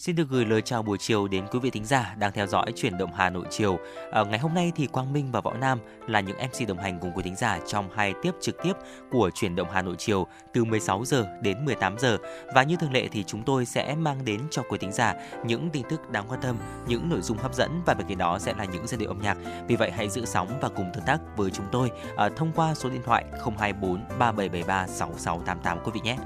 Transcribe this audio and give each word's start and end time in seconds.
Xin 0.00 0.16
được 0.16 0.28
gửi 0.28 0.44
lời 0.44 0.62
chào 0.62 0.82
buổi 0.82 0.98
chiều 0.98 1.28
đến 1.28 1.46
quý 1.50 1.58
vị 1.58 1.70
thính 1.70 1.84
giả 1.84 2.14
đang 2.18 2.32
theo 2.32 2.46
dõi 2.46 2.72
chuyển 2.76 2.98
động 2.98 3.10
Hà 3.14 3.30
Nội 3.30 3.44
chiều. 3.50 3.78
À, 4.12 4.24
ngày 4.24 4.38
hôm 4.38 4.54
nay 4.54 4.72
thì 4.76 4.86
Quang 4.86 5.12
Minh 5.12 5.32
và 5.32 5.40
Võ 5.40 5.52
Nam 5.52 5.78
là 6.06 6.20
những 6.20 6.36
MC 6.36 6.68
đồng 6.68 6.78
hành 6.78 6.98
cùng 7.00 7.12
quý 7.14 7.22
thính 7.22 7.36
giả 7.36 7.58
trong 7.66 7.90
hai 7.94 8.14
tiếp 8.22 8.30
trực 8.40 8.56
tiếp 8.62 8.72
của 9.10 9.30
chuyển 9.34 9.56
động 9.56 9.68
Hà 9.72 9.82
Nội 9.82 9.94
chiều 9.98 10.26
từ 10.52 10.64
16 10.64 11.04
giờ 11.04 11.26
đến 11.42 11.64
18 11.64 11.98
giờ 11.98 12.18
và 12.54 12.62
như 12.62 12.76
thường 12.76 12.92
lệ 12.92 13.08
thì 13.12 13.24
chúng 13.24 13.42
tôi 13.42 13.66
sẽ 13.66 13.94
mang 13.94 14.24
đến 14.24 14.40
cho 14.50 14.62
quý 14.62 14.78
thính 14.78 14.92
giả 14.92 15.14
những 15.46 15.70
tin 15.70 15.82
tức 15.90 16.10
đáng 16.10 16.24
quan 16.28 16.40
tâm, 16.42 16.56
những 16.88 17.08
nội 17.08 17.20
dung 17.20 17.38
hấp 17.38 17.54
dẫn 17.54 17.82
và 17.86 17.94
bên 17.94 18.06
cạnh 18.08 18.18
đó 18.18 18.38
sẽ 18.38 18.54
là 18.58 18.64
những 18.64 18.86
giai 18.86 18.98
điệu 18.98 19.08
âm 19.08 19.22
nhạc. 19.22 19.36
Vì 19.68 19.76
vậy 19.76 19.90
hãy 19.90 20.08
giữ 20.08 20.24
sóng 20.24 20.58
và 20.60 20.68
cùng 20.68 20.90
tương 20.94 21.04
tác 21.04 21.18
với 21.36 21.50
chúng 21.50 21.66
tôi 21.72 21.90
à, 22.16 22.28
thông 22.36 22.52
qua 22.56 22.74
số 22.74 22.90
điện 22.90 23.02
thoại 23.04 23.24
024 23.58 24.04
3773 24.18 24.86
6688 24.86 25.78
quý 25.84 25.90
vị 25.94 26.00
nhé. 26.04 26.16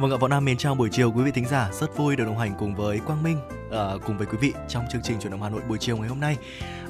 Vâng 0.00 0.10
ạ, 0.10 0.16
Võ 0.20 0.28
Nam 0.28 0.44
mến 0.44 0.56
chào 0.56 0.74
buổi 0.74 0.88
chiều 0.92 1.12
quý 1.12 1.22
vị 1.22 1.30
thính 1.30 1.46
giả, 1.46 1.70
rất 1.72 1.96
vui 1.96 2.16
được 2.16 2.24
đồng 2.24 2.38
hành 2.38 2.54
cùng 2.58 2.74
với 2.74 2.98
Quang 2.98 3.22
Minh 3.22 3.36
uh, 3.68 4.02
cùng 4.06 4.18
với 4.18 4.26
quý 4.26 4.38
vị 4.40 4.52
trong 4.68 4.84
chương 4.92 5.02
trình 5.04 5.20
chuyển 5.20 5.30
động 5.30 5.42
Hà 5.42 5.48
Nội 5.48 5.60
buổi 5.68 5.78
chiều 5.78 5.96
ngày 5.96 6.08
hôm 6.08 6.20
nay. 6.20 6.36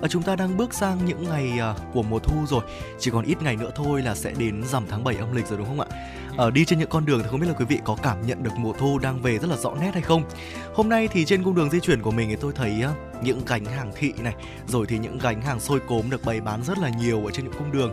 Uh, 0.05 0.11
chúng 0.11 0.23
ta 0.23 0.37
đang 0.37 0.57
bước 0.57 0.75
sang 0.75 1.05
những 1.05 1.25
ngày 1.25 1.53
uh, 1.71 1.93
của 1.93 2.03
mùa 2.03 2.19
thu 2.19 2.47
rồi, 2.47 2.63
chỉ 2.99 3.11
còn 3.11 3.25
ít 3.25 3.43
ngày 3.43 3.57
nữa 3.57 3.71
thôi 3.75 4.03
là 4.03 4.15
sẽ 4.15 4.33
đến 4.39 4.63
rằm 4.65 4.85
tháng 4.89 5.05
7 5.05 5.17
âm 5.17 5.37
lịch 5.37 5.47
rồi 5.47 5.59
đúng 5.59 5.67
không 5.67 5.81
ạ? 5.81 5.87
Uh, 6.47 6.53
đi 6.53 6.65
trên 6.65 6.79
những 6.79 6.89
con 6.89 7.07
đường 7.07 7.21
thì 7.23 7.29
không 7.31 7.41
biết 7.41 7.47
là 7.47 7.55
quý 7.55 7.65
vị 7.65 7.79
có 7.85 7.97
cảm 8.03 8.27
nhận 8.27 8.43
được 8.43 8.57
mùa 8.57 8.73
thu 8.73 8.99
đang 8.99 9.23
về 9.23 9.39
rất 9.39 9.51
là 9.51 9.57
rõ 9.57 9.75
nét 9.81 9.91
hay 9.93 10.03
không? 10.03 10.23
Hôm 10.75 10.89
nay 10.89 11.09
thì 11.09 11.25
trên 11.25 11.43
cung 11.43 11.55
đường 11.55 11.71
di 11.71 11.81
chuyển 11.81 12.03
của 12.03 12.11
mình 12.11 12.29
thì 12.29 12.37
tôi 12.41 12.53
thấy 12.53 12.83
uh, 12.91 13.25
những 13.25 13.41
gánh 13.47 13.65
hàng 13.65 13.93
thị 13.97 14.13
này, 14.19 14.35
rồi 14.67 14.87
thì 14.87 14.99
những 14.99 15.19
gánh 15.19 15.43
hàng 15.43 15.61
xôi 15.61 15.81
cốm 15.81 16.11
được 16.11 16.25
bày 16.25 16.41
bán 16.41 16.63
rất 16.63 16.79
là 16.79 16.89
nhiều 16.89 17.25
ở 17.25 17.31
trên 17.31 17.45
những 17.45 17.55
cung 17.59 17.73
đường 17.73 17.91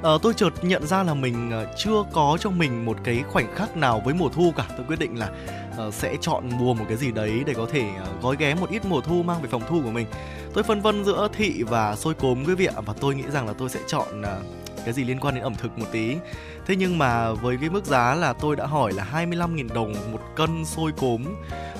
uh, 0.00 0.22
tôi 0.22 0.34
chợt 0.34 0.50
nhận 0.62 0.86
ra 0.86 1.02
là 1.02 1.14
mình 1.14 1.50
uh, 1.62 1.68
chưa 1.76 2.04
có 2.12 2.38
cho 2.40 2.50
mình 2.50 2.84
một 2.84 2.96
cái 3.04 3.22
khoảnh 3.28 3.54
khắc 3.54 3.76
nào 3.76 4.02
với 4.04 4.14
mùa 4.14 4.28
thu 4.28 4.52
cả 4.56 4.64
tôi 4.76 4.86
quyết 4.88 4.98
định 4.98 5.18
là 5.18 5.28
uh, 5.86 5.94
sẽ 5.94 6.16
chọn 6.20 6.48
mua 6.58 6.74
một 6.74 6.84
cái 6.88 6.96
gì 6.96 7.12
đấy 7.12 7.42
để 7.46 7.54
có 7.54 7.66
thể 7.72 7.84
uh, 8.02 8.22
gói 8.22 8.36
ghém 8.38 8.60
một 8.60 8.70
ít 8.70 8.84
mùa 8.84 9.00
thu 9.00 9.22
mang 9.22 9.42
về 9.42 9.48
phòng 9.48 9.62
thu 9.68 9.80
của 9.84 9.90
mình 9.90 10.06
tôi 10.54 10.64
phân 10.64 10.80
vân 10.80 11.04
giữa 11.04 11.28
thị 11.32 11.62
và 11.62 11.96
xôi 11.96 12.14
cốm 12.14 12.44
quý 12.46 12.54
vị 12.54 12.66
ạ 12.66 12.80
và 12.86 12.94
tôi 13.00 13.14
nghĩ 13.14 13.24
rằng 13.32 13.46
là 13.46 13.52
tôi 13.58 13.68
sẽ 13.68 13.80
chọn 13.86 14.20
uh, 14.20 14.28
cái 14.84 14.94
gì 14.94 15.04
liên 15.04 15.20
quan 15.20 15.34
đến 15.34 15.44
ẩm 15.44 15.54
thực 15.54 15.78
một 15.78 15.86
tí 15.92 16.16
Thế 16.66 16.76
nhưng 16.76 16.98
mà 16.98 17.32
với 17.32 17.56
cái 17.60 17.70
mức 17.70 17.84
giá 17.84 18.14
là 18.14 18.32
tôi 18.32 18.56
đã 18.56 18.66
hỏi 18.66 18.92
là 18.92 19.06
25.000 19.12 19.68
đồng 19.74 19.94
một 20.12 20.20
cân 20.36 20.64
xôi 20.64 20.92
cốm 20.92 21.24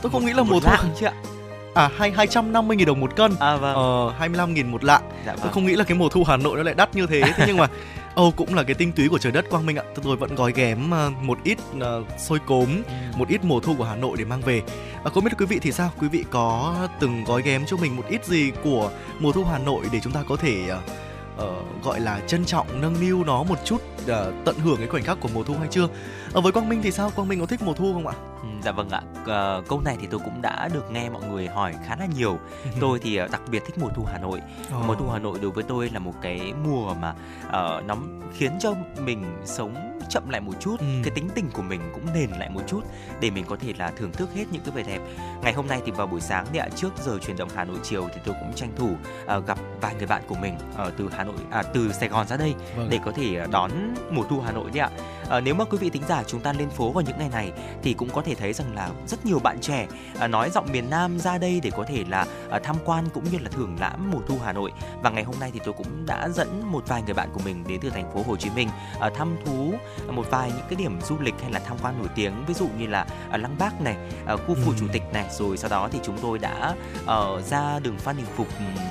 Tôi 0.03 0.13
không 0.13 0.23
một, 0.23 0.27
nghĩ 0.27 0.33
là 0.33 0.43
mùa 0.43 0.61
thu 0.61 0.71
chứ 1.01 1.07
ạ 1.07 1.13
À 1.75 1.91
hai 1.97 2.11
250 2.11 2.77
000 2.77 2.87
đồng 2.87 3.01
một 3.01 3.17
cân. 3.17 3.33
À 3.41 3.57
vâng. 3.57 3.75
Ờ 3.75 4.15
25 4.19 4.55
000 4.57 4.73
một 4.73 4.85
lạng. 4.85 5.03
Dạ 5.27 5.33
vâng. 5.33 5.41
Tôi 5.43 5.53
không 5.53 5.67
nghĩ 5.67 5.77
là 5.77 5.85
cái 5.85 5.99
mùa 5.99 6.09
thu 6.09 6.25
Hà 6.25 6.37
Nội 6.37 6.57
nó 6.57 6.63
lại 6.63 6.75
đắt 6.75 6.97
như 6.97 7.07
thế. 7.07 7.23
Thế 7.37 7.45
nhưng 7.47 7.57
mà 7.57 7.67
Ồ 8.19 8.31
cũng 8.31 8.55
là 8.55 8.63
cái 8.63 8.75
tinh 8.75 8.93
túy 8.93 9.09
của 9.09 9.19
trời 9.19 9.33
đất 9.33 9.51
Quang 9.51 9.67
Minh 9.67 9.77
ạ. 9.77 9.85
Tôi 10.03 10.17
vẫn 10.17 10.35
gói 10.35 10.53
ghém 10.55 10.91
ờ, 10.91 11.11
một 11.23 11.39
ít 11.45 11.59
uh, 11.77 11.83
xôi 12.21 12.39
cốm, 12.47 12.69
Ừ. 12.87 12.93
một 13.17 13.29
ít 13.29 13.45
mùa 13.45 13.61
thu 13.61 13.75
của 13.79 13.85
Hà 13.85 13.97
Nội 13.97 14.17
để 14.19 14.25
mang 14.25 14.41
về. 14.41 14.63
À, 15.05 15.11
không 15.15 15.25
biết 15.25 15.31
quý 15.39 15.47
vị 15.47 15.59
thì 15.63 15.73
sao? 15.73 15.91
Quý 16.01 16.09
vị 16.09 16.25
có 16.31 16.75
từng 17.01 17.25
gói 17.25 17.43
ghém 17.43 17.67
cho 17.67 17.77
mình 17.77 17.97
một 17.97 18.03
ít 18.09 18.25
gì 18.25 18.53
của 18.65 18.91
mùa 19.19 19.33
thu 19.33 19.45
Hà 19.45 19.59
Nội 19.59 19.85
để 19.93 20.01
chúng 20.01 20.13
ta 20.13 20.23
có 20.29 20.37
thể 20.37 20.65
uh, 20.73 20.83
uh, 21.43 21.85
gọi 21.85 22.01
là 22.01 22.21
trân 22.27 22.45
trọng 22.45 22.81
nâng 22.81 23.01
niu 23.01 23.25
nó 23.25 23.43
một 23.43 23.59
chút 23.65 23.83
uh, 24.03 24.09
tận 24.45 24.59
hưởng 24.59 24.77
cái 24.79 24.87
khoảnh 24.87 25.03
khắc 25.03 25.21
của 25.21 25.29
mùa 25.35 25.43
thu 25.43 25.55
hay 25.55 25.69
chưa? 25.71 25.85
Uh, 25.85 26.43
với 26.43 26.53
Quang 26.53 26.69
Minh 26.69 26.81
thì 26.83 26.91
sao? 26.91 27.11
Quang 27.17 27.29
Minh 27.29 27.41
có 27.41 27.47
thích 27.47 27.63
mùa 27.63 27.75
thu 27.75 27.93
không 27.93 28.07
ạ? 28.07 28.15
Ừ, 28.43 28.49
Dạ 28.63 28.73
vâng 28.73 28.91
ạ. 28.91 29.03
Ờ, 29.27 29.63
câu 29.69 29.81
này 29.81 29.97
thì 30.01 30.07
tôi 30.11 30.21
cũng 30.25 30.43
đã 30.43 30.69
được 30.75 30.91
nghe 30.91 31.11
mọi 31.11 31.23
người 31.23 31.47
hỏi 31.47 31.75
khá 31.87 31.97
là 31.97 32.07
nhiều. 32.17 32.39
tôi 32.81 32.99
thì 32.99 33.17
ờ, 33.17 33.29
đặc 33.33 33.43
biệt 33.51 33.63
thích 33.67 33.79
mùa 33.79 33.89
thu 33.95 34.05
Hà 34.13 34.19
Nội. 34.19 34.41
Ờ. 34.71 34.83
Mùa 34.87 34.95
thu 34.95 35.09
Hà 35.09 35.19
Nội 35.19 35.39
đối 35.43 35.51
với 35.51 35.65
tôi 35.65 35.91
là 35.91 35.99
một 35.99 36.15
cái 36.23 36.53
mùa 36.65 36.95
mà 36.95 37.15
ờ, 37.51 37.83
nó 37.87 37.97
khiến 38.33 38.53
cho 38.61 38.75
mình 39.05 39.25
sống 39.45 39.98
chậm 40.09 40.29
lại 40.31 40.41
một 40.41 40.53
chút, 40.61 40.81
Ừ. 40.81 40.87
cái 41.05 41.11
tính 41.15 41.29
tình 41.35 41.51
của 41.53 41.63
mình 41.63 41.81
cũng 41.95 42.07
nền 42.15 42.31
lại 42.31 42.49
một 42.51 42.61
chút 42.67 42.81
để 43.21 43.31
mình 43.31 43.45
có 43.49 43.57
thể 43.61 43.73
là 43.79 43.91
thưởng 43.97 44.13
thức 44.13 44.29
hết 44.35 44.45
những 44.51 44.63
cái 44.63 44.71
vẻ 44.75 44.83
đẹp. 44.83 45.01
Ngày 45.43 45.53
hôm 45.53 45.67
nay 45.67 45.81
thì 45.87 45.91
vào 45.93 46.07
buổi 46.07 46.21
sáng 46.21 46.47
thì 46.53 46.59
ạ 46.59 46.69
trước 46.77 46.89
giờ 47.05 47.19
chuyển 47.27 47.37
động 47.37 47.49
Hà 47.55 47.65
Nội 47.65 47.77
chiều 47.83 48.09
thì 48.15 48.21
tôi 48.25 48.35
cũng 48.41 48.53
tranh 48.55 48.73
thủ 48.77 48.97
ờ, 49.27 49.41
gặp 49.47 49.59
vài 49.81 49.95
người 49.95 50.07
bạn 50.07 50.23
của 50.29 50.35
mình 50.35 50.55
ở 50.77 50.91
từ 50.97 51.09
Hà 51.17 51.25
Nội 51.25 51.35
à 51.51 51.63
từ 51.63 51.93
Sài 51.93 52.09
Gòn 52.09 52.27
ra 52.27 52.37
đây 52.37 52.55
Vâng. 52.77 52.89
để 52.91 52.99
có 53.05 53.13
thể 53.13 53.47
đón 53.51 53.71
mùa 54.11 54.23
thu 54.31 54.41
Hà 54.41 54.53
Nội 54.53 54.71
đấy 54.71 54.79
ạ. 54.81 54.91
Ờ, 55.29 55.41
nếu 55.41 55.55
mà 55.55 55.65
quý 55.65 55.79
vị 55.79 55.91
thính 55.91 56.03
giả 56.09 56.23
chúng 56.27 56.41
ta 56.41 56.53
lên 56.53 56.71
phố 56.71 56.91
vào 56.93 57.05
những 57.05 57.19
ngày 57.19 57.29
này 57.29 57.53
thì 57.83 57.95
cũng 57.95 58.09
có 58.11 58.23
thể 58.23 58.35
thấy 58.35 58.53
rằng 58.53 58.75
là 58.75 58.89
rất 59.07 59.27
nhiều 59.27 59.39
bạn 59.39 59.59
trẻ 59.61 59.87
à, 60.19 60.27
nói 60.27 60.51
giọng 60.51 60.67
miền 60.73 60.91
Nam 60.91 61.19
ra 61.19 61.39
đây 61.39 61.61
để 61.63 61.71
có 61.77 61.85
thể 61.89 62.05
là 62.09 62.27
à, 62.51 62.59
tham 62.59 62.77
quan 62.85 63.05
cũng 63.15 63.25
như 63.33 63.39
là 63.39 63.51
thưởng 63.51 63.77
lãm 63.81 64.11
mùa 64.11 64.21
thu 64.29 64.39
Hà 64.45 64.53
Nội. 64.53 64.73
Và 65.03 65.11
ngày 65.11 65.25
hôm 65.25 65.35
nay 65.41 65.51
thì 65.55 65.61
tôi 65.65 65.75
cũng 65.75 66.07
đã 66.07 66.29
dẫn 66.29 66.63
một 66.73 66.89
vài 66.89 67.03
người 67.03 67.15
bạn 67.15 67.29
của 67.33 67.41
mình 67.45 67.65
đến 67.69 67.81
từ 67.83 67.91
thành 67.91 68.11
phố 68.15 68.23
Hồ 68.27 68.37
Chí 68.37 68.51
Minh 68.51 68.69
à, 69.01 69.11
thăm 69.11 69.37
thú 69.47 69.75
một 70.07 70.27
vài 70.31 70.49
những 70.57 70.67
cái 70.69 70.77
điểm 70.77 70.99
du 71.09 71.17
lịch 71.21 71.35
hay 71.43 71.53
là 71.53 71.61
tham 71.61 71.77
quan 71.83 71.99
nổi 71.99 72.09
tiếng 72.15 72.33
ví 72.47 72.55
dụ 72.55 72.69
như 72.79 72.87
là 72.87 73.07
à, 73.31 73.37
Lăng 73.39 73.57
Bác 73.59 73.81
này, 73.81 73.97
à, 74.27 74.37
khu 74.37 74.55
phủ 74.65 74.71
Ừ. 74.71 74.75
chủ 74.81 74.87
tịch 74.93 75.03
này 75.13 75.25
rồi 75.39 75.57
sau 75.57 75.71
đó 75.71 75.89
thì 75.93 75.99
chúng 76.03 76.19
tôi 76.23 76.39
đã 76.39 76.75
ờ, 77.07 77.43
ra 77.43 77.79
đường 77.79 77.99
Phan 77.99 78.17
Đình 78.17 78.27
Phục 78.37 78.47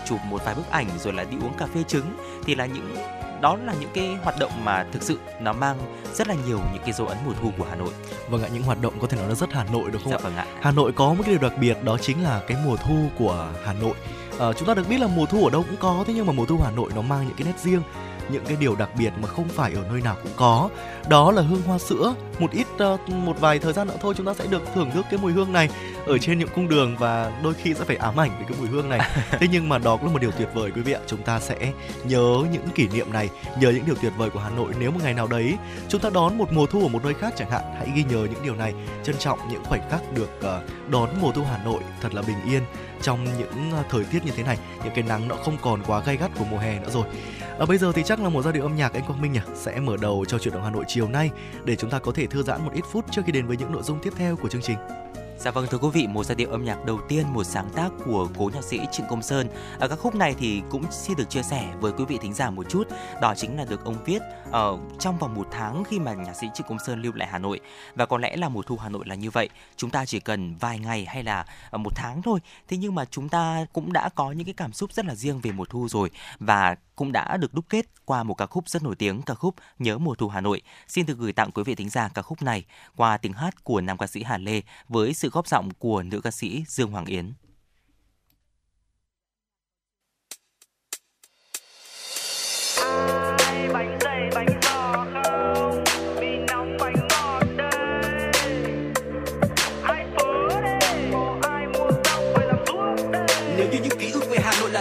chụp 0.07 0.19
một 0.29 0.45
vài 0.45 0.55
bức 0.55 0.71
ảnh 0.71 0.87
rồi 1.03 1.13
là 1.13 1.23
đi 1.23 1.37
uống 1.41 1.53
cà 1.57 1.65
phê 1.73 1.83
trứng 1.87 2.17
thì 2.45 2.55
là 2.55 2.65
những 2.65 2.95
đó 3.41 3.57
là 3.65 3.73
những 3.79 3.89
cái 3.93 4.17
hoạt 4.23 4.39
động 4.39 4.51
mà 4.63 4.85
thực 4.91 5.01
sự 5.01 5.19
nó 5.41 5.53
mang 5.53 5.77
rất 6.13 6.27
là 6.27 6.35
nhiều 6.47 6.59
những 6.73 6.81
cái 6.83 6.93
dấu 6.93 7.07
ấn 7.07 7.17
mùa 7.25 7.31
thu 7.41 7.51
của 7.57 7.65
Hà 7.69 7.75
Nội. 7.75 7.89
Vâng 8.29 8.43
ạ, 8.43 8.49
những 8.53 8.63
hoạt 8.63 8.81
động 8.81 8.93
có 9.01 9.07
thể 9.07 9.17
nói 9.17 9.29
là 9.29 9.35
rất 9.35 9.53
Hà 9.53 9.63
Nội 9.63 9.91
đúng 9.91 10.01
không 10.03 10.11
Dạ 10.11 10.17
ạ? 10.17 10.23
vâng 10.23 10.35
ạ. 10.35 10.45
Hà 10.61 10.71
Nội 10.71 10.91
có 10.91 11.13
một 11.13 11.23
cái 11.25 11.29
điều 11.37 11.49
đặc 11.49 11.57
biệt 11.59 11.83
đó 11.83 11.97
chính 12.01 12.23
là 12.23 12.41
cái 12.47 12.57
mùa 12.65 12.75
thu 12.77 12.95
của 13.19 13.47
Hà 13.65 13.73
Nội. 13.73 13.93
Ờ, 14.37 14.53
chúng 14.53 14.67
ta 14.67 14.73
được 14.73 14.89
biết 14.89 14.97
là 14.99 15.07
mùa 15.07 15.25
thu 15.25 15.43
ở 15.43 15.49
đâu 15.49 15.63
cũng 15.69 15.77
có 15.79 16.03
thế 16.07 16.13
nhưng 16.13 16.25
mà 16.25 16.33
mùa 16.33 16.45
thu 16.45 16.57
Hà 16.63 16.71
Nội 16.71 16.91
nó 16.95 17.01
mang 17.01 17.27
những 17.27 17.35
cái 17.37 17.47
nét 17.47 17.59
riêng, 17.59 17.81
những 18.29 18.45
cái 18.45 18.57
điều 18.59 18.75
đặc 18.75 18.89
biệt 18.97 19.13
mà 19.21 19.27
không 19.27 19.47
phải 19.47 19.73
ở 19.73 19.83
nơi 19.91 20.01
nào 20.01 20.17
cũng 20.23 20.31
có. 20.35 20.69
Đó 21.09 21.31
là 21.31 21.41
hương 21.41 21.61
hoa 21.61 21.77
sữa. 21.77 22.13
Một 22.39 22.51
ít 22.51 22.67
ờ, 22.77 22.97
một 23.07 23.39
vài 23.39 23.59
thời 23.59 23.73
gian 23.73 23.87
nữa 23.87 23.97
thôi 24.01 24.13
chúng 24.17 24.25
ta 24.25 24.33
sẽ 24.33 24.45
được 24.47 24.61
thưởng 24.75 24.91
thức 24.91 25.05
cái 25.11 25.19
mùi 25.21 25.31
hương 25.31 25.53
này 25.53 25.69
ở 26.05 26.17
trên 26.17 26.39
những 26.39 26.49
cung 26.55 26.69
đường 26.69 26.95
và 26.99 27.31
đôi 27.43 27.53
khi 27.53 27.73
sẽ 27.73 27.85
phải 27.85 27.95
ám 27.95 28.19
ảnh 28.19 28.29
với 28.37 28.45
cái 28.49 28.57
mùi 28.59 28.67
hương 28.67 28.89
này. 28.89 28.99
thế 29.31 29.47
nhưng 29.51 29.69
mà 29.69 29.77
đó 29.77 29.97
cũng 29.97 30.05
là 30.05 30.13
một 30.13 30.21
điều 30.21 30.31
tuyệt 30.31 30.49
vời 30.53 30.71
quý 30.75 30.81
vị 30.81 30.93
ạ. 30.93 30.99
Chúng 31.07 31.21
ta 31.21 31.39
sẽ 31.39 31.73
nhớ 32.03 32.37
những 32.51 32.69
kỷ 32.75 32.87
niệm 32.87 33.13
này, 33.13 33.29
nhớ 33.59 33.69
những 33.69 33.85
điều 33.85 33.95
tuyệt 34.01 34.13
vời 34.17 34.29
của 34.29 34.39
Hà 34.39 34.49
Nội 34.49 34.73
nếu 34.79 34.91
một 34.91 34.99
ngày 35.03 35.13
nào 35.13 35.27
đấy 35.27 35.53
chúng 35.89 36.01
ta 36.01 36.09
đón 36.09 36.37
một 36.37 36.53
mùa 36.53 36.65
thu 36.65 36.81
ở 36.81 36.87
một 36.87 37.03
nơi 37.03 37.13
khác 37.13 37.33
chẳng 37.37 37.51
hạn, 37.51 37.61
hãy 37.77 37.87
ghi 37.95 38.03
nhớ 38.03 38.27
những 38.31 38.43
điều 38.43 38.55
này 38.55 38.73
trân 39.03 39.17
trọng 39.17 39.39
những 39.51 39.63
khoảnh 39.63 39.89
khắc 39.89 40.13
được 40.13 40.29
ờ, 40.41 40.61
đón 40.89 41.09
mùa 41.21 41.31
thu 41.31 41.43
Hà 41.51 41.57
Nội 41.65 41.81
thật 42.01 42.13
là 42.13 42.21
bình 42.21 42.37
yên 42.45 42.63
trong 43.01 43.23
những 43.23 43.71
ờ, 43.71 43.83
thời 43.89 44.03
tiết 44.03 44.25
như 44.25 44.31
thế 44.35 44.43
này. 44.43 44.57
Những 44.83 44.93
cái 44.95 45.03
nắng 45.03 45.27
nó 45.27 45.35
không 45.35 45.57
còn 45.61 45.83
quá 45.87 46.01
gay 46.05 46.17
gắt 46.17 46.31
của 46.39 46.45
mùa 46.51 46.57
hè 46.57 46.79
nữa 46.79 46.89
rồi. 46.89 47.05
À, 47.59 47.65
bây 47.65 47.77
giờ 47.77 47.91
thì 47.95 48.03
chắc 48.03 48.21
là 48.21 48.29
một 48.29 48.41
giai 48.41 48.53
điệu 48.53 48.63
âm 48.63 48.75
nhạc 48.75 48.93
anh 48.93 49.03
Quang 49.07 49.21
Minh 49.21 49.31
nhỉ 49.31 49.39
sẽ 49.55 49.79
mở 49.79 49.97
đầu 50.01 50.25
cho 50.27 50.39
chuyển 50.39 50.53
động 50.53 50.63
Hà 50.63 50.69
Nội 50.69 50.83
chiều 50.87 51.07
nay 51.07 51.29
để 51.63 51.75
chúng 51.75 51.89
ta 51.89 51.99
có 51.99 52.11
thể 52.11 52.27
thư 52.27 52.43
giãn 52.43 52.65
một 52.65 52.71
ít 52.73 52.83
phút 52.91 53.05
trước 53.11 53.21
khi 53.25 53.31
đến 53.31 53.47
với 53.47 53.57
những 53.57 53.71
nội 53.71 53.83
dung 53.83 53.99
tiếp 54.03 54.13
theo 54.17 54.35
của 54.35 54.49
chương 54.49 54.61
trình. 54.61 54.77
Dạ 55.39 55.51
vâng 55.51 55.67
thưa 55.69 55.77
quý 55.77 55.87
vị, 55.93 56.07
một 56.07 56.23
giai 56.23 56.35
điệu 56.35 56.49
âm 56.49 56.65
nhạc 56.65 56.85
đầu 56.85 56.99
tiên, 57.07 57.33
một 57.33 57.43
sáng 57.43 57.69
tác 57.75 57.89
của 58.05 58.27
cố 58.37 58.49
nhạc 58.53 58.63
sĩ 58.63 58.79
Trịnh 58.91 59.05
Công 59.09 59.21
Sơn. 59.21 59.47
Ở 59.79 59.87
các 59.87 59.99
khúc 59.99 60.15
này 60.15 60.35
thì 60.39 60.61
cũng 60.69 60.83
xin 60.91 61.17
được 61.17 61.29
chia 61.29 61.43
sẻ 61.43 61.67
với 61.79 61.91
quý 61.91 62.05
vị 62.05 62.17
thính 62.21 62.33
giả 62.33 62.49
một 62.49 62.69
chút, 62.69 62.87
đó 63.21 63.33
chính 63.37 63.57
là 63.57 63.65
được 63.65 63.85
ông 63.85 63.95
viết 64.05 64.21
ở 64.51 64.77
trong 64.99 65.17
vòng 65.17 65.35
một 65.35 65.46
tháng 65.57 65.83
khi 65.83 65.99
mà 65.99 66.13
nhạc 66.13 66.33
sĩ 66.33 66.47
Trịnh 66.53 66.67
Công 66.67 66.79
Sơn 66.79 67.01
lưu 67.01 67.13
lại 67.13 67.27
Hà 67.31 67.37
Nội. 67.37 67.59
Và 67.95 68.05
có 68.05 68.17
lẽ 68.17 68.37
là 68.37 68.49
mùa 68.49 68.61
thu 68.61 68.77
Hà 68.77 68.89
Nội 68.89 69.05
là 69.07 69.15
như 69.15 69.29
vậy, 69.29 69.49
chúng 69.75 69.89
ta 69.89 70.05
chỉ 70.05 70.19
cần 70.19 70.55
vài 70.55 70.79
ngày 70.79 71.05
hay 71.05 71.23
là 71.23 71.45
ờ, 71.69 71.77
một 71.77 71.91
tháng 71.95 72.21
thôi. 72.21 72.39
Thế 72.67 72.77
nhưng 72.77 72.95
mà 72.95 73.05
chúng 73.05 73.29
ta 73.29 73.65
cũng 73.73 73.93
đã 73.93 74.09
có 74.09 74.31
những 74.31 74.45
cái 74.45 74.53
cảm 74.53 74.73
xúc 74.73 74.93
rất 74.93 75.05
là 75.05 75.15
riêng 75.15 75.39
về 75.39 75.51
mùa 75.51 75.65
thu 75.65 75.87
rồi 75.87 76.11
và 76.39 76.75
cũng 76.95 77.11
đã 77.11 77.37
được 77.37 77.53
đúc 77.53 77.65
kết 77.69 77.85
qua 78.05 78.23
một 78.23 78.33
ca 78.33 78.45
khúc 78.45 78.69
rất 78.69 78.83
nổi 78.83 78.95
tiếng, 78.95 79.21
ca 79.21 79.33
khúc 79.33 79.55
Nhớ 79.79 79.97
mùa 79.97 80.15
thu 80.15 80.27
Hà 80.27 80.41
Nội. 80.41 80.61
Xin 80.87 81.05
được 81.05 81.17
gửi 81.17 81.33
tặng 81.33 81.51
quý 81.51 81.63
vị 81.63 81.75
thính 81.75 81.89
giả 81.89 82.09
ca 82.13 82.21
khúc 82.21 82.41
này 82.41 82.65
qua 82.95 83.17
tiếng 83.17 83.33
hát 83.33 83.63
của 83.63 83.81
nam 83.81 83.97
ca 83.97 84.07
sĩ 84.07 84.23
Hà 84.23 84.37
Lê 84.37 84.61
với 84.87 85.13
sự 85.13 85.29
góp 85.29 85.47
giọng 85.47 85.69
của 85.79 86.03
nữ 86.03 86.21
ca 86.21 86.31
sĩ 86.31 86.63
Dương 86.67 86.91
Hoàng 86.91 87.05
Yến. 87.05 87.33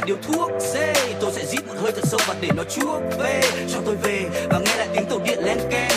Điều 0.07 0.17
thuốc. 0.23 0.51
Dê, 0.75 0.95
Tôi 1.21 1.33
sẽ 1.33 1.45
rít 1.47 1.67
một 1.67 1.75
hơi 1.77 1.93
thật 1.93 2.03
sâu 2.05 2.21
và 2.29 2.35
để 2.41 2.49
nó 2.57 2.65
chuốc 2.65 3.03
về. 3.19 3.41
Cho 3.73 3.81
tôi 3.87 3.97
về 3.97 4.25
và 4.51 4.59
nghe 4.59 4.77
lại 4.77 4.89
tiếng 4.95 5.05
tàu 5.05 5.19
điện 5.25 5.39
len 5.45 5.59
keng. 5.71 5.91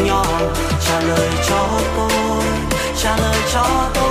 nhỏ 0.00 0.24
trả 0.86 1.00
lời 1.00 1.28
cho 1.48 1.68
tôi 1.96 2.44
trả 3.02 3.16
lời 3.16 3.36
cho 3.52 3.90
tôi. 3.94 4.03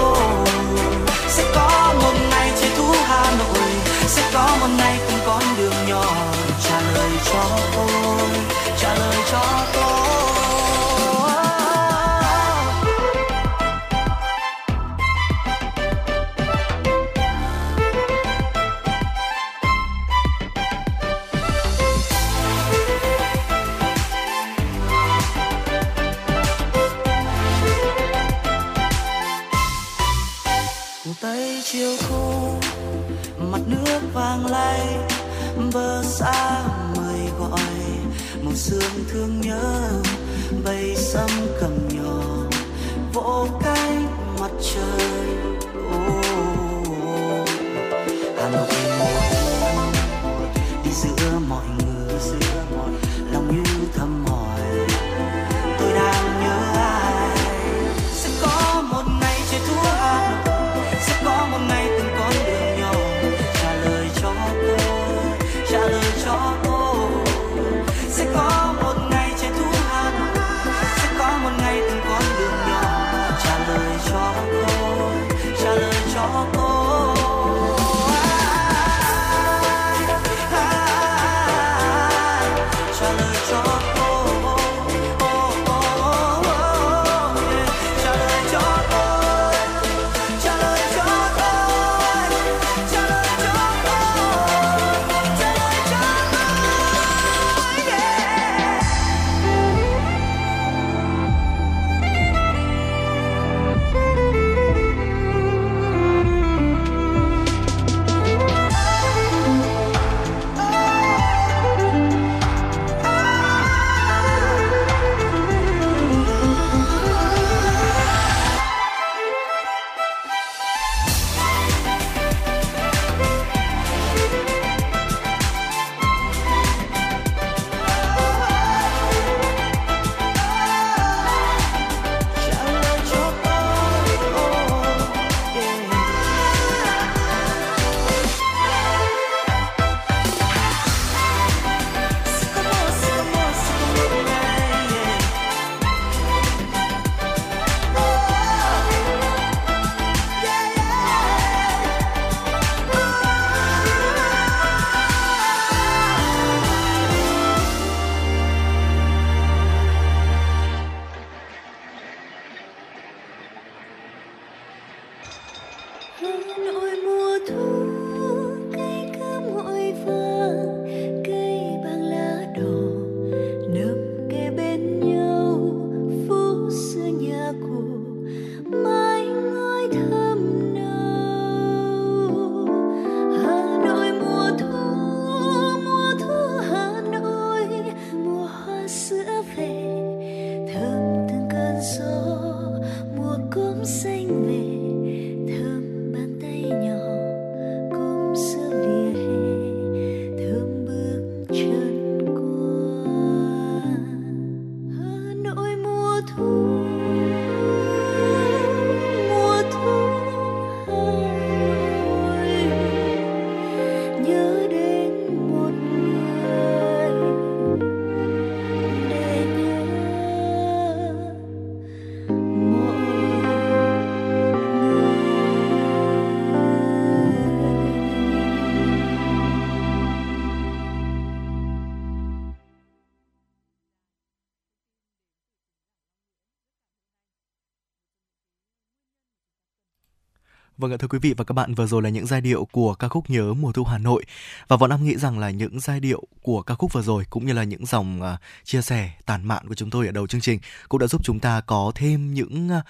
Vâng 240.83 240.91
ạ 240.91 240.97
thưa 240.99 241.07
quý 241.07 241.19
vị 241.19 241.33
và 241.37 241.43
các 241.43 241.53
bạn 241.53 241.73
vừa 241.73 241.85
rồi 241.85 242.01
là 242.01 242.09
những 242.09 242.25
giai 242.25 242.41
điệu 242.41 242.65
của 242.65 242.93
ca 242.93 243.07
khúc 243.07 243.29
Nhớ 243.29 243.53
mùa 243.53 243.71
thu 243.71 243.83
Hà 243.83 243.97
Nội 243.97 244.23
và 244.67 244.77
Võ 244.77 244.87
Nam 244.87 245.05
nghĩ 245.05 245.15
rằng 245.17 245.39
là 245.39 245.49
những 245.49 245.79
giai 245.79 245.99
điệu 245.99 246.23
của 246.41 246.61
ca 246.61 246.75
khúc 246.75 246.93
vừa 246.93 247.01
rồi 247.01 247.23
cũng 247.29 247.45
như 247.45 247.53
là 247.53 247.63
những 247.63 247.85
dòng 247.85 248.21
uh, 248.21 248.39
chia 248.63 248.81
sẻ 248.81 249.11
tản 249.25 249.45
mạn 249.45 249.67
của 249.67 249.75
chúng 249.75 249.89
tôi 249.89 250.05
ở 250.05 250.11
đầu 250.11 250.27
chương 250.27 250.41
trình 250.41 250.59
cũng 250.89 250.99
đã 250.99 251.07
giúp 251.07 251.21
chúng 251.23 251.39
ta 251.39 251.61
có 251.61 251.91
thêm 251.95 252.33
những 252.33 252.69
à, 252.69 252.81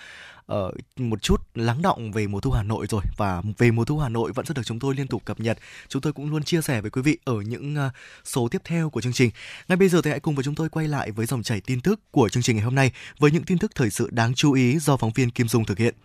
ờ, 0.45 0.71
một 0.97 1.21
chút 1.21 1.41
lắng 1.55 1.81
động 1.81 2.11
về 2.11 2.27
mùa 2.27 2.39
thu 2.39 2.51
Hà 2.51 2.63
Nội 2.63 2.85
rồi 2.89 3.01
và 3.17 3.41
về 3.57 3.71
mùa 3.71 3.85
thu 3.85 3.99
Hà 3.99 4.09
Nội 4.09 4.31
vẫn 4.31 4.45
sẽ 4.45 4.53
được 4.53 4.65
chúng 4.65 4.79
tôi 4.79 4.95
liên 4.95 5.07
tục 5.07 5.25
cập 5.25 5.39
nhật. 5.39 5.57
Chúng 5.87 6.01
tôi 6.01 6.13
cũng 6.13 6.31
luôn 6.31 6.43
chia 6.43 6.61
sẻ 6.61 6.81
với 6.81 6.91
quý 6.91 7.01
vị 7.01 7.17
ở 7.23 7.35
những 7.41 7.75
à, 7.75 7.89
số 8.25 8.47
tiếp 8.47 8.61
theo 8.65 8.89
của 8.89 9.01
chương 9.01 9.13
trình. 9.13 9.31
Ngay 9.67 9.75
bây 9.75 9.89
giờ 9.89 10.01
thì 10.01 10.09
hãy 10.09 10.19
cùng 10.19 10.35
với 10.35 10.43
chúng 10.43 10.55
tôi 10.55 10.69
quay 10.69 10.87
lại 10.87 11.11
với 11.11 11.25
dòng 11.25 11.43
chảy 11.43 11.61
tin 11.61 11.81
tức 11.81 11.99
của 12.11 12.29
chương 12.29 12.43
trình 12.43 12.55
ngày 12.55 12.65
hôm 12.65 12.75
nay 12.75 12.91
với 13.19 13.31
những 13.31 13.43
tin 13.43 13.57
tức 13.57 13.71
thời 13.75 13.89
sự 13.89 14.09
đáng 14.11 14.33
chú 14.33 14.53
ý 14.53 14.79
do 14.79 14.97
phóng 14.97 15.11
viên 15.11 15.29
Kim 15.29 15.47
Dung 15.47 15.65
thực 15.65 15.77
hiện. 15.77 15.95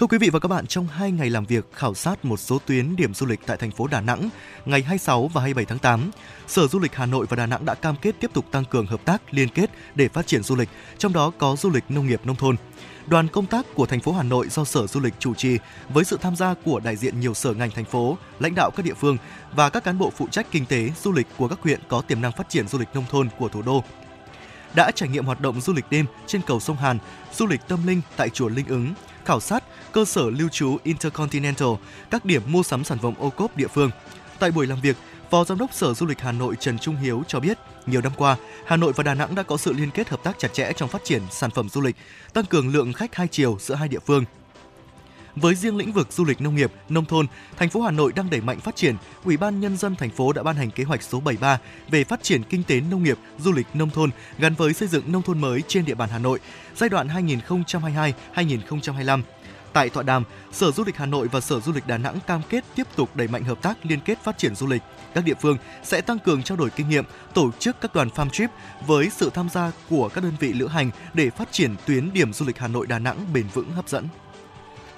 Thưa 0.00 0.06
quý 0.06 0.18
vị 0.18 0.30
và 0.30 0.38
các 0.38 0.48
bạn, 0.48 0.66
trong 0.66 0.86
2 0.86 1.12
ngày 1.12 1.30
làm 1.30 1.44
việc 1.44 1.72
khảo 1.72 1.94
sát 1.94 2.24
một 2.24 2.36
số 2.36 2.58
tuyến 2.66 2.96
điểm 2.96 3.14
du 3.14 3.26
lịch 3.26 3.40
tại 3.46 3.56
thành 3.56 3.70
phố 3.70 3.86
Đà 3.86 4.00
Nẵng, 4.00 4.30
ngày 4.64 4.82
26 4.82 5.28
và 5.28 5.40
27 5.40 5.64
tháng 5.64 5.78
8, 5.78 6.10
Sở 6.46 6.66
Du 6.66 6.78
lịch 6.78 6.94
Hà 6.94 7.06
Nội 7.06 7.26
và 7.28 7.36
Đà 7.36 7.46
Nẵng 7.46 7.64
đã 7.64 7.74
cam 7.74 7.96
kết 8.02 8.14
tiếp 8.20 8.30
tục 8.34 8.44
tăng 8.50 8.64
cường 8.64 8.86
hợp 8.86 9.04
tác 9.04 9.34
liên 9.34 9.48
kết 9.48 9.70
để 9.94 10.08
phát 10.08 10.26
triển 10.26 10.42
du 10.42 10.56
lịch, 10.56 10.68
trong 10.98 11.12
đó 11.12 11.32
có 11.38 11.56
du 11.56 11.70
lịch 11.70 11.84
nông 11.88 12.06
nghiệp 12.06 12.20
nông 12.24 12.36
thôn. 12.36 12.56
Đoàn 13.06 13.28
công 13.28 13.46
tác 13.46 13.66
của 13.74 13.86
thành 13.86 14.00
phố 14.00 14.12
Hà 14.12 14.22
Nội 14.22 14.48
do 14.48 14.64
Sở 14.64 14.86
Du 14.86 15.00
lịch 15.00 15.14
chủ 15.18 15.34
trì 15.34 15.58
với 15.88 16.04
sự 16.04 16.18
tham 16.20 16.36
gia 16.36 16.54
của 16.54 16.80
đại 16.80 16.96
diện 16.96 17.20
nhiều 17.20 17.34
sở 17.34 17.54
ngành 17.54 17.70
thành 17.70 17.84
phố, 17.84 18.18
lãnh 18.38 18.54
đạo 18.54 18.70
các 18.76 18.86
địa 18.86 18.94
phương 18.94 19.16
và 19.52 19.70
các 19.70 19.84
cán 19.84 19.98
bộ 19.98 20.10
phụ 20.16 20.28
trách 20.30 20.46
kinh 20.50 20.66
tế, 20.66 20.90
du 21.02 21.12
lịch 21.12 21.26
của 21.36 21.48
các 21.48 21.58
huyện 21.62 21.80
có 21.88 22.00
tiềm 22.00 22.20
năng 22.20 22.32
phát 22.32 22.48
triển 22.48 22.68
du 22.68 22.78
lịch 22.78 22.88
nông 22.94 23.04
thôn 23.10 23.28
của 23.38 23.48
thủ 23.48 23.62
đô 23.62 23.84
đã 24.74 24.90
trải 24.90 25.08
nghiệm 25.08 25.24
hoạt 25.24 25.40
động 25.40 25.60
du 25.60 25.72
lịch 25.72 25.84
đêm 25.90 26.06
trên 26.26 26.42
cầu 26.46 26.60
sông 26.60 26.76
Hàn, 26.76 26.98
du 27.32 27.46
lịch 27.46 27.60
tâm 27.68 27.86
linh 27.86 28.00
tại 28.16 28.28
chùa 28.28 28.48
Linh 28.48 28.66
Ứng, 28.66 28.94
khảo 29.24 29.40
sát 29.40 29.64
cơ 29.92 30.04
sở 30.04 30.30
lưu 30.30 30.48
trú 30.48 30.76
Intercontinental, 30.84 31.68
các 32.10 32.24
điểm 32.24 32.42
mua 32.46 32.62
sắm 32.62 32.84
sản 32.84 32.98
phẩm 32.98 33.14
ô 33.18 33.30
cốp 33.30 33.56
địa 33.56 33.68
phương. 33.68 33.90
Tại 34.38 34.50
buổi 34.50 34.66
làm 34.66 34.80
việc, 34.80 34.96
Phó 35.30 35.44
Giám 35.44 35.58
đốc 35.58 35.74
Sở 35.74 35.94
Du 35.94 36.06
lịch 36.06 36.20
Hà 36.20 36.32
Nội 36.32 36.56
Trần 36.60 36.78
Trung 36.78 36.96
Hiếu 36.96 37.22
cho 37.28 37.40
biết, 37.40 37.58
nhiều 37.86 38.00
năm 38.00 38.12
qua, 38.16 38.36
Hà 38.66 38.76
Nội 38.76 38.92
và 38.96 39.04
Đà 39.04 39.14
Nẵng 39.14 39.34
đã 39.34 39.42
có 39.42 39.56
sự 39.56 39.72
liên 39.72 39.90
kết 39.90 40.08
hợp 40.08 40.22
tác 40.22 40.38
chặt 40.38 40.52
chẽ 40.52 40.72
trong 40.76 40.88
phát 40.88 41.04
triển 41.04 41.22
sản 41.30 41.50
phẩm 41.50 41.68
du 41.68 41.80
lịch, 41.80 41.96
tăng 42.32 42.44
cường 42.44 42.68
lượng 42.68 42.92
khách 42.92 43.14
hai 43.14 43.28
chiều 43.28 43.56
giữa 43.60 43.74
hai 43.74 43.88
địa 43.88 43.98
phương. 44.06 44.24
Với 45.36 45.54
riêng 45.54 45.76
lĩnh 45.76 45.92
vực 45.92 46.12
du 46.12 46.24
lịch 46.24 46.40
nông 46.40 46.54
nghiệp, 46.54 46.72
nông 46.88 47.04
thôn, 47.04 47.26
thành 47.56 47.68
phố 47.68 47.80
Hà 47.80 47.90
Nội 47.90 48.12
đang 48.12 48.30
đẩy 48.30 48.40
mạnh 48.40 48.60
phát 48.60 48.76
triển. 48.76 48.96
Ủy 49.24 49.36
ban 49.36 49.60
nhân 49.60 49.76
dân 49.76 49.96
thành 49.96 50.10
phố 50.10 50.32
đã 50.32 50.42
ban 50.42 50.56
hành 50.56 50.70
kế 50.70 50.84
hoạch 50.84 51.02
số 51.02 51.20
73 51.20 51.58
về 51.90 52.04
phát 52.04 52.22
triển 52.22 52.42
kinh 52.42 52.62
tế 52.62 52.80
nông 52.80 53.02
nghiệp, 53.02 53.18
du 53.38 53.52
lịch 53.52 53.66
nông 53.74 53.90
thôn 53.90 54.10
gắn 54.38 54.54
với 54.54 54.74
xây 54.74 54.88
dựng 54.88 55.12
nông 55.12 55.22
thôn 55.22 55.40
mới 55.40 55.62
trên 55.68 55.84
địa 55.84 55.94
bàn 55.94 56.08
Hà 56.12 56.18
Nội 56.18 56.38
giai 56.80 56.88
đoạn 56.88 57.08
2022-2025. 58.34 59.22
Tại 59.72 59.90
tọa 59.90 60.02
đàm, 60.02 60.24
Sở 60.52 60.70
Du 60.70 60.84
lịch 60.84 60.96
Hà 60.96 61.06
Nội 61.06 61.28
và 61.28 61.40
Sở 61.40 61.60
Du 61.60 61.72
lịch 61.72 61.86
Đà 61.86 61.98
Nẵng 61.98 62.18
cam 62.26 62.40
kết 62.48 62.64
tiếp 62.74 62.86
tục 62.96 63.16
đẩy 63.16 63.28
mạnh 63.28 63.44
hợp 63.44 63.62
tác 63.62 63.86
liên 63.86 64.00
kết 64.00 64.18
phát 64.24 64.38
triển 64.38 64.54
du 64.54 64.66
lịch. 64.66 64.82
Các 65.14 65.24
địa 65.24 65.34
phương 65.40 65.56
sẽ 65.82 66.00
tăng 66.00 66.18
cường 66.18 66.42
trao 66.42 66.56
đổi 66.56 66.70
kinh 66.70 66.88
nghiệm, 66.88 67.04
tổ 67.34 67.50
chức 67.58 67.80
các 67.80 67.94
đoàn 67.94 68.08
farm 68.08 68.30
trip 68.30 68.50
với 68.86 69.10
sự 69.10 69.30
tham 69.34 69.48
gia 69.48 69.72
của 69.90 70.08
các 70.08 70.24
đơn 70.24 70.32
vị 70.40 70.52
lữ 70.52 70.66
hành 70.66 70.90
để 71.14 71.30
phát 71.30 71.52
triển 71.52 71.76
tuyến 71.86 72.12
điểm 72.12 72.32
du 72.32 72.46
lịch 72.46 72.58
Hà 72.58 72.68
Nội 72.68 72.86
Đà 72.86 72.98
Nẵng 72.98 73.32
bền 73.32 73.46
vững 73.54 73.72
hấp 73.72 73.88
dẫn. 73.88 74.08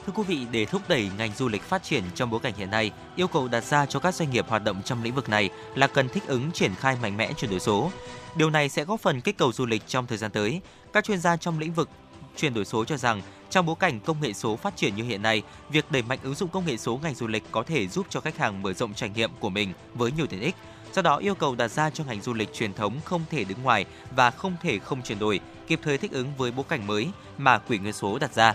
Thưa 0.07 0.13
quý 0.17 0.23
vị, 0.23 0.47
để 0.51 0.65
thúc 0.67 0.83
đẩy 0.89 1.11
ngành 1.19 1.35
du 1.35 1.49
lịch 1.49 1.63
phát 1.63 1.83
triển 1.83 2.03
trong 2.15 2.31
bối 2.31 2.41
cảnh 2.41 2.53
hiện 2.57 2.71
nay, 2.71 2.91
yêu 3.17 3.29
cầu 3.29 3.49
đặt 3.49 3.65
ra 3.65 3.87
cho 3.87 3.99
các 3.99 4.15
doanh 4.15 4.31
nghiệp 4.31 4.47
hoạt 4.49 4.65
động 4.65 4.83
trong 4.85 5.03
lĩnh 5.03 5.15
vực 5.15 5.29
này 5.29 5.51
là 5.75 5.87
cần 5.87 6.09
thích 6.09 6.23
ứng 6.27 6.53
triển 6.53 6.75
khai 6.75 6.97
mạnh 7.03 7.17
mẽ 7.17 7.33
chuyển 7.33 7.51
đổi 7.51 7.61
số. 7.61 7.91
Điều 8.37 8.51
này 8.51 8.69
sẽ 8.69 8.85
góp 8.85 9.01
phần 9.01 9.21
kích 9.21 9.39
cầu 9.39 9.53
du 9.53 9.67
lịch 9.67 9.83
trong 9.87 10.07
thời 10.07 10.19
gian 10.19 10.31
tới. 10.31 10.61
Các 10.93 11.05
chuyên 11.05 11.19
gia 11.19 11.37
trong 11.37 11.59
lĩnh 11.59 11.73
vực 11.73 11.89
chuyển 12.37 12.55
đổi 12.55 12.65
số 12.65 12.85
cho 12.85 12.97
rằng 12.97 13.23
trong 13.51 13.67
bối 13.67 13.77
cảnh 13.81 14.01
công 14.01 14.21
nghệ 14.21 14.33
số 14.33 14.57
phát 14.57 14.77
triển 14.77 14.97
như 14.97 15.05
hiện 15.05 15.23
nay, 15.23 15.43
việc 15.71 15.91
đẩy 15.91 16.03
mạnh 16.03 16.19
ứng 16.23 16.35
dụng 16.35 16.49
công 16.49 16.67
nghệ 16.67 16.77
số 16.77 17.01
ngành 17.03 17.15
du 17.15 17.27
lịch 17.27 17.45
có 17.51 17.63
thể 17.63 17.89
giúp 17.89 18.07
cho 18.11 18.21
khách 18.21 18.39
hàng 18.39 18.63
mở 18.63 18.73
rộng 18.73 18.95
trải 18.95 19.09
nghiệm 19.09 19.31
của 19.41 19.51
mình 19.51 19.73
với 19.95 20.13
nhiều 20.13 20.27
tiện 20.27 20.41
ích. 20.41 20.55
Do 20.95 21.03
đó, 21.03 21.17
yêu 21.17 21.35
cầu 21.35 21.55
đặt 21.55 21.69
ra 21.69 21.91
cho 21.91 22.05
ngành 22.05 22.23
du 22.23 22.35
lịch 22.35 22.55
truyền 22.55 22.75
thống 22.75 23.01
không 23.05 23.23
thể 23.31 23.45
đứng 23.45 23.63
ngoài 23.63 23.85
và 24.17 24.31
không 24.31 24.57
thể 24.63 24.79
không 24.79 25.03
chuyển 25.03 25.19
đổi, 25.19 25.41
kịp 25.67 25.81
thời 25.83 25.99
thích 25.99 26.13
ứng 26.13 26.33
với 26.39 26.51
bối 26.51 26.65
cảnh 26.69 26.87
mới 26.87 27.09
mà 27.39 27.59
quỹ 27.59 27.79
nguyên 27.79 27.93
số 27.93 28.19
đặt 28.19 28.35
ra. 28.35 28.55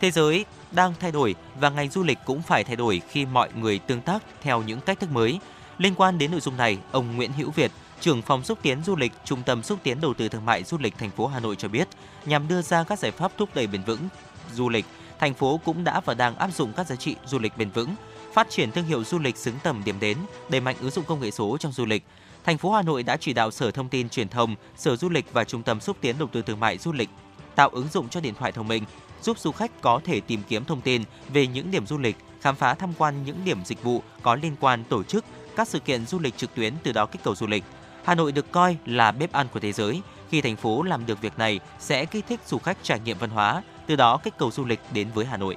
Thế 0.00 0.10
giới 0.10 0.44
đang 0.72 0.94
thay 1.00 1.12
đổi 1.12 1.34
và 1.60 1.70
ngành 1.70 1.90
du 1.90 2.02
lịch 2.02 2.18
cũng 2.24 2.42
phải 2.42 2.64
thay 2.64 2.76
đổi 2.76 3.02
khi 3.08 3.26
mọi 3.26 3.48
người 3.54 3.78
tương 3.78 4.00
tác 4.00 4.22
theo 4.42 4.62
những 4.62 4.80
cách 4.80 5.00
thức 5.00 5.10
mới. 5.10 5.40
Liên 5.78 5.94
quan 5.94 6.18
đến 6.18 6.30
nội 6.30 6.40
dung 6.40 6.56
này, 6.56 6.78
ông 6.92 7.16
Nguyễn 7.16 7.32
Hữu 7.32 7.50
Việt, 7.50 7.70
trưởng 8.00 8.22
phòng 8.22 8.44
xúc 8.44 8.58
tiến 8.62 8.82
du 8.86 8.96
lịch, 8.96 9.12
Trung 9.24 9.42
tâm 9.42 9.62
xúc 9.62 9.78
tiến 9.82 10.00
đầu 10.00 10.14
tư 10.14 10.28
thương 10.28 10.44
mại 10.44 10.64
du 10.64 10.78
lịch 10.78 10.98
thành 10.98 11.10
phố 11.10 11.26
Hà 11.26 11.40
Nội 11.40 11.56
cho 11.56 11.68
biết, 11.68 11.88
nhằm 12.26 12.48
đưa 12.48 12.62
ra 12.62 12.84
các 12.84 12.98
giải 12.98 13.10
pháp 13.10 13.32
thúc 13.36 13.48
đẩy 13.54 13.66
bền 13.66 13.82
vững 13.82 14.08
du 14.54 14.68
lịch, 14.68 14.84
thành 15.18 15.34
phố 15.34 15.60
cũng 15.64 15.84
đã 15.84 16.00
và 16.00 16.14
đang 16.14 16.36
áp 16.36 16.50
dụng 16.54 16.72
các 16.76 16.86
giá 16.86 16.96
trị 16.96 17.16
du 17.26 17.38
lịch 17.38 17.56
bền 17.56 17.70
vững, 17.70 17.94
phát 18.32 18.50
triển 18.50 18.70
thương 18.70 18.84
hiệu 18.84 19.04
du 19.04 19.18
lịch 19.18 19.36
xứng 19.36 19.54
tầm 19.62 19.82
điểm 19.84 20.00
đến, 20.00 20.18
đẩy 20.48 20.60
mạnh 20.60 20.76
ứng 20.80 20.90
dụng 20.90 21.04
công 21.04 21.20
nghệ 21.20 21.30
số 21.30 21.56
trong 21.60 21.72
du 21.72 21.84
lịch. 21.84 22.04
Thành 22.44 22.58
phố 22.58 22.72
Hà 22.72 22.82
Nội 22.82 23.02
đã 23.02 23.16
chỉ 23.16 23.32
đạo 23.32 23.50
Sở 23.50 23.70
Thông 23.70 23.88
tin 23.88 24.08
Truyền 24.08 24.28
thông, 24.28 24.54
Sở 24.76 24.96
Du 24.96 25.08
lịch 25.08 25.32
và 25.32 25.44
Trung 25.44 25.62
tâm 25.62 25.80
xúc 25.80 25.96
tiến 26.00 26.16
đầu 26.18 26.28
tư 26.32 26.42
thương 26.42 26.60
mại 26.60 26.78
du 26.78 26.92
lịch 26.92 27.08
tạo 27.54 27.68
ứng 27.68 27.88
dụng 27.92 28.08
cho 28.08 28.20
điện 28.20 28.34
thoại 28.38 28.52
thông 28.52 28.68
minh 28.68 28.84
giúp 29.22 29.38
du 29.38 29.52
khách 29.52 29.70
có 29.80 30.00
thể 30.04 30.20
tìm 30.20 30.42
kiếm 30.48 30.64
thông 30.64 30.80
tin 30.80 31.02
về 31.28 31.46
những 31.46 31.70
điểm 31.70 31.86
du 31.86 31.98
lịch, 31.98 32.16
khám 32.40 32.56
phá 32.56 32.74
tham 32.74 32.92
quan 32.98 33.24
những 33.24 33.38
điểm 33.44 33.64
dịch 33.64 33.82
vụ 33.82 34.02
có 34.22 34.34
liên 34.34 34.56
quan 34.60 34.84
tổ 34.84 35.02
chức 35.02 35.24
các 35.56 35.68
sự 35.68 35.78
kiện 35.78 36.06
du 36.06 36.18
lịch 36.18 36.36
trực 36.36 36.54
tuyến 36.54 36.74
từ 36.82 36.92
đó 36.92 37.06
kích 37.06 37.22
cầu 37.24 37.34
du 37.34 37.46
lịch. 37.46 37.64
Hà 38.04 38.14
Nội 38.14 38.32
được 38.32 38.52
coi 38.52 38.76
là 38.86 39.12
bếp 39.12 39.32
ăn 39.32 39.46
của 39.52 39.60
thế 39.60 39.72
giới. 39.72 40.02
Khi 40.30 40.40
thành 40.40 40.56
phố 40.56 40.82
làm 40.82 41.06
được 41.06 41.20
việc 41.20 41.38
này 41.38 41.60
sẽ 41.78 42.04
kích 42.04 42.24
thích 42.28 42.40
du 42.46 42.58
khách 42.58 42.78
trải 42.82 43.00
nghiệm 43.00 43.18
văn 43.18 43.30
hóa, 43.30 43.62
từ 43.86 43.96
đó 43.96 44.16
kích 44.16 44.34
cầu 44.38 44.50
du 44.50 44.64
lịch 44.64 44.80
đến 44.92 45.08
với 45.14 45.24
Hà 45.24 45.36
Nội. 45.36 45.56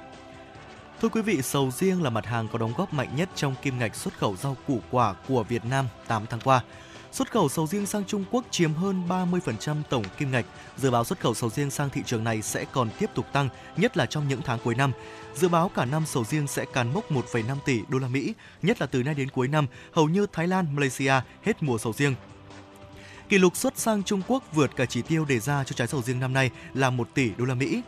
Thưa 1.02 1.08
quý 1.08 1.22
vị, 1.22 1.42
sầu 1.42 1.70
riêng 1.70 2.02
là 2.02 2.10
mặt 2.10 2.26
hàng 2.26 2.48
có 2.52 2.58
đóng 2.58 2.72
góp 2.76 2.94
mạnh 2.94 3.08
nhất 3.16 3.28
trong 3.34 3.54
kim 3.62 3.78
ngạch 3.78 3.94
xuất 3.94 4.18
khẩu 4.18 4.36
rau 4.36 4.56
củ 4.66 4.80
quả 4.90 5.14
của 5.28 5.42
Việt 5.42 5.64
Nam 5.64 5.88
8 6.06 6.26
tháng 6.30 6.40
qua. 6.40 6.60
Xuất 7.12 7.32
khẩu 7.32 7.48
sầu 7.48 7.66
riêng 7.66 7.86
sang 7.86 8.04
Trung 8.04 8.24
Quốc 8.30 8.44
chiếm 8.50 8.74
hơn 8.74 9.08
30% 9.08 9.82
tổng 9.90 10.04
kim 10.18 10.30
ngạch. 10.30 10.44
Dự 10.76 10.90
báo 10.90 11.04
xuất 11.04 11.20
khẩu 11.20 11.34
sầu 11.34 11.50
riêng 11.50 11.70
sang 11.70 11.90
thị 11.90 12.02
trường 12.06 12.24
này 12.24 12.42
sẽ 12.42 12.64
còn 12.72 12.88
tiếp 12.98 13.10
tục 13.14 13.26
tăng, 13.32 13.48
nhất 13.76 13.96
là 13.96 14.06
trong 14.06 14.28
những 14.28 14.40
tháng 14.44 14.58
cuối 14.64 14.74
năm. 14.74 14.92
Dự 15.34 15.48
báo 15.48 15.68
cả 15.68 15.84
năm 15.84 16.06
sầu 16.06 16.24
riêng 16.24 16.46
sẽ 16.46 16.64
cán 16.72 16.92
mốc 16.94 17.12
1,5 17.12 17.56
tỷ 17.64 17.80
đô 17.88 17.98
la 17.98 18.08
Mỹ, 18.08 18.34
nhất 18.62 18.80
là 18.80 18.86
từ 18.86 19.02
nay 19.02 19.14
đến 19.14 19.28
cuối 19.28 19.48
năm, 19.48 19.66
hầu 19.92 20.08
như 20.08 20.26
Thái 20.32 20.46
Lan, 20.46 20.66
Malaysia 20.74 21.12
hết 21.42 21.62
mùa 21.62 21.78
sầu 21.78 21.92
riêng. 21.92 22.14
Kỷ 23.28 23.38
lục 23.38 23.56
xuất 23.56 23.78
sang 23.78 24.02
Trung 24.02 24.22
Quốc 24.28 24.44
vượt 24.52 24.70
cả 24.76 24.86
chỉ 24.86 25.02
tiêu 25.02 25.24
đề 25.24 25.38
ra 25.40 25.64
cho 25.64 25.72
trái 25.72 25.86
sầu 25.88 26.02
riêng 26.02 26.20
năm 26.20 26.32
nay 26.32 26.50
là 26.74 26.90
1 26.90 27.08
tỷ 27.14 27.30
đô 27.36 27.44
la 27.44 27.54
Mỹ. 27.54 27.82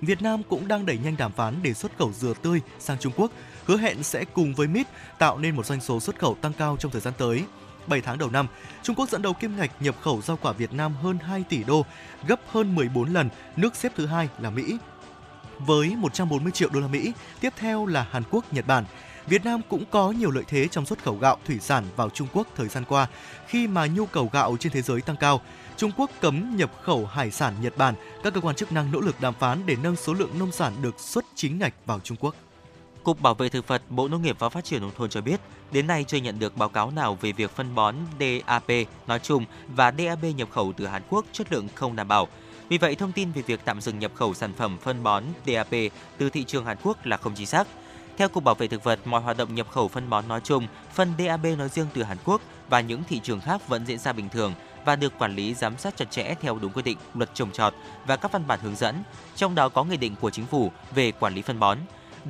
Việt 0.00 0.22
Nam 0.22 0.42
cũng 0.42 0.68
đang 0.68 0.86
đẩy 0.86 0.98
nhanh 0.98 1.16
đàm 1.16 1.32
phán 1.32 1.54
để 1.62 1.74
xuất 1.74 1.98
khẩu 1.98 2.12
dừa 2.12 2.34
tươi 2.42 2.60
sang 2.78 2.98
Trung 2.98 3.12
Quốc, 3.16 3.32
hứa 3.64 3.76
hẹn 3.76 4.02
sẽ 4.02 4.24
cùng 4.24 4.54
với 4.54 4.68
MIT 4.68 4.86
tạo 5.18 5.38
nên 5.38 5.56
một 5.56 5.66
doanh 5.66 5.80
số 5.80 6.00
xuất 6.00 6.18
khẩu 6.18 6.34
tăng 6.34 6.52
cao 6.52 6.76
trong 6.80 6.92
thời 6.92 7.00
gian 7.00 7.14
tới. 7.18 7.44
7 7.88 8.00
tháng 8.00 8.18
đầu 8.18 8.30
năm, 8.30 8.46
Trung 8.82 8.96
Quốc 8.96 9.08
dẫn 9.08 9.22
đầu 9.22 9.32
kim 9.32 9.56
ngạch 9.56 9.82
nhập 9.82 9.94
khẩu 10.02 10.22
rau 10.22 10.36
quả 10.36 10.52
Việt 10.52 10.72
Nam 10.72 10.94
hơn 10.94 11.18
2 11.18 11.44
tỷ 11.48 11.64
đô, 11.64 11.84
gấp 12.26 12.40
hơn 12.48 12.74
14 12.74 13.12
lần, 13.12 13.28
nước 13.56 13.76
xếp 13.76 13.92
thứ 13.96 14.06
hai 14.06 14.28
là 14.38 14.50
Mỹ. 14.50 14.78
Với 15.58 15.96
140 15.96 16.52
triệu 16.52 16.68
đô 16.68 16.80
la 16.80 16.86
Mỹ, 16.86 17.12
tiếp 17.40 17.52
theo 17.56 17.86
là 17.86 18.06
Hàn 18.10 18.22
Quốc, 18.30 18.52
Nhật 18.52 18.66
Bản. 18.66 18.84
Việt 19.26 19.44
Nam 19.44 19.60
cũng 19.68 19.84
có 19.90 20.10
nhiều 20.10 20.30
lợi 20.30 20.44
thế 20.48 20.68
trong 20.68 20.86
xuất 20.86 21.02
khẩu 21.02 21.16
gạo 21.16 21.38
thủy 21.46 21.58
sản 21.60 21.84
vào 21.96 22.10
Trung 22.10 22.28
Quốc 22.32 22.48
thời 22.56 22.68
gian 22.68 22.84
qua, 22.84 23.06
khi 23.46 23.66
mà 23.66 23.86
nhu 23.86 24.06
cầu 24.06 24.30
gạo 24.32 24.56
trên 24.60 24.72
thế 24.72 24.82
giới 24.82 25.00
tăng 25.00 25.16
cao. 25.16 25.40
Trung 25.76 25.90
Quốc 25.96 26.10
cấm 26.20 26.56
nhập 26.56 26.70
khẩu 26.82 27.06
hải 27.06 27.30
sản 27.30 27.54
Nhật 27.60 27.76
Bản, 27.76 27.94
các 28.24 28.34
cơ 28.34 28.40
quan 28.40 28.56
chức 28.56 28.72
năng 28.72 28.92
nỗ 28.92 29.00
lực 29.00 29.20
đàm 29.20 29.34
phán 29.34 29.66
để 29.66 29.76
nâng 29.82 29.96
số 29.96 30.14
lượng 30.14 30.38
nông 30.38 30.52
sản 30.52 30.72
được 30.82 31.00
xuất 31.00 31.24
chính 31.34 31.58
ngạch 31.58 31.74
vào 31.86 32.00
Trung 32.00 32.16
Quốc. 32.20 32.34
Cục 33.04 33.20
Bảo 33.20 33.34
vệ 33.34 33.48
thực 33.48 33.68
vật, 33.68 33.82
Bộ 33.88 34.08
Nông 34.08 34.22
nghiệp 34.22 34.36
và 34.38 34.48
Phát 34.48 34.64
triển 34.64 34.82
nông 34.82 34.90
thôn 34.96 35.10
cho 35.10 35.20
biết, 35.20 35.40
đến 35.72 35.86
nay 35.86 36.04
chưa 36.08 36.16
nhận 36.16 36.38
được 36.38 36.56
báo 36.56 36.68
cáo 36.68 36.90
nào 36.90 37.18
về 37.20 37.32
việc 37.32 37.50
phân 37.50 37.74
bón 37.74 37.94
DAP 38.20 38.70
nói 39.06 39.18
chung 39.18 39.44
và 39.68 39.92
DAP 39.98 40.22
nhập 40.36 40.48
khẩu 40.50 40.72
từ 40.76 40.86
Hàn 40.86 41.02
Quốc 41.08 41.24
chất 41.32 41.52
lượng 41.52 41.68
không 41.74 41.96
đảm 41.96 42.08
bảo. 42.08 42.28
Vì 42.68 42.78
vậy, 42.78 42.94
thông 42.94 43.12
tin 43.12 43.32
về 43.32 43.42
việc 43.42 43.60
tạm 43.64 43.80
dừng 43.80 43.98
nhập 43.98 44.12
khẩu 44.14 44.34
sản 44.34 44.52
phẩm 44.56 44.78
phân 44.82 45.02
bón 45.02 45.24
DAP 45.46 45.70
từ 46.18 46.30
thị 46.30 46.44
trường 46.44 46.64
Hàn 46.64 46.76
Quốc 46.82 47.06
là 47.06 47.16
không 47.16 47.34
chính 47.36 47.46
xác. 47.46 47.68
Theo 48.16 48.28
Cục 48.28 48.44
Bảo 48.44 48.54
vệ 48.54 48.66
thực 48.66 48.84
vật, 48.84 49.00
mọi 49.04 49.22
hoạt 49.22 49.36
động 49.36 49.54
nhập 49.54 49.70
khẩu 49.70 49.88
phân 49.88 50.10
bón 50.10 50.28
nói 50.28 50.40
chung, 50.44 50.66
phân 50.94 51.12
DAP 51.18 51.44
nói 51.58 51.68
riêng 51.68 51.86
từ 51.94 52.02
Hàn 52.02 52.18
Quốc 52.24 52.40
và 52.68 52.80
những 52.80 53.02
thị 53.08 53.20
trường 53.22 53.40
khác 53.40 53.68
vẫn 53.68 53.86
diễn 53.86 53.98
ra 53.98 54.12
bình 54.12 54.28
thường 54.28 54.54
và 54.84 54.96
được 54.96 55.18
quản 55.18 55.36
lý 55.36 55.54
giám 55.54 55.78
sát 55.78 55.96
chặt 55.96 56.10
chẽ 56.10 56.34
theo 56.40 56.58
đúng 56.62 56.72
quy 56.72 56.82
định 56.82 56.98
luật 57.14 57.34
trồng 57.34 57.52
trọt 57.52 57.74
và 58.06 58.16
các 58.16 58.32
văn 58.32 58.46
bản 58.46 58.60
hướng 58.62 58.76
dẫn, 58.76 59.02
trong 59.36 59.54
đó 59.54 59.68
có 59.68 59.84
nghị 59.84 59.96
định 59.96 60.16
của 60.20 60.30
chính 60.30 60.46
phủ 60.46 60.72
về 60.94 61.12
quản 61.12 61.34
lý 61.34 61.42
phân 61.42 61.60
bón. 61.60 61.78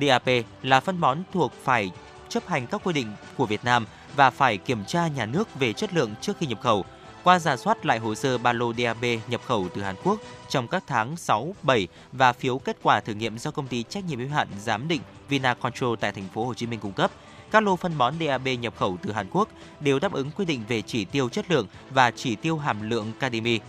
DAP 0.01 0.29
là 0.63 0.79
phân 0.79 1.01
bón 1.01 1.17
thuộc 1.33 1.53
phải 1.63 1.91
chấp 2.29 2.47
hành 2.47 2.67
các 2.67 2.81
quy 2.83 2.93
định 2.93 3.13
của 3.37 3.45
Việt 3.45 3.63
Nam 3.63 3.85
và 4.15 4.29
phải 4.29 4.57
kiểm 4.57 4.85
tra 4.85 5.07
nhà 5.07 5.25
nước 5.25 5.59
về 5.59 5.73
chất 5.73 5.93
lượng 5.93 6.13
trước 6.21 6.37
khi 6.39 6.45
nhập 6.45 6.61
khẩu. 6.61 6.85
Qua 7.23 7.39
giả 7.39 7.57
soát 7.57 7.85
lại 7.85 7.99
hồ 7.99 8.15
sơ 8.15 8.37
ba 8.37 8.53
lô 8.53 8.73
DAP 8.73 9.03
nhập 9.27 9.41
khẩu 9.45 9.67
từ 9.75 9.81
Hàn 9.81 9.95
Quốc 10.03 10.19
trong 10.49 10.67
các 10.67 10.83
tháng 10.87 11.17
6, 11.17 11.55
7 11.63 11.87
và 12.11 12.33
phiếu 12.33 12.57
kết 12.57 12.77
quả 12.83 12.99
thử 12.99 13.13
nghiệm 13.13 13.37
do 13.37 13.51
công 13.51 13.67
ty 13.67 13.83
trách 13.83 14.05
nhiệm 14.05 14.19
hữu 14.19 14.29
hạn 14.29 14.47
giám 14.63 14.87
định 14.87 15.01
Vinacontrol 15.29 15.95
tại 15.99 16.11
thành 16.11 16.27
phố 16.33 16.45
Hồ 16.45 16.53
Chí 16.53 16.65
Minh 16.65 16.79
cung 16.79 16.93
cấp, 16.93 17.11
các 17.51 17.63
lô 17.63 17.75
phân 17.75 17.97
bón 17.97 18.13
DAP 18.19 18.45
nhập 18.59 18.73
khẩu 18.77 18.97
từ 19.03 19.11
Hàn 19.11 19.27
Quốc 19.31 19.49
đều 19.79 19.99
đáp 19.99 20.13
ứng 20.13 20.31
quy 20.31 20.45
định 20.45 20.63
về 20.67 20.81
chỉ 20.81 21.05
tiêu 21.05 21.29
chất 21.29 21.51
lượng 21.51 21.67
và 21.89 22.11
chỉ 22.11 22.35
tiêu 22.35 22.57
hàm 22.57 22.89
lượng 22.89 23.11
cadimi. 23.19 23.59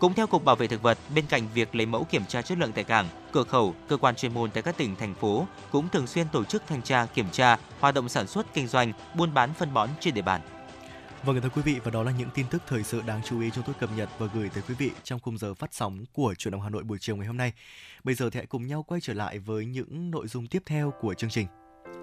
Cũng 0.00 0.14
theo 0.14 0.26
Cục 0.26 0.44
Bảo 0.44 0.56
vệ 0.56 0.66
Thực 0.66 0.82
vật, 0.82 0.98
bên 1.14 1.24
cạnh 1.28 1.48
việc 1.54 1.74
lấy 1.74 1.86
mẫu 1.86 2.04
kiểm 2.04 2.24
tra 2.28 2.42
chất 2.42 2.58
lượng 2.58 2.72
tại 2.72 2.84
cảng, 2.84 3.08
cửa 3.32 3.44
khẩu, 3.44 3.74
cơ 3.88 3.96
quan 3.96 4.16
chuyên 4.16 4.34
môn 4.34 4.50
tại 4.50 4.62
các 4.62 4.76
tỉnh, 4.76 4.96
thành 4.96 5.14
phố 5.14 5.46
cũng 5.70 5.88
thường 5.88 6.06
xuyên 6.06 6.28
tổ 6.28 6.44
chức 6.44 6.62
thanh 6.66 6.82
tra, 6.82 7.06
kiểm 7.06 7.26
tra 7.32 7.56
hoạt 7.80 7.94
động 7.94 8.08
sản 8.08 8.26
xuất, 8.26 8.54
kinh 8.54 8.66
doanh, 8.66 8.92
buôn 9.14 9.34
bán 9.34 9.54
phân 9.54 9.74
bón 9.74 9.88
trên 10.00 10.14
địa 10.14 10.22
bàn. 10.22 10.40
Vâng 11.22 11.40
thưa 11.40 11.48
quý 11.48 11.62
vị 11.62 11.76
và 11.84 11.90
đó 11.90 12.02
là 12.02 12.12
những 12.18 12.28
tin 12.34 12.46
tức 12.50 12.62
thời 12.68 12.82
sự 12.82 13.02
đáng 13.06 13.20
chú 13.24 13.40
ý 13.40 13.50
chúng 13.50 13.64
tôi 13.64 13.74
cập 13.80 13.90
nhật 13.96 14.08
và 14.18 14.26
gửi 14.34 14.48
tới 14.48 14.62
quý 14.68 14.74
vị 14.78 14.90
trong 15.04 15.20
khung 15.20 15.38
giờ 15.38 15.54
phát 15.54 15.74
sóng 15.74 16.04
của 16.12 16.34
Truyền 16.34 16.52
động 16.52 16.60
Hà 16.60 16.70
Nội 16.70 16.82
buổi 16.82 16.98
chiều 17.00 17.16
ngày 17.16 17.26
hôm 17.26 17.36
nay. 17.36 17.52
Bây 18.04 18.14
giờ 18.14 18.30
thì 18.30 18.38
hãy 18.38 18.46
cùng 18.46 18.66
nhau 18.66 18.82
quay 18.82 19.00
trở 19.00 19.14
lại 19.14 19.38
với 19.38 19.66
những 19.66 20.10
nội 20.10 20.28
dung 20.28 20.46
tiếp 20.46 20.62
theo 20.66 20.92
của 21.00 21.14
chương 21.14 21.30
trình. 21.30 21.46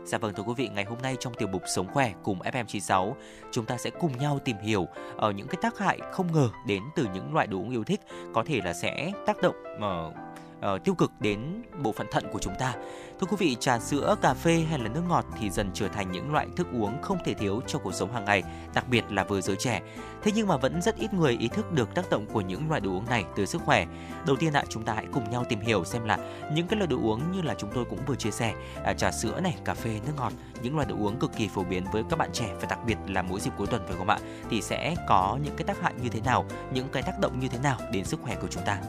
Dạ 0.07 0.17
vâng 0.17 0.33
thưa 0.33 0.43
quý 0.43 0.53
vị, 0.57 0.69
ngày 0.75 0.85
hôm 0.85 0.97
nay 1.01 1.15
trong 1.19 1.33
tiểu 1.33 1.47
mục 1.47 1.61
Sống 1.75 1.87
khỏe 1.93 2.13
cùng 2.23 2.39
FM96, 2.39 3.13
chúng 3.51 3.65
ta 3.65 3.77
sẽ 3.77 3.89
cùng 3.89 4.17
nhau 4.17 4.39
tìm 4.45 4.57
hiểu 4.57 4.87
ở 5.17 5.31
những 5.31 5.47
cái 5.47 5.59
tác 5.61 5.77
hại 5.77 5.99
không 6.11 6.31
ngờ 6.31 6.49
đến 6.67 6.83
từ 6.95 7.07
những 7.13 7.33
loại 7.33 7.47
đồ 7.47 7.57
uống 7.57 7.69
yêu 7.69 7.83
thích 7.83 8.01
có 8.33 8.43
thể 8.43 8.61
là 8.63 8.73
sẽ 8.73 9.11
tác 9.25 9.37
động 9.41 9.55
uh, 9.75 10.13
uh, 10.57 10.83
tiêu 10.83 10.95
cực 10.95 11.11
đến 11.19 11.61
bộ 11.83 11.91
phận 11.91 12.07
thận 12.11 12.23
của 12.31 12.39
chúng 12.39 12.53
ta. 12.59 12.73
Thưa 13.19 13.27
quý 13.27 13.37
vị, 13.39 13.57
trà 13.59 13.79
sữa, 13.79 14.15
cà 14.21 14.33
phê 14.33 14.65
hay 14.69 14.79
là 14.79 14.89
nước 14.89 15.01
ngọt 15.07 15.25
thì 15.39 15.49
dần 15.49 15.69
trở 15.73 15.87
thành 15.87 16.11
những 16.11 16.31
loại 16.31 16.47
thức 16.55 16.67
uống 16.73 17.01
không 17.01 17.17
thể 17.25 17.33
thiếu 17.33 17.61
trong 17.67 17.81
cuộc 17.83 17.93
sống 17.93 18.13
hàng 18.13 18.25
ngày, 18.25 18.43
đặc 18.73 18.87
biệt 18.87 19.03
là 19.09 19.23
với 19.23 19.41
giới 19.41 19.55
trẻ. 19.55 19.81
Thế 20.23 20.31
nhưng 20.35 20.47
mà 20.47 20.57
vẫn 20.57 20.81
rất 20.81 20.95
ít 20.97 21.13
người 21.13 21.37
ý 21.39 21.47
thức 21.47 21.71
được 21.71 21.95
tác 21.95 22.09
động 22.09 22.25
của 22.25 22.41
những 22.41 22.69
loại 22.69 22.81
đồ 22.81 22.91
uống 22.91 23.05
này 23.05 23.25
tới 23.35 23.47
sức 23.47 23.61
khỏe. 23.65 23.85
Đầu 24.27 24.35
tiên 24.35 24.53
ạ, 24.53 24.63
chúng 24.69 24.83
ta 24.83 24.93
hãy 24.93 25.05
cùng 25.13 25.29
nhau 25.29 25.43
tìm 25.49 25.59
hiểu 25.59 25.85
xem 25.85 26.05
là 26.05 26.17
những 26.53 26.67
cái 26.67 26.79
loại 26.79 26.87
đồ 26.87 26.97
uống 27.01 27.31
như 27.31 27.41
là 27.41 27.55
chúng 27.57 27.69
tôi 27.73 27.85
cũng 27.85 27.99
vừa 28.07 28.15
chia 28.15 28.31
sẻ, 28.31 28.53
à, 28.83 28.93
trà 28.93 29.11
sữa 29.11 29.39
này, 29.39 29.55
cà 29.65 29.73
phê, 29.73 29.99
nước 30.05 30.13
ngọt, 30.17 30.33
những 30.61 30.75
loại 30.75 30.87
đồ 30.87 30.95
uống 30.99 31.19
cực 31.19 31.31
kỳ 31.37 31.47
phổ 31.47 31.63
biến 31.63 31.85
với 31.91 32.03
các 32.09 32.19
bạn 32.19 32.29
trẻ 32.33 32.49
và 32.61 32.67
đặc 32.69 32.79
biệt 32.85 32.97
là 33.07 33.21
mỗi 33.21 33.39
dịp 33.39 33.51
cuối 33.57 33.67
tuần 33.67 33.81
phải 33.87 33.97
không 33.97 34.09
ạ? 34.09 34.19
Thì 34.49 34.61
sẽ 34.61 34.95
có 35.07 35.37
những 35.43 35.55
cái 35.55 35.65
tác 35.65 35.81
hại 35.81 35.93
như 36.03 36.09
thế 36.09 36.21
nào, 36.21 36.45
những 36.73 36.87
cái 36.91 37.03
tác 37.03 37.19
động 37.19 37.39
như 37.39 37.47
thế 37.47 37.59
nào 37.63 37.77
đến 37.91 38.05
sức 38.05 38.19
khỏe 38.23 38.35
của 38.35 38.47
chúng 38.47 38.63
ta. 38.63 38.79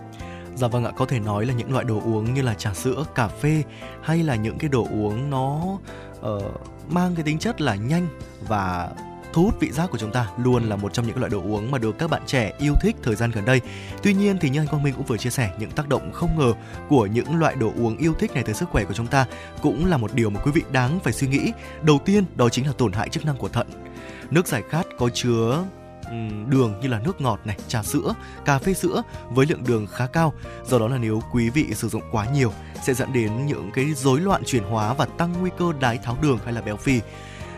Dạ 0.59 0.69
vâng 0.69 0.85
ạ, 0.85 0.93
có 0.97 1.07
thể 1.07 1.21
nói 1.21 1.47
là 1.47 1.55
những 1.55 1.73
loại 1.73 1.85
đồ 1.85 2.01
uống 2.05 2.35
như 2.35 2.43
là 2.43 2.55
trà 2.55 2.75
sữa, 2.75 3.05
cà 3.15 3.29
phê 3.29 3.63
hay 4.03 4.23
là 4.23 4.35
những 4.35 4.59
cái 4.59 4.69
đồ 4.69 4.87
uống 4.91 5.31
nó 5.31 5.61
uh, 6.21 6.43
mang 6.89 7.15
cái 7.15 7.25
tính 7.25 7.39
chất 7.39 7.61
là 7.61 7.75
nhanh 7.75 8.07
và 8.49 8.91
thu 9.33 9.45
hút 9.45 9.61
vị 9.61 9.71
giác 9.71 9.91
của 9.91 9.99
chúng 9.99 10.13
ta 10.13 10.31
luôn 10.39 10.63
là 10.63 10.77
một 10.77 10.93
trong 10.93 11.07
những 11.07 11.19
loại 11.19 11.31
đồ 11.31 11.43
uống 11.43 11.71
mà 11.71 11.79
được 11.79 11.99
các 11.99 12.11
bạn 12.11 12.23
trẻ 12.27 12.53
yêu 12.59 12.75
thích 12.81 12.97
thời 13.03 13.15
gian 13.15 13.31
gần 13.31 13.45
đây. 13.45 13.61
Tuy 14.03 14.15
nhiên 14.15 14.39
thì 14.41 14.51
như 14.51 14.61
anh 14.61 14.67
Quang 14.67 14.83
Minh 14.83 14.95
cũng 14.97 15.07
vừa 15.07 15.17
chia 15.17 15.31
sẻ 15.31 15.51
những 15.59 15.71
tác 15.71 15.89
động 15.89 16.13
không 16.13 16.39
ngờ 16.39 16.53
của 16.89 17.07
những 17.07 17.37
loại 17.37 17.55
đồ 17.55 17.73
uống 17.77 17.97
yêu 17.97 18.15
thích 18.19 18.35
này 18.35 18.43
tới 18.43 18.55
sức 18.55 18.69
khỏe 18.69 18.85
của 18.85 18.95
chúng 18.95 19.07
ta 19.07 19.27
cũng 19.63 19.87
là 19.87 19.97
một 19.97 20.15
điều 20.15 20.31
mà 20.31 20.41
quý 20.45 20.53
vị 20.53 20.63
đáng 20.73 21.01
phải 21.01 21.13
suy 21.13 21.29
nghĩ. 21.29 21.53
Đầu 21.83 21.99
tiên 22.05 22.25
đó 22.37 22.49
chính 22.49 22.67
là 22.67 22.73
tổn 22.79 22.93
hại 22.93 23.09
chức 23.09 23.25
năng 23.25 23.37
của 23.37 23.49
thận. 23.49 23.67
Nước 24.31 24.47
giải 24.47 24.63
khát 24.71 24.87
có 24.99 25.09
chứa 25.09 25.65
Ừ, 26.11 26.17
đường 26.49 26.81
như 26.81 26.89
là 26.89 26.99
nước 26.99 27.21
ngọt 27.21 27.41
này, 27.45 27.57
trà 27.69 27.83
sữa, 27.83 28.15
cà 28.45 28.59
phê 28.59 28.75
sữa 28.75 29.03
với 29.31 29.47
lượng 29.47 29.65
đường 29.67 29.87
khá 29.87 30.07
cao. 30.07 30.35
Do 30.67 30.79
đó 30.79 30.89
là 30.89 30.99
nếu 30.99 31.23
quý 31.33 31.51
vị 31.51 31.67
sử 31.75 31.89
dụng 31.89 32.03
quá 32.13 32.27
nhiều 32.35 32.53
sẽ 32.83 32.95
dẫn 32.95 33.13
đến 33.13 33.47
những 33.47 33.71
cái 33.75 33.95
rối 33.95 34.21
loạn 34.21 34.43
chuyển 34.47 34.63
hóa 34.63 34.95
và 34.95 35.05
tăng 35.05 35.35
nguy 35.41 35.51
cơ 35.59 35.73
đái 35.81 35.99
tháo 35.99 36.17
đường 36.21 36.39
hay 36.45 36.53
là 36.53 36.61
béo 36.61 36.77
phì. 36.77 37.01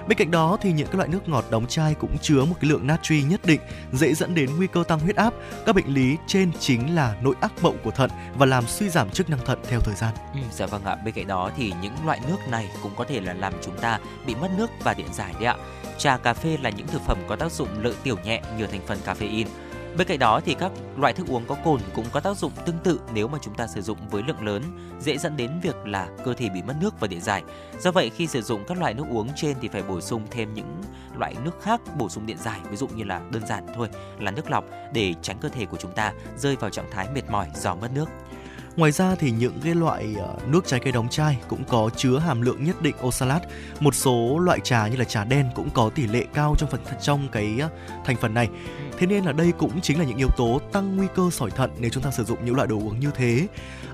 Bên 0.09 0.19
cạnh 0.19 0.31
đó 0.31 0.59
thì 0.61 0.73
những 0.73 0.87
cái 0.87 0.97
loại 0.97 1.09
nước 1.09 1.29
ngọt 1.29 1.45
đóng 1.51 1.67
chai 1.67 1.95
cũng 1.95 2.19
chứa 2.23 2.45
một 2.45 2.55
cái 2.61 2.71
lượng 2.71 2.87
natri 2.87 3.23
nhất 3.23 3.41
định, 3.45 3.61
dễ 3.93 4.15
dẫn 4.15 4.35
đến 4.35 4.51
nguy 4.57 4.67
cơ 4.67 4.85
tăng 4.89 4.99
huyết 4.99 5.17
áp. 5.17 5.35
Các 5.67 5.75
bệnh 5.75 5.95
lý 5.95 6.17
trên 6.27 6.53
chính 6.59 6.95
là 6.95 7.17
nội 7.23 7.35
ác 7.41 7.53
mộng 7.63 7.77
của 7.85 7.91
thận 7.91 8.11
và 8.35 8.47
làm 8.47 8.67
suy 8.67 8.89
giảm 8.89 9.11
chức 9.11 9.31
năng 9.31 9.45
thận 9.45 9.59
theo 9.69 9.81
thời 9.81 9.95
gian. 9.95 10.15
Ừ, 10.35 10.41
dạ 10.53 10.67
vâng 10.67 10.85
ạ. 10.85 10.97
Bên 11.05 11.15
cạnh 11.15 11.27
đó 11.27 11.51
thì 11.57 11.73
những 11.83 11.95
loại 12.07 12.21
nước 12.29 12.37
này 12.49 12.69
cũng 12.83 12.93
có 12.97 13.05
thể 13.09 13.21
là 13.21 13.33
làm 13.33 13.53
chúng 13.63 13.79
ta 13.79 13.99
bị 14.27 14.35
mất 14.35 14.49
nước 14.57 14.71
và 14.85 14.95
điện 14.95 15.09
giải 15.13 15.35
đấy 15.41 15.45
ạ. 15.45 15.57
Trà 16.01 16.17
cà 16.17 16.35
phê 16.35 16.59
là 16.63 16.71
những 16.71 16.87
thực 16.87 17.03
phẩm 17.03 17.19
có 17.29 17.37
tác 17.37 17.53
dụng 17.53 17.69
lợi 17.83 17.95
tiểu 18.03 18.17
nhẹ 18.25 18.43
nhờ 18.59 18.67
thành 18.67 18.81
phần 18.87 18.99
caffeine. 19.05 19.47
Bên 19.97 20.07
cạnh 20.07 20.19
đó 20.19 20.41
thì 20.45 20.55
các 20.55 20.73
loại 20.97 21.13
thức 21.13 21.27
uống 21.29 21.45
có 21.47 21.57
cồn 21.65 21.81
cũng 21.95 22.07
có 22.13 22.21
tác 22.21 22.37
dụng 22.37 22.53
tương 22.67 22.79
tự 22.79 23.01
nếu 23.15 23.29
mà 23.29 23.39
chúng 23.43 23.55
ta 23.55 23.67
sử 23.67 23.83
dụng 23.83 23.99
với 24.11 24.23
lượng 24.27 24.47
lớn, 24.47 24.63
dễ 25.01 25.19
dẫn 25.19 25.37
đến 25.37 25.61
việc 25.63 25.77
là 25.87 26.09
cơ 26.25 26.35
thể 26.35 26.49
bị 26.49 26.63
mất 26.63 26.75
nước 26.81 27.01
và 27.01 27.09
điện 27.09 27.21
giải. 27.21 27.43
Do 27.81 27.91
vậy 27.91 28.11
khi 28.11 28.27
sử 28.27 28.43
dụng 28.43 28.65
các 28.69 28.79
loại 28.79 28.95
nước 28.95 29.05
uống 29.11 29.29
trên 29.37 29.57
thì 29.61 29.69
phải 29.69 29.83
bổ 29.83 30.01
sung 30.01 30.27
thêm 30.31 30.55
những 30.55 30.83
loại 31.19 31.35
nước 31.45 31.63
khác 31.63 31.81
bổ 31.99 32.09
sung 32.09 32.27
điện 32.27 32.39
giải, 32.39 32.61
ví 32.71 32.77
dụ 32.77 32.89
như 32.89 33.05
là 33.05 33.21
đơn 33.31 33.47
giản 33.47 33.67
thôi 33.75 33.89
là 34.19 34.31
nước 34.31 34.51
lọc 34.51 34.65
để 34.93 35.15
tránh 35.23 35.39
cơ 35.39 35.49
thể 35.49 35.67
của 35.67 35.77
chúng 35.77 35.93
ta 35.93 36.13
rơi 36.37 36.57
vào 36.57 36.71
trạng 36.71 36.91
thái 36.91 37.09
mệt 37.15 37.31
mỏi 37.31 37.49
do 37.55 37.75
mất 37.75 37.89
nước. 37.95 38.09
Ngoài 38.77 38.93
ra 38.93 39.15
thì 39.15 39.31
những 39.31 39.61
cái 39.65 39.75
loại 39.75 40.15
ờ, 40.19 40.37
nước 40.47 40.67
trái 40.67 40.81
cây 40.81 40.93
đóng 40.93 41.09
chai 41.09 41.39
cũng 41.49 41.65
có 41.65 41.91
chứa 41.97 42.19
hàm 42.19 42.43
lượng 42.43 42.65
nhất 42.65 42.83
định 42.83 42.95
oxalat. 43.07 43.43
Một 43.81 43.95
số 43.95 44.39
loại 44.39 44.61
trà 44.61 44.89
như 44.89 44.97
là 44.97 45.05
trà 45.05 45.25
đen 45.25 45.47
cũng 45.55 45.71
có 45.71 45.91
tỷ 45.95 46.07
lệ 46.07 46.25
cao 46.35 46.55
trong 46.59 46.71
phần 46.71 46.81
trong 47.03 47.29
cái 47.33 47.57
ờ, 47.61 47.69
thành 48.05 48.17
phần 48.17 48.35
này. 48.35 48.49
Thế 48.99 49.07
nên 49.07 49.25
là 49.25 49.33
đây 49.33 49.53
cũng 49.59 49.81
chính 49.81 49.99
là 49.99 50.05
những 50.05 50.19
yếu 50.19 50.29
tố 50.37 50.61
tăng 50.73 50.97
nguy 50.97 51.07
cơ 51.15 51.31
sỏi 51.33 51.51
thận 51.51 51.71
nếu 51.79 51.91
chúng 51.91 52.03
ta 52.03 52.11
sử 52.11 52.25
dụng 52.25 52.45
những 52.45 52.57
loại 52.57 52.69
đồ 52.69 52.77
uống 52.77 53.01
như 53.01 53.11
thế. 53.15 53.47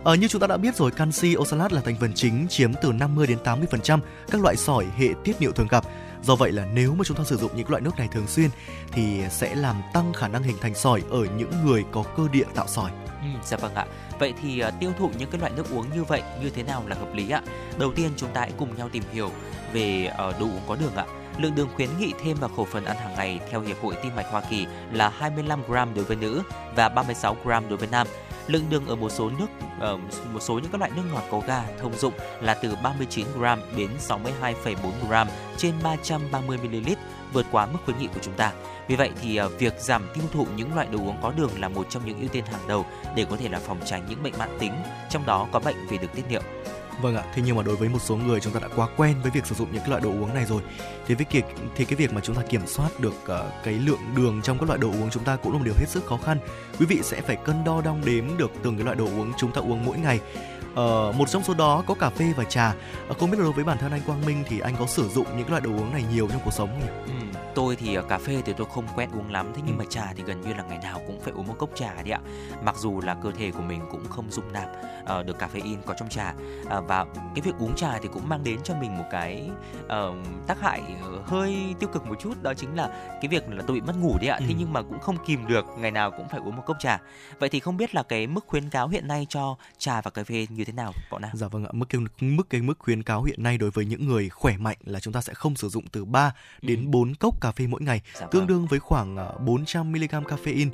Ờ, 0.04 0.14
như 0.14 0.28
chúng 0.28 0.40
ta 0.40 0.46
đã 0.46 0.56
biết 0.56 0.76
rồi, 0.76 0.90
canxi 0.90 1.36
oxalat 1.36 1.72
là 1.72 1.80
thành 1.80 1.96
phần 2.00 2.12
chính 2.14 2.46
chiếm 2.48 2.72
từ 2.82 2.92
50 2.92 3.26
đến 3.26 3.38
80% 3.44 4.00
các 4.30 4.40
loại 4.40 4.56
sỏi 4.56 4.86
hệ 4.96 5.08
tiết 5.24 5.40
niệu 5.40 5.52
thường 5.52 5.68
gặp. 5.70 5.84
Do 6.22 6.36
vậy 6.36 6.52
là 6.52 6.66
nếu 6.74 6.94
mà 6.94 7.04
chúng 7.04 7.16
ta 7.16 7.24
sử 7.24 7.36
dụng 7.36 7.50
những 7.56 7.70
loại 7.70 7.82
nước 7.82 7.98
này 7.98 8.08
thường 8.12 8.26
xuyên 8.26 8.50
thì 8.92 9.22
sẽ 9.30 9.54
làm 9.54 9.76
tăng 9.94 10.12
khả 10.12 10.28
năng 10.28 10.42
hình 10.42 10.56
thành 10.60 10.74
sỏi 10.74 11.02
ở 11.10 11.26
những 11.36 11.50
người 11.64 11.84
có 11.92 12.02
cơ 12.16 12.22
địa 12.32 12.44
tạo 12.54 12.66
sỏi. 12.68 12.90
Ừ, 13.20 13.26
dạ 13.44 13.56
vâng 13.56 13.74
ạ. 13.74 13.86
Vậy 14.18 14.34
thì 14.42 14.60
à, 14.60 14.70
tiêu 14.70 14.92
thụ 14.98 15.10
những 15.18 15.30
cái 15.30 15.40
loại 15.40 15.52
nước 15.56 15.70
uống 15.70 15.86
như 15.94 16.04
vậy 16.04 16.22
như 16.42 16.50
thế 16.50 16.62
nào 16.62 16.82
là 16.86 16.96
hợp 16.96 17.14
lý 17.14 17.30
ạ? 17.30 17.42
Đầu 17.78 17.92
tiên 17.92 18.10
chúng 18.16 18.30
ta 18.30 18.40
hãy 18.40 18.52
cùng 18.56 18.76
nhau 18.76 18.88
tìm 18.92 19.02
hiểu 19.12 19.30
về 19.72 20.04
ờ, 20.16 20.32
đồ 20.40 20.46
uống 20.46 20.62
có 20.68 20.76
đường 20.76 20.96
ạ. 20.96 21.06
Lượng 21.38 21.54
đường 21.54 21.68
khuyến 21.74 21.88
nghị 21.98 22.12
thêm 22.22 22.36
vào 22.36 22.50
khẩu 22.56 22.64
phần 22.64 22.84
ăn 22.84 22.96
hàng 22.96 23.14
ngày 23.16 23.40
theo 23.50 23.60
Hiệp 23.60 23.82
hội 23.82 23.94
Tim 24.02 24.16
mạch 24.16 24.26
Hoa 24.30 24.42
Kỳ 24.50 24.66
là 24.92 25.08
25 25.08 25.60
gram 25.68 25.94
đối 25.94 26.04
với 26.04 26.16
nữ 26.16 26.42
và 26.76 26.88
36 26.88 27.36
gram 27.44 27.68
đối 27.68 27.78
với 27.78 27.88
nam. 27.92 28.06
Lượng 28.46 28.64
đường 28.70 28.86
ở 28.86 28.96
một 28.96 29.08
số 29.08 29.30
nước 29.38 29.46
ở 29.80 29.96
một 30.32 30.40
số 30.40 30.54
những 30.54 30.72
các 30.72 30.78
loại 30.78 30.90
nước 30.96 31.02
ngọt 31.12 31.22
có 31.30 31.40
ga 31.46 31.62
thông 31.80 31.98
dụng 31.98 32.12
là 32.40 32.54
từ 32.54 32.76
39 32.82 33.26
gram 33.38 33.60
đến 33.76 33.90
62,4 34.08 34.74
gram 35.08 35.28
trên 35.56 35.74
330 35.82 36.58
ml 36.58 36.90
vượt 37.32 37.46
quá 37.50 37.66
mức 37.66 37.78
khuyến 37.84 37.98
nghị 37.98 38.06
của 38.06 38.20
chúng 38.22 38.34
ta. 38.34 38.52
Vì 38.88 38.96
vậy 38.96 39.10
thì 39.22 39.36
ờ, 39.36 39.48
việc 39.48 39.74
giảm 39.78 40.08
tiêu 40.14 40.24
thụ 40.32 40.46
những 40.56 40.74
loại 40.74 40.86
đồ 40.92 40.98
uống 40.98 41.16
có 41.22 41.32
đường 41.36 41.50
là 41.58 41.68
một 41.68 41.86
trong 41.90 42.06
những 42.06 42.20
ưu 42.20 42.28
tiên 42.28 42.44
hàng 42.46 42.68
đầu 42.68 42.86
để 43.16 43.26
có 43.30 43.36
thể 43.36 43.48
là 43.48 43.58
phòng 43.58 43.78
tránh 43.84 44.06
những 44.08 44.22
bệnh 44.22 44.38
mãn 44.38 44.58
tính, 44.58 44.72
trong 45.10 45.26
đó 45.26 45.48
có 45.52 45.58
bệnh 45.60 45.86
về 45.90 45.98
đường 45.98 46.10
tiết 46.14 46.24
niệu. 46.28 46.42
Vâng 47.02 47.16
ạ, 47.16 47.24
thế 47.34 47.42
nhưng 47.46 47.56
mà 47.56 47.62
đối 47.62 47.76
với 47.76 47.88
một 47.88 47.98
số 48.02 48.16
người 48.16 48.40
chúng 48.40 48.52
ta 48.52 48.60
đã 48.60 48.68
quá 48.76 48.88
quen 48.96 49.14
với 49.22 49.30
việc 49.30 49.46
sử 49.46 49.54
dụng 49.54 49.68
những 49.72 49.80
cái 49.80 49.90
loại 49.90 50.02
đồ 50.02 50.10
uống 50.10 50.34
này 50.34 50.44
rồi 50.44 50.62
thì 51.06 51.14
với 51.14 51.26
việc 51.30 51.44
thì 51.76 51.84
cái 51.84 51.96
việc 51.96 52.12
mà 52.12 52.20
chúng 52.20 52.36
ta 52.36 52.42
kiểm 52.42 52.66
soát 52.66 53.00
được 53.00 53.14
uh, 53.22 53.64
cái 53.64 53.74
lượng 53.74 54.00
đường 54.16 54.40
trong 54.42 54.58
các 54.58 54.66
loại 54.66 54.78
đồ 54.78 54.88
uống 54.88 55.10
chúng 55.10 55.24
ta 55.24 55.36
cũng 55.36 55.52
là 55.52 55.58
một 55.58 55.64
điều 55.64 55.74
hết 55.78 55.86
sức 55.88 56.06
khó 56.06 56.18
khăn. 56.24 56.38
Quý 56.78 56.86
vị 56.86 57.00
sẽ 57.02 57.20
phải 57.20 57.36
cân 57.36 57.64
đo 57.64 57.80
đong 57.80 58.02
đếm 58.04 58.24
được 58.36 58.50
từng 58.62 58.76
cái 58.76 58.84
loại 58.84 58.96
đồ 58.96 59.04
uống 59.04 59.32
chúng 59.38 59.52
ta 59.52 59.60
uống 59.60 59.84
mỗi 59.84 59.98
ngày. 59.98 60.20
Ờ, 60.76 61.12
một 61.18 61.28
trong 61.30 61.42
số 61.42 61.54
đó 61.54 61.82
có 61.86 61.94
cà 61.94 62.10
phê 62.10 62.32
và 62.36 62.44
trà. 62.44 62.74
Ờ, 63.08 63.14
không 63.18 63.30
biết 63.30 63.38
là 63.38 63.44
đối 63.44 63.52
với 63.52 63.64
bản 63.64 63.78
thân 63.78 63.92
anh 63.92 64.00
Quang 64.06 64.26
Minh 64.26 64.44
thì 64.48 64.60
anh 64.60 64.76
có 64.78 64.86
sử 64.86 65.08
dụng 65.08 65.26
những 65.36 65.48
loại 65.50 65.60
đồ 65.60 65.70
uống 65.70 65.92
này 65.92 66.04
nhiều 66.12 66.28
trong 66.28 66.40
cuộc 66.44 66.52
sống 66.52 66.68
không 66.68 66.80
nhỉ? 66.80 67.12
Ừ, 67.12 67.40
tôi 67.54 67.76
thì 67.76 67.98
uh, 67.98 68.08
cà 68.08 68.18
phê 68.18 68.42
thì 68.46 68.52
tôi 68.56 68.66
không 68.74 68.84
quen 68.96 69.10
uống 69.18 69.30
lắm 69.32 69.52
thế 69.54 69.62
nhưng 69.66 69.78
mà 69.78 69.84
trà 69.90 70.12
thì 70.16 70.22
gần 70.26 70.40
như 70.40 70.54
là 70.54 70.62
ngày 70.68 70.78
nào 70.82 71.00
cũng 71.06 71.20
phải 71.20 71.32
uống 71.32 71.46
một 71.46 71.54
cốc 71.58 71.70
trà 71.74 72.02
đi 72.02 72.10
ạ 72.10 72.20
mặc 72.62 72.76
dù 72.78 73.00
là 73.00 73.14
cơ 73.22 73.30
thể 73.38 73.50
của 73.50 73.62
mình 73.62 73.80
cũng 73.90 74.08
không 74.08 74.30
dung 74.30 74.52
nạp 74.52 74.68
uh, 75.20 75.26
được 75.26 75.36
caffeine 75.38 75.76
có 75.86 75.94
trong 75.98 76.08
trà 76.08 76.34
uh, 76.78 76.84
và 76.88 77.04
cái 77.34 77.42
việc 77.42 77.54
uống 77.58 77.74
trà 77.74 77.98
thì 77.98 78.08
cũng 78.12 78.28
mang 78.28 78.44
đến 78.44 78.58
cho 78.64 78.74
mình 78.74 78.98
một 78.98 79.04
cái 79.10 79.50
uh, 79.84 80.16
tác 80.46 80.60
hại 80.60 80.82
hơi 81.24 81.74
tiêu 81.80 81.88
cực 81.92 82.06
một 82.06 82.14
chút 82.20 82.42
đó 82.42 82.54
chính 82.54 82.76
là 82.76 82.88
cái 83.20 83.28
việc 83.28 83.48
là 83.50 83.62
tôi 83.66 83.74
bị 83.74 83.80
mất 83.80 83.96
ngủ 84.00 84.16
đấy 84.20 84.28
ạ 84.28 84.38
thế 84.40 84.46
Ừ. 84.48 84.54
nhưng 84.58 84.72
mà 84.72 84.82
cũng 84.82 84.98
không 85.00 85.16
kìm 85.26 85.46
được 85.46 85.64
ngày 85.78 85.90
nào 85.90 86.10
cũng 86.10 86.28
phải 86.28 86.40
uống 86.44 86.56
một 86.56 86.62
cốc 86.66 86.76
trà 86.80 87.00
vậy 87.38 87.48
thì 87.48 87.60
không 87.60 87.76
biết 87.76 87.94
là 87.94 88.02
cái 88.02 88.26
mức 88.26 88.44
khuyến 88.46 88.70
cáo 88.70 88.88
hiện 88.88 89.08
nay 89.08 89.26
cho 89.28 89.56
trà 89.78 90.00
và 90.00 90.10
cà 90.10 90.24
phê 90.24 90.46
như 90.50 90.64
thế 90.66 90.72
nào 90.72 90.92
bọn 91.10 91.22
nào 91.22 91.30
Dạ 91.34 91.48
vâng 91.48 91.64
ạ, 91.64 91.70
mức 91.72 91.86
cái 91.88 92.00
mức 92.20 92.50
cái 92.50 92.62
mức 92.62 92.78
khuyến 92.78 93.02
cáo 93.02 93.22
hiện 93.22 93.42
nay 93.42 93.58
đối 93.58 93.70
với 93.70 93.84
những 93.84 94.06
người 94.06 94.28
khỏe 94.28 94.56
mạnh 94.56 94.76
là 94.84 95.00
chúng 95.00 95.12
ta 95.12 95.20
sẽ 95.20 95.34
không 95.34 95.56
sử 95.56 95.68
dụng 95.68 95.84
từ 95.92 96.04
3 96.04 96.32
đến 96.62 96.90
4 96.90 97.14
cốc 97.14 97.40
cà 97.40 97.52
phê 97.52 97.66
mỗi 97.66 97.82
ngày, 97.82 98.00
Dạ 98.14 98.26
tương 98.26 98.40
vâng. 98.40 98.46
đương 98.46 98.66
với 98.66 98.78
khoảng 98.78 99.16
ờ, 99.16 99.38
400 99.46 99.92
mg 99.92 100.06
caffeine. 100.06 100.70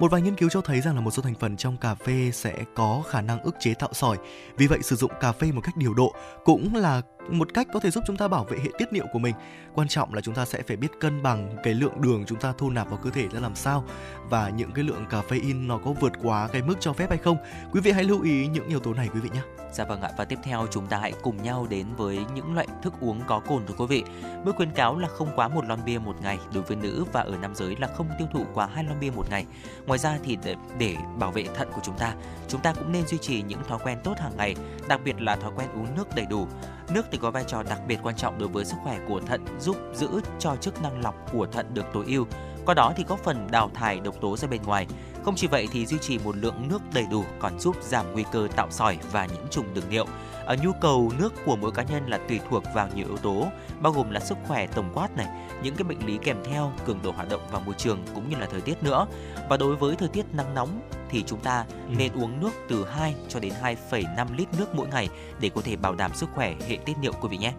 Một 0.00 0.10
vài 0.10 0.22
nghiên 0.22 0.36
cứu 0.36 0.48
cho 0.48 0.60
thấy 0.60 0.80
rằng 0.80 0.94
là 0.94 1.00
một 1.00 1.10
số 1.10 1.22
thành 1.22 1.34
phần 1.34 1.56
trong 1.56 1.76
cà 1.76 1.94
phê 1.94 2.30
sẽ 2.34 2.64
có 2.74 3.02
khả 3.10 3.20
năng 3.20 3.42
ức 3.42 3.56
chế 3.60 3.74
tạo 3.74 3.90
sỏi. 3.92 4.16
Vì 4.56 4.66
vậy 4.66 4.78
sử 4.82 4.96
dụng 4.96 5.12
cà 5.20 5.32
phê 5.32 5.52
một 5.52 5.60
cách 5.64 5.76
điều 5.76 5.94
độ 5.94 6.14
cũng 6.44 6.74
là 6.74 7.02
một 7.28 7.54
cách 7.54 7.68
có 7.72 7.80
thể 7.80 7.90
giúp 7.90 8.04
chúng 8.06 8.16
ta 8.16 8.28
bảo 8.28 8.44
vệ 8.44 8.58
hệ 8.58 8.70
tiết 8.78 8.92
niệu 8.92 9.06
của 9.12 9.18
mình. 9.18 9.34
Quan 9.74 9.88
trọng 9.88 10.14
là 10.14 10.20
chúng 10.20 10.34
ta 10.34 10.44
sẽ 10.44 10.62
phải 10.62 10.76
biết 10.76 11.00
cân 11.00 11.22
bằng 11.22 11.56
cái 11.62 11.74
lượng 11.74 12.00
đường 12.00 12.24
chúng 12.26 12.38
ta 12.38 12.52
thu 12.58 12.70
nạp 12.70 12.90
vào 12.90 12.98
cơ 13.04 13.10
thể 13.10 13.28
ra 13.28 13.40
làm 13.40 13.54
sao 13.54 13.84
và 14.28 14.48
những 14.48 14.72
cái 14.72 14.84
lượng 14.84 15.04
caffeine 15.10 15.66
nó 15.66 15.78
có 15.78 15.92
vượt 15.92 16.12
quá 16.22 16.48
cái 16.52 16.62
mức 16.62 16.74
cho 16.80 16.92
phép 16.92 17.08
hay 17.08 17.18
không. 17.18 17.36
Quý 17.72 17.80
vị 17.80 17.92
hãy 17.92 18.04
lưu 18.04 18.22
ý 18.22 18.46
những 18.46 18.68
yếu 18.68 18.80
tố 18.80 18.94
này 18.94 19.08
quý 19.14 19.20
vị 19.20 19.30
nhé. 19.34 19.40
Dạ 19.72 19.84
vâng 19.84 20.02
ạ 20.02 20.10
và 20.16 20.24
tiếp 20.24 20.38
theo 20.42 20.66
chúng 20.70 20.86
ta 20.86 20.98
hãy 20.98 21.12
cùng 21.22 21.42
nhau 21.42 21.66
đến 21.70 21.86
với 21.96 22.18
những 22.34 22.54
loại 22.54 22.66
thức 22.82 22.94
uống 23.00 23.20
có 23.26 23.40
cồn 23.40 23.66
thưa 23.66 23.74
quý 23.78 23.86
vị. 23.86 24.04
Mức 24.44 24.56
khuyến 24.56 24.70
cáo 24.70 24.98
là 24.98 25.08
không 25.08 25.28
quá 25.36 25.48
một 25.48 25.64
lon 25.68 25.84
bia 25.84 25.98
một 25.98 26.16
ngày 26.22 26.38
đối 26.54 26.62
với 26.62 26.76
nữ 26.76 27.04
và 27.12 27.20
ở 27.20 27.36
nam 27.42 27.54
giới 27.54 27.76
là 27.76 27.86
không 27.86 28.08
tiêu 28.18 28.28
thụ 28.32 28.44
quá 28.54 28.68
hai 28.74 28.84
lon 28.84 29.00
bia 29.00 29.10
một 29.10 29.30
ngày. 29.30 29.46
Ngoài 29.86 29.98
ra 29.98 30.18
thì 30.24 30.38
để, 30.44 30.56
để 30.78 30.96
bảo 31.18 31.30
vệ 31.30 31.44
thận 31.54 31.68
của 31.74 31.80
chúng 31.84 31.98
ta, 31.98 32.14
chúng 32.48 32.60
ta 32.60 32.72
cũng 32.72 32.92
nên 32.92 33.06
duy 33.06 33.18
trì 33.18 33.42
những 33.42 33.60
thói 33.68 33.78
quen 33.84 33.98
tốt 34.04 34.14
hàng 34.18 34.36
ngày, 34.36 34.56
đặc 34.88 35.00
biệt 35.04 35.20
là 35.20 35.36
thói 35.36 35.52
quen 35.56 35.68
uống 35.74 35.96
nước 35.96 36.08
đầy 36.16 36.26
đủ. 36.30 36.48
Nước 36.90 37.06
thì 37.10 37.18
có 37.18 37.30
vai 37.30 37.44
trò 37.46 37.62
đặc 37.62 37.80
biệt 37.86 37.98
quan 38.02 38.16
trọng 38.16 38.38
đối 38.38 38.48
với 38.48 38.64
sức 38.64 38.76
khỏe 38.82 38.98
của 39.08 39.20
thận, 39.20 39.44
giúp 39.58 39.76
giữ 39.94 40.08
cho 40.38 40.56
chức 40.56 40.82
năng 40.82 41.00
lọc 41.00 41.14
của 41.32 41.46
thận 41.46 41.66
được 41.74 41.84
tối 41.92 42.04
ưu. 42.06 42.26
Qua 42.66 42.74
đó 42.74 42.92
thì 42.96 43.04
góp 43.08 43.18
phần 43.24 43.46
đào 43.50 43.70
thải 43.74 44.00
độc 44.00 44.14
tố 44.20 44.36
ra 44.36 44.48
bên 44.48 44.62
ngoài. 44.62 44.86
Không 45.24 45.34
chỉ 45.36 45.46
vậy 45.46 45.68
thì 45.72 45.86
duy 45.86 45.98
trì 45.98 46.18
một 46.18 46.36
lượng 46.36 46.68
nước 46.68 46.78
đầy 46.94 47.06
đủ 47.10 47.24
còn 47.38 47.60
giúp 47.60 47.76
giảm 47.82 48.12
nguy 48.12 48.24
cơ 48.32 48.48
tạo 48.56 48.70
sỏi 48.70 48.98
và 49.12 49.26
nhiễm 49.26 49.48
trùng 49.50 49.74
đường 49.74 49.88
niệu. 49.90 50.06
Ở 50.44 50.56
nhu 50.62 50.70
cầu 50.80 51.12
nước 51.18 51.32
của 51.46 51.56
mỗi 51.56 51.72
cá 51.72 51.82
nhân 51.82 52.06
là 52.06 52.18
tùy 52.28 52.40
thuộc 52.50 52.62
vào 52.74 52.88
nhiều 52.94 53.06
yếu 53.06 53.16
tố, 53.16 53.46
bao 53.80 53.92
gồm 53.92 54.10
là 54.10 54.20
sức 54.20 54.38
khỏe 54.46 54.66
tổng 54.66 54.90
quát 54.94 55.16
này, 55.16 55.26
những 55.62 55.76
cái 55.76 55.84
bệnh 55.84 56.06
lý 56.06 56.18
kèm 56.22 56.36
theo, 56.44 56.72
cường 56.84 57.02
độ 57.02 57.12
hoạt 57.12 57.28
động 57.28 57.40
và 57.50 57.58
môi 57.58 57.74
trường 57.78 57.98
cũng 58.14 58.30
như 58.30 58.36
là 58.36 58.46
thời 58.50 58.60
tiết 58.60 58.82
nữa. 58.82 59.06
Và 59.48 59.56
đối 59.56 59.76
với 59.76 59.96
thời 59.96 60.08
tiết 60.08 60.26
nắng 60.32 60.54
nóng 60.54 60.80
thì 61.10 61.24
chúng 61.26 61.40
ta 61.40 61.64
Ừ. 61.88 61.94
nên 61.98 62.12
uống 62.12 62.40
nước 62.40 62.50
từ 62.68 62.84
2 62.86 63.14
cho 63.28 63.40
đến 63.40 63.52
2,5 63.62 64.26
lít 64.36 64.48
nước 64.58 64.74
mỗi 64.74 64.88
ngày 64.88 65.08
để 65.40 65.50
có 65.54 65.60
thể 65.60 65.76
bảo 65.76 65.94
đảm 65.94 66.14
sức 66.14 66.28
khỏe 66.34 66.54
hệ 66.68 66.76
tiết 66.76 66.98
niệu 67.02 67.12
quý 67.20 67.28
vị 67.28 67.36
nhé. 67.36 67.52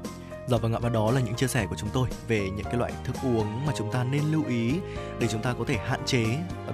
Dạ 0.47 0.57
vâng 0.57 0.73
ạ 0.73 0.79
và 0.81 0.89
đó 0.89 1.11
là 1.11 1.21
những 1.21 1.35
chia 1.35 1.47
sẻ 1.47 1.65
của 1.69 1.75
chúng 1.75 1.89
tôi 1.93 2.07
về 2.27 2.49
những 2.55 2.65
cái 2.65 2.75
loại 2.75 2.91
thức 3.03 3.15
uống 3.23 3.65
mà 3.65 3.73
chúng 3.77 3.91
ta 3.91 4.03
nên 4.03 4.23
lưu 4.31 4.43
ý 4.47 4.73
để 5.19 5.27
chúng 5.27 5.41
ta 5.41 5.53
có 5.59 5.63
thể 5.67 5.77
hạn 5.77 5.99
chế 6.05 6.25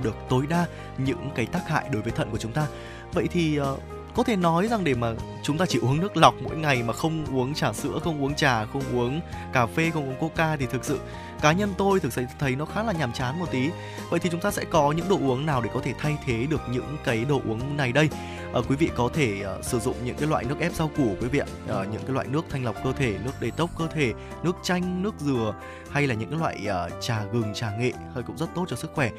được 0.04 0.16
tối 0.30 0.46
đa 0.50 0.66
những 0.98 1.30
cái 1.36 1.46
tác 1.46 1.68
hại 1.70 1.90
đối 1.92 2.02
với 2.02 2.12
thận 2.12 2.30
của 2.32 2.38
chúng 2.38 2.52
ta. 2.52 2.68
Vậy 3.14 3.28
thì 3.32 3.58
ờ, 3.58 3.78
có 4.16 4.24
thể 4.24 4.36
nói 4.36 4.68
rằng 4.68 4.84
để 4.84 4.94
mà 4.94 5.14
chúng 5.44 5.58
ta 5.58 5.66
chỉ 5.66 5.80
uống 5.80 6.00
nước 6.00 6.18
lọc 6.18 6.36
mỗi 6.44 6.56
ngày 6.56 6.84
mà 6.84 6.94
không 6.94 7.26
uống 7.32 7.54
trà 7.54 7.74
sữa, 7.74 8.00
không 8.04 8.24
uống 8.24 8.36
trà, 8.36 8.66
không 8.66 8.84
uống 8.94 9.22
cà 9.54 9.66
phê, 9.66 9.92
không 9.94 10.10
uống 10.10 10.16
coca 10.20 10.56
thì 10.56 10.66
thực 10.66 10.86
sự 10.86 11.00
cá 11.42 11.52
nhân 11.52 11.74
tôi 11.78 12.00
thực 12.00 12.14
sự 12.14 12.24
thấy 12.40 12.56
nó 12.56 12.66
khá 12.66 12.84
là 12.84 12.94
nhàm 12.94 13.14
chán 13.14 13.40
một 13.40 13.52
tí. 13.52 13.70
Vậy 14.10 14.20
thì 14.20 14.30
chúng 14.30 14.42
ta 14.42 14.52
sẽ 14.52 14.66
có 14.72 14.92
những 14.92 15.10
đồ 15.10 15.16
uống 15.16 15.46
nào 15.46 15.62
để 15.62 15.70
có 15.74 15.80
thể 15.84 15.94
thay 16.00 16.18
thế 16.26 16.46
được 16.50 16.62
những 16.70 16.98
cái 17.04 17.26
đồ 17.26 17.42
uống 17.48 17.78
này 17.78 17.92
đây? 17.92 18.10
à, 18.54 18.62
quý 18.70 18.76
vị 18.76 18.90
có 18.96 19.10
thể 19.14 19.46
uh, 19.60 19.66
sử 19.66 19.80
dụng 19.80 19.96
những 20.06 20.16
cái 20.16 20.30
loại 20.30 20.46
nước 20.46 20.60
ép 20.60 20.74
rau 20.74 20.92
củ 20.98 21.16
quý 21.22 21.28
vị 21.28 21.40
ạ 21.40 21.46
Ờ, 21.68 21.86
những 21.92 22.02
cái 22.02 22.14
loại 22.14 22.28
nước 22.28 22.46
thanh 22.50 22.66
lọc 22.66 22.84
cơ 22.84 22.94
thể 22.94 23.16
nước 23.24 23.32
detox 23.42 23.70
cơ 23.78 23.88
thể 23.88 24.14
nước 24.44 24.56
chanh 24.64 25.04
nước 25.04 25.14
dừa 25.20 25.54
hay 25.92 26.08
là 26.08 26.16
những 26.16 26.30
cái 26.30 26.40
loại 26.40 26.68
uh, 26.88 27.02
trà 27.02 27.24
gừng 27.24 27.54
trà 27.54 27.72
nghệ 27.78 27.92
hơi 28.14 28.24
cũng 28.24 28.38
rất 28.38 28.50
tốt 28.56 28.66
cho 28.68 28.76
sức 28.76 28.92
khỏe 28.94 29.12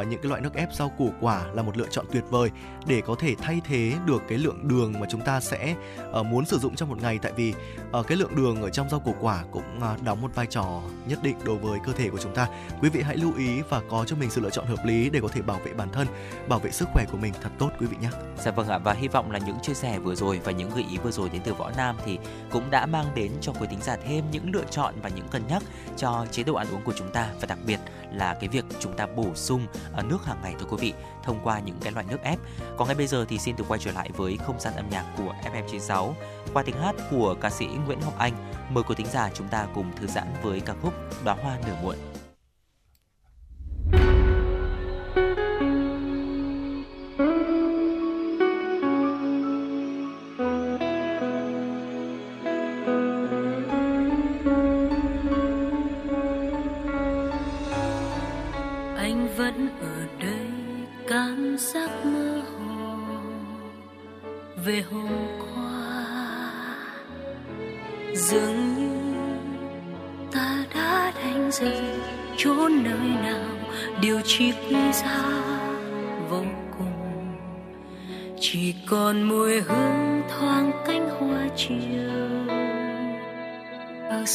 uh, 0.00 0.06
những 0.08 0.20
cái 0.22 0.28
loại 0.28 0.40
nước 0.40 0.54
ép 0.54 0.72
rau 0.72 0.88
củ 0.88 1.12
quả 1.20 1.46
là 1.52 1.62
một 1.62 1.76
lựa 1.76 1.86
chọn 1.90 2.06
tuyệt 2.12 2.24
vời 2.30 2.50
để 2.86 3.00
có 3.00 3.14
thể 3.18 3.34
thay 3.34 3.60
thế 3.64 3.92
được 4.06 4.22
cái 4.28 4.38
lượng 4.38 4.68
đường 4.68 4.92
mà 5.00 5.06
chúng 5.10 5.20
ta 5.20 5.40
sẽ 5.40 5.74
uh, 6.20 6.26
muốn 6.26 6.44
sử 6.44 6.58
dụng 6.58 6.74
trong 6.74 6.88
một 6.88 7.02
ngày. 7.02 7.18
Tại 7.22 7.32
vì 7.36 7.54
uh, 7.98 8.06
cái 8.06 8.18
lượng 8.18 8.36
đường 8.36 8.62
ở 8.62 8.70
trong 8.70 8.90
rau 8.90 9.00
củ 9.00 9.14
quả 9.20 9.44
cũng 9.52 9.80
uh, 9.94 10.02
đóng 10.02 10.20
một 10.20 10.34
vai 10.34 10.46
trò 10.46 10.80
nhất 11.06 11.18
định 11.22 11.36
đối 11.44 11.56
với 11.56 11.78
cơ 11.86 11.92
thể 11.92 12.10
của 12.10 12.18
chúng 12.18 12.34
ta. 12.34 12.48
Quý 12.80 12.88
vị 12.88 13.02
hãy 13.02 13.16
lưu 13.16 13.32
ý 13.36 13.62
và 13.68 13.82
có 13.90 14.04
cho 14.04 14.16
mình 14.16 14.30
sự 14.30 14.40
lựa 14.40 14.50
chọn 14.50 14.66
hợp 14.66 14.84
lý 14.84 15.10
để 15.10 15.20
có 15.20 15.28
thể 15.28 15.42
bảo 15.42 15.60
vệ 15.64 15.72
bản 15.72 15.88
thân 15.92 16.06
bảo 16.48 16.58
vệ 16.58 16.70
sức 16.70 16.88
khỏe 16.92 17.04
của 17.12 17.18
mình 17.18 17.32
thật 17.42 17.50
tốt 17.58 17.70
quý 17.80 17.86
vị 17.86 17.96
nhé. 18.00 18.10
Dạ 18.38 18.50
vâng 18.50 18.68
ạ 18.68 18.78
và 18.78 18.92
hy 18.92 19.08
vọng 19.08 19.30
là 19.30 19.38
những 19.38 19.56
chia 19.62 19.74
sẻ 19.74 19.98
vừa 19.98 20.14
rồi 20.14 20.40
và 20.44 20.52
những 20.52 20.70
gợi 20.70 20.84
ý 20.90 20.98
vừa 20.98 21.10
rồi 21.10 21.28
đến 21.28 21.42
từ 21.44 21.54
Võ 21.54 21.70
Nam 21.76 21.96
thì 22.04 22.18
cũng 22.50 22.70
đã 22.70 22.86
mang 22.86 23.06
đến 23.14 23.32
cho 23.40 23.52
quý 23.52 23.66
tính 23.70 23.78
giả 23.82 23.96
thêm 23.96 24.24
những 24.30 24.50
lựa 24.54 24.64
chọn 24.70 24.94
và 25.02 25.08
những 25.08 25.28
cân 25.28 25.42
nhắc 25.48 25.62
cho 25.96 26.26
chế 26.30 26.42
độ 26.42 26.54
ăn 26.54 26.66
uống 26.70 26.82
của 26.84 26.92
chúng 26.96 27.12
ta 27.12 27.28
và 27.40 27.46
đặc 27.46 27.58
biệt 27.66 27.78
là 28.14 28.34
cái 28.34 28.48
việc 28.48 28.64
chúng 28.80 28.96
ta 28.96 29.06
bổ 29.06 29.34
sung 29.34 29.66
ờ, 29.92 30.02
nước 30.02 30.24
hàng 30.24 30.38
ngày 30.42 30.54
thưa 30.60 30.66
quý 30.70 30.76
vị, 30.80 30.92
thông 31.22 31.40
qua 31.44 31.60
những 31.60 31.76
cái 31.82 31.92
loại 31.92 32.06
nước 32.08 32.22
ép. 32.22 32.38
Còn 32.76 32.88
ngay 32.88 32.96
bây 32.96 33.06
giờ 33.06 33.24
thì 33.28 33.38
xin 33.38 33.56
được 33.56 33.64
quay 33.68 33.80
trở 33.80 33.92
lại 33.92 34.10
với 34.16 34.36
không 34.36 34.60
gian 34.60 34.74
âm 34.74 34.90
nhạc 34.90 35.04
của 35.16 35.34
FM96 35.52 36.12
qua 36.54 36.62
tiếng 36.62 36.76
hát 36.76 36.94
của 37.10 37.34
ca 37.40 37.50
sĩ 37.50 37.66
Nguyễn 37.86 38.00
Ngọc 38.00 38.18
Anh. 38.18 38.32
Mời 38.70 38.84
quý 38.84 38.94
thính 38.94 39.06
giả 39.12 39.30
chúng 39.34 39.48
ta 39.48 39.66
cùng 39.74 39.96
thư 39.96 40.06
giãn 40.06 40.26
với 40.42 40.60
ca 40.60 40.74
khúc 40.82 40.94
Đóa 41.24 41.34
hoa 41.34 41.58
nở 41.66 41.74
muộn. 41.82 41.96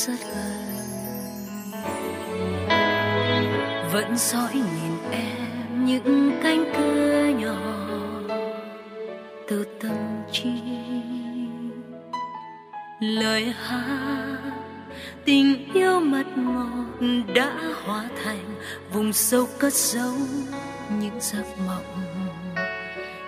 Rất 0.07 0.19
gần 0.35 0.77
vẫn 3.91 4.17
dõi 4.17 4.53
nhìn 4.53 5.11
em 5.11 5.85
những 5.85 6.39
cánh 6.43 6.73
cửa 6.77 7.25
nhỏ 7.39 7.57
từ 9.47 9.65
tâm 9.81 10.23
trí. 10.31 10.49
Lời 12.99 13.53
hát, 13.63 14.37
tình 15.25 15.73
yêu 15.73 15.99
mật 15.99 16.25
ngọt 16.35 17.07
đã 17.35 17.57
hóa 17.83 18.09
thành 18.23 18.55
vùng 18.93 19.13
sâu 19.13 19.47
cất 19.59 19.73
giấu 19.73 20.13
những 20.99 21.19
giấc 21.19 21.45
mộng. 21.67 22.03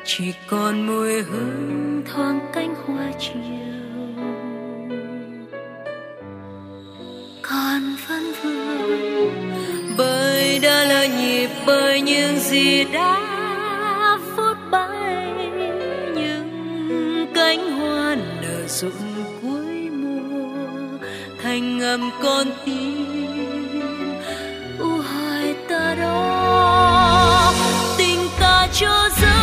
Chỉ 0.06 0.34
còn 0.50 0.88
mùi 0.88 1.22
hương 1.22 2.04
thoáng 2.06 2.40
cánh 2.54 2.76
hoa 2.76 3.12
chiều. 3.20 3.69
Còn 7.50 7.96
phân 8.08 8.34
vương. 8.44 9.52
Bởi 9.98 10.60
đã 10.60 10.84
là 10.84 11.06
nhịp, 11.06 11.50
bởi 11.66 12.02
những 12.02 12.40
gì 12.40 12.84
đã 12.84 14.18
phút 14.36 14.58
bay, 14.72 15.28
những 16.16 17.28
cánh 17.36 17.72
hoa 17.72 18.16
nở 18.42 18.68
rụng 18.68 18.92
cuối 19.42 19.90
mùa, 19.92 20.98
thành 21.44 21.78
ngầm 21.78 22.12
con 22.24 22.48
tim 22.66 24.14
u 24.80 24.98
hai 24.98 25.56
ta 25.70 25.96
đó. 26.02 27.54
Tình 27.98 28.28
ta 28.40 28.68
cho 28.74 29.10
dấu 29.22 29.39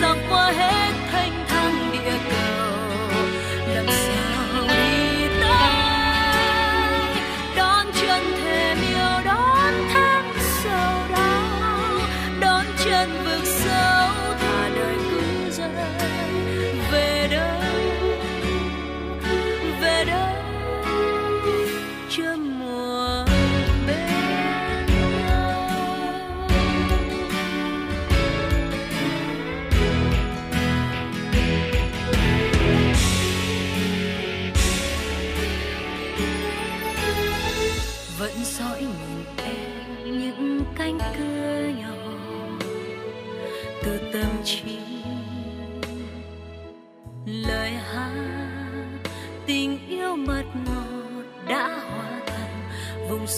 sắc 0.00 0.23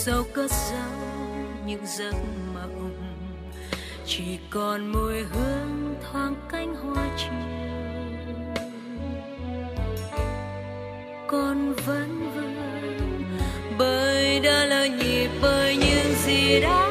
sâu 0.07 0.25
cất 0.35 0.51
giấu 0.51 1.17
những 1.67 1.87
giấc 1.87 2.15
mộng 2.55 2.93
chỉ 4.07 4.39
còn 4.51 4.93
mùi 4.93 5.23
hương 5.23 5.95
thoáng 6.03 6.35
cánh 6.53 6.75
hoa 6.75 7.17
chiều. 7.19 7.33
Con 11.29 11.75
vẫn 11.87 12.31
vương 12.35 13.39
bởi 13.79 14.41
đã 14.41 14.65
lỡ 14.65 14.85
nhịp 14.85 15.29
bởi 15.43 15.77
những 15.77 16.15
gì 16.25 16.61
đã 16.61 16.86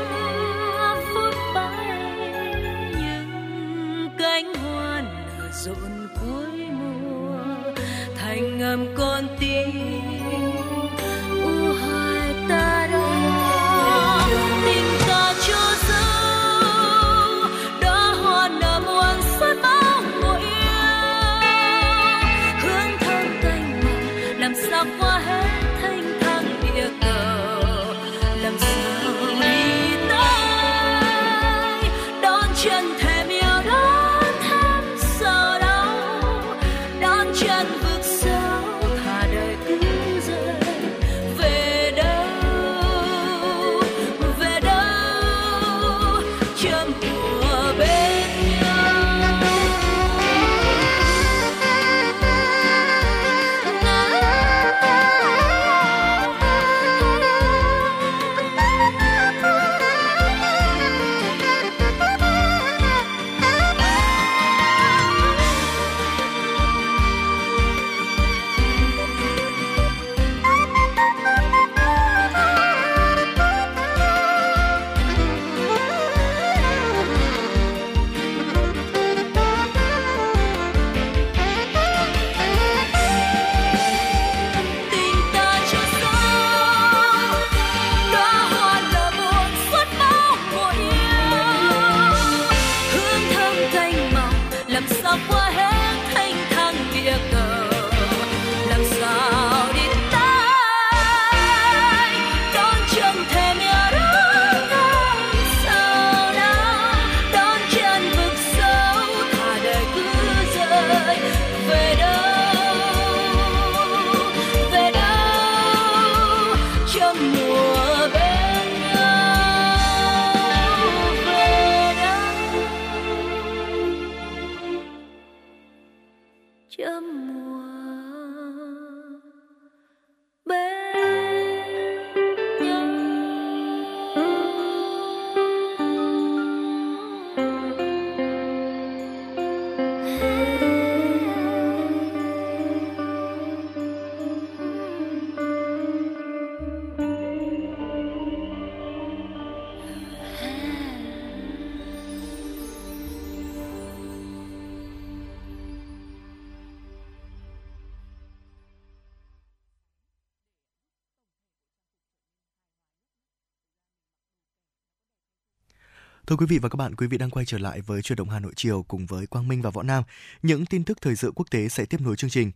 Thưa 166.28 166.36
quý 166.36 166.46
vị 166.50 166.60
và 166.60 166.70
các 166.70 166.76
bạn, 166.76 166.96
quý 166.96 167.08
vị 167.08 167.18
đang 167.18 167.30
quay 167.30 167.46
trở 167.46 167.58
lại 167.58 167.82
với 167.82 168.02
chuyển 168.02 168.16
động 168.16 168.30
Hà 168.30 168.40
Nội 168.40 168.52
chiều 168.56 168.86
cùng 168.88 169.06
với 169.06 169.28
Quang 169.28 169.48
Minh 169.48 169.62
và 169.62 169.70
Võ 169.70 169.84
Nam. 169.84 170.04
Những 170.42 170.66
tin 170.66 170.84
tức 170.84 171.02
thời 171.02 171.16
sự 171.16 171.32
quốc 171.36 171.46
tế 171.52 171.70
sẽ 171.70 171.86
tiếp 171.86 172.02
nối 172.02 172.16
chương 172.16 172.30
trình. 172.30 172.52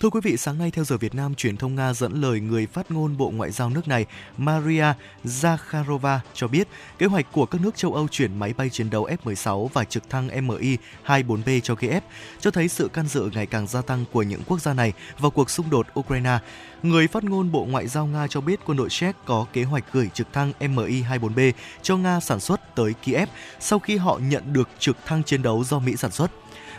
Thưa 0.00 0.10
quý 0.10 0.20
vị, 0.22 0.36
sáng 0.36 0.58
nay 0.58 0.70
theo 0.70 0.84
giờ 0.84 0.96
Việt 0.96 1.14
Nam, 1.14 1.34
truyền 1.34 1.56
thông 1.56 1.74
Nga 1.74 1.92
dẫn 1.92 2.12
lời 2.12 2.40
người 2.40 2.66
phát 2.66 2.90
ngôn 2.90 3.16
Bộ 3.16 3.30
Ngoại 3.30 3.50
giao 3.50 3.70
nước 3.70 3.88
này 3.88 4.06
Maria 4.36 4.84
Zakharova 5.24 6.18
cho 6.34 6.48
biết 6.48 6.68
kế 6.98 7.06
hoạch 7.06 7.26
của 7.32 7.46
các 7.46 7.60
nước 7.60 7.76
châu 7.76 7.94
Âu 7.94 8.08
chuyển 8.08 8.38
máy 8.38 8.54
bay 8.56 8.70
chiến 8.70 8.90
đấu 8.90 9.08
F-16 9.24 9.66
và 9.66 9.84
trực 9.84 10.10
thăng 10.10 10.28
Mi-24B 10.28 11.60
cho 11.60 11.74
Kiev 11.74 12.02
cho 12.40 12.50
thấy 12.50 12.68
sự 12.68 12.88
can 12.88 13.08
dự 13.08 13.30
ngày 13.32 13.46
càng 13.46 13.66
gia 13.66 13.82
tăng 13.82 14.04
của 14.12 14.22
những 14.22 14.40
quốc 14.46 14.60
gia 14.60 14.74
này 14.74 14.92
vào 15.18 15.30
cuộc 15.30 15.50
xung 15.50 15.70
đột 15.70 15.86
Ukraine. 16.00 16.38
Người 16.82 17.06
phát 17.06 17.24
ngôn 17.24 17.52
Bộ 17.52 17.64
Ngoại 17.64 17.88
giao 17.88 18.06
Nga 18.06 18.26
cho 18.26 18.40
biết 18.40 18.60
quân 18.66 18.76
đội 18.76 18.90
Séc 18.90 19.16
có 19.24 19.46
kế 19.52 19.64
hoạch 19.64 19.84
gửi 19.92 20.10
trực 20.14 20.32
thăng 20.32 20.52
Mi-24B 20.60 21.52
cho 21.82 21.96
Nga 21.96 22.20
sản 22.20 22.40
xuất 22.40 22.74
tới 22.74 22.94
Kiev 23.04 23.28
sau 23.60 23.78
khi 23.78 23.96
họ 23.96 24.18
nhận 24.22 24.52
được 24.52 24.68
trực 24.78 24.96
thăng 25.06 25.22
chiến 25.22 25.42
đấu 25.42 25.64
do 25.64 25.78
Mỹ 25.78 25.96
sản 25.96 26.10
xuất. 26.10 26.30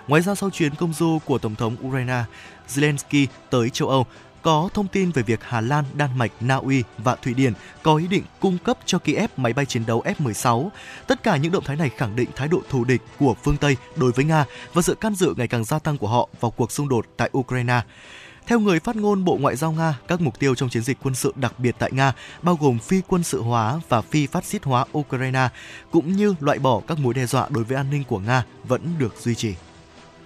Ngoài 0.08 0.22
ra 0.22 0.36
sau 0.36 0.50
chuyến 0.50 0.76
công 0.76 0.94
du 0.94 1.20
của 1.26 1.38
Tổng 1.38 1.56
thống 1.56 1.76
Ukraine 1.88 2.24
Zelensky 2.70 3.28
tới 3.50 3.70
châu 3.70 3.90
Âu, 3.90 4.06
có 4.42 4.70
thông 4.74 4.88
tin 4.88 5.12
về 5.12 5.24
việc 5.24 5.40
Hà 5.44 5.62
Lan, 5.62 5.86
Đan 5.94 6.18
Mạch, 6.18 6.32
Na 6.40 6.56
Uy 6.56 6.84
và 6.98 7.16
Thụy 7.16 7.34
Điển 7.34 7.54
có 7.84 7.96
ý 7.96 8.08
định 8.08 8.24
cung 8.40 8.58
cấp 8.58 8.78
cho 8.86 9.00
Kiev 9.00 9.30
máy 9.38 9.54
bay 9.54 9.66
chiến 9.66 9.86
đấu 9.86 10.04
F-16. 10.06 10.70
Tất 11.08 11.24
cả 11.24 11.38
những 11.38 11.52
động 11.52 11.64
thái 11.64 11.76
này 11.76 11.90
khẳng 11.98 12.16
định 12.16 12.30
thái 12.36 12.48
độ 12.48 12.62
thù 12.70 12.84
địch 12.84 13.02
của 13.20 13.36
phương 13.44 13.58
Tây 13.58 13.78
đối 13.96 14.12
với 14.12 14.26
Nga 14.26 14.46
và 14.74 14.82
sự 14.82 14.96
can 14.96 15.16
dự 15.16 15.34
ngày 15.38 15.48
càng 15.48 15.64
gia 15.64 15.80
tăng 15.80 15.98
của 15.98 16.08
họ 16.08 16.30
vào 16.40 16.52
cuộc 16.52 16.72
xung 16.72 16.90
đột 16.90 17.06
tại 17.18 17.30
Ukraine. 17.38 17.82
Theo 18.48 18.60
người 18.60 18.80
phát 18.80 18.96
ngôn 18.96 19.26
Bộ 19.26 19.38
Ngoại 19.38 19.56
giao 19.56 19.72
Nga, 19.72 19.98
các 20.08 20.22
mục 20.22 20.40
tiêu 20.40 20.56
trong 20.56 20.70
chiến 20.70 20.84
dịch 20.84 20.98
quân 21.04 21.16
sự 21.16 21.34
đặc 21.36 21.60
biệt 21.60 21.76
tại 21.80 21.92
Nga 21.92 22.14
bao 22.42 22.58
gồm 22.62 22.80
phi 22.80 23.02
quân 23.08 23.24
sự 23.24 23.42
hóa 23.42 23.80
và 23.90 24.02
phi 24.02 24.28
phát 24.28 24.46
xít 24.46 24.64
hóa 24.64 24.86
Ukraine, 24.98 25.50
cũng 25.92 26.12
như 26.12 26.36
loại 26.40 26.60
bỏ 26.60 26.82
các 26.88 27.00
mối 27.00 27.14
đe 27.14 27.26
dọa 27.26 27.48
đối 27.50 27.64
với 27.64 27.78
an 27.78 27.90
ninh 27.92 28.04
của 28.04 28.20
Nga 28.20 28.44
vẫn 28.64 28.82
được 28.98 29.16
duy 29.20 29.36
trì. 29.36 29.56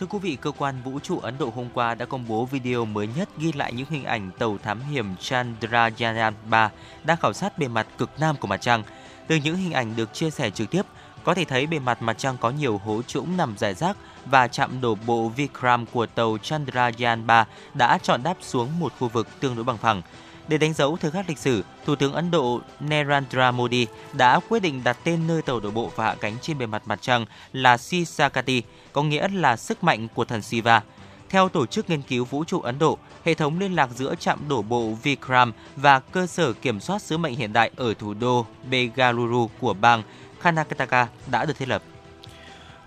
Thưa 0.03 0.07
quý 0.09 0.19
vị, 0.19 0.37
cơ 0.41 0.51
quan 0.51 0.81
vũ 0.83 0.99
trụ 0.99 1.19
Ấn 1.19 1.37
Độ 1.37 1.51
hôm 1.55 1.67
qua 1.73 1.95
đã 1.95 2.05
công 2.05 2.27
bố 2.27 2.45
video 2.45 2.85
mới 2.85 3.07
nhất 3.17 3.29
ghi 3.37 3.51
lại 3.51 3.73
những 3.73 3.85
hình 3.89 4.03
ảnh 4.03 4.31
tàu 4.39 4.57
thám 4.63 4.79
hiểm 4.91 5.15
Chandrayaan-3 5.21 6.69
đang 7.03 7.17
khảo 7.17 7.33
sát 7.33 7.57
bề 7.57 7.67
mặt 7.67 7.87
cực 7.97 8.09
nam 8.19 8.35
của 8.39 8.47
mặt 8.47 8.61
trăng. 8.61 8.83
Từ 9.27 9.35
những 9.35 9.55
hình 9.55 9.71
ảnh 9.71 9.95
được 9.95 10.13
chia 10.13 10.29
sẻ 10.29 10.49
trực 10.49 10.69
tiếp, 10.69 10.81
có 11.23 11.33
thể 11.33 11.45
thấy 11.45 11.67
bề 11.67 11.79
mặt 11.79 12.01
mặt 12.01 12.17
trăng 12.17 12.37
có 12.41 12.49
nhiều 12.49 12.77
hố 12.77 13.01
trũng 13.07 13.37
nằm 13.37 13.57
rải 13.57 13.73
rác 13.73 13.97
và 14.25 14.47
chạm 14.47 14.81
đổ 14.81 14.95
bộ 15.05 15.29
Vikram 15.29 15.85
của 15.85 16.05
tàu 16.05 16.37
Chandrayaan-3 16.37 17.45
đã 17.73 17.97
chọn 17.97 18.23
đáp 18.23 18.37
xuống 18.41 18.79
một 18.79 18.93
khu 18.99 19.07
vực 19.07 19.27
tương 19.39 19.55
đối 19.55 19.63
bằng 19.63 19.77
phẳng. 19.77 20.01
Để 20.47 20.57
đánh 20.57 20.73
dấu 20.73 20.97
thời 20.97 21.11
khắc 21.11 21.29
lịch 21.29 21.37
sử, 21.37 21.63
Thủ 21.85 21.95
tướng 21.95 22.13
Ấn 22.13 22.31
Độ 22.31 22.61
Narendra 22.79 23.51
Modi 23.51 23.87
đã 24.13 24.39
quyết 24.49 24.59
định 24.59 24.81
đặt 24.83 24.97
tên 25.03 25.27
nơi 25.27 25.41
tàu 25.41 25.59
đổ 25.59 25.71
bộ 25.71 25.91
và 25.95 26.05
hạ 26.05 26.15
cánh 26.19 26.35
trên 26.41 26.57
bề 26.57 26.65
mặt 26.65 26.83
mặt 26.85 26.99
trăng 27.01 27.25
là 27.53 27.77
Sisakati, 27.77 28.63
có 28.93 29.03
nghĩa 29.03 29.27
là 29.27 29.57
sức 29.57 29.83
mạnh 29.83 30.07
của 30.13 30.25
thần 30.25 30.41
Shiva. 30.41 30.81
Theo 31.29 31.49
Tổ 31.49 31.65
chức 31.65 31.89
Nghiên 31.89 32.01
cứu 32.01 32.25
Vũ 32.25 32.43
trụ 32.43 32.61
Ấn 32.61 32.79
Độ, 32.79 32.97
hệ 33.25 33.33
thống 33.33 33.59
liên 33.59 33.75
lạc 33.75 33.89
giữa 33.95 34.15
trạm 34.19 34.39
đổ 34.47 34.61
bộ 34.61 34.93
Vikram 35.03 35.53
và 35.75 35.99
cơ 35.99 36.27
sở 36.27 36.53
kiểm 36.53 36.79
soát 36.79 37.01
sứ 37.01 37.17
mệnh 37.17 37.35
hiện 37.35 37.53
đại 37.53 37.71
ở 37.75 37.93
thủ 37.93 38.13
đô 38.13 38.45
Bengaluru 38.69 39.49
của 39.59 39.73
bang 39.73 40.03
Karnataka 40.41 41.07
đã 41.31 41.45
được 41.45 41.57
thiết 41.57 41.67
lập. 41.67 41.83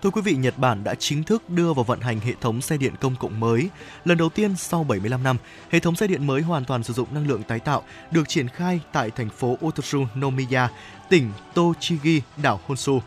Thưa 0.03 0.09
quý 0.09 0.21
vị, 0.21 0.35
Nhật 0.35 0.57
Bản 0.57 0.83
đã 0.83 0.95
chính 0.95 1.23
thức 1.23 1.49
đưa 1.49 1.73
vào 1.73 1.83
vận 1.83 1.99
hành 1.99 2.19
hệ 2.19 2.33
thống 2.41 2.61
xe 2.61 2.77
điện 2.77 2.93
công 2.99 3.15
cộng 3.15 3.39
mới. 3.39 3.69
Lần 4.05 4.17
đầu 4.17 4.29
tiên 4.29 4.55
sau 4.55 4.83
75 4.83 5.23
năm, 5.23 5.37
hệ 5.69 5.79
thống 5.79 5.95
xe 5.95 6.07
điện 6.07 6.27
mới 6.27 6.41
hoàn 6.41 6.65
toàn 6.65 6.83
sử 6.83 6.93
dụng 6.93 7.07
năng 7.11 7.27
lượng 7.27 7.43
tái 7.43 7.59
tạo 7.59 7.83
được 8.11 8.29
triển 8.29 8.47
khai 8.47 8.79
tại 8.91 9.11
thành 9.11 9.29
phố 9.29 9.57
Otsunomiya, 9.65 10.69
tỉnh 11.09 11.31
Tochigi, 11.53 12.21
đảo 12.37 12.59
Honshu. 12.67 13.01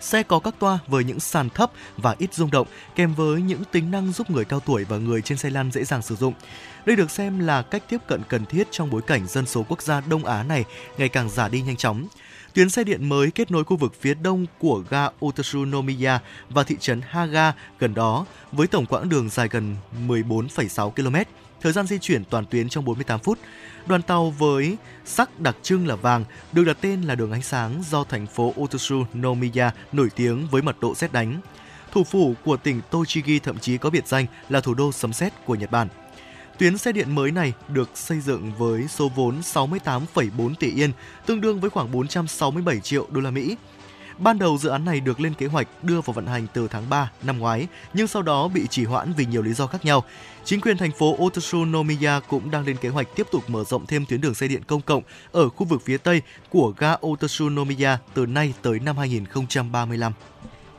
Xe 0.00 0.22
có 0.22 0.38
các 0.38 0.54
toa 0.58 0.78
với 0.86 1.04
những 1.04 1.20
sàn 1.20 1.50
thấp 1.50 1.70
và 1.96 2.14
ít 2.18 2.34
rung 2.34 2.50
động, 2.50 2.66
kèm 2.94 3.14
với 3.14 3.42
những 3.42 3.62
tính 3.72 3.90
năng 3.90 4.12
giúp 4.12 4.30
người 4.30 4.44
cao 4.44 4.60
tuổi 4.60 4.84
và 4.84 4.96
người 4.96 5.22
trên 5.22 5.38
xe 5.38 5.50
lăn 5.50 5.70
dễ 5.70 5.84
dàng 5.84 6.02
sử 6.02 6.16
dụng. 6.16 6.34
Đây 6.86 6.96
được 6.96 7.10
xem 7.10 7.38
là 7.38 7.62
cách 7.62 7.82
tiếp 7.88 7.98
cận 8.06 8.22
cần 8.28 8.46
thiết 8.46 8.68
trong 8.70 8.90
bối 8.90 9.02
cảnh 9.02 9.26
dân 9.26 9.46
số 9.46 9.64
quốc 9.68 9.82
gia 9.82 10.00
Đông 10.00 10.24
Á 10.24 10.42
này 10.42 10.64
ngày 10.98 11.08
càng 11.08 11.30
già 11.30 11.48
đi 11.48 11.60
nhanh 11.60 11.76
chóng. 11.76 12.06
Tuyến 12.54 12.70
xe 12.70 12.84
điện 12.84 13.08
mới 13.08 13.30
kết 13.30 13.50
nối 13.50 13.64
khu 13.64 13.76
vực 13.76 13.94
phía 14.00 14.14
đông 14.14 14.46
của 14.58 14.82
ga 14.90 15.06
Otsunomiya 15.24 16.18
và 16.50 16.62
thị 16.62 16.76
trấn 16.80 17.00
Haga 17.08 17.52
gần 17.78 17.94
đó 17.94 18.26
với 18.52 18.66
tổng 18.66 18.86
quãng 18.86 19.08
đường 19.08 19.30
dài 19.30 19.48
gần 19.50 19.76
14,6 20.08 20.90
km. 20.90 21.16
Thời 21.60 21.72
gian 21.72 21.86
di 21.86 21.98
chuyển 21.98 22.24
toàn 22.24 22.44
tuyến 22.46 22.68
trong 22.68 22.84
48 22.84 23.20
phút. 23.20 23.38
Đoàn 23.86 24.02
tàu 24.02 24.30
với 24.30 24.76
sắc 25.04 25.40
đặc 25.40 25.56
trưng 25.62 25.86
là 25.86 25.96
vàng 25.96 26.24
được 26.52 26.64
đặt 26.64 26.76
tên 26.80 27.02
là 27.02 27.14
đường 27.14 27.32
ánh 27.32 27.42
sáng 27.42 27.82
do 27.90 28.04
thành 28.04 28.26
phố 28.26 28.54
Otsunomiya 28.60 29.70
nổi 29.92 30.08
tiếng 30.16 30.46
với 30.50 30.62
mật 30.62 30.76
độ 30.80 30.94
xét 30.94 31.12
đánh. 31.12 31.40
Thủ 31.92 32.04
phủ 32.04 32.34
của 32.44 32.56
tỉnh 32.56 32.80
Tochigi 32.90 33.42
thậm 33.42 33.58
chí 33.58 33.78
có 33.78 33.90
biệt 33.90 34.08
danh 34.08 34.26
là 34.48 34.60
thủ 34.60 34.74
đô 34.74 34.92
sấm 34.92 35.12
sét 35.12 35.32
của 35.46 35.54
Nhật 35.54 35.70
Bản. 35.70 35.88
Tuyến 36.58 36.78
xe 36.78 36.92
điện 36.92 37.14
mới 37.14 37.30
này 37.30 37.52
được 37.68 37.90
xây 37.94 38.20
dựng 38.20 38.52
với 38.58 38.88
số 38.88 39.08
vốn 39.08 39.40
68,4 39.40 40.54
tỷ 40.54 40.72
yên, 40.74 40.90
tương 41.26 41.40
đương 41.40 41.60
với 41.60 41.70
khoảng 41.70 41.92
467 41.92 42.80
triệu 42.80 43.06
đô 43.10 43.20
la 43.20 43.30
Mỹ. 43.30 43.56
Ban 44.18 44.38
đầu 44.38 44.58
dự 44.58 44.68
án 44.68 44.84
này 44.84 45.00
được 45.00 45.20
lên 45.20 45.34
kế 45.34 45.46
hoạch 45.46 45.68
đưa 45.82 46.00
vào 46.00 46.12
vận 46.12 46.26
hành 46.26 46.46
từ 46.52 46.68
tháng 46.68 46.90
3 46.90 47.10
năm 47.22 47.38
ngoái, 47.38 47.66
nhưng 47.94 48.06
sau 48.06 48.22
đó 48.22 48.48
bị 48.48 48.66
trì 48.70 48.84
hoãn 48.84 49.12
vì 49.16 49.26
nhiều 49.26 49.42
lý 49.42 49.52
do 49.52 49.66
khác 49.66 49.84
nhau. 49.84 50.04
Chính 50.50 50.60
quyền 50.60 50.76
thành 50.76 50.92
phố 50.92 51.16
Otsunomiya 51.22 52.20
cũng 52.28 52.50
đang 52.50 52.66
lên 52.66 52.76
kế 52.76 52.88
hoạch 52.88 53.06
tiếp 53.14 53.26
tục 53.30 53.50
mở 53.50 53.64
rộng 53.64 53.86
thêm 53.86 54.06
tuyến 54.06 54.20
đường 54.20 54.34
xe 54.34 54.48
điện 54.48 54.62
công 54.66 54.80
cộng 54.80 55.02
ở 55.32 55.48
khu 55.48 55.66
vực 55.66 55.82
phía 55.84 55.96
tây 55.96 56.22
của 56.48 56.74
ga 56.78 56.94
Otsunomiya 57.06 57.98
từ 58.14 58.26
nay 58.26 58.54
tới 58.62 58.78
năm 58.78 58.96
2035. 58.96 60.12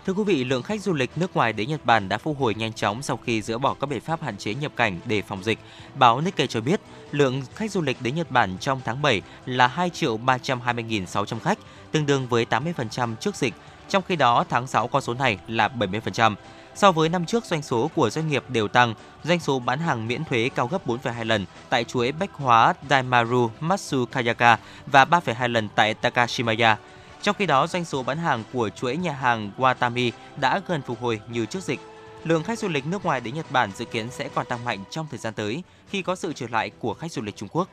Thưa 0.05 0.13
quý 0.13 0.23
vị, 0.23 0.43
lượng 0.43 0.63
khách 0.63 0.81
du 0.81 0.93
lịch 0.93 1.09
nước 1.15 1.35
ngoài 1.35 1.53
đến 1.53 1.69
Nhật 1.69 1.85
Bản 1.85 2.09
đã 2.09 2.17
phục 2.17 2.39
hồi 2.39 2.55
nhanh 2.55 2.73
chóng 2.73 3.03
sau 3.03 3.19
khi 3.25 3.41
dỡ 3.41 3.57
bỏ 3.57 3.73
các 3.73 3.87
biện 3.87 4.01
pháp 4.01 4.21
hạn 4.21 4.37
chế 4.37 4.53
nhập 4.53 4.71
cảnh 4.75 4.99
để 5.05 5.21
phòng 5.21 5.43
dịch. 5.43 5.59
Báo 5.95 6.21
Nikkei 6.21 6.47
cho 6.47 6.61
biết, 6.61 6.81
lượng 7.11 7.41
khách 7.55 7.71
du 7.71 7.81
lịch 7.81 7.97
đến 8.01 8.15
Nhật 8.15 8.31
Bản 8.31 8.57
trong 8.59 8.81
tháng 8.85 9.01
7 9.01 9.21
là 9.45 9.67
2 9.67 9.89
triệu 9.89 10.17
320.600 10.17 11.39
khách, 11.39 11.59
tương 11.91 12.05
đương 12.05 12.27
với 12.27 12.45
80% 12.45 13.15
trước 13.15 13.35
dịch. 13.35 13.53
Trong 13.89 14.03
khi 14.07 14.15
đó, 14.15 14.45
tháng 14.49 14.67
6 14.67 14.87
con 14.87 15.01
số 15.01 15.13
này 15.13 15.37
là 15.47 15.67
70%. 15.67 16.35
So 16.75 16.91
với 16.91 17.09
năm 17.09 17.25
trước, 17.25 17.45
doanh 17.45 17.61
số 17.61 17.89
của 17.95 18.09
doanh 18.09 18.27
nghiệp 18.27 18.43
đều 18.49 18.67
tăng, 18.67 18.93
doanh 19.23 19.39
số 19.39 19.59
bán 19.59 19.79
hàng 19.79 20.07
miễn 20.07 20.23
thuế 20.23 20.49
cao 20.55 20.67
gấp 20.67 20.87
4,2 20.87 21.25
lần 21.25 21.45
tại 21.69 21.83
chuỗi 21.83 22.11
bách 22.11 22.33
hóa 22.33 22.73
Daimaru 22.89 23.49
Matsukayaka 23.59 24.57
và 24.85 25.05
3,2 25.05 25.47
lần 25.47 25.69
tại 25.75 25.93
Takashimaya. 25.93 26.77
Trong 27.21 27.35
khi 27.39 27.45
đó, 27.45 27.67
doanh 27.67 27.85
số 27.85 28.03
bán 28.03 28.17
hàng 28.17 28.43
của 28.53 28.69
chuỗi 28.69 28.97
nhà 28.97 29.13
hàng 29.13 29.51
Watami 29.57 30.11
đã 30.37 30.61
gần 30.67 30.81
phục 30.81 31.01
hồi 31.01 31.21
như 31.29 31.45
trước 31.45 31.63
dịch. 31.63 31.79
Lượng 32.23 32.43
khách 32.43 32.59
du 32.59 32.67
lịch 32.67 32.85
nước 32.85 33.05
ngoài 33.05 33.21
đến 33.21 33.35
Nhật 33.35 33.51
Bản 33.51 33.71
dự 33.75 33.85
kiến 33.85 34.11
sẽ 34.11 34.29
còn 34.35 34.45
tăng 34.45 34.65
mạnh 34.65 34.83
trong 34.89 35.07
thời 35.09 35.19
gian 35.19 35.33
tới 35.33 35.63
khi 35.89 36.01
có 36.01 36.15
sự 36.15 36.33
trở 36.33 36.45
lại 36.49 36.71
của 36.79 36.93
khách 36.93 37.11
du 37.11 37.21
lịch 37.21 37.35
Trung 37.35 37.49
Quốc. 37.51 37.67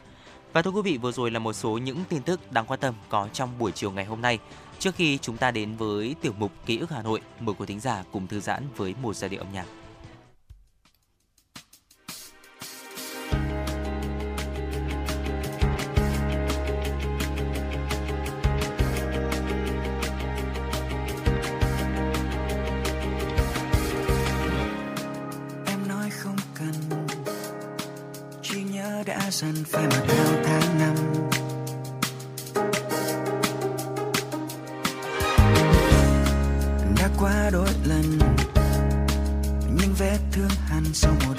Và 0.53 0.63
thưa 0.63 0.71
quý 0.71 0.83
vị, 0.83 0.99
vừa 0.99 1.13
rồi 1.13 1.31
là 1.31 1.39
một 1.39 1.53
số 1.53 1.79
những 1.79 2.05
tin 2.09 2.23
tức 2.23 2.53
đáng 2.53 2.67
quan 2.67 2.81
tâm 2.81 2.95
có 3.09 3.29
trong 3.33 3.59
buổi 3.59 3.73
chiều 3.73 3.91
ngày 3.91 4.05
hôm 4.05 4.23
nay. 4.23 4.39
Trước 4.79 4.95
khi 4.95 5.19
chúng 5.19 5.37
ta 5.37 5.51
đến 5.51 5.77
với 5.77 6.14
tiểu 6.21 6.33
mục 6.38 6.53
Ký 6.67 6.79
ức 6.79 6.91
Hà 6.91 7.03
Nội, 7.03 7.21
mời 7.41 7.55
quý 7.59 7.67
thính 7.67 7.81
giả 7.81 8.05
cùng 8.12 8.27
thư 8.27 8.41
giãn 8.41 8.62
với 8.77 8.95
một 9.03 9.17
giai 9.17 9.29
điệu 9.29 9.41
âm 9.41 9.53
nhạc. 9.53 9.67
dần 29.41 29.55
phải 29.67 29.87
mờ 29.87 30.07
theo 30.09 30.43
tháng 30.45 30.79
năm 30.79 30.95
lần 37.88 38.18
những 39.77 39.94
vết 39.98 40.18
thương 40.33 40.51
hằn 40.68 40.85
sau 40.92 41.12
một. 41.27 41.38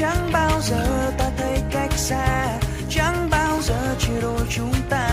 Chẳng 0.00 0.32
bao 0.32 0.60
giờ 0.60 1.12
ta 1.18 1.30
thấy 1.36 1.62
cách 1.70 1.92
xa, 1.92 2.58
chẳng 2.88 3.30
bao 3.30 3.60
giờ 3.62 3.96
chia 3.98 4.20
đôi 4.20 4.40
chúng 4.50 4.72
ta. 4.88 5.06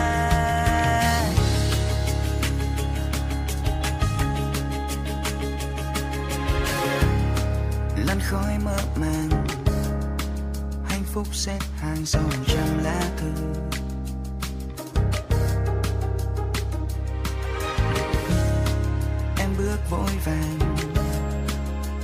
Lăn 8.06 8.20
khói 8.20 8.60
mơ 8.64 8.78
màng, 8.96 9.30
hạnh 10.90 11.04
phúc 11.14 11.28
xếp 11.32 11.60
hàng 11.80 12.06
dòng 12.06 12.32
trăm 12.48 12.84
lá 12.84 13.02
thư. 13.18 13.32
Em 19.40 19.50
bước 19.58 19.78
vội 19.90 20.12
vàng, 20.26 20.60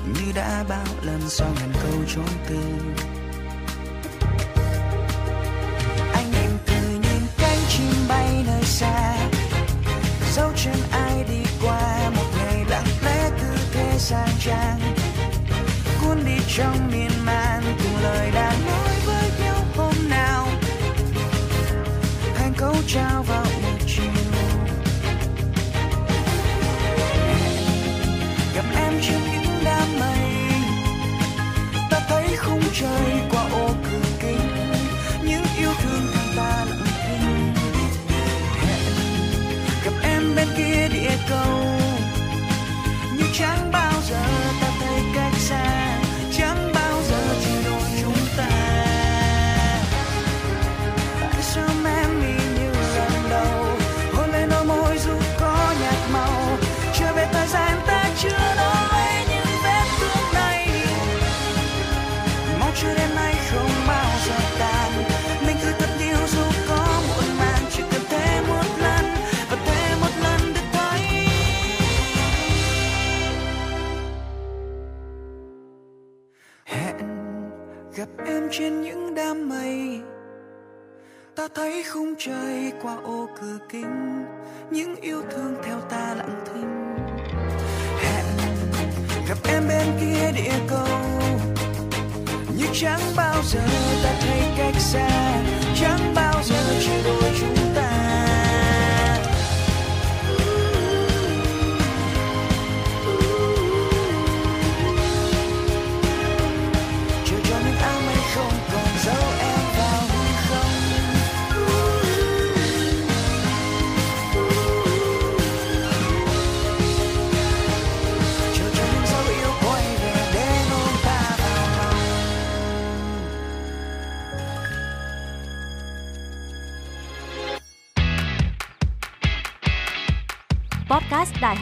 như 0.05 0.31
đã 0.35 0.63
bao 0.69 0.85
lần 1.01 1.21
sau 1.29 1.47
ngàn 1.59 1.72
trong 2.15 2.26
chối 2.49 2.58
anh 6.13 6.34
em 6.34 6.52
cười 6.67 6.91
nhìn 6.91 7.21
cánh 7.38 7.58
chim 7.69 7.93
bay 8.10 8.43
nơi 8.47 8.63
xa. 8.63 9.15
Dấu 10.34 10.52
chân 10.56 10.76
ai 10.91 11.23
đi 11.30 11.43
qua 11.62 12.10
một 12.15 12.26
ngày 12.38 12.65
lặng 12.69 12.86
lẽ 13.06 13.30
cứ 13.39 13.58
thế 13.73 13.95
sang 13.97 14.30
trang. 14.39 14.80
Cuốn 16.02 16.17
đi 16.26 16.38
trong 16.58 16.91
miên 16.91 17.02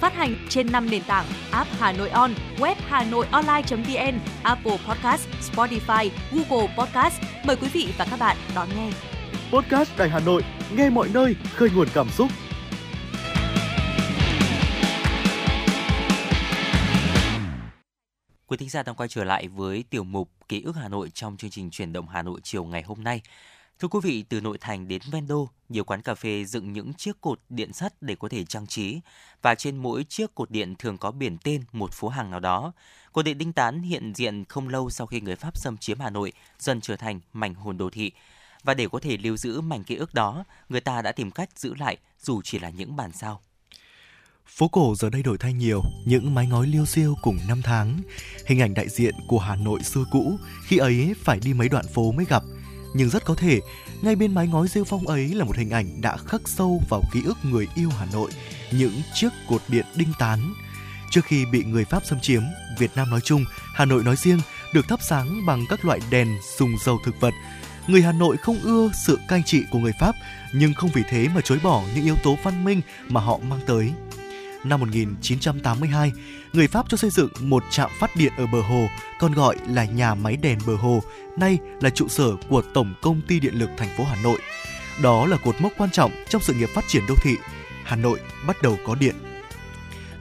Phát 0.00 0.14
hành 0.14 0.34
trên 0.48 0.72
5 0.72 0.90
nền 0.90 1.02
tảng 1.02 1.26
app 1.50 1.70
Hà 1.78 1.92
Nội 1.92 2.10
On, 2.10 2.30
web 2.58 2.74
Hà 2.86 3.04
Nội 3.04 3.26
Online.vn, 3.30 4.18
Apple 4.42 4.78
Podcast, 4.86 5.28
Spotify, 5.52 6.10
Google 6.32 6.74
Podcast. 6.78 7.22
Mời 7.44 7.56
quý 7.56 7.68
vị 7.72 7.88
và 7.98 8.06
các 8.10 8.18
bạn 8.18 8.36
đón 8.54 8.68
nghe. 8.76 8.90
Podcast 9.52 9.98
Đài 9.98 10.08
Hà 10.08 10.20
Nội, 10.20 10.42
nghe 10.76 10.90
mọi 10.90 11.08
nơi, 11.14 11.36
khơi 11.54 11.70
nguồn 11.74 11.88
cảm 11.94 12.08
xúc. 12.08 12.28
Quý 18.46 18.56
thính 18.56 18.68
giả 18.68 18.82
đang 18.82 18.94
quay 18.94 19.08
trở 19.08 19.24
lại 19.24 19.48
với 19.48 19.84
tiểu 19.90 20.04
mục 20.04 20.30
Ký 20.48 20.62
ức 20.62 20.76
Hà 20.76 20.88
Nội 20.88 21.10
trong 21.14 21.36
chương 21.36 21.50
trình 21.50 21.70
chuyển 21.70 21.92
động 21.92 22.08
Hà 22.08 22.22
Nội 22.22 22.40
chiều 22.42 22.64
ngày 22.64 22.82
hôm 22.82 23.04
nay. 23.04 23.20
Thưa 23.78 23.88
quý 23.88 23.98
vị, 24.02 24.24
từ 24.28 24.40
nội 24.40 24.58
thành 24.60 24.88
đến 24.88 25.02
ven 25.10 25.26
đô, 25.26 25.48
nhiều 25.68 25.84
quán 25.84 26.02
cà 26.02 26.14
phê 26.14 26.44
dựng 26.44 26.72
những 26.72 26.94
chiếc 26.94 27.20
cột 27.20 27.40
điện 27.48 27.72
sắt 27.72 28.02
để 28.02 28.16
có 28.16 28.28
thể 28.28 28.44
trang 28.44 28.66
trí 28.66 29.00
và 29.42 29.54
trên 29.54 29.76
mỗi 29.76 30.04
chiếc 30.04 30.34
cột 30.34 30.50
điện 30.50 30.74
thường 30.78 30.98
có 30.98 31.10
biển 31.10 31.36
tên 31.44 31.64
một 31.72 31.92
phố 31.92 32.08
hàng 32.08 32.30
nào 32.30 32.40
đó. 32.40 32.72
Cột 33.12 33.24
điện 33.24 33.38
Đinh 33.38 33.52
Tán 33.52 33.82
hiện 33.82 34.12
diện 34.14 34.44
không 34.44 34.68
lâu 34.68 34.90
sau 34.90 35.06
khi 35.06 35.20
người 35.20 35.36
Pháp 35.36 35.56
xâm 35.56 35.76
chiếm 35.76 36.00
Hà 36.00 36.10
Nội, 36.10 36.32
dần 36.58 36.80
trở 36.80 36.96
thành 36.96 37.20
mảnh 37.32 37.54
hồn 37.54 37.78
đô 37.78 37.90
thị. 37.90 38.12
Và 38.62 38.74
để 38.74 38.88
có 38.88 38.98
thể 38.98 39.16
lưu 39.16 39.36
giữ 39.36 39.60
mảnh 39.60 39.84
ký 39.84 39.96
ức 39.96 40.14
đó, 40.14 40.44
người 40.68 40.80
ta 40.80 41.02
đã 41.02 41.12
tìm 41.12 41.30
cách 41.30 41.50
giữ 41.56 41.74
lại 41.74 41.96
dù 42.20 42.42
chỉ 42.42 42.58
là 42.58 42.70
những 42.70 42.96
bản 42.96 43.12
sao. 43.12 43.40
Phố 44.46 44.68
cổ 44.68 44.94
giờ 44.94 45.10
đây 45.10 45.22
đổi 45.22 45.38
thay 45.38 45.52
nhiều, 45.52 45.82
những 46.06 46.34
mái 46.34 46.46
ngói 46.46 46.66
liêu 46.66 46.86
xiêu 46.86 47.14
cùng 47.22 47.38
năm 47.48 47.62
tháng, 47.64 48.00
hình 48.46 48.60
ảnh 48.60 48.74
đại 48.74 48.88
diện 48.88 49.14
của 49.28 49.38
Hà 49.38 49.56
Nội 49.56 49.82
xưa 49.82 50.04
cũ, 50.12 50.38
khi 50.66 50.76
ấy 50.76 51.14
phải 51.24 51.40
đi 51.40 51.54
mấy 51.54 51.68
đoạn 51.68 51.84
phố 51.94 52.12
mới 52.12 52.26
gặp. 52.28 52.42
Nhưng 52.98 53.10
rất 53.10 53.24
có 53.24 53.34
thể, 53.34 53.60
ngay 54.02 54.16
bên 54.16 54.34
mái 54.34 54.46
ngói 54.46 54.68
rêu 54.68 54.84
phong 54.84 55.06
ấy 55.06 55.28
là 55.28 55.44
một 55.44 55.56
hình 55.56 55.70
ảnh 55.70 56.00
đã 56.00 56.16
khắc 56.16 56.40
sâu 56.44 56.82
vào 56.90 57.02
ký 57.12 57.22
ức 57.24 57.36
người 57.42 57.68
yêu 57.74 57.90
Hà 57.98 58.06
Nội, 58.12 58.30
những 58.72 59.02
chiếc 59.14 59.28
cột 59.48 59.62
điện 59.68 59.86
đinh 59.94 60.12
tán. 60.18 60.54
Trước 61.10 61.20
khi 61.24 61.46
bị 61.46 61.64
người 61.64 61.84
Pháp 61.84 62.04
xâm 62.04 62.20
chiếm, 62.20 62.42
Việt 62.78 62.90
Nam 62.96 63.10
nói 63.10 63.20
chung, 63.24 63.44
Hà 63.74 63.84
Nội 63.84 64.04
nói 64.04 64.16
riêng 64.16 64.40
được 64.74 64.88
thắp 64.88 65.00
sáng 65.08 65.46
bằng 65.46 65.64
các 65.68 65.84
loại 65.84 66.00
đèn 66.10 66.28
dùng 66.58 66.70
dầu 66.84 66.98
thực 67.04 67.20
vật. 67.20 67.34
Người 67.86 68.02
Hà 68.02 68.12
Nội 68.12 68.36
không 68.36 68.60
ưa 68.62 68.90
sự 69.06 69.18
cai 69.28 69.42
trị 69.46 69.62
của 69.70 69.78
người 69.78 69.92
Pháp, 70.00 70.14
nhưng 70.54 70.74
không 70.74 70.90
vì 70.94 71.02
thế 71.10 71.28
mà 71.34 71.40
chối 71.40 71.58
bỏ 71.62 71.82
những 71.94 72.04
yếu 72.04 72.16
tố 72.24 72.36
văn 72.42 72.64
minh 72.64 72.80
mà 73.08 73.20
họ 73.20 73.38
mang 73.48 73.60
tới 73.66 73.92
năm 74.68 74.80
1982, 74.80 76.12
người 76.52 76.68
Pháp 76.68 76.86
cho 76.88 76.96
xây 76.96 77.10
dựng 77.10 77.28
một 77.40 77.64
trạm 77.70 77.90
phát 78.00 78.16
điện 78.16 78.32
ở 78.36 78.46
bờ 78.46 78.60
hồ, 78.60 78.88
còn 79.18 79.32
gọi 79.32 79.56
là 79.68 79.84
nhà 79.84 80.14
máy 80.14 80.36
đèn 80.36 80.58
bờ 80.66 80.74
hồ, 80.74 81.02
nay 81.36 81.58
là 81.80 81.90
trụ 81.90 82.08
sở 82.08 82.30
của 82.48 82.62
Tổng 82.74 82.94
công 83.02 83.20
ty 83.28 83.40
Điện 83.40 83.54
lực 83.54 83.70
thành 83.76 83.88
phố 83.96 84.04
Hà 84.04 84.22
Nội. 84.22 84.38
Đó 85.02 85.26
là 85.26 85.36
cột 85.36 85.60
mốc 85.60 85.72
quan 85.78 85.90
trọng 85.90 86.12
trong 86.28 86.42
sự 86.42 86.54
nghiệp 86.54 86.68
phát 86.74 86.84
triển 86.88 87.02
đô 87.08 87.14
thị. 87.14 87.36
Hà 87.84 87.96
Nội 87.96 88.20
bắt 88.46 88.62
đầu 88.62 88.78
có 88.84 88.94
điện. 88.94 89.14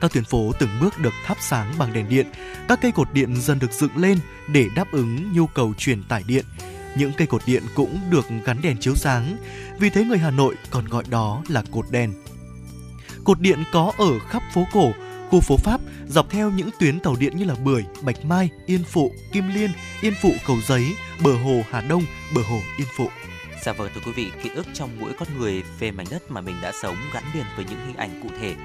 Các 0.01 0.13
tuyến 0.13 0.23
phố 0.23 0.51
từng 0.59 0.69
bước 0.81 0.99
được 0.99 1.13
thắp 1.25 1.37
sáng 1.41 1.73
bằng 1.77 1.93
đèn 1.93 2.09
điện, 2.09 2.27
các 2.67 2.79
cây 2.81 2.91
cột 2.91 3.13
điện 3.13 3.41
dần 3.41 3.59
được 3.59 3.71
dựng 3.71 3.97
lên 3.97 4.19
để 4.47 4.67
đáp 4.75 4.91
ứng 4.91 5.33
nhu 5.33 5.47
cầu 5.47 5.73
truyền 5.77 6.03
tải 6.03 6.23
điện. 6.27 6.45
Những 6.97 7.11
cây 7.17 7.27
cột 7.27 7.41
điện 7.45 7.63
cũng 7.75 7.99
được 8.09 8.25
gắn 8.45 8.61
đèn 8.61 8.77
chiếu 8.77 8.95
sáng, 8.95 9.37
vì 9.79 9.89
thế 9.89 10.03
người 10.03 10.17
Hà 10.17 10.31
Nội 10.31 10.55
còn 10.69 10.85
gọi 10.85 11.03
đó 11.09 11.43
là 11.47 11.63
cột 11.71 11.91
đèn 11.91 12.13
Cột 13.28 13.39
điện 13.39 13.63
có 13.71 13.93
ở 13.97 14.19
khắp 14.19 14.43
phố 14.53 14.67
cổ, 14.73 14.91
khu 15.30 15.41
phố 15.41 15.57
Pháp 15.57 15.82
dọc 16.07 16.30
theo 16.30 16.51
những 16.51 16.69
tuyến 16.80 16.99
tàu 16.99 17.15
điện 17.19 17.38
như 17.38 17.45
là 17.45 17.55
Bưởi, 17.55 17.84
Bạch 18.01 18.25
Mai, 18.25 18.49
Yên 18.65 18.84
Phụ, 18.84 19.11
Kim 19.32 19.47
Liên, 19.47 19.71
Yên 20.01 20.13
Phụ, 20.21 20.34
Cầu 20.47 20.57
Giấy, 20.67 20.95
bờ 21.23 21.34
hồ 21.34 21.61
Hà 21.71 21.82
Đông, 21.82 22.03
bờ 22.36 22.41
hồ 22.41 22.59
Yên 22.78 22.88
Phụ. 22.97 23.09
Dạ 23.65 23.73
vâng 23.73 23.89
thưa 23.95 24.01
quý 24.05 24.11
vị, 24.11 24.32
ký 24.43 24.49
ức 24.49 24.67
trong 24.73 24.89
mỗi 24.99 25.13
con 25.19 25.28
người 25.38 25.63
về 25.80 25.91
mảnh 25.91 26.05
đất 26.11 26.32
mà 26.32 26.41
mình 26.41 26.55
đã 26.61 26.71
sống 26.82 26.95
gắn 27.13 27.23
liền 27.34 27.45
với 27.55 27.65
những 27.69 27.88
hình 27.88 27.95
ảnh 27.95 28.19
cụ 28.23 28.30
thể. 28.39 28.55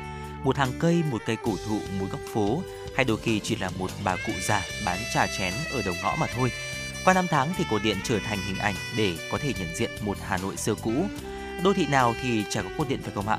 Một 0.45 0.57
hàng 0.57 0.73
cây, 0.79 1.03
một 1.11 1.23
cây 1.27 1.37
cổ 1.45 1.53
thụ, 1.67 1.81
một 2.01 2.07
góc 2.11 2.21
phố, 2.33 2.63
hay 2.97 3.05
đôi 3.05 3.17
khi 3.17 3.41
chỉ 3.41 3.57
là 3.57 3.71
một 3.79 3.91
bà 4.05 4.17
cụ 4.27 4.33
già 4.49 4.63
bán 4.87 4.99
trà 5.15 5.27
chén 5.39 5.53
ở 5.73 5.83
đầu 5.83 5.95
ngõ 6.03 6.17
mà 6.21 6.27
thôi. 6.37 6.53
Qua 7.05 7.15
năm 7.15 7.27
tháng 7.31 7.53
thì 7.59 7.65
cổ 7.71 7.79
điện 7.79 7.97
trở 8.05 8.19
thành 8.19 8.39
hình 8.47 8.59
ảnh 8.59 8.75
để 8.97 9.17
có 9.33 9.39
thể 9.39 9.53
nhận 9.59 9.77
diện 9.77 9.91
một 10.05 10.17
Hà 10.27 10.37
Nội 10.37 10.57
xưa 10.57 10.75
cũ. 10.75 10.93
Đô 11.65 11.73
thị 11.73 11.87
nào 11.87 12.15
thì 12.23 12.45
chả 12.51 12.63
có 12.63 12.69
cột 12.79 12.89
điện 12.89 13.01
phải 13.03 13.13
không 13.15 13.29
ạ? 13.29 13.39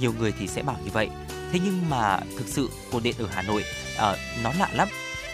Nhiều 0.00 0.12
người 0.18 0.32
thì 0.38 0.46
sẽ 0.46 0.62
bảo 0.62 0.76
như 0.84 0.90
vậy 0.92 1.08
thế 1.52 1.60
nhưng 1.64 1.90
mà 1.90 2.20
thực 2.38 2.48
sự 2.48 2.70
cột 2.92 3.02
điện 3.02 3.14
ở 3.18 3.26
Hà 3.32 3.42
Nội 3.42 3.64
à, 3.98 4.14
nó 4.42 4.52
lạ 4.58 4.68
lắm 4.74 4.88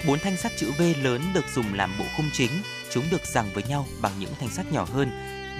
bốn 0.06 0.18
thanh 0.18 0.36
sắt 0.36 0.52
chữ 0.56 0.72
V 0.78 0.82
lớn 1.02 1.22
được 1.34 1.44
dùng 1.54 1.74
làm 1.74 1.90
bộ 1.98 2.04
khung 2.16 2.30
chính 2.32 2.50
chúng 2.92 3.04
được 3.10 3.26
giằng 3.26 3.50
với 3.54 3.62
nhau 3.68 3.86
bằng 4.02 4.12
những 4.18 4.32
thanh 4.40 4.50
sắt 4.50 4.72
nhỏ 4.72 4.86
hơn 4.92 5.10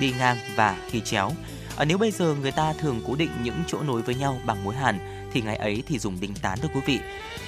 đi 0.00 0.14
ngang 0.18 0.36
và 0.56 0.76
khi 0.90 1.00
chéo 1.00 1.30
à, 1.76 1.84
nếu 1.84 1.98
bây 1.98 2.10
giờ 2.10 2.34
người 2.40 2.52
ta 2.52 2.72
thường 2.72 3.02
cố 3.06 3.14
định 3.14 3.30
những 3.42 3.62
chỗ 3.66 3.82
nối 3.82 4.02
với 4.02 4.14
nhau 4.14 4.40
bằng 4.46 4.64
mối 4.64 4.74
hàn 4.74 4.98
thì 5.34 5.40
ngày 5.40 5.56
ấy 5.56 5.82
thì 5.86 5.98
dùng 5.98 6.20
đinh 6.20 6.34
tán 6.34 6.58
thôi 6.62 6.70
quý 6.74 6.80
vị. 6.86 7.00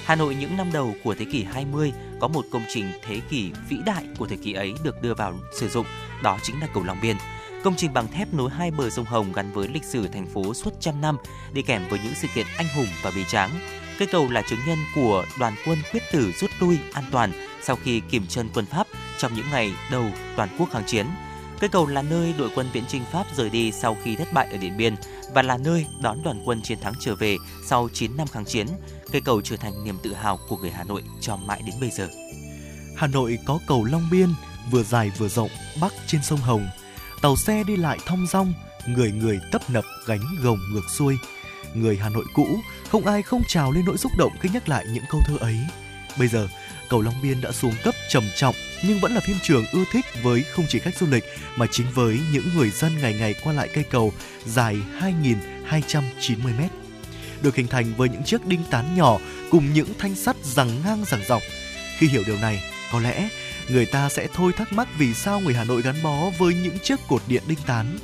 Hà 0.05 0.15
Nội 0.15 0.35
những 0.35 0.57
năm 0.57 0.71
đầu 0.73 0.95
của 1.03 1.15
thế 1.19 1.25
kỷ 1.31 1.43
20 1.43 1.93
có 2.19 2.27
một 2.27 2.45
công 2.51 2.63
trình 2.69 2.91
thế 3.05 3.19
kỷ 3.29 3.51
vĩ 3.69 3.77
đại 3.85 4.05
của 4.17 4.27
thời 4.27 4.37
kỳ 4.37 4.53
ấy 4.53 4.73
được 4.83 5.01
đưa 5.01 5.13
vào 5.13 5.33
sử 5.59 5.69
dụng, 5.69 5.85
đó 6.23 6.37
chính 6.43 6.59
là 6.59 6.67
cầu 6.73 6.83
Long 6.83 7.01
Biên. 7.01 7.17
Công 7.63 7.75
trình 7.75 7.93
bằng 7.93 8.07
thép 8.07 8.33
nối 8.33 8.49
hai 8.51 8.71
bờ 8.71 8.89
sông 8.89 9.05
Hồng 9.05 9.33
gắn 9.33 9.51
với 9.51 9.67
lịch 9.67 9.83
sử 9.83 10.07
thành 10.07 10.27
phố 10.27 10.53
suốt 10.53 10.73
trăm 10.79 11.01
năm, 11.01 11.17
đi 11.53 11.61
kèm 11.61 11.87
với 11.89 11.99
những 12.03 12.13
sự 12.15 12.27
kiện 12.35 12.45
anh 12.57 12.67
hùng 12.75 12.87
và 13.01 13.11
bi 13.15 13.23
tráng. 13.27 13.49
Cây 13.99 14.07
cầu 14.11 14.29
là 14.29 14.41
chứng 14.41 14.59
nhân 14.67 14.77
của 14.95 15.25
đoàn 15.39 15.53
quân 15.65 15.77
quyết 15.91 16.03
tử 16.11 16.31
rút 16.31 16.51
lui 16.59 16.77
an 16.93 17.03
toàn 17.11 17.31
sau 17.63 17.75
khi 17.83 17.99
kiểm 17.99 18.25
chân 18.27 18.49
quân 18.53 18.65
Pháp 18.65 18.87
trong 19.17 19.33
những 19.33 19.45
ngày 19.51 19.73
đầu 19.91 20.05
toàn 20.35 20.49
quốc 20.59 20.69
kháng 20.71 20.83
chiến. 20.85 21.05
Cây 21.59 21.69
cầu 21.69 21.87
là 21.87 22.01
nơi 22.01 22.33
đội 22.37 22.49
quân 22.55 22.67
viễn 22.73 22.83
chinh 22.87 23.03
Pháp 23.11 23.25
rời 23.35 23.49
đi 23.49 23.71
sau 23.71 23.97
khi 24.03 24.15
thất 24.15 24.33
bại 24.33 24.47
ở 24.51 24.57
Điện 24.57 24.77
Biên 24.77 24.95
và 25.33 25.41
là 25.41 25.57
nơi 25.57 25.85
đón 26.01 26.23
đoàn 26.23 26.41
quân 26.45 26.61
chiến 26.61 26.79
thắng 26.81 26.93
trở 26.99 27.15
về 27.15 27.37
sau 27.65 27.89
9 27.93 28.17
năm 28.17 28.27
kháng 28.27 28.45
chiến. 28.45 28.67
Cây 29.11 29.21
cầu 29.21 29.41
trở 29.41 29.57
thành 29.57 29.83
niềm 29.83 29.97
tự 30.03 30.13
hào 30.13 30.39
của 30.49 30.57
người 30.57 30.71
Hà 30.71 30.83
Nội 30.83 31.03
cho 31.21 31.35
mãi 31.35 31.61
đến 31.65 31.75
bây 31.81 31.89
giờ. 31.89 32.09
Hà 32.95 33.07
Nội 33.07 33.39
có 33.45 33.59
cầu 33.67 33.83
Long 33.83 34.07
Biên, 34.11 34.29
vừa 34.71 34.83
dài 34.83 35.11
vừa 35.17 35.27
rộng, 35.27 35.49
bắc 35.81 35.93
trên 36.07 36.23
sông 36.23 36.39
Hồng– 36.39 36.67
tàu 37.21 37.35
xe 37.35 37.63
đi 37.63 37.75
lại 37.75 37.97
thong 38.05 38.27
dong, 38.27 38.53
người 38.87 39.11
người 39.11 39.39
tấp 39.51 39.69
nập 39.69 39.85
gánh 40.05 40.21
gồng 40.43 40.59
ngược 40.71 40.89
xuôi. 40.89 41.17
Người 41.73 41.97
hà 41.97 42.09
nội 42.09 42.25
cũ, 42.33 42.47
không 42.89 43.05
ai 43.05 43.21
không 43.21 43.41
trào 43.47 43.71
lên 43.71 43.85
nỗi 43.85 43.97
xúc 43.97 44.11
động 44.17 44.31
khi 44.39 44.49
nhắc 44.53 44.69
lại 44.69 44.85
những 44.93 45.03
câu 45.09 45.21
thơ 45.25 45.37
ấy. 45.39 45.57
Bây 46.19 46.27
giờ, 46.27 46.47
cầu 46.89 47.01
long 47.01 47.21
biên 47.23 47.41
đã 47.41 47.51
xuống 47.51 47.73
cấp 47.83 47.95
trầm 48.09 48.23
trọng, 48.35 48.55
nhưng 48.83 48.99
vẫn 48.99 49.13
là 49.13 49.19
phim 49.19 49.37
trường 49.43 49.65
ưa 49.73 49.83
thích 49.91 50.05
với 50.23 50.43
không 50.43 50.65
chỉ 50.69 50.79
khách 50.79 50.97
du 50.97 51.07
lịch 51.07 51.23
mà 51.55 51.65
chính 51.71 51.87
với 51.93 52.19
những 52.33 52.49
người 52.55 52.69
dân 52.69 52.97
ngày 53.01 53.13
ngày 53.19 53.35
qua 53.43 53.53
lại 53.53 53.69
cây 53.73 53.83
cầu 53.83 54.13
dài 54.45 54.77
2.290 54.99 56.57
mét. 56.57 56.71
Được 57.41 57.55
hình 57.55 57.67
thành 57.67 57.93
với 57.97 58.09
những 58.09 58.23
chiếc 58.23 58.45
đinh 58.45 58.63
tán 58.69 58.97
nhỏ 58.97 59.17
cùng 59.51 59.73
những 59.73 59.89
thanh 59.99 60.15
sắt 60.15 60.35
rằng 60.43 60.69
ngang 60.85 61.03
rằng 61.07 61.21
dọc. 61.27 61.41
Khi 61.97 62.07
hiểu 62.07 62.23
điều 62.25 62.37
này, 62.37 62.63
có 62.91 62.99
lẽ 62.99 63.29
người 63.69 63.85
ta 63.85 64.09
sẽ 64.09 64.27
thôi 64.33 64.51
thắc 64.53 64.73
mắc 64.73 64.87
vì 64.97 65.13
sao 65.13 65.39
người 65.39 65.53
Hà 65.53 65.63
Nội 65.63 65.81
gắn 65.81 65.95
bó 66.03 66.29
với 66.37 66.53
những 66.53 66.79
chiếc 66.79 66.99
cột 67.07 67.21
điện 67.27 67.43
đinh 67.47 67.59
tán. 67.65 67.97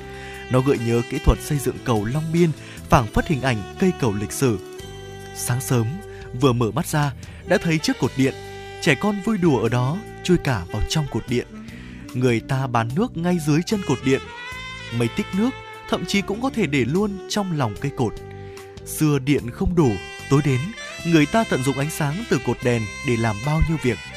Nó 0.52 0.60
gợi 0.62 0.78
nhớ 0.88 1.02
kỹ 1.10 1.20
thuật 1.26 1.40
xây 1.42 1.58
dựng 1.58 1.76
cầu 1.84 2.06
Long 2.06 2.32
Biên, 2.34 2.50
phảng 2.90 3.08
phất 3.08 3.28
hình 3.28 3.42
ảnh 3.42 3.76
cây 3.80 3.92
cầu 4.00 4.14
lịch 4.14 4.32
sử. 4.32 4.60
Sáng 5.36 5.62
sớm, 5.62 5.88
vừa 6.42 6.54
mở 6.54 6.72
mắt 6.72 6.88
ra 6.88 7.14
đã 7.48 7.58
thấy 7.58 7.80
chiếc 7.80 8.00
cột 8.00 8.12
điện, 8.18 8.34
trẻ 8.82 8.96
con 8.96 9.22
vui 9.26 9.38
đùa 9.38 9.60
ở 9.60 9.70
đó, 9.70 9.98
chui 10.24 10.38
cả 10.38 10.62
vào 10.72 10.82
trong 10.90 11.06
cột 11.12 11.24
điện. 11.28 11.48
Người 12.14 12.40
ta 12.40 12.68
bán 12.68 12.90
nước 12.96 13.18
ngay 13.18 13.38
dưới 13.48 13.60
chân 13.66 13.82
cột 13.88 13.98
điện. 14.06 14.22
Mấy 14.98 15.08
tích 15.08 15.26
nước 15.38 15.50
thậm 15.90 16.06
chí 16.06 16.22
cũng 16.22 16.42
có 16.42 16.50
thể 16.50 16.68
để 16.68 16.86
luôn 16.86 17.18
trong 17.30 17.58
lòng 17.58 17.76
cây 17.82 17.92
cột. 17.98 18.14
Xưa 18.86 19.20
điện 19.20 19.50
không 19.52 19.76
đủ, 19.76 19.92
tối 20.30 20.42
đến, 20.46 20.60
người 21.06 21.26
ta 21.26 21.44
tận 21.50 21.64
dụng 21.64 21.78
ánh 21.78 21.90
sáng 21.90 22.24
từ 22.30 22.40
cột 22.46 22.58
đèn 22.64 22.82
để 23.08 23.18
làm 23.18 23.36
bao 23.46 23.62
nhiêu 23.70 23.78
việc– 23.84 23.98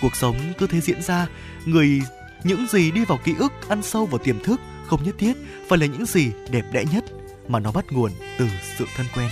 cuộc 0.00 0.16
sống 0.16 0.36
cứ 0.58 0.66
thế 0.66 0.80
diễn 0.80 1.02
ra 1.02 1.26
người 1.64 2.02
những 2.44 2.66
gì 2.66 2.90
đi 2.90 3.04
vào 3.04 3.18
ký 3.24 3.34
ức 3.38 3.52
ăn 3.68 3.82
sâu 3.82 4.06
vào 4.06 4.18
tiềm 4.18 4.40
thức 4.40 4.60
không 4.86 5.02
nhất 5.02 5.14
thiết 5.18 5.32
phải 5.68 5.78
là 5.78 5.86
những 5.86 6.06
gì 6.06 6.30
đẹp 6.50 6.64
đẽ 6.72 6.84
nhất 6.92 7.04
mà 7.48 7.58
nó 7.58 7.72
bắt 7.72 7.84
nguồn 7.92 8.12
từ 8.38 8.48
sự 8.78 8.86
thân 8.96 9.06
quen. 9.14 9.28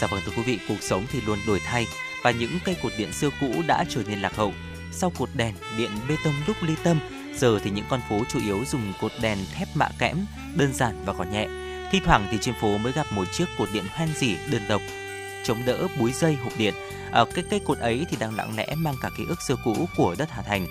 Dạ 0.00 0.06
vâng 0.06 0.20
thưa 0.26 0.32
quý 0.36 0.42
vị, 0.42 0.58
cuộc 0.68 0.82
sống 0.82 1.04
thì 1.12 1.20
luôn 1.26 1.38
đổi 1.46 1.60
thay 1.66 1.86
và 2.22 2.30
những 2.30 2.58
cây 2.64 2.76
cột 2.82 2.92
điện 2.98 3.12
xưa 3.12 3.30
cũ 3.40 3.62
đã 3.66 3.84
trở 3.88 4.02
nên 4.06 4.20
lạc 4.20 4.36
hậu. 4.36 4.52
Sau 4.92 5.12
cột 5.18 5.28
đèn 5.34 5.54
điện 5.76 5.90
bê 6.08 6.16
tông 6.24 6.34
đúc 6.46 6.56
ly 6.62 6.74
tâm, 6.82 6.98
giờ 7.36 7.58
thì 7.64 7.70
những 7.70 7.84
con 7.88 8.00
phố 8.08 8.20
chủ 8.28 8.40
yếu 8.44 8.64
dùng 8.66 8.92
cột 9.00 9.12
đèn 9.20 9.38
thép 9.54 9.68
mạ 9.74 9.88
kẽm, 9.98 10.16
đơn 10.54 10.72
giản 10.72 11.02
và 11.04 11.12
gọn 11.12 11.30
nhẹ. 11.30 11.48
Thi 11.92 12.00
thoảng 12.04 12.28
thì 12.30 12.38
trên 12.40 12.54
phố 12.60 12.78
mới 12.78 12.92
gặp 12.92 13.06
một 13.10 13.24
chiếc 13.32 13.44
cột 13.58 13.68
điện 13.72 13.84
hoen 13.90 14.08
dỉ 14.16 14.36
đơn 14.50 14.62
độc 14.68 14.82
chống 15.44 15.64
đỡ 15.64 15.88
búi 15.98 16.12
dây 16.12 16.34
hộp 16.34 16.52
điện. 16.58 16.74
Ở 17.14 17.24
cái 17.24 17.44
cây 17.50 17.60
cột 17.60 17.78
ấy 17.78 18.06
thì 18.10 18.16
đang 18.20 18.36
lặng 18.36 18.56
lẽ 18.56 18.74
mang 18.76 18.94
cả 19.02 19.10
ký 19.18 19.24
ức 19.28 19.42
xưa 19.42 19.56
cũ 19.64 19.74
của 19.96 20.14
đất 20.18 20.30
Hà 20.30 20.42
Thành. 20.42 20.66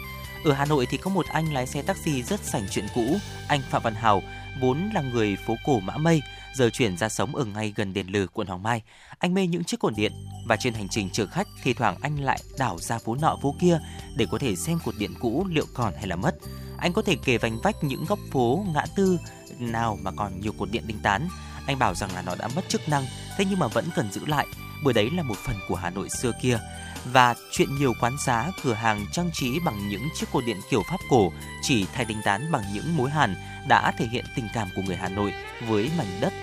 Ở 0.46 0.54
Hà 0.54 0.66
Nội 0.66 0.88
thì 0.89 0.98
có 0.98 1.12
một 1.12 1.26
anh 1.28 1.54
lái 1.54 1.68
xe 1.68 1.82
taxi 1.82 2.24
rất 2.24 2.39
sành 2.44 2.68
chuyện 2.72 2.86
cũ, 2.96 3.18
anh 3.48 3.62
Phạm 3.70 3.82
Văn 3.84 3.96
Hào, 3.96 4.22
vốn 4.62 4.89
là 4.94 5.02
người 5.02 5.38
phố 5.48 5.56
cổ 5.66 5.80
Mã 5.80 5.98
Mây, 5.98 6.22
giờ 6.54 6.70
chuyển 6.70 6.98
ra 6.98 7.10
sống 7.10 7.36
ở 7.36 7.46
ngay 7.46 7.74
gần 7.76 7.94
đền 7.94 8.08
lừ 8.08 8.28
quận 8.28 8.48
Hoàng 8.48 8.64
Mai. 8.64 8.82
Anh 9.20 9.34
mê 9.34 9.48
những 9.48 9.64
chiếc 9.64 9.80
cột 9.80 9.94
điện 9.96 10.12
và 10.46 10.56
trên 10.56 10.74
hành 10.74 10.89
trình 10.89 11.10
chở 11.10 11.28
khách 11.28 11.48
thì 11.64 11.74
thoảng 11.74 11.98
anh 12.02 12.20
lại 12.20 12.39
đảo 12.58 12.78
ra 12.80 12.98
phố 12.98 13.16
nọ 13.16 13.38
phố 13.41 13.56
kia 13.60 13.80
để 14.16 14.26
có 14.32 14.38
thể 14.38 14.56
xem 14.56 14.80
cột 14.86 14.96
điện 14.98 15.14
cũ 15.20 15.46
liệu 15.50 15.66
còn 15.74 15.94
hay 15.96 16.08
là 16.08 16.16
mất. 16.16 16.36
Anh 16.78 16.94
có 16.94 17.02
thể 17.02 17.18
kể 17.26 17.38
vành 17.38 17.60
vách 17.64 17.84
những 17.84 18.06
góc 18.06 18.20
phố, 18.32 18.66
ngã 18.74 18.86
tư 18.96 19.20
nào 19.60 19.98
mà 20.02 20.12
còn 20.16 20.41
nhiều 20.41 20.54
cột 20.58 20.72
điện 20.72 20.84
đinh 20.88 21.00
tán. 21.00 21.28
Anh 21.68 21.80
bảo 21.80 21.95
rằng 21.95 22.16
là 22.16 22.22
nó 22.22 22.36
đã 22.36 22.47
mất 22.55 22.70
chức 22.70 22.89
năng, 22.89 23.05
thế 23.38 23.45
nhưng 23.49 23.59
mà 23.59 23.68
vẫn 23.68 23.86
cần 23.95 24.11
giữ 24.11 24.26
lại 24.26 24.47
bởi 24.84 24.93
đấy 24.93 25.09
là 25.09 25.24
một 25.24 25.38
phần 25.38 25.55
của 25.68 25.76
Hà 25.76 25.89
Nội 25.89 26.09
xưa 26.09 26.32
kia. 26.41 26.59
Và 27.05 27.36
chuyện 27.51 27.76
nhiều 27.76 27.93
quán 27.99 28.18
xá, 28.26 28.51
cửa 28.64 28.74
hàng 28.74 29.05
trang 29.11 29.30
trí 29.34 29.59
bằng 29.66 29.89
những 29.89 30.09
chiếc 30.16 30.26
cột 30.32 30.45
điện 30.45 30.57
kiểu 30.70 30.84
Pháp 30.89 30.99
cổ 31.09 31.32
chỉ 31.61 31.86
thay 31.93 32.05
đính 32.05 32.22
tán 32.24 32.51
bằng 32.51 32.64
những 32.74 32.97
mối 32.97 33.09
hàn 33.09 33.36
đã 33.68 33.91
thể 33.97 34.05
hiện 34.05 34.26
tình 34.36 34.47
cảm 34.53 34.68
của 34.76 34.82
người 34.82 34.95
Hà 34.95 35.09
Nội 35.09 35.34
với 35.68 35.89
mảnh 35.97 36.18
đất 36.22 36.34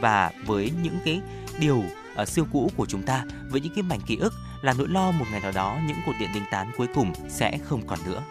và 0.00 0.30
với 0.46 0.72
những 0.82 0.98
cái 1.04 1.20
điều 1.58 1.84
ờ, 2.14 2.22
ở 2.22 2.24
siêu 2.24 2.46
cũ 2.52 2.70
của 2.76 2.86
chúng 2.86 3.02
ta 3.02 3.24
với 3.48 3.60
những 3.60 3.74
cái 3.74 3.82
mảnh 3.82 4.00
ký 4.00 4.16
ức 4.16 4.34
là 4.62 4.72
nỗi 4.72 4.88
lo 4.88 5.10
một 5.10 5.24
ngày 5.30 5.40
nào 5.40 5.52
đó 5.52 5.78
những 5.86 5.96
cột 6.06 6.14
điện 6.20 6.30
đinh 6.34 6.44
tán 6.50 6.70
cuối 6.76 6.86
cùng 6.94 7.12
sẽ 7.28 7.58
không 7.64 7.86
còn 7.86 7.98
nữa. 8.04 8.22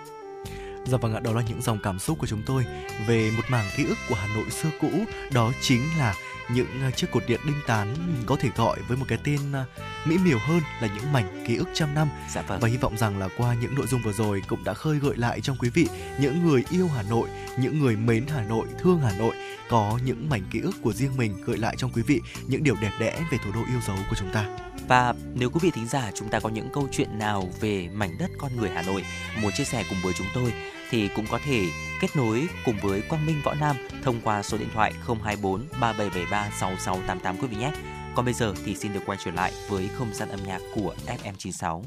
Dạ 0.86 0.97
vâng 0.97 1.14
ạ, 1.16 1.20
đó 1.20 1.32
là 1.32 1.41
những 1.47 1.62
dòng 1.62 1.80
cảm 1.84 2.00
xúc 2.00 2.18
của 2.20 2.28
chúng 2.28 2.41
tôi 2.45 2.66
về 3.08 3.32
một 3.38 3.43
mảng 3.50 3.70
ký 3.78 3.86
ức 3.86 3.97
của 4.10 4.16
Hà 4.16 4.28
Nội 4.36 4.50
xưa 4.50 4.70
cũ, 4.82 4.89
đó 5.32 5.52
chính 5.62 5.82
là 5.97 6.14
những 6.54 6.82
à, 6.82 6.91
chiếc 6.91 7.12
cột 7.12 7.24
điện 7.28 7.39
đinh 7.45 7.60
tán 7.68 7.95
có 8.26 8.36
thể 8.39 8.50
gọi 8.56 8.80
với 8.88 8.97
một 8.97 9.06
cái 9.08 9.18
tên 9.24 9.39
à, 9.54 9.66
mỹ 10.06 10.18
miều 10.18 10.38
hơn 10.47 10.62
là 10.82 10.88
những 10.95 11.14
mảnh 11.14 11.43
ký 11.47 11.56
ức 11.56 11.70
trăm 11.74 11.93
năm. 11.93 12.10
Dạ 12.34 12.41
vâng. 12.41 12.60
Và 12.60 12.68
hy 12.68 12.78
vọng 12.78 12.97
rằng 12.97 13.20
là 13.20 13.30
qua 13.38 13.56
những 13.62 13.76
nội 13.76 13.88
dung 13.88 14.02
vừa 14.02 14.14
rồi 14.14 14.41
cũng 14.47 14.64
đã 14.64 14.74
khơi 14.74 15.00
gợi 15.00 15.18
lại 15.18 15.41
trong 15.41 15.58
quý 15.60 15.70
vị 15.70 15.88
những 16.20 16.47
người 16.47 16.64
yêu 16.70 16.88
Hà 16.95 17.04
Nội, 17.04 17.30
những 17.58 17.80
người 17.80 17.95
mến 17.95 18.28
Hà 18.28 18.43
Nội, 18.43 18.68
thương 18.80 19.00
Hà 19.00 19.12
Nội 19.18 19.36
có 19.70 20.00
những 20.06 20.30
mảnh 20.30 20.43
ký 20.52 20.60
ức 20.60 20.76
của 20.82 20.93
riêng 20.93 21.18
mình 21.18 21.41
gợi 21.45 21.58
lại 21.58 21.76
trong 21.78 21.91
quý 21.91 22.02
vị 22.02 22.22
những 22.47 22.64
điều 22.64 22.76
đẹp 22.82 22.91
đẽ 23.00 23.22
về 23.32 23.38
thủ 23.43 23.52
đô 23.54 23.60
yêu 23.60 23.80
dấu 23.88 23.97
của 24.10 24.16
chúng 24.20 24.34
ta. 24.34 24.45
Và 24.88 25.14
nếu 25.34 25.50
quý 25.50 25.60
vị 25.64 25.72
thính 25.74 25.88
giả 25.88 26.12
chúng 26.16 26.30
ta 26.30 26.39
có 26.39 26.50
những 26.50 26.70
câu 26.74 26.88
chuyện 26.91 27.20
nào 27.20 27.50
về 27.60 27.89
mảnh 27.93 28.18
đất 28.20 28.30
con 28.38 28.56
người 28.56 28.70
Hà 28.70 28.82
Nội 28.82 29.04
muốn 29.41 29.52
chia 29.52 29.64
sẻ 29.64 29.84
cùng 29.89 29.97
với 30.04 30.14
chúng 30.14 30.28
tôi 30.34 30.54
thì 30.90 31.10
cũng 31.16 31.26
có 31.30 31.40
thể 31.46 31.66
kết 32.02 32.08
nối 32.16 32.48
cùng 32.66 32.76
với 32.82 33.02
Quang 33.02 33.26
Minh, 33.26 33.42
Võ 33.44 33.54
Nam 33.54 33.76
thông 34.04 34.22
qua 34.24 34.44
số 34.44 34.58
điện 34.58 34.70
thoại 34.74 34.94
024 35.24 35.68
3773 35.80 36.50
6688 36.60 37.38
quý 37.38 37.48
vị 37.48 37.58
nhé. 37.58 37.72
Còn 38.16 38.26
bây 38.26 38.34
giờ 38.34 38.54
thì 38.66 38.76
xin 38.76 38.94
được 38.94 39.02
quay 39.06 39.18
trở 39.24 39.32
lại 39.32 39.52
với 39.70 39.90
không 39.98 40.14
gian 40.14 40.30
âm 40.30 40.44
nhạc 40.44 40.62
của 40.76 40.96
FM96. 41.08 41.84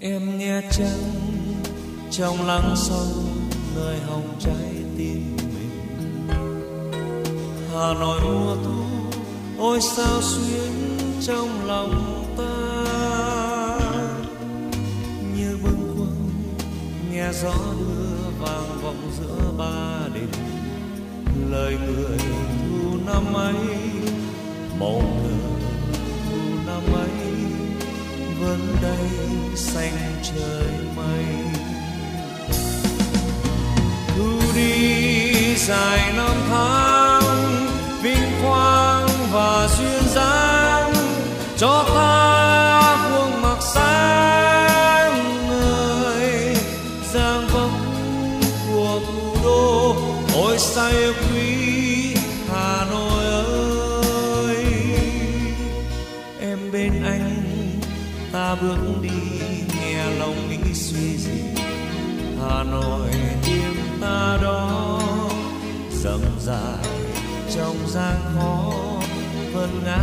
em 0.00 0.38
nghe 0.38 0.60
chăng 0.70 1.23
trong 2.16 2.46
lắng 2.46 2.74
sâu 2.76 3.06
nơi 3.76 3.98
hồng 4.00 4.28
trái 4.38 4.84
tim 4.98 5.36
mình. 5.36 6.28
Hà 7.72 7.94
nội 8.00 8.20
mùa 8.24 8.56
thu, 8.64 8.84
ôi 9.58 9.80
sao 9.80 10.22
xuyến 10.22 10.98
trong 11.20 11.66
lòng 11.66 12.24
ta. 12.36 12.54
Như 15.36 15.58
bâng 15.64 15.94
khuâng, 15.96 16.30
nghe 17.12 17.32
gió 17.42 17.54
đưa 17.80 18.30
vang 18.40 18.78
vọng 18.82 19.10
giữa 19.18 19.52
ba 19.58 20.08
đình. 20.14 20.32
Lời 21.50 21.76
người 21.86 22.18
thu 22.18 22.98
năm 23.06 23.34
ấy 23.34 23.54
màu 24.80 25.00
cờ 25.00 25.58
thu 26.30 26.40
năm 26.66 26.82
ấy, 26.94 27.10
vẫn 28.40 28.76
đây 28.82 29.08
xanh 29.56 30.22
trời 30.22 30.68
mây. 30.96 31.43
Thu 34.54 34.60
đi 34.60 35.56
dài 35.56 36.12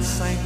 vân 0.02 0.41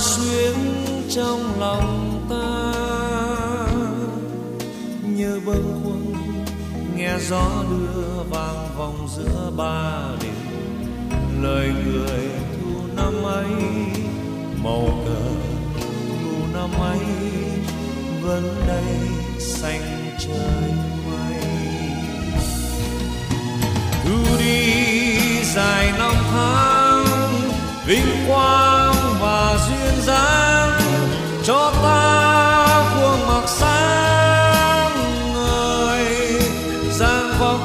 xuyến 0.00 0.54
trong 1.10 1.60
lòng 1.60 2.20
ta. 2.30 2.72
Như 5.02 5.40
bâng 5.46 5.80
khuâng, 5.82 6.14
nghe 6.96 7.18
gió 7.28 7.64
đưa 7.70 8.22
vang 8.30 8.68
vòng 8.78 9.08
giữa 9.16 9.50
ba 9.56 9.92
đình 10.22 10.34
lời 11.42 11.72
người 11.84 12.28
thu 12.52 12.80
năm 12.96 13.22
ấy, 13.24 13.50
màu 14.64 14.88
cờ 15.04 15.20
thu 15.80 16.30
năm 16.54 16.70
ấy 16.80 17.06
vẫn 18.22 18.54
đây 18.66 19.08
xanh 19.38 20.16
trời 20.18 20.72
mây. 21.10 21.42
Thu 24.04 24.36
đi 24.38 24.74
dài 25.54 25.92
năm 25.98 26.14
tháng, 26.30 27.04
vinh 27.86 28.26
quang 28.28 28.79
cho 31.44 31.72
ta 31.82 32.84
khuôn 32.94 33.26
mặt 33.28 33.42
sáng 33.46 34.92
ngời 35.34 36.06
giang 36.92 37.32
vóc 37.38 37.60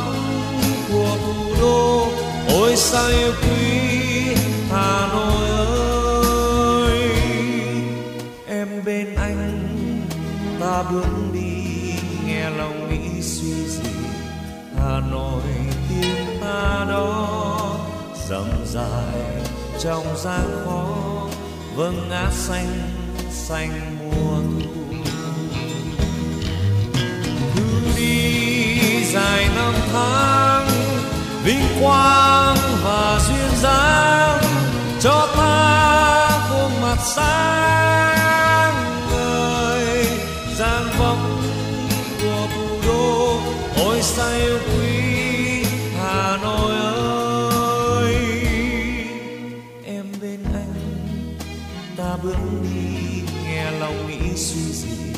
của 0.89 1.17
thủ 1.25 1.55
đô, 1.61 2.07
ôi 2.49 2.75
sao 2.75 3.07
yêu 3.07 3.31
quý 3.41 4.35
hà 4.71 5.07
nội 5.13 5.49
ơi. 6.87 7.09
Em 8.47 8.67
bên 8.85 9.15
anh, 9.15 9.67
ta 10.59 10.83
bước 10.91 11.07
đi, 11.33 11.63
nghe 12.25 12.49
lòng 12.49 12.89
nghĩ 12.89 13.21
suy 13.21 13.67
gì, 13.67 13.89
hà 14.77 14.99
nội 15.11 15.41
tiếng 15.89 16.39
ta 16.41 16.85
đó 16.89 17.27
dầm 18.29 18.49
dài 18.65 19.43
trong 19.79 20.05
gian 20.17 20.63
khó 20.65 20.85
vâng 21.75 22.09
ngã 22.09 22.29
xanh 22.31 22.84
xanh 23.49 23.97
mùa 23.99 24.37
thu. 24.41 24.95
Thu 27.55 27.61
đi 27.97 29.05
dài 29.13 29.47
năm 29.55 29.73
tháng, 29.93 30.67
vinh 31.43 31.65
quang 31.81 32.57
và 32.83 33.19
duyên 33.27 33.61
dáng, 33.61 34.43
cho 35.01 35.27
ta 35.37 36.29
khuôn 36.49 36.71
mặt 36.81 36.97
sáng 37.15 38.73
ngời, 39.11 40.05
giang 40.57 40.89
vọng 40.99 41.41
của 42.21 42.47
thủ 42.55 42.67
đô, 42.87 43.39
ôi 43.85 44.01
say 44.01 44.41
yêu 44.41 44.57
nghe 53.43 53.71
lòng 53.71 54.07
nghĩ 54.07 54.35
suy 54.35 54.73
gì, 54.73 55.13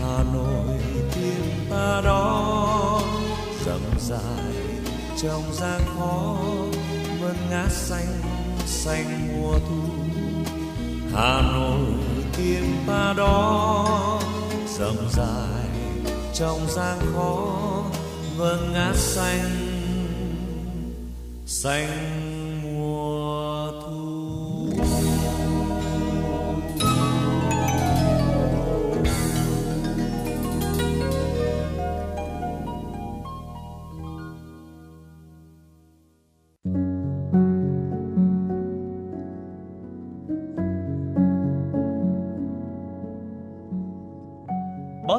hà 0.00 0.24
nội 0.34 0.78
tim 1.14 1.42
ta 1.70 2.00
đó. 2.04 3.02
Dầm 3.66 3.80
dài 3.98 4.54
trong 5.22 5.42
gian 5.52 5.80
khó 5.98 6.36
vẫn 7.20 7.36
ngát 7.50 7.72
xanh 7.72 8.20
xanh 8.66 9.28
mùa 9.28 9.58
thu. 9.68 9.82
Hà 11.14 11.40
nội 11.52 11.94
tim 12.36 12.64
ta 12.86 13.14
đó. 13.16 14.20
Dầm 14.78 14.96
dài 15.12 15.68
trong 16.34 16.66
gian 16.68 16.98
khó 17.14 17.82
vẫn 18.36 18.72
ngát 18.72 18.96
xanh 18.96 19.50
xanh 21.46 22.25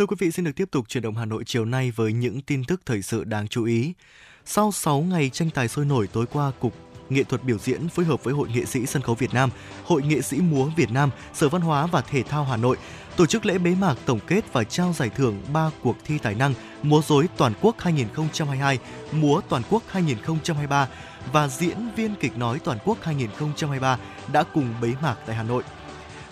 Thưa 0.00 0.06
quý 0.06 0.16
vị, 0.18 0.30
xin 0.30 0.44
được 0.44 0.56
tiếp 0.56 0.68
tục 0.70 0.88
chuyển 0.88 1.02
động 1.02 1.16
Hà 1.16 1.24
Nội 1.24 1.44
chiều 1.46 1.64
nay 1.64 1.90
với 1.90 2.12
những 2.12 2.40
tin 2.40 2.64
tức 2.64 2.80
thời 2.86 3.02
sự 3.02 3.24
đáng 3.24 3.48
chú 3.48 3.64
ý. 3.64 3.92
Sau 4.44 4.72
6 4.72 5.00
ngày 5.00 5.30
tranh 5.30 5.50
tài 5.50 5.68
sôi 5.68 5.84
nổi 5.84 6.06
tối 6.06 6.26
qua, 6.32 6.52
Cục 6.60 6.74
Nghệ 7.08 7.22
thuật 7.22 7.44
biểu 7.44 7.58
diễn 7.58 7.88
phối 7.88 8.04
hợp 8.04 8.24
với 8.24 8.34
Hội 8.34 8.48
Nghệ 8.54 8.64
sĩ 8.64 8.86
Sân 8.86 9.02
khấu 9.02 9.14
Việt 9.14 9.34
Nam, 9.34 9.50
Hội 9.84 10.02
Nghệ 10.02 10.22
sĩ 10.22 10.36
Múa 10.36 10.66
Việt 10.76 10.90
Nam, 10.90 11.10
Sở 11.34 11.48
Văn 11.48 11.62
hóa 11.62 11.86
và 11.86 12.00
Thể 12.00 12.22
thao 12.22 12.44
Hà 12.44 12.56
Nội 12.56 12.76
tổ 13.16 13.26
chức 13.26 13.46
lễ 13.46 13.58
bế 13.58 13.74
mạc 13.74 13.94
tổng 14.06 14.20
kết 14.26 14.52
và 14.52 14.64
trao 14.64 14.92
giải 14.92 15.10
thưởng 15.16 15.42
3 15.52 15.70
cuộc 15.82 15.96
thi 16.04 16.18
tài 16.18 16.34
năng 16.34 16.54
Múa 16.82 17.02
rối 17.06 17.28
toàn 17.36 17.52
quốc 17.60 17.76
2022, 17.78 18.78
Múa 19.12 19.40
toàn 19.48 19.62
quốc 19.70 19.82
2023 19.88 20.88
và 21.32 21.48
Diễn 21.48 21.76
viên 21.96 22.14
kịch 22.20 22.38
nói 22.38 22.58
toàn 22.64 22.78
quốc 22.84 22.98
2023 23.02 23.98
đã 24.32 24.42
cùng 24.42 24.74
bế 24.82 24.94
mạc 25.02 25.16
tại 25.26 25.36
Hà 25.36 25.42
Nội. 25.42 25.62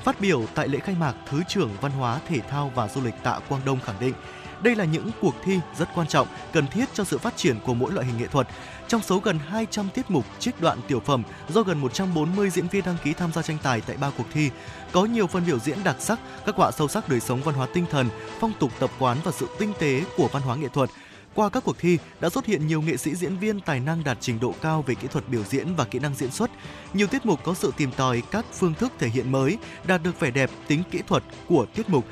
Phát 0.09 0.21
biểu 0.21 0.45
tại 0.55 0.69
lễ 0.69 0.79
khai 0.79 0.95
mạc, 1.01 1.15
Thứ 1.27 1.43
trưởng 1.49 1.71
Văn 1.81 1.93
hóa, 1.93 2.21
Thể 2.29 2.41
thao 2.41 2.73
và 2.75 2.89
Du 2.89 3.01
lịch 3.01 3.15
Tạ 3.23 3.39
Quang 3.49 3.65
Đông 3.65 3.81
khẳng 3.81 4.01
định, 4.01 4.15
đây 4.63 4.77
là 4.77 4.85
những 4.85 5.11
cuộc 5.21 5.35
thi 5.45 5.61
rất 5.79 5.89
quan 5.95 6.07
trọng, 6.07 6.29
cần 6.53 6.67
thiết 6.67 6.85
cho 6.95 7.05
sự 7.05 7.19
phát 7.19 7.37
triển 7.37 7.57
của 7.67 7.75
mỗi 7.75 7.93
loại 7.93 8.07
hình 8.07 8.19
nghệ 8.19 8.27
thuật. 8.27 8.49
Trong 8.89 9.03
số 9.03 9.19
gần 9.19 9.39
200 9.39 9.89
tiết 9.95 10.11
mục 10.11 10.25
trích 10.39 10.61
đoạn 10.61 10.79
tiểu 10.89 11.01
phẩm 11.01 11.23
do 11.49 11.63
gần 11.63 11.79
140 11.79 12.51
diễn 12.51 12.69
viên 12.69 12.85
đăng 12.85 12.97
ký 13.05 13.13
tham 13.13 13.33
gia 13.33 13.43
tranh 13.43 13.59
tài 13.63 13.81
tại 13.81 13.97
ba 13.97 14.11
cuộc 14.19 14.27
thi, 14.33 14.51
có 14.93 15.05
nhiều 15.05 15.27
phần 15.27 15.47
biểu 15.47 15.59
diễn 15.59 15.85
đặc 15.85 15.97
sắc, 15.99 16.19
các 16.47 16.57
họa 16.57 16.71
sâu 16.71 16.89
sắc 16.89 17.09
đời 17.09 17.21
sống 17.21 17.41
văn 17.43 17.55
hóa 17.55 17.67
tinh 17.75 17.87
thần, 17.91 18.09
phong 18.41 18.53
tục 18.59 18.73
tập 18.79 18.91
quán 18.99 19.17
và 19.25 19.33
sự 19.33 19.49
tinh 19.59 19.73
tế 19.79 20.03
của 20.17 20.29
văn 20.33 20.43
hóa 20.43 20.57
nghệ 20.57 20.69
thuật. 20.69 20.91
Qua 21.39 21.49
các 21.49 21.65
cuộc 21.65 21.79
thi 21.79 21.99
đã 22.21 22.29
xuất 22.29 22.47
hiện 22.47 22.67
nhiều 22.67 22.83
nghệ 22.83 22.97
sĩ 22.97 23.15
diễn 23.15 23.37
viên 23.37 23.61
tài 23.61 23.81
năng 23.81 24.05
đạt 24.05 24.19
trình 24.21 24.41
độ 24.41 24.55
cao 24.63 24.83
về 24.83 24.95
kỹ 24.95 25.09
thuật 25.09 25.29
biểu 25.29 25.43
diễn 25.45 25.75
và 25.75 25.85
kỹ 25.85 25.99
năng 25.99 26.15
diễn 26.15 26.31
xuất. 26.31 26.51
Nhiều 26.95 27.07
tiết 27.07 27.27
mục 27.27 27.45
có 27.45 27.55
sự 27.55 27.73
tìm 27.77 27.91
tòi 27.97 28.23
các 28.31 28.45
phương 28.53 28.75
thức 28.75 28.93
thể 28.99 29.09
hiện 29.09 29.33
mới, 29.33 29.59
đạt 29.87 30.03
được 30.03 30.21
vẻ 30.21 30.31
đẹp, 30.31 30.51
tính 30.69 30.83
kỹ 30.91 31.03
thuật 31.07 31.23
của 31.49 31.67
tiết 31.75 31.89
mục, 31.91 32.05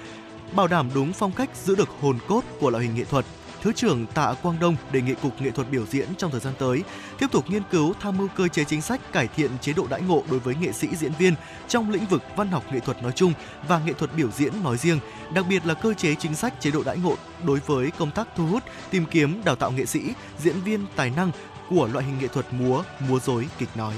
bảo 0.57 0.67
đảm 0.67 0.91
đúng 0.95 1.13
phong 1.13 1.33
cách 1.33 1.51
giữ 1.65 1.75
được 1.75 1.89
hồn 2.01 2.19
cốt 2.29 2.43
của 2.61 2.71
loại 2.71 2.85
hình 2.85 2.95
nghệ 2.95 3.05
thuật. 3.05 3.25
Thứ 3.67 3.73
trưởng 3.73 4.07
Tạ 4.07 4.35
Quang 4.43 4.61
Đông 4.61 4.77
đề 4.93 5.01
nghị 5.01 5.15
Cục 5.15 5.43
Nghệ 5.43 5.51
thuật 5.51 5.71
biểu 5.71 5.87
diễn 5.87 6.09
trong 6.19 6.31
thời 6.31 6.41
gian 6.41 6.55
tới 6.59 6.83
tiếp 7.19 7.27
tục 7.33 7.51
nghiên 7.51 7.63
cứu 7.71 7.93
tham 8.01 8.17
mưu 8.17 8.29
cơ 8.37 8.49
chế 8.49 8.65
chính 8.65 8.83
sách 8.83 9.13
cải 9.13 9.29
thiện 9.29 9.51
chế 9.61 9.73
độ 9.73 9.87
đãi 9.91 10.03
ngộ 10.03 10.23
đối 10.31 10.39
với 10.39 10.55
nghệ 10.55 10.73
sĩ 10.73 10.89
diễn 10.97 11.13
viên 11.19 11.35
trong 11.69 11.91
lĩnh 11.91 12.07
vực 12.07 12.23
văn 12.37 12.49
học 12.49 12.65
nghệ 12.73 12.81
thuật 12.81 13.03
nói 13.03 13.13
chung 13.15 13.33
và 13.69 13.81
nghệ 13.87 13.93
thuật 13.93 14.11
biểu 14.17 14.31
diễn 14.31 14.53
nói 14.63 14.77
riêng, 14.77 14.99
đặc 15.35 15.45
biệt 15.49 15.67
là 15.67 15.75
cơ 15.75 15.95
chế 15.95 16.15
chính 16.15 16.35
sách 16.35 16.61
chế 16.61 16.71
độ 16.71 16.83
đãi 16.83 16.97
ngộ 16.99 17.17
đối 17.47 17.61
với 17.67 17.91
công 17.91 18.11
tác 18.11 18.29
thu 18.37 18.47
hút, 18.47 18.63
tìm 18.91 19.05
kiếm, 19.11 19.45
đào 19.45 19.57
tạo 19.57 19.71
nghệ 19.71 19.87
sĩ, 19.87 20.01
diễn 20.39 20.61
viên 20.61 20.87
tài 20.97 21.11
năng 21.11 21.31
của 21.71 21.89
loại 21.93 22.05
hình 22.05 22.19
nghệ 22.21 22.29
thuật 22.29 22.47
múa, 22.53 22.83
múa 23.09 23.19
rối, 23.19 23.49
kịch 23.59 23.77
nói. 23.77 23.95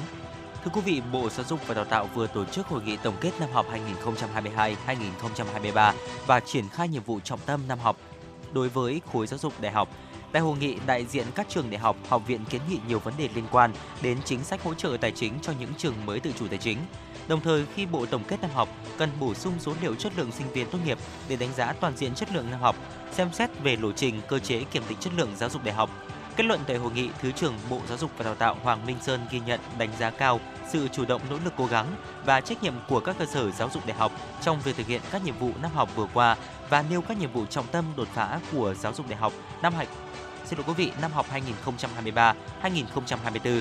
Thưa 0.64 0.70
quý 0.74 0.80
vị, 0.80 1.02
Bộ 1.12 1.28
Giáo 1.28 1.46
dục 1.48 1.60
và 1.66 1.74
Đào 1.74 1.84
tạo 1.84 2.08
vừa 2.14 2.26
tổ 2.26 2.44
chức 2.44 2.66
hội 2.66 2.82
nghị 2.82 2.96
tổng 2.96 3.16
kết 3.20 3.30
năm 3.40 3.48
học 3.52 3.66
2022-2023 4.86 5.92
và 6.26 6.40
triển 6.40 6.68
khai 6.68 6.88
nhiệm 6.88 7.02
vụ 7.02 7.20
trọng 7.20 7.40
tâm 7.46 7.60
năm 7.68 7.78
học 7.78 7.96
đối 8.52 8.68
với 8.68 9.00
khối 9.12 9.26
giáo 9.26 9.38
dục 9.38 9.52
đại 9.60 9.72
học. 9.72 9.88
Tại 10.32 10.42
hội 10.42 10.56
nghị, 10.58 10.76
đại 10.86 11.04
diện 11.04 11.26
các 11.34 11.46
trường 11.48 11.70
đại 11.70 11.78
học, 11.78 11.96
học 12.08 12.22
viện 12.26 12.44
kiến 12.44 12.60
nghị 12.70 12.78
nhiều 12.88 12.98
vấn 12.98 13.14
đề 13.18 13.28
liên 13.34 13.44
quan 13.50 13.72
đến 14.02 14.18
chính 14.24 14.44
sách 14.44 14.62
hỗ 14.62 14.74
trợ 14.74 14.96
tài 15.00 15.10
chính 15.10 15.32
cho 15.42 15.52
những 15.60 15.74
trường 15.78 15.94
mới 16.06 16.20
tự 16.20 16.32
chủ 16.38 16.48
tài 16.48 16.58
chính. 16.58 16.78
Đồng 17.28 17.40
thời, 17.40 17.66
khi 17.74 17.86
Bộ 17.86 18.06
tổng 18.06 18.24
kết 18.28 18.40
năm 18.42 18.50
học, 18.54 18.68
cần 18.98 19.10
bổ 19.20 19.34
sung 19.34 19.54
số 19.58 19.74
liệu 19.82 19.94
chất 19.94 20.12
lượng 20.16 20.32
sinh 20.32 20.52
viên 20.52 20.70
tốt 20.70 20.78
nghiệp 20.84 20.98
để 21.28 21.36
đánh 21.36 21.52
giá 21.54 21.72
toàn 21.72 21.96
diện 21.96 22.14
chất 22.14 22.34
lượng 22.34 22.50
năm 22.50 22.60
học, 22.60 22.76
xem 23.12 23.28
xét 23.32 23.50
về 23.62 23.76
lộ 23.76 23.92
trình, 23.92 24.20
cơ 24.28 24.38
chế 24.38 24.64
kiểm 24.64 24.82
định 24.88 24.98
chất 25.00 25.12
lượng 25.16 25.30
giáo 25.36 25.50
dục 25.50 25.64
đại 25.64 25.74
học. 25.74 25.90
Kết 26.36 26.44
luận 26.44 26.60
tại 26.66 26.76
hội 26.76 26.92
nghị, 26.92 27.08
Thứ 27.22 27.32
trưởng 27.32 27.54
Bộ 27.70 27.80
Giáo 27.88 27.98
dục 27.98 28.10
và 28.18 28.24
Đào 28.24 28.34
tạo 28.34 28.56
Hoàng 28.62 28.86
Minh 28.86 28.96
Sơn 29.02 29.20
ghi 29.30 29.40
nhận 29.40 29.60
đánh 29.78 29.90
giá 29.98 30.10
cao 30.10 30.40
sự 30.72 30.88
chủ 30.88 31.04
động 31.04 31.22
nỗ 31.30 31.36
lực 31.44 31.52
cố 31.56 31.66
gắng 31.66 31.86
và 32.24 32.40
trách 32.40 32.62
nhiệm 32.62 32.74
của 32.88 33.00
các 33.00 33.16
cơ 33.18 33.26
sở 33.26 33.50
giáo 33.50 33.70
dục 33.74 33.86
đại 33.86 33.96
học 33.96 34.12
trong 34.42 34.60
việc 34.60 34.76
thực 34.76 34.86
hiện 34.86 35.00
các 35.10 35.24
nhiệm 35.24 35.38
vụ 35.38 35.50
năm 35.62 35.70
học 35.74 35.96
vừa 35.96 36.06
qua 36.14 36.36
và 36.70 36.84
nêu 36.90 37.02
các 37.02 37.18
nhiệm 37.18 37.32
vụ 37.32 37.46
trọng 37.46 37.66
tâm 37.66 37.84
đột 37.96 38.08
phá 38.14 38.40
của 38.52 38.74
giáo 38.74 38.92
dục 38.94 39.08
đại 39.08 39.18
học 39.18 39.32
năm 39.62 39.74
học 39.74 39.86
xin 40.48 40.58
lỗi 40.58 40.64
quý 40.68 40.74
vị 40.74 40.92
năm 41.00 41.12
học 41.12 41.26
2023-2024. 42.62 43.60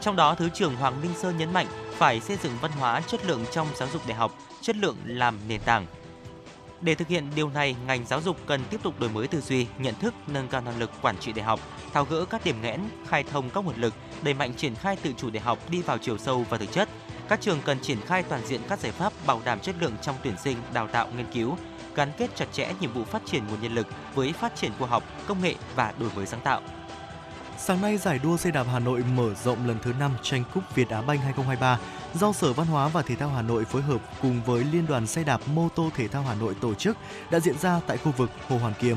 Trong 0.00 0.16
đó, 0.16 0.34
Thứ 0.34 0.48
trưởng 0.48 0.76
Hoàng 0.76 1.00
Minh 1.02 1.10
Sơn 1.16 1.38
nhấn 1.38 1.52
mạnh 1.52 1.66
phải 1.92 2.20
xây 2.20 2.36
dựng 2.36 2.52
văn 2.60 2.70
hóa 2.72 3.00
chất 3.00 3.26
lượng 3.26 3.44
trong 3.52 3.66
giáo 3.74 3.88
dục 3.92 4.02
đại 4.06 4.16
học, 4.16 4.34
chất 4.60 4.76
lượng 4.76 4.96
làm 5.04 5.38
nền 5.48 5.60
tảng. 5.60 5.86
Để 6.80 6.94
thực 6.94 7.08
hiện 7.08 7.30
điều 7.36 7.48
này, 7.48 7.76
ngành 7.86 8.06
giáo 8.06 8.20
dục 8.20 8.36
cần 8.46 8.60
tiếp 8.70 8.80
tục 8.82 9.00
đổi 9.00 9.10
mới 9.10 9.28
tư 9.28 9.40
duy, 9.40 9.66
nhận 9.78 9.94
thức, 9.94 10.14
nâng 10.26 10.48
cao 10.48 10.60
năng 10.60 10.78
lực 10.78 10.90
quản 11.02 11.18
trị 11.18 11.32
đại 11.32 11.44
học, 11.44 11.60
tháo 11.92 12.04
gỡ 12.04 12.24
các 12.24 12.44
điểm 12.44 12.62
nghẽn, 12.62 12.80
khai 13.08 13.24
thông 13.32 13.50
các 13.50 13.64
nguồn 13.64 13.76
lực, 13.76 13.94
đẩy 14.22 14.34
mạnh 14.34 14.54
triển 14.54 14.74
khai 14.74 14.96
tự 14.96 15.12
chủ 15.16 15.30
đại 15.30 15.42
học 15.42 15.58
đi 15.70 15.82
vào 15.82 15.98
chiều 15.98 16.18
sâu 16.18 16.44
và 16.50 16.58
thực 16.58 16.72
chất. 16.72 16.88
Các 17.28 17.40
trường 17.40 17.58
cần 17.64 17.80
triển 17.80 18.00
khai 18.00 18.22
toàn 18.22 18.46
diện 18.46 18.60
các 18.68 18.78
giải 18.78 18.92
pháp 18.92 19.12
bảo 19.26 19.40
đảm 19.44 19.60
chất 19.60 19.74
lượng 19.80 19.94
trong 20.02 20.16
tuyển 20.22 20.34
sinh, 20.44 20.56
đào 20.72 20.86
tạo, 20.86 21.08
nghiên 21.16 21.32
cứu, 21.32 21.56
gắn 21.94 22.12
kết 22.18 22.30
chặt 22.36 22.46
chẽ 22.52 22.72
nhiệm 22.80 22.92
vụ 22.92 23.04
phát 23.04 23.22
triển 23.26 23.46
nguồn 23.46 23.62
nhân 23.62 23.74
lực 23.74 23.86
với 24.14 24.32
phát 24.32 24.56
triển 24.56 24.72
khoa 24.78 24.88
học, 24.88 25.02
công 25.26 25.42
nghệ 25.42 25.54
và 25.74 25.92
đổi 25.98 26.10
mới 26.16 26.26
sáng 26.26 26.40
tạo. 26.40 26.60
Sáng 27.58 27.82
nay, 27.82 27.98
giải 27.98 28.20
đua 28.22 28.36
xe 28.36 28.50
đạp 28.50 28.66
Hà 28.72 28.78
Nội 28.78 29.04
mở 29.16 29.34
rộng 29.44 29.66
lần 29.66 29.78
thứ 29.82 29.92
5 29.98 30.12
tranh 30.22 30.44
cúp 30.54 30.74
Việt 30.74 30.88
Á 30.88 31.02
Banh 31.02 31.18
2023 31.18 31.78
do 32.14 32.32
Sở 32.32 32.52
Văn 32.52 32.66
hóa 32.66 32.88
và 32.88 33.02
Thể 33.02 33.14
thao 33.14 33.28
Hà 33.28 33.42
Nội 33.42 33.64
phối 33.64 33.82
hợp 33.82 34.00
cùng 34.22 34.42
với 34.46 34.64
Liên 34.64 34.86
đoàn 34.86 35.06
xe 35.06 35.24
đạp 35.24 35.40
mô 35.54 35.68
tô 35.68 35.90
thể 35.96 36.08
thao 36.08 36.22
Hà 36.22 36.34
Nội 36.34 36.54
tổ 36.60 36.74
chức 36.74 36.96
đã 37.30 37.40
diễn 37.40 37.58
ra 37.58 37.80
tại 37.86 37.96
khu 37.96 38.12
vực 38.16 38.30
Hồ 38.48 38.58
Hoàn 38.58 38.72
Kiếm. 38.78 38.96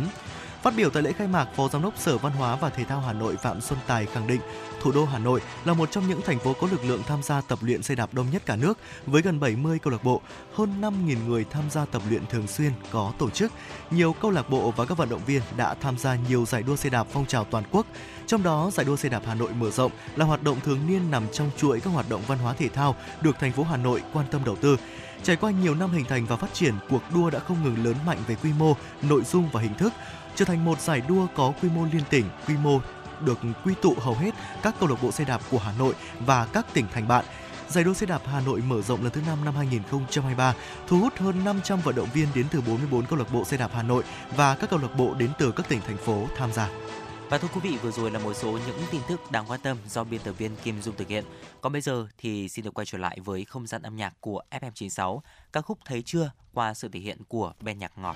Phát 0.65 0.73
biểu 0.77 0.89
tại 0.89 1.03
lễ 1.03 1.11
khai 1.11 1.27
mạc, 1.27 1.47
Phó 1.55 1.67
Giám 1.67 1.81
đốc 1.81 1.97
Sở 1.97 2.17
Văn 2.17 2.33
hóa 2.33 2.55
và 2.55 2.69
Thể 2.69 2.83
thao 2.83 2.99
Hà 2.99 3.13
Nội 3.13 3.35
Phạm 3.35 3.61
Xuân 3.61 3.79
Tài 3.87 4.05
khẳng 4.05 4.27
định 4.27 4.41
thủ 4.81 4.91
đô 4.91 5.05
Hà 5.05 5.19
Nội 5.19 5.41
là 5.65 5.73
một 5.73 5.91
trong 5.91 6.07
những 6.07 6.21
thành 6.21 6.39
phố 6.39 6.53
có 6.53 6.67
lực 6.71 6.85
lượng 6.85 7.01
tham 7.07 7.23
gia 7.23 7.41
tập 7.41 7.59
luyện 7.61 7.83
xe 7.83 7.95
đạp 7.95 8.13
đông 8.13 8.27
nhất 8.31 8.41
cả 8.45 8.55
nước 8.55 8.77
với 9.05 9.21
gần 9.21 9.39
70 9.39 9.79
câu 9.79 9.91
lạc 9.91 10.03
bộ, 10.03 10.21
hơn 10.53 10.81
5.000 10.81 11.27
người 11.27 11.45
tham 11.51 11.63
gia 11.69 11.85
tập 11.85 12.01
luyện 12.09 12.25
thường 12.25 12.47
xuyên 12.47 12.71
có 12.91 13.13
tổ 13.17 13.29
chức. 13.29 13.51
Nhiều 13.91 14.13
câu 14.21 14.31
lạc 14.31 14.49
bộ 14.49 14.71
và 14.71 14.85
các 14.85 14.97
vận 14.97 15.09
động 15.09 15.25
viên 15.25 15.41
đã 15.57 15.73
tham 15.73 15.97
gia 15.97 16.15
nhiều 16.29 16.45
giải 16.45 16.63
đua 16.63 16.75
xe 16.75 16.89
đạp 16.89 17.07
phong 17.11 17.25
trào 17.25 17.43
toàn 17.43 17.63
quốc. 17.71 17.85
Trong 18.27 18.43
đó, 18.43 18.71
giải 18.73 18.85
đua 18.85 18.95
xe 18.95 19.09
đạp 19.09 19.21
Hà 19.25 19.35
Nội 19.35 19.53
mở 19.53 19.71
rộng 19.71 19.91
là 20.15 20.25
hoạt 20.25 20.43
động 20.43 20.59
thường 20.63 20.79
niên 20.87 21.11
nằm 21.11 21.23
trong 21.31 21.49
chuỗi 21.57 21.79
các 21.79 21.89
hoạt 21.89 22.09
động 22.09 22.21
văn 22.27 22.37
hóa 22.37 22.53
thể 22.53 22.69
thao 22.69 22.95
được 23.21 23.39
thành 23.39 23.51
phố 23.51 23.63
Hà 23.63 23.77
Nội 23.77 24.03
quan 24.13 24.25
tâm 24.31 24.41
đầu 24.45 24.55
tư. 24.55 24.77
Trải 25.23 25.35
qua 25.35 25.51
nhiều 25.51 25.75
năm 25.75 25.91
hình 25.91 26.05
thành 26.05 26.25
và 26.25 26.35
phát 26.35 26.53
triển, 26.53 26.73
cuộc 26.89 27.01
đua 27.15 27.29
đã 27.29 27.39
không 27.39 27.63
ngừng 27.63 27.85
lớn 27.85 27.95
mạnh 28.05 28.17
về 28.27 28.35
quy 28.35 28.49
mô, 28.59 28.75
nội 29.01 29.21
dung 29.23 29.49
và 29.51 29.61
hình 29.61 29.73
thức, 29.73 29.93
trở 30.35 30.45
thành 30.45 30.65
một 30.65 30.81
giải 30.81 31.01
đua 31.07 31.27
có 31.35 31.53
quy 31.61 31.69
mô 31.69 31.85
liên 31.85 32.03
tỉnh, 32.09 32.25
quy 32.47 32.53
mô 32.57 32.79
được 33.21 33.39
quy 33.65 33.73
tụ 33.81 33.95
hầu 33.99 34.15
hết 34.15 34.31
các 34.63 34.75
câu 34.79 34.89
lạc 34.89 34.95
bộ 35.03 35.11
xe 35.11 35.25
đạp 35.25 35.41
của 35.51 35.57
Hà 35.57 35.73
Nội 35.79 35.93
và 36.19 36.45
các 36.45 36.65
tỉnh 36.73 36.85
thành 36.93 37.07
bạn. 37.07 37.25
Giải 37.67 37.83
đua 37.83 37.93
xe 37.93 38.05
đạp 38.05 38.21
Hà 38.25 38.39
Nội 38.39 38.61
mở 38.61 38.81
rộng 38.81 39.03
lần 39.03 39.11
thứ 39.11 39.21
5 39.27 39.45
năm 39.45 39.55
2023, 39.55 40.53
thu 40.87 40.99
hút 40.99 41.17
hơn 41.17 41.43
500 41.43 41.79
vận 41.81 41.95
động 41.95 42.09
viên 42.13 42.27
đến 42.35 42.45
từ 42.51 42.61
44 42.61 43.05
câu 43.05 43.19
lạc 43.19 43.33
bộ 43.33 43.45
xe 43.45 43.57
đạp 43.57 43.71
Hà 43.73 43.83
Nội 43.83 44.03
và 44.35 44.55
các 44.55 44.69
câu 44.69 44.79
lạc 44.79 44.95
bộ 44.97 45.13
đến 45.13 45.29
từ 45.39 45.51
các 45.51 45.69
tỉnh 45.69 45.81
thành 45.87 45.97
phố 45.97 46.27
tham 46.37 46.53
gia. 46.53 46.69
Và 47.29 47.37
thưa 47.37 47.47
quý 47.53 47.59
vị, 47.63 47.77
vừa 47.81 47.91
rồi 47.91 48.11
là 48.11 48.19
một 48.19 48.33
số 48.33 48.51
những 48.51 48.79
tin 48.91 49.01
tức 49.07 49.31
đáng 49.31 49.45
quan 49.47 49.59
tâm 49.63 49.77
do 49.87 50.03
biên 50.03 50.21
tập 50.21 50.31
viên 50.37 50.55
Kim 50.63 50.81
Dung 50.81 50.95
thực 50.95 51.07
hiện. 51.07 51.25
Còn 51.61 51.71
bây 51.71 51.81
giờ 51.81 52.07
thì 52.17 52.49
xin 52.49 52.65
được 52.65 52.73
quay 52.73 52.85
trở 52.85 52.97
lại 52.97 53.17
với 53.25 53.45
không 53.45 53.67
gian 53.67 53.81
âm 53.81 53.95
nhạc 53.95 54.13
của 54.19 54.41
FM96, 54.51 55.19
ca 55.53 55.61
khúc 55.61 55.79
Thấy 55.85 56.01
chưa 56.01 56.31
qua 56.53 56.73
sự 56.73 56.89
thể 56.93 56.99
hiện 56.99 57.17
của 57.27 57.53
Ben 57.61 57.79
Nhạc 57.79 57.91
Ngọt. 57.97 58.15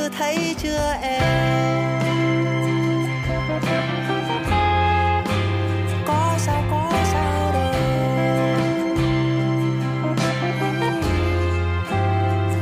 chưa 0.00 0.08
thấy 0.08 0.54
chưa 0.58 0.94
em 1.02 2.00
có 6.06 6.36
sao 6.38 6.64
có 6.70 6.92
sao 7.12 7.52
đâu 7.52 7.72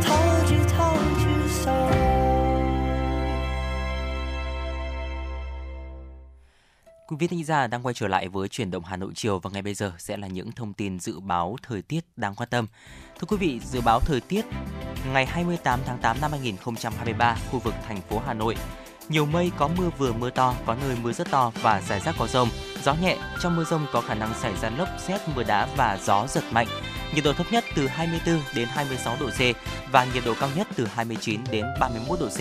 told 0.02 0.52
you, 0.52 0.64
told 0.78 1.26
you 1.26 1.48
so. 1.48 1.90
Quý 7.08 7.16
vị 7.18 7.26
thính 7.26 7.44
giả 7.44 7.66
đang 7.66 7.82
quay 7.82 7.94
trở 7.94 8.08
lại 8.08 8.28
với 8.28 8.48
chuyển 8.48 8.70
động 8.70 8.84
Hà 8.84 8.96
Nội 8.96 9.12
chiều 9.14 9.38
và 9.38 9.50
ngay 9.50 9.62
bây 9.62 9.74
giờ 9.74 9.92
sẽ 9.98 10.16
là 10.16 10.28
những 10.28 10.52
thông 10.52 10.72
tin 10.72 11.00
dự 11.00 11.20
báo 11.20 11.56
thời 11.62 11.82
tiết 11.82 12.04
đáng 12.16 12.34
quan 12.34 12.48
tâm. 12.48 12.66
Thưa 13.20 13.26
quý 13.26 13.36
vị, 13.36 13.60
dự 13.64 13.80
báo 13.80 14.00
thời 14.00 14.20
tiết 14.20 14.44
ngày 15.12 15.26
28 15.26 15.80
tháng 15.86 15.98
8 15.98 16.20
năm 16.20 16.30
2023, 16.30 17.36
khu 17.50 17.58
vực 17.58 17.74
thành 17.88 18.00
phố 18.00 18.22
Hà 18.26 18.34
Nội 18.34 18.56
Nhiều 19.08 19.26
mây 19.26 19.50
có 19.58 19.68
mưa 19.78 19.90
vừa 19.98 20.12
mưa 20.12 20.30
to, 20.30 20.54
có 20.66 20.76
nơi 20.80 20.96
mưa 21.02 21.12
rất 21.12 21.30
to 21.30 21.52
và 21.62 21.80
rải 21.88 22.00
rác 22.00 22.14
có 22.18 22.26
rông. 22.26 22.48
Gió 22.84 22.94
nhẹ, 22.94 23.16
trong 23.42 23.56
mưa 23.56 23.64
rông 23.64 23.86
có 23.92 24.00
khả 24.00 24.14
năng 24.14 24.34
xảy 24.34 24.56
ra 24.56 24.70
lốc, 24.70 24.88
xét, 24.98 25.20
mưa 25.36 25.42
đá 25.42 25.68
và 25.76 25.98
gió 26.04 26.26
giật 26.28 26.44
mạnh. 26.50 26.66
Nhiệt 27.14 27.24
độ 27.24 27.32
thấp 27.32 27.46
nhất 27.50 27.64
từ 27.76 27.86
24 27.86 28.40
đến 28.54 28.68
26 28.68 29.16
độ 29.20 29.26
C 29.30 29.40
và 29.92 30.06
nhiệt 30.14 30.22
độ 30.26 30.34
cao 30.40 30.48
nhất 30.56 30.66
từ 30.76 30.86
29 30.86 31.40
đến 31.50 31.64
31 31.80 32.20
độ 32.20 32.28
C. 32.28 32.38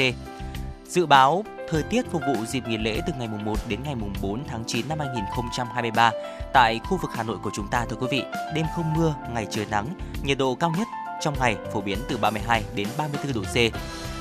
Dự 0.88 1.06
báo 1.06 1.44
thời 1.70 1.84
tiết 1.84 2.12
phục 2.12 2.22
vụ 2.28 2.46
dịp 2.46 2.68
nghỉ 2.68 2.78
lễ 2.78 3.02
từ 3.08 3.14
ngày 3.18 3.28
mùng 3.28 3.46
1 3.46 3.60
đến 3.68 3.80
ngày 3.84 3.96
mùng 3.96 4.14
4 4.22 4.44
tháng 4.48 4.64
9 4.68 4.88
năm 4.90 5.00
2023 5.00 6.12
tại 6.54 6.80
khu 6.84 6.98
vực 7.02 7.12
Hà 7.16 7.24
Nội 7.24 7.38
của 7.44 7.50
chúng 7.54 7.68
ta 7.68 7.86
thưa 7.90 7.96
quý 7.96 8.08
vị. 8.12 8.24
Đêm 8.56 8.66
không 8.76 8.94
mưa, 8.94 9.16
ngày 9.34 9.48
trời 9.50 9.66
nắng, 9.72 9.88
nhiệt 10.24 10.38
độ 10.38 10.56
cao 10.56 10.74
nhất 10.78 10.88
trong 11.22 11.36
ngày 11.40 11.58
phổ 11.74 11.82
biến 11.82 11.98
từ 12.10 12.18
32 12.18 12.64
đến 12.76 12.88
34 12.98 13.34
độ 13.34 13.42
C. 13.42 13.56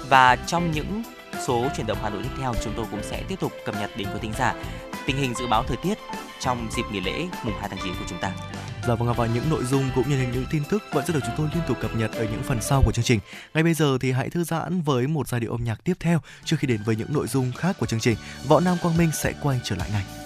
Và 0.08 0.36
trong 0.36 0.70
những 0.70 1.02
số 1.46 1.68
chuyển 1.76 1.86
động 1.86 1.98
Hà 2.02 2.10
Nội 2.10 2.22
tiếp 2.22 2.30
theo, 2.40 2.54
chúng 2.64 2.72
tôi 2.76 2.86
cũng 2.90 3.02
sẽ 3.02 3.22
tiếp 3.28 3.40
tục 3.40 3.52
cập 3.64 3.74
nhật 3.80 3.90
đến 3.96 4.08
quý 4.12 4.18
thính 4.22 4.32
giả 4.38 4.54
tình 5.06 5.16
hình 5.16 5.34
dự 5.34 5.46
báo 5.46 5.62
thời 5.62 5.76
tiết 5.76 5.98
trong 6.40 6.68
dịp 6.76 6.82
nghỉ 6.92 7.00
lễ 7.00 7.26
mùng 7.44 7.54
2 7.60 7.68
tháng 7.68 7.78
9 7.82 7.94
của 7.94 8.04
chúng 8.08 8.18
ta. 8.20 8.32
Dạ 8.87 8.95
vâng 8.95 9.14
và 9.16 9.26
những 9.26 9.51
nội 9.51 9.64
dung 9.64 9.91
cũng 9.95 10.09
như 10.09 10.26
những 10.32 10.45
tin 10.51 10.62
tức 10.70 10.82
vẫn 10.93 11.07
sẽ 11.07 11.14
được 11.14 11.20
chúng 11.26 11.34
tôi 11.37 11.49
liên 11.55 11.62
tục 11.68 11.76
cập 11.80 11.97
nhật 11.97 12.12
ở 12.12 12.24
những 12.24 12.43
phần 12.43 12.59
sau 12.61 12.82
của 12.84 12.93
chương 12.93 13.05
trình. 13.05 13.20
Ngay 13.55 13.64
bây 13.64 13.74
giờ 13.74 13.99
thì 14.01 14.12
hãy 14.12 14.30
thư 14.30 14.45
giãn 14.45 14.82
với 14.82 15.07
một 15.07 15.28
giai 15.28 15.41
điệu 15.41 15.51
âm 15.51 15.64
nhạc 15.64 15.84
tiếp 15.84 15.95
theo 16.01 16.20
trước 16.45 16.57
khi 16.59 16.68
đến 16.68 16.80
với 16.84 16.97
những 16.97 17.12
nội 17.12 17.26
dung 17.26 17.53
khác 17.53 17.76
của 17.78 17.87
chương 17.87 18.01
trình. 18.01 18.16
Võ 18.49 18.61
Nam 18.61 18.76
Quang 18.82 18.97
Minh 18.97 19.11
sẽ 19.12 19.32
quay 19.43 19.61
trở 19.64 19.76
lại 19.76 19.89
ngay. 19.93 20.25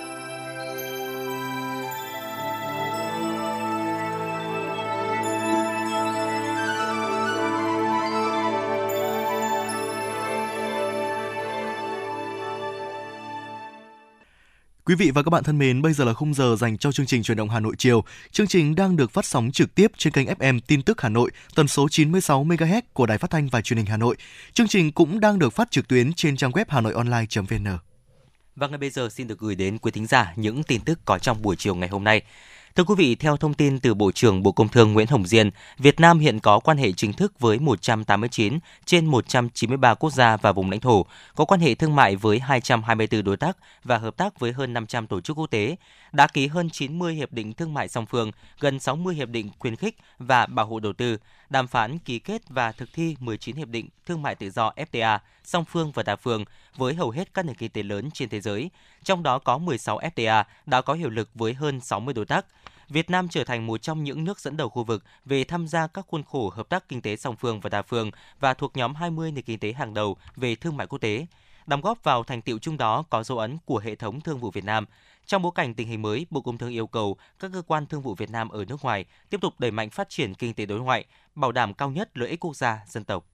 Quý 14.91 14.95
vị 14.95 15.11
và 15.11 15.23
các 15.23 15.29
bạn 15.29 15.43
thân 15.43 15.57
mến, 15.57 15.81
bây 15.81 15.93
giờ 15.93 16.05
là 16.05 16.13
khung 16.13 16.33
giờ 16.33 16.55
dành 16.59 16.77
cho 16.77 16.91
chương 16.91 17.05
trình 17.05 17.23
truyền 17.23 17.37
động 17.37 17.49
Hà 17.49 17.59
Nội 17.59 17.75
chiều. 17.77 18.03
Chương 18.31 18.47
trình 18.47 18.75
đang 18.75 18.95
được 18.95 19.11
phát 19.11 19.25
sóng 19.25 19.51
trực 19.51 19.75
tiếp 19.75 19.91
trên 19.97 20.13
kênh 20.13 20.27
FM 20.27 20.59
Tin 20.67 20.81
tức 20.81 21.01
Hà 21.01 21.09
Nội, 21.09 21.31
tần 21.55 21.67
số 21.67 21.89
96 21.89 22.43
MHz 22.43 22.81
của 22.93 23.05
Đài 23.05 23.17
Phát 23.17 23.29
thanh 23.29 23.47
và 23.47 23.61
Truyền 23.61 23.77
hình 23.77 23.85
Hà 23.85 23.97
Nội. 23.97 24.15
Chương 24.53 24.67
trình 24.67 24.91
cũng 24.91 25.19
đang 25.19 25.39
được 25.39 25.53
phát 25.53 25.71
trực 25.71 25.87
tuyến 25.87 26.13
trên 26.13 26.37
trang 26.37 26.51
web 26.51 26.65
hanoionline.vn. 26.67 27.77
Và 28.55 28.67
ngay 28.67 28.77
bây 28.77 28.89
giờ 28.89 29.09
xin 29.09 29.27
được 29.27 29.39
gửi 29.39 29.55
đến 29.55 29.77
quý 29.77 29.91
thính 29.91 30.07
giả 30.07 30.33
những 30.35 30.63
tin 30.63 30.81
tức 30.81 30.99
có 31.05 31.17
trong 31.17 31.41
buổi 31.41 31.55
chiều 31.55 31.75
ngày 31.75 31.89
hôm 31.89 32.03
nay. 32.03 32.21
Thưa 32.75 32.83
quý 32.83 32.95
vị, 32.97 33.15
theo 33.15 33.37
thông 33.37 33.53
tin 33.53 33.79
từ 33.79 33.93
Bộ 33.93 34.11
trưởng 34.11 34.43
Bộ 34.43 34.51
Công 34.51 34.67
Thương 34.67 34.93
Nguyễn 34.93 35.07
Hồng 35.07 35.27
Diên, 35.27 35.49
Việt 35.77 35.99
Nam 35.99 36.19
hiện 36.19 36.39
có 36.39 36.59
quan 36.59 36.77
hệ 36.77 36.91
chính 36.91 37.13
thức 37.13 37.39
với 37.39 37.59
189 37.59 38.59
trên 38.85 39.05
193 39.05 39.93
quốc 39.93 40.13
gia 40.13 40.37
và 40.37 40.51
vùng 40.51 40.71
lãnh 40.71 40.79
thổ, 40.79 41.05
có 41.35 41.45
quan 41.45 41.59
hệ 41.59 41.75
thương 41.75 41.95
mại 41.95 42.15
với 42.15 42.39
224 42.39 43.23
đối 43.23 43.37
tác 43.37 43.57
và 43.83 43.97
hợp 43.97 44.17
tác 44.17 44.39
với 44.39 44.51
hơn 44.51 44.73
500 44.73 45.07
tổ 45.07 45.21
chức 45.21 45.37
quốc 45.37 45.47
tế, 45.47 45.75
đã 46.11 46.27
ký 46.27 46.47
hơn 46.47 46.69
90 46.69 47.13
hiệp 47.13 47.33
định 47.33 47.53
thương 47.53 47.73
mại 47.73 47.87
song 47.87 48.05
phương, 48.05 48.31
gần 48.59 48.79
60 48.79 49.15
hiệp 49.15 49.29
định 49.29 49.49
khuyến 49.59 49.75
khích 49.75 49.97
và 50.19 50.45
bảo 50.45 50.65
hộ 50.65 50.79
đầu 50.79 50.93
tư, 50.93 51.17
đàm 51.49 51.67
phán 51.67 51.99
ký 51.99 52.19
kết 52.19 52.41
và 52.49 52.71
thực 52.71 52.89
thi 52.93 53.15
19 53.19 53.55
hiệp 53.55 53.67
định 53.67 53.87
thương 54.05 54.21
mại 54.21 54.35
tự 54.35 54.49
do 54.49 54.71
FTA, 54.75 55.19
song 55.43 55.65
phương 55.65 55.91
và 55.91 56.03
đa 56.03 56.15
phương 56.15 56.45
với 56.75 56.93
hầu 56.93 57.09
hết 57.09 57.33
các 57.33 57.45
nền 57.45 57.55
kinh 57.55 57.71
tế 57.71 57.83
lớn 57.83 58.09
trên 58.13 58.29
thế 58.29 58.41
giới, 58.41 58.69
trong 59.03 59.23
đó 59.23 59.39
có 59.39 59.57
16 59.57 59.99
FTA 59.99 60.43
đã 60.65 60.81
có 60.81 60.93
hiệu 60.93 61.09
lực 61.09 61.29
với 61.33 61.53
hơn 61.53 61.81
60 61.81 62.13
đối 62.13 62.25
tác. 62.25 62.45
Việt 62.89 63.09
Nam 63.09 63.27
trở 63.29 63.43
thành 63.43 63.67
một 63.67 63.81
trong 63.81 64.03
những 64.03 64.23
nước 64.23 64.39
dẫn 64.39 64.57
đầu 64.57 64.69
khu 64.69 64.83
vực 64.83 65.03
về 65.25 65.43
tham 65.43 65.67
gia 65.67 65.87
các 65.87 66.05
khuôn 66.07 66.23
khổ 66.23 66.49
hợp 66.49 66.69
tác 66.69 66.89
kinh 66.89 67.01
tế 67.01 67.15
song 67.15 67.35
phương 67.35 67.59
và 67.59 67.69
đa 67.69 67.81
phương 67.81 68.11
và 68.39 68.53
thuộc 68.53 68.77
nhóm 68.77 68.95
20 68.95 69.31
nền 69.31 69.43
kinh 69.43 69.59
tế 69.59 69.73
hàng 69.73 69.93
đầu 69.93 70.17
về 70.35 70.55
thương 70.55 70.77
mại 70.77 70.87
quốc 70.87 70.99
tế. 70.99 71.25
Đóng 71.65 71.81
góp 71.81 72.03
vào 72.03 72.23
thành 72.23 72.41
tiệu 72.41 72.59
chung 72.59 72.77
đó 72.77 73.03
có 73.09 73.23
dấu 73.23 73.37
ấn 73.37 73.57
của 73.65 73.79
hệ 73.79 73.95
thống 73.95 74.21
thương 74.21 74.39
vụ 74.39 74.51
Việt 74.51 74.63
Nam. 74.63 74.85
Trong 75.25 75.41
bối 75.41 75.51
cảnh 75.55 75.73
tình 75.73 75.87
hình 75.87 76.01
mới, 76.01 76.25
Bộ 76.29 76.41
Công 76.41 76.57
Thương 76.57 76.71
yêu 76.71 76.87
cầu 76.87 77.17
các 77.39 77.51
cơ 77.53 77.61
quan 77.67 77.85
thương 77.85 78.01
vụ 78.01 78.15
Việt 78.15 78.29
Nam 78.29 78.49
ở 78.49 78.65
nước 78.65 78.83
ngoài 78.83 79.05
tiếp 79.29 79.41
tục 79.41 79.53
đẩy 79.59 79.71
mạnh 79.71 79.89
phát 79.89 80.09
triển 80.09 80.33
kinh 80.33 80.53
tế 80.53 80.65
đối 80.65 80.79
ngoại, 80.79 81.05
bảo 81.35 81.51
đảm 81.51 81.73
cao 81.73 81.89
nhất 81.89 82.17
lợi 82.17 82.29
ích 82.29 82.39
quốc 82.39 82.55
gia, 82.55 82.79
dân 82.87 83.03
tộc 83.03 83.25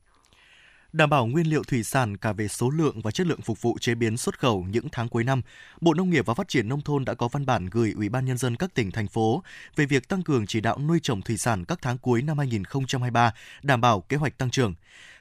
đảm 0.94 1.10
bảo 1.10 1.26
nguyên 1.26 1.50
liệu 1.50 1.64
thủy 1.64 1.84
sản 1.84 2.18
cả 2.18 2.34
về 2.34 2.48
số 2.48 2.70
lượng 2.70 3.02
và 3.02 3.12
chất 3.12 3.28
lượng 3.28 3.42
phục 3.42 3.62
vụ 3.62 3.78
chế 3.80 3.96
biến 3.96 4.18
xuất 4.18 4.40
khẩu 4.40 4.66
những 4.70 4.88
tháng 4.92 5.10
cuối 5.10 5.24
năm, 5.24 5.42
Bộ 5.82 5.94
Nông 5.94 6.10
nghiệp 6.10 6.26
và 6.26 6.34
Phát 6.34 6.48
triển 6.48 6.70
nông 6.70 6.82
thôn 6.82 7.06
đã 7.06 7.14
có 7.14 7.28
văn 7.28 7.46
bản 7.46 7.66
gửi 7.66 7.94
Ủy 7.96 8.10
ban 8.10 8.26
nhân 8.26 8.38
dân 8.38 8.56
các 8.56 8.74
tỉnh 8.74 8.92
thành 8.92 9.08
phố 9.08 9.44
về 9.76 9.86
việc 9.86 10.08
tăng 10.08 10.24
cường 10.24 10.48
chỉ 10.48 10.62
đạo 10.62 10.80
nuôi 10.88 11.00
trồng 11.04 11.22
thủy 11.22 11.38
sản 11.38 11.66
các 11.66 11.80
tháng 11.82 11.98
cuối 11.98 12.22
năm 12.22 12.38
2023, 12.38 13.34
đảm 13.64 13.82
bảo 13.82 14.02
kế 14.02 14.18
hoạch 14.18 14.38
tăng 14.38 14.50
trưởng. 14.50 14.74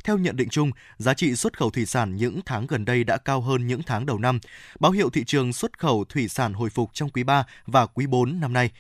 Theo 0.07 0.19
nhận 0.19 0.37
định 0.37 0.49
chung, 0.49 0.71
giá 0.99 1.15
trị 1.15 1.37
xuất 1.37 1.59
khẩu 1.59 1.71
thủy 1.71 1.87
sản 1.87 2.17
những 2.17 2.41
tháng 2.47 2.67
gần 2.67 2.85
đây 2.85 3.05
đã 3.05 3.17
cao 3.17 3.41
hơn 3.41 3.67
những 3.67 3.83
tháng 3.83 4.07
đầu 4.07 4.19
năm, 4.19 4.41
báo 4.81 4.93
hiệu 4.93 5.11
thị 5.11 5.25
trường 5.25 5.53
xuất 5.53 5.79
khẩu 5.79 6.05
thủy 6.09 6.29
sản 6.29 6.53
hồi 6.53 6.71
phục 6.71 6.91
trong 6.95 7.09
quý 7.09 7.23
3 7.23 7.47
và 7.67 7.87
quý 7.87 8.07
4 8.07 8.41
năm 8.41 8.53
nay. 8.53 8.71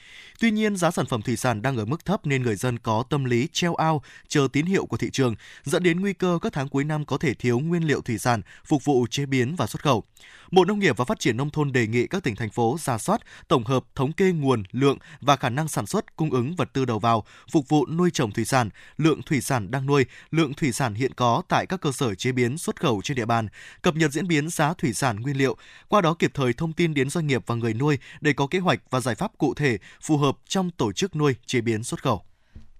Tuy 0.41 0.51
nhiên, 0.51 0.77
giá 0.77 0.91
sản 0.91 1.07
phẩm 1.07 1.23
thủy 1.23 1.37
sản 1.37 1.63
đang 1.63 1.77
ở 1.77 1.85
mức 1.85 2.05
thấp 2.05 2.27
nên 2.27 2.43
người 2.43 2.57
dân 2.57 2.79
có 2.79 3.05
tâm 3.11 3.25
lý 3.25 3.49
treo 3.53 3.75
ao, 3.75 4.03
chờ 4.29 4.49
tín 4.53 4.67
hiệu 4.67 4.87
của 4.87 4.97
thị 4.97 5.11
trường, 5.11 5.35
dẫn 5.65 5.83
đến 5.83 6.01
nguy 6.01 6.13
cơ 6.13 6.39
các 6.43 6.53
tháng 6.53 6.69
cuối 6.69 6.85
năm 6.85 7.05
có 7.05 7.19
thể 7.19 7.35
thiếu 7.35 7.59
nguyên 7.59 7.87
liệu 7.87 8.01
thủy 8.01 8.19
sản 8.19 8.43
phục 8.65 8.85
vụ 8.85 9.07
chế 9.11 9.27
biến 9.27 9.57
và 9.57 9.67
xuất 9.67 9.83
khẩu. 9.83 10.05
Bộ 10.51 10.65
Nông 10.65 10.79
nghiệp 10.79 10.97
và 10.97 11.05
Phát 11.05 11.21
triển 11.21 11.37
Nông 11.37 11.51
thôn 11.51 11.73
đề 11.73 11.87
nghị 11.87 12.07
các 12.07 12.23
tỉnh, 12.23 12.37
thành 12.37 12.51
phố 12.51 12.77
ra 12.81 12.99
soát, 12.99 13.21
tổng 13.49 13.65
hợp, 13.65 13.85
thống 13.95 14.13
kê 14.13 14.33
nguồn, 14.33 14.63
lượng 14.73 14.99
và 15.21 15.37
khả 15.37 15.49
năng 15.49 15.69
sản 15.69 15.87
xuất, 15.87 16.17
cung 16.17 16.31
ứng 16.31 16.57
vật 16.57 16.69
tư 16.73 16.85
đầu 16.85 16.99
vào, 16.99 17.25
phục 17.51 17.69
vụ 17.69 17.87
nuôi 17.87 18.11
trồng 18.11 18.33
thủy 18.33 18.45
sản, 18.45 18.71
lượng 18.97 19.23
thủy 19.23 19.41
sản 19.41 19.71
đang 19.71 19.87
nuôi, 19.87 20.07
lượng 20.31 20.55
thủy 20.55 20.73
sản 20.73 20.95
hiện 20.95 21.15
có 21.15 21.43
tại 21.49 21.67
các 21.67 21.81
cơ 21.81 21.93
sở 21.93 22.15
chế 22.15 22.33
biến 22.33 22.59
xuất 22.59 22.81
khẩu 22.81 23.01
trên 23.05 23.17
địa 23.17 23.25
bàn, 23.25 23.49
cập 23.83 23.97
nhật 23.97 24.13
diễn 24.13 24.29
biến 24.29 24.49
giá 24.51 24.75
thủy 24.75 24.93
sản 24.93 25.21
nguyên 25.21 25.37
liệu, 25.37 25.57
qua 25.89 26.01
đó 26.01 26.15
kịp 26.15 26.31
thời 26.35 26.53
thông 26.53 26.73
tin 26.73 26.95
đến 26.95 27.11
doanh 27.11 27.27
nghiệp 27.27 27.43
và 27.47 27.55
người 27.55 27.75
nuôi 27.75 27.99
để 28.21 28.33
có 28.33 28.47
kế 28.47 28.59
hoạch 28.59 28.81
và 28.91 29.01
giải 29.01 29.15
pháp 29.15 29.39
cụ 29.39 29.55
thể 29.55 29.79
phù 30.03 30.17
hợp 30.17 30.39
trong 30.49 30.71
tổ 30.71 30.93
chức 30.93 31.17
nuôi 31.17 31.35
chế 31.47 31.61
biến 31.61 31.85
xuất 31.85 32.03
khẩu. 32.03 32.23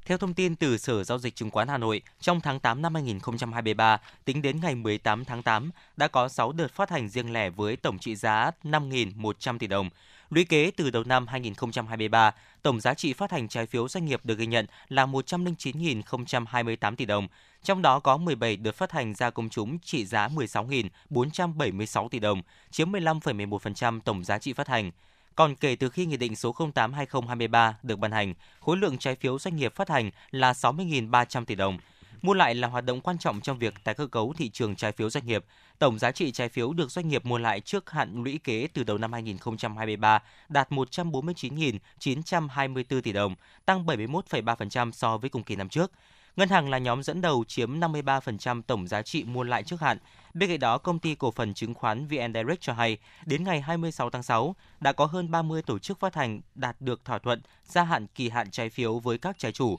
Theo 0.07 0.19
thông 0.19 0.35
tin 0.35 0.57
từ 0.57 0.79
Sở 0.79 1.05
Giao 1.05 1.19
dịch 1.19 1.37
Chứng 1.37 1.51
khoán 1.51 1.69
Hà 1.69 1.79
Nội, 1.79 2.03
trong 2.21 2.41
tháng 2.41 2.61
8 2.61 2.83
năm 2.83 2.95
2023, 2.95 4.01
tính 4.25 4.43
đến 4.43 4.61
ngày 4.61 4.75
18 4.75 5.25
tháng 5.25 5.43
8, 5.43 5.71
đã 5.97 6.09
có 6.09 6.29
6 6.29 6.53
đợt 6.53 6.73
phát 6.73 6.91
hành 6.91 7.09
riêng 7.09 7.33
lẻ 7.33 7.51
với 7.51 7.77
tổng 7.77 7.99
trị 7.99 8.17
giá 8.17 8.51
5.100 8.65 9.59
tỷ 9.59 9.67
đồng. 9.67 9.91
Lũy 10.31 10.45
kế 10.45 10.71
từ 10.77 10.91
đầu 10.91 11.05
năm 11.05 11.27
2023, 11.27 12.35
tổng 12.63 12.81
giá 12.81 12.95
trị 12.95 13.13
phát 13.13 13.33
hành 13.33 13.49
trái 13.49 13.67
phiếu 13.67 13.89
doanh 13.89 14.05
nghiệp 14.05 14.21
được 14.25 14.39
ghi 14.39 14.47
nhận 14.47 14.67
là 14.89 15.07
109.028 15.07 16.97
tỷ 16.97 17.05
đồng, 17.05 17.29
trong 17.63 17.83
đó 17.83 18.01
có 18.01 18.17
17 18.17 18.57
đợt 18.57 18.73
phát 18.73 18.93
hành 18.93 19.15
ra 19.15 19.31
công 19.31 19.49
chúng 19.49 19.79
trị 19.79 20.07
giá 20.07 20.29
16.476 20.29 22.09
tỷ 22.09 22.19
đồng, 22.19 22.43
chiếm 22.71 22.93
15,11% 22.93 24.01
tổng 24.01 24.25
giá 24.25 24.39
trị 24.39 24.53
phát 24.53 24.69
hành. 24.69 24.91
Còn 25.37 25.55
kể 25.55 25.77
từ 25.77 25.89
khi 25.89 26.07
Nghị 26.07 26.17
định 26.17 26.37
số 26.37 26.53
08-2023 26.53 27.73
được 27.83 27.99
ban 27.99 28.13
hành, 28.13 28.35
khối 28.61 28.77
lượng 28.77 28.99
trái 28.99 29.15
phiếu 29.15 29.39
doanh 29.39 29.57
nghiệp 29.57 29.75
phát 29.75 29.89
hành 29.89 30.11
là 30.31 30.53
60.300 30.53 31.45
tỷ 31.45 31.55
đồng. 31.55 31.79
Mua 32.23 32.35
lại 32.35 32.55
là 32.55 32.69
hoạt 32.69 32.85
động 32.85 33.01
quan 33.01 33.19
trọng 33.19 33.41
trong 33.41 33.59
việc 33.59 33.75
tái 33.85 33.95
cơ 33.95 34.07
cấu 34.07 34.33
thị 34.37 34.49
trường 34.49 34.77
trái 34.77 34.93
phiếu 34.93 35.11
doanh 35.11 35.27
nghiệp. 35.27 35.45
Tổng 35.79 35.99
giá 35.99 36.13
trị 36.13 36.33
trái 36.33 36.49
phiếu 36.49 36.73
được 36.73 36.91
doanh 36.91 37.09
nghiệp 37.09 37.27
mua 37.27 37.39
lại 37.39 37.61
trước 37.61 37.91
hạn 37.91 38.25
lũy 38.25 38.41
kế 38.45 38.69
từ 38.73 38.85
đầu 38.85 38.99
năm 38.99 39.13
2023 39.13 40.23
đạt 40.49 40.71
149.924 40.71 43.01
tỷ 43.01 43.13
đồng, 43.13 43.35
tăng 43.65 43.87
71,3% 43.87 44.93
so 44.93 45.19
với 45.19 45.31
cùng 45.31 45.43
kỳ 45.43 45.57
năm 45.57 45.69
trước. 45.69 45.93
Ngân 46.37 46.49
hàng 46.49 46.69
là 46.69 46.79
nhóm 46.79 47.03
dẫn 47.03 47.21
đầu 47.21 47.45
chiếm 47.49 47.81
53% 47.81 48.63
tổng 48.63 48.89
giá 48.89 49.03
trị 49.03 49.25
mua 49.25 49.43
lại 49.43 49.63
trước 49.63 49.81
hạn. 49.81 49.99
Bên 50.35 50.51
cạnh 50.51 50.59
đó, 50.59 50.79
công 50.79 50.99
ty 50.99 51.15
cổ 51.15 51.31
phần 51.31 51.55
chứng 51.55 51.75
khoán 51.75 52.07
VN 52.07 52.35
Direct 52.35 52.61
cho 52.61 52.73
hay, 52.73 52.99
đến 53.27 53.45
ngày 53.45 53.61
26 53.61 54.11
tháng 54.11 54.23
6, 54.23 54.55
đã 54.81 54.93
có 54.93 55.07
hơn 55.07 55.31
30 55.31 55.63
tổ 55.63 55.79
chức 55.79 56.01
phát 56.01 56.15
hành 56.15 56.41
đạt 56.55 56.77
được 56.81 57.05
thỏa 57.05 57.19
thuận 57.19 57.43
gia 57.65 57.83
hạn 57.83 58.07
kỳ 58.15 58.29
hạn 58.29 58.51
trái 58.51 58.71
phiếu 58.71 58.99
với 58.99 59.19
các 59.19 59.39
trái 59.39 59.53
chủ. 59.53 59.79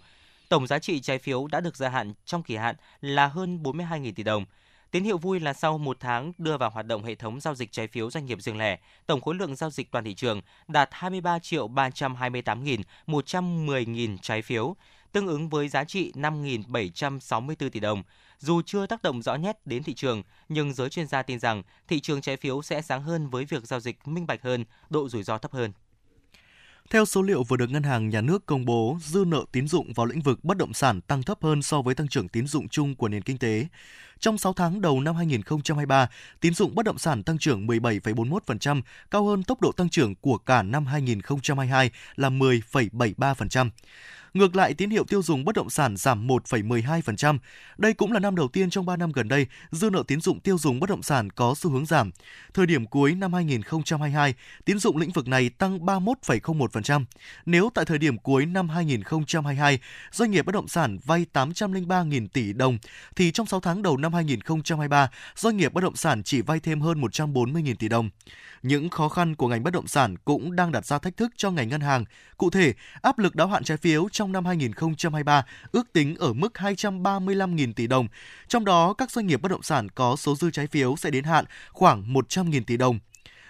Tổng 0.50 0.68
giá 0.68 0.80
trị 0.80 1.00
trái 1.00 1.20
phiếu 1.20 1.48
đã 1.48 1.60
được 1.60 1.76
gia 1.76 1.90
hạn 1.90 2.14
trong 2.26 2.44
kỳ 2.44 2.56
hạn 2.56 2.76
là 3.02 3.28
hơn 3.28 3.64
42.000 3.64 4.14
tỷ 4.16 4.24
đồng. 4.24 4.46
Tín 4.92 5.04
hiệu 5.04 5.18
vui 5.18 5.40
là 5.40 5.54
sau 5.54 5.78
một 5.78 5.98
tháng 6.00 6.34
đưa 6.38 6.58
vào 6.58 6.70
hoạt 6.70 6.86
động 6.86 7.04
hệ 7.04 7.16
thống 7.16 7.40
giao 7.40 7.56
dịch 7.56 7.72
trái 7.72 7.88
phiếu 7.88 8.12
doanh 8.12 8.26
nghiệp 8.26 8.42
riêng 8.42 8.58
lẻ, 8.58 8.78
tổng 9.06 9.22
khối 9.22 9.36
lượng 9.36 9.56
giao 9.56 9.70
dịch 9.70 9.92
toàn 9.92 10.06
thị 10.06 10.14
trường 10.14 10.42
đạt 10.68 10.90
23 10.92 11.40
triệu 11.40 11.68
328.110.000 11.68 14.18
trái 14.22 14.42
phiếu, 14.42 14.76
tương 15.18 15.28
ứng 15.28 15.50
với 15.50 15.70
giá 15.70 15.84
trị 15.84 16.12
5.764 16.16 17.70
tỷ 17.70 17.80
đồng. 17.80 18.04
Dù 18.40 18.62
chưa 18.62 18.86
tác 18.86 19.02
động 19.02 19.22
rõ 19.22 19.38
nét 19.38 19.58
đến 19.66 19.84
thị 19.84 19.94
trường, 19.94 20.24
nhưng 20.50 20.74
giới 20.74 20.90
chuyên 20.90 21.08
gia 21.08 21.22
tin 21.22 21.40
rằng 21.40 21.64
thị 21.88 22.00
trường 22.00 22.22
trái 22.22 22.38
phiếu 22.38 22.62
sẽ 22.62 22.82
sáng 22.82 23.04
hơn 23.04 23.30
với 23.30 23.46
việc 23.46 23.64
giao 23.64 23.80
dịch 23.80 24.08
minh 24.08 24.28
bạch 24.28 24.44
hơn, 24.44 24.66
độ 24.90 25.10
rủi 25.10 25.24
ro 25.24 25.38
thấp 25.38 25.52
hơn. 25.52 25.72
Theo 26.90 27.06
số 27.06 27.22
liệu 27.22 27.44
vừa 27.44 27.58
được 27.58 27.70
Ngân 27.70 27.84
hàng 27.84 28.10
Nhà 28.10 28.22
nước 28.22 28.46
công 28.46 28.66
bố, 28.66 28.98
dư 29.02 29.26
nợ 29.28 29.46
tín 29.52 29.68
dụng 29.68 29.94
vào 29.94 30.06
lĩnh 30.06 30.22
vực 30.22 30.44
bất 30.44 30.58
động 30.58 30.74
sản 30.74 31.02
tăng 31.02 31.24
thấp 31.24 31.38
hơn 31.42 31.62
so 31.62 31.82
với 31.82 31.96
tăng 31.96 32.08
trưởng 32.08 32.28
tín 32.28 32.48
dụng 32.48 32.70
chung 32.70 32.96
của 32.96 33.08
nền 33.08 33.22
kinh 33.22 33.38
tế. 33.38 33.68
Trong 34.20 34.38
6 34.38 34.54
tháng 34.54 34.82
đầu 34.82 35.02
năm 35.02 35.16
2023, 35.16 36.10
tín 36.42 36.54
dụng 36.54 36.76
bất 36.76 36.86
động 36.86 36.98
sản 36.98 37.24
tăng 37.24 37.38
trưởng 37.38 37.68
17,41%, 37.68 38.82
cao 39.12 39.26
hơn 39.26 39.44
tốc 39.44 39.62
độ 39.62 39.72
tăng 39.72 39.90
trưởng 39.90 40.16
của 40.16 40.38
cả 40.38 40.64
năm 40.64 40.86
2022 40.86 41.92
là 42.16 42.30
10,73%. 42.30 43.70
Ngược 44.34 44.56
lại, 44.56 44.74
tín 44.74 44.90
hiệu 44.90 45.04
tiêu 45.04 45.22
dùng 45.22 45.46
bất 45.46 45.56
động 45.56 45.70
sản 45.70 45.98
giảm 45.98 46.28
1,12%. 46.28 47.38
Đây 47.78 47.94
cũng 47.94 48.12
là 48.12 48.20
năm 48.20 48.36
đầu 48.36 48.48
tiên 48.48 48.70
trong 48.70 48.86
3 48.86 48.96
năm 48.96 49.12
gần 49.12 49.28
đây, 49.28 49.48
dư 49.72 49.90
nợ 49.90 50.04
tín 50.08 50.22
dụng 50.22 50.40
tiêu 50.40 50.58
dùng 50.58 50.80
bất 50.80 50.90
động 50.90 51.04
sản 51.04 51.30
có 51.30 51.56
xu 51.58 51.72
hướng 51.72 51.86
giảm. 51.86 52.12
Thời 52.54 52.66
điểm 52.66 52.86
cuối 52.86 53.16
năm 53.16 53.34
2022, 53.34 54.34
tín 54.66 54.80
dụng 54.80 54.98
lĩnh 54.98 55.12
vực 55.12 55.28
này 55.28 55.50
tăng 55.50 55.80
31,01%. 55.80 57.06
Nếu 57.46 57.70
tại 57.74 57.86
thời 57.86 57.98
điểm 57.98 58.18
cuối 58.18 58.46
năm 58.46 58.70
2022, 58.70 59.80
doanh 60.12 60.32
nghiệp 60.32 60.46
bất 60.46 60.56
động 60.56 60.68
sản 60.68 60.98
vay 61.06 61.26
803.000 61.34 62.28
tỷ 62.28 62.54
đồng, 62.54 62.78
thì 63.16 63.32
trong 63.32 63.48
6 63.48 63.60
tháng 63.60 63.82
đầu 63.82 63.98
năm 63.98 64.14
2023, 64.14 65.10
doanh 65.36 65.58
nghiệp 65.58 65.74
bất 65.74 65.82
động 65.82 65.96
sản 65.96 66.24
chỉ 66.24 66.42
vay 66.42 66.60
thêm 66.60 66.82
hơn 66.82 67.02
140.000 67.02 67.76
tỷ 67.80 67.88
đồng. 67.88 68.10
Những 68.64 68.90
khó 68.90 69.10
khăn 69.10 69.36
của 69.36 69.48
ngành 69.48 69.64
bất 69.64 69.74
động 69.74 69.88
sản 69.88 70.16
cũng 70.26 70.56
đang 70.56 70.72
đặt 70.72 70.86
ra 70.86 71.00
thách 71.00 71.18
thức 71.18 71.32
cho 71.38 71.52
ngành 71.52 71.70
ngân 71.70 71.82
hàng. 71.82 72.06
Cụ 72.38 72.50
thể, 72.50 72.74
áp 73.02 73.20
lực 73.20 73.36
đáo 73.36 73.48
hạn 73.48 73.64
trái 73.64 73.78
phiếu 73.78 74.10
trong 74.12 74.32
năm 74.32 74.46
2023 74.46 75.46
ước 75.72 75.94
tính 75.94 76.16
ở 76.16 76.34
mức 76.34 76.54
235.000 76.54 77.74
tỷ 77.74 77.88
đồng. 77.88 78.08
Trong 78.48 78.66
đó, 78.66 78.94
các 78.94 79.12
doanh 79.12 79.28
nghiệp 79.28 79.42
bất 79.42 79.52
động 79.52 79.64
sản 79.64 79.90
có 79.90 80.16
số 80.16 80.36
dư 80.36 80.52
trái 80.52 80.68
phiếu 80.68 80.96
sẽ 80.96 81.10
đến 81.10 81.24
hạn 81.24 81.46
khoảng 81.72 82.14
100.000 82.14 82.64
tỷ 82.68 82.78
đồng. 82.78 83.00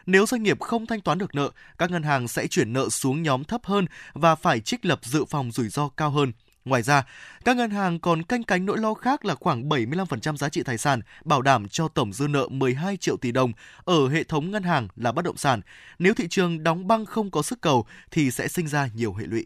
Nếu 0.06 0.26
doanh 0.26 0.44
nghiệp 0.44 0.60
không 0.60 0.86
thanh 0.86 1.02
toán 1.02 1.18
được 1.18 1.36
nợ, 1.36 1.52
các 1.78 1.92
ngân 1.92 2.04
hàng 2.04 2.28
sẽ 2.28 2.48
chuyển 2.48 2.74
nợ 2.74 2.90
xuống 2.90 3.24
nhóm 3.24 3.44
thấp 3.44 3.62
hơn 3.66 3.86
và 4.14 4.36
phải 4.36 4.60
trích 4.60 4.86
lập 4.86 5.00
dự 5.04 5.26
phòng 5.26 5.52
rủi 5.52 5.70
ro 5.70 5.90
cao 5.90 6.10
hơn. 6.10 6.32
Ngoài 6.68 6.82
ra, 6.82 7.04
các 7.46 7.58
ngân 7.58 7.70
hàng 7.70 8.00
còn 8.00 8.24
canh 8.24 8.44
cánh 8.44 8.66
nỗi 8.66 8.78
lo 8.78 8.94
khác 8.94 9.26
là 9.26 9.36
khoảng 9.36 9.70
75% 9.70 10.38
giá 10.38 10.50
trị 10.50 10.64
tài 10.64 10.78
sản 10.78 11.02
bảo 11.26 11.42
đảm 11.42 11.68
cho 11.68 11.88
tổng 11.88 12.14
dư 12.14 12.28
nợ 12.28 12.48
12 12.52 12.98
triệu 12.98 13.18
tỷ 13.18 13.32
đồng 13.32 13.52
ở 13.86 14.10
hệ 14.10 14.24
thống 14.24 14.52
ngân 14.52 14.64
hàng 14.64 14.88
là 14.96 15.12
bất 15.12 15.26
động 15.26 15.38
sản. 15.38 15.62
Nếu 16.00 16.14
thị 16.14 16.28
trường 16.30 16.64
đóng 16.64 16.88
băng 16.88 17.06
không 17.06 17.32
có 17.32 17.42
sức 17.42 17.62
cầu 17.62 17.86
thì 18.12 18.32
sẽ 18.32 18.48
sinh 18.48 18.68
ra 18.68 18.90
nhiều 18.96 19.14
hệ 19.14 19.26
lụy. 19.26 19.46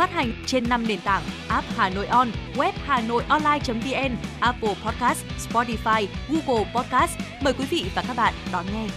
Phát 0.00 0.10
hành 0.10 0.32
trên 0.46 0.68
5 0.68 0.86
nền 0.88 1.00
tảng 1.00 1.22
app 1.48 1.66
Hà 1.76 1.88
Nội 1.88 2.06
On, 2.06 2.28
web 2.54 2.72
Hà 2.84 3.00
Nội 3.00 3.24
Online.vn, 3.28 4.16
Apple 4.40 4.74
Podcast, 4.84 5.24
Spotify, 5.48 6.06
Google 6.28 6.72
Podcast. 6.74 7.18
Mời 7.42 7.52
quý 7.52 7.64
vị 7.70 7.90
và 7.94 8.04
các 8.06 8.16
bạn 8.16 8.34
đón 8.52 8.66
nghe. 8.72 8.88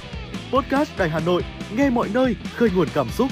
Podcast 0.51 0.97
Đài 0.97 1.09
Hà 1.09 1.19
Nội, 1.19 1.43
nghe 1.75 1.89
mọi 1.89 2.09
nơi, 2.13 2.35
khơi 2.55 2.69
nguồn 2.75 2.87
cảm 2.93 3.09
xúc. 3.09 3.31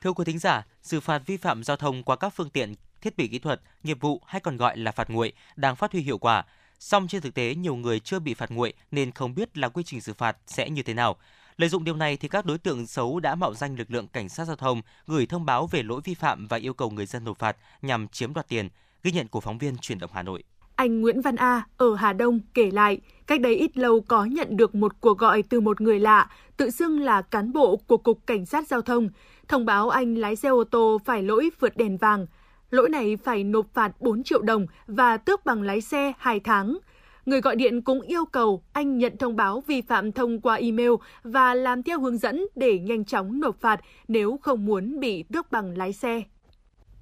Thưa 0.00 0.12
quý 0.12 0.24
thính 0.24 0.38
giả, 0.38 0.62
xử 0.82 1.00
phạt 1.00 1.22
vi 1.26 1.36
phạm 1.36 1.64
giao 1.64 1.76
thông 1.76 2.02
qua 2.02 2.16
các 2.16 2.28
phương 2.28 2.50
tiện, 2.50 2.74
thiết 3.00 3.16
bị 3.16 3.28
kỹ 3.28 3.38
thuật, 3.38 3.60
nghiệp 3.82 3.98
vụ 4.00 4.20
hay 4.26 4.40
còn 4.40 4.56
gọi 4.56 4.76
là 4.76 4.92
phạt 4.92 5.10
nguội 5.10 5.32
đang 5.56 5.76
phát 5.76 5.92
huy 5.92 6.00
hiệu 6.00 6.18
quả. 6.18 6.44
Song 6.78 7.08
trên 7.08 7.22
thực 7.22 7.34
tế 7.34 7.54
nhiều 7.54 7.74
người 7.74 8.00
chưa 8.00 8.18
bị 8.18 8.34
phạt 8.34 8.50
nguội 8.50 8.72
nên 8.90 9.12
không 9.12 9.34
biết 9.34 9.58
là 9.58 9.68
quy 9.68 9.82
trình 9.86 10.00
xử 10.00 10.14
phạt 10.14 10.36
sẽ 10.46 10.70
như 10.70 10.82
thế 10.82 10.94
nào. 10.94 11.16
Lợi 11.56 11.68
dụng 11.68 11.84
điều 11.84 11.96
này 11.96 12.16
thì 12.16 12.28
các 12.28 12.46
đối 12.46 12.58
tượng 12.58 12.86
xấu 12.86 13.20
đã 13.20 13.34
mạo 13.34 13.54
danh 13.54 13.76
lực 13.76 13.90
lượng 13.90 14.06
cảnh 14.08 14.28
sát 14.28 14.44
giao 14.44 14.56
thông 14.56 14.82
gửi 15.06 15.26
thông 15.26 15.44
báo 15.44 15.66
về 15.66 15.82
lỗi 15.82 16.00
vi 16.04 16.14
phạm 16.14 16.46
và 16.46 16.56
yêu 16.56 16.74
cầu 16.74 16.90
người 16.90 17.06
dân 17.06 17.24
nộp 17.24 17.38
phạt 17.38 17.56
nhằm 17.82 18.08
chiếm 18.08 18.34
đoạt 18.34 18.48
tiền. 18.48 18.68
Ghi 19.02 19.12
nhận 19.12 19.28
của 19.28 19.40
phóng 19.40 19.58
viên 19.58 19.76
Truyền 19.76 19.98
động 19.98 20.10
Hà 20.14 20.22
Nội. 20.22 20.42
Anh 20.76 21.00
Nguyễn 21.00 21.20
Văn 21.20 21.36
A 21.36 21.62
ở 21.76 21.94
Hà 21.94 22.12
Đông 22.12 22.40
kể 22.54 22.70
lại, 22.70 23.00
cách 23.26 23.40
đây 23.40 23.54
ít 23.54 23.76
lâu 23.76 24.00
có 24.00 24.24
nhận 24.24 24.56
được 24.56 24.74
một 24.74 25.00
cuộc 25.00 25.18
gọi 25.18 25.42
từ 25.42 25.60
một 25.60 25.80
người 25.80 26.00
lạ, 26.00 26.30
tự 26.56 26.70
xưng 26.70 27.00
là 27.00 27.22
cán 27.22 27.52
bộ 27.52 27.76
của 27.76 27.96
Cục 27.96 28.26
Cảnh 28.26 28.46
sát 28.46 28.68
Giao 28.68 28.82
thông, 28.82 29.08
thông 29.48 29.64
báo 29.64 29.90
anh 29.90 30.14
lái 30.14 30.36
xe 30.36 30.48
ô 30.48 30.64
tô 30.64 30.98
phải 31.04 31.22
lỗi 31.22 31.50
vượt 31.60 31.76
đèn 31.76 31.96
vàng. 31.96 32.26
Lỗi 32.70 32.88
này 32.88 33.16
phải 33.16 33.44
nộp 33.44 33.66
phạt 33.74 34.00
4 34.00 34.22
triệu 34.22 34.42
đồng 34.42 34.66
và 34.86 35.16
tước 35.16 35.44
bằng 35.44 35.62
lái 35.62 35.80
xe 35.80 36.12
2 36.18 36.40
tháng. 36.40 36.78
Người 37.26 37.40
gọi 37.40 37.56
điện 37.56 37.82
cũng 37.82 38.00
yêu 38.00 38.24
cầu 38.24 38.62
anh 38.72 38.98
nhận 38.98 39.16
thông 39.18 39.36
báo 39.36 39.62
vi 39.66 39.82
phạm 39.82 40.12
thông 40.12 40.40
qua 40.40 40.54
email 40.54 40.90
và 41.22 41.54
làm 41.54 41.82
theo 41.82 42.00
hướng 42.00 42.18
dẫn 42.18 42.46
để 42.54 42.78
nhanh 42.78 43.04
chóng 43.04 43.40
nộp 43.40 43.60
phạt 43.60 43.80
nếu 44.08 44.38
không 44.42 44.66
muốn 44.66 45.00
bị 45.00 45.24
tước 45.32 45.52
bằng 45.52 45.78
lái 45.78 45.92
xe. 45.92 46.22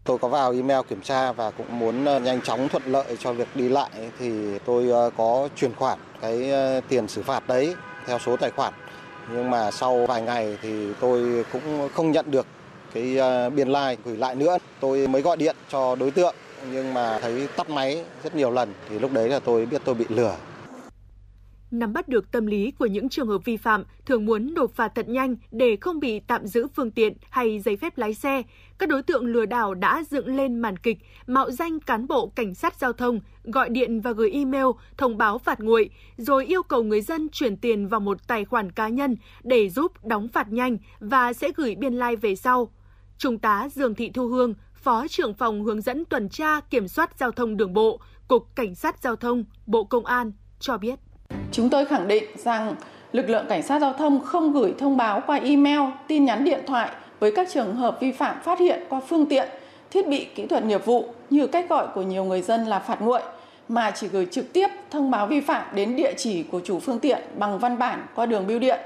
Tôi 0.04 0.18
có 0.18 0.28
vào 0.28 0.52
email 0.52 0.80
kiểm 0.88 1.00
tra 1.00 1.32
và 1.32 1.50
cũng 1.50 1.78
muốn 1.78 2.04
ờ, 2.04 2.20
nhanh 2.20 2.40
chóng 2.40 2.68
thuận 2.68 2.82
lợi 2.86 3.16
cho 3.18 3.32
việc 3.32 3.48
đi 3.54 3.68
lại 3.68 3.90
thì 4.18 4.58
tôi 4.64 4.90
ờ, 4.90 5.10
có 5.16 5.48
chuyển 5.56 5.74
khoản 5.74 5.98
cái 6.20 6.50
ờ, 6.50 6.80
tiền 6.88 7.08
xử 7.08 7.22
phạt 7.22 7.48
đấy 7.48 7.74
theo 8.06 8.18
số 8.18 8.36
tài 8.36 8.50
khoản. 8.50 8.74
Nhưng 9.32 9.50
mà 9.50 9.70
sau 9.70 10.06
vài 10.06 10.22
ngày 10.22 10.58
thì 10.62 10.94
tôi 11.00 11.44
cũng 11.52 11.88
không 11.94 12.12
nhận 12.12 12.30
được 12.30 12.46
cái 12.94 13.18
biên 13.50 13.68
lai 13.68 13.92
like 13.96 14.02
gửi 14.04 14.16
lại 14.16 14.34
nữa. 14.34 14.58
Tôi 14.80 15.06
mới 15.06 15.22
gọi 15.22 15.36
điện 15.36 15.56
cho 15.68 15.96
đối 15.96 16.10
tượng 16.10 16.34
nhưng 16.72 16.94
mà 16.94 17.18
thấy 17.18 17.48
tắt 17.56 17.70
máy 17.70 18.04
rất 18.24 18.34
nhiều 18.34 18.50
lần 18.50 18.72
thì 18.88 18.98
lúc 18.98 19.12
đấy 19.12 19.28
là 19.28 19.38
tôi 19.38 19.66
biết 19.66 19.82
tôi 19.84 19.94
bị 19.94 20.04
lừa. 20.08 20.36
Nắm 21.70 21.92
bắt 21.92 22.08
được 22.08 22.32
tâm 22.32 22.46
lý 22.46 22.70
của 22.70 22.86
những 22.86 23.08
trường 23.08 23.28
hợp 23.28 23.44
vi 23.44 23.56
phạm 23.56 23.84
thường 24.06 24.26
muốn 24.26 24.54
nộp 24.54 24.70
phạt 24.70 24.92
thật 24.94 25.08
nhanh 25.08 25.36
để 25.50 25.76
không 25.80 26.00
bị 26.00 26.20
tạm 26.20 26.46
giữ 26.46 26.66
phương 26.76 26.90
tiện 26.90 27.12
hay 27.30 27.60
giấy 27.60 27.76
phép 27.76 27.98
lái 27.98 28.14
xe, 28.14 28.42
các 28.78 28.88
đối 28.88 29.02
tượng 29.02 29.26
lừa 29.26 29.46
đảo 29.46 29.74
đã 29.74 30.04
dựng 30.10 30.36
lên 30.36 30.58
màn 30.58 30.76
kịch 30.76 30.98
mạo 31.26 31.50
danh 31.50 31.80
cán 31.80 32.08
bộ 32.08 32.32
cảnh 32.34 32.54
sát 32.54 32.74
giao 32.80 32.92
thông, 32.92 33.20
gọi 33.44 33.68
điện 33.68 34.00
và 34.00 34.12
gửi 34.12 34.30
email 34.30 34.66
thông 34.96 35.18
báo 35.18 35.38
phạt 35.38 35.60
nguội, 35.60 35.90
rồi 36.16 36.46
yêu 36.46 36.62
cầu 36.62 36.82
người 36.82 37.00
dân 37.00 37.28
chuyển 37.32 37.56
tiền 37.56 37.88
vào 37.88 38.00
một 38.00 38.26
tài 38.26 38.44
khoản 38.44 38.72
cá 38.72 38.88
nhân 38.88 39.16
để 39.42 39.68
giúp 39.68 40.04
đóng 40.04 40.28
phạt 40.28 40.52
nhanh 40.52 40.78
và 41.00 41.32
sẽ 41.32 41.50
gửi 41.56 41.74
biên 41.74 41.94
lai 41.94 42.12
like 42.12 42.20
về 42.20 42.34
sau. 42.34 42.70
Trung 43.18 43.38
tá 43.38 43.68
Dương 43.74 43.94
Thị 43.94 44.10
Thu 44.14 44.28
Hương, 44.28 44.54
Phó 44.82 45.06
trưởng 45.08 45.34
phòng 45.34 45.62
hướng 45.62 45.80
dẫn 45.80 46.04
tuần 46.04 46.28
tra 46.28 46.60
kiểm 46.60 46.88
soát 46.88 47.10
giao 47.18 47.32
thông 47.32 47.56
đường 47.56 47.72
bộ, 47.72 48.00
Cục 48.28 48.46
Cảnh 48.54 48.74
sát 48.74 49.02
Giao 49.02 49.16
thông, 49.16 49.44
Bộ 49.66 49.84
Công 49.84 50.06
an 50.06 50.32
cho 50.60 50.78
biết. 50.78 50.94
Chúng 51.52 51.70
tôi 51.70 51.84
khẳng 51.84 52.08
định 52.08 52.24
rằng 52.36 52.74
lực 53.12 53.30
lượng 53.30 53.46
cảnh 53.48 53.62
sát 53.62 53.80
giao 53.80 53.92
thông 53.92 54.24
không 54.24 54.52
gửi 54.52 54.74
thông 54.78 54.96
báo 54.96 55.22
qua 55.26 55.36
email, 55.36 55.80
tin 56.08 56.24
nhắn 56.24 56.44
điện 56.44 56.60
thoại 56.66 56.90
với 57.20 57.32
các 57.36 57.48
trường 57.52 57.76
hợp 57.76 57.98
vi 58.00 58.12
phạm 58.12 58.42
phát 58.42 58.58
hiện 58.58 58.82
qua 58.88 59.00
phương 59.08 59.26
tiện, 59.26 59.48
thiết 59.90 60.08
bị 60.08 60.26
kỹ 60.34 60.46
thuật 60.46 60.64
nghiệp 60.64 60.84
vụ 60.84 61.14
như 61.30 61.46
cách 61.46 61.68
gọi 61.68 61.86
của 61.94 62.02
nhiều 62.02 62.24
người 62.24 62.42
dân 62.42 62.64
là 62.64 62.78
phạt 62.78 63.02
nguội 63.02 63.22
mà 63.68 63.90
chỉ 63.90 64.08
gửi 64.08 64.26
trực 64.30 64.52
tiếp 64.52 64.68
thông 64.90 65.10
báo 65.10 65.26
vi 65.26 65.40
phạm 65.40 65.74
đến 65.74 65.96
địa 65.96 66.14
chỉ 66.16 66.42
của 66.42 66.60
chủ 66.64 66.80
phương 66.80 66.98
tiện 66.98 67.22
bằng 67.38 67.58
văn 67.58 67.78
bản 67.78 68.06
qua 68.14 68.26
đường 68.26 68.46
bưu 68.46 68.58
điện. 68.58 68.80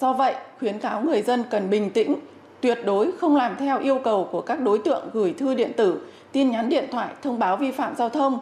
Do 0.00 0.12
vậy, 0.12 0.34
khuyến 0.58 0.78
cáo 0.78 1.02
người 1.02 1.22
dân 1.22 1.44
cần 1.50 1.70
bình 1.70 1.90
tĩnh, 1.90 2.16
tuyệt 2.60 2.78
đối 2.84 3.12
không 3.12 3.36
làm 3.36 3.56
theo 3.56 3.78
yêu 3.80 4.00
cầu 4.04 4.28
của 4.32 4.40
các 4.40 4.60
đối 4.60 4.78
tượng 4.78 5.10
gửi 5.12 5.32
thư 5.32 5.54
điện 5.54 5.72
tử, 5.76 6.00
tin 6.32 6.50
nhắn 6.50 6.68
điện 6.68 6.84
thoại 6.92 7.14
thông 7.22 7.38
báo 7.38 7.56
vi 7.56 7.70
phạm 7.70 7.96
giao 7.96 8.08
thông. 8.08 8.38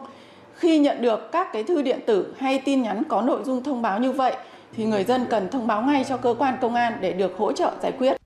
Khi 0.55 0.79
nhận 0.79 1.01
được 1.01 1.31
các 1.31 1.47
cái 1.53 1.63
thư 1.63 1.81
điện 1.81 1.99
tử 2.05 2.33
hay 2.37 2.61
tin 2.65 2.81
nhắn 2.81 3.03
có 3.09 3.21
nội 3.21 3.41
dung 3.43 3.63
thông 3.63 3.81
báo 3.81 3.99
như 3.99 4.11
vậy 4.11 4.35
thì 4.75 4.85
người 4.85 5.03
dân 5.03 5.25
cần 5.29 5.49
thông 5.49 5.67
báo 5.67 5.81
ngay 5.81 6.05
cho 6.09 6.17
cơ 6.17 6.35
quan 6.39 6.57
công 6.61 6.75
an 6.75 6.93
để 7.01 7.13
được 7.13 7.37
hỗ 7.37 7.51
trợ 7.51 7.71
giải 7.81 7.91
quyết. 7.91 8.17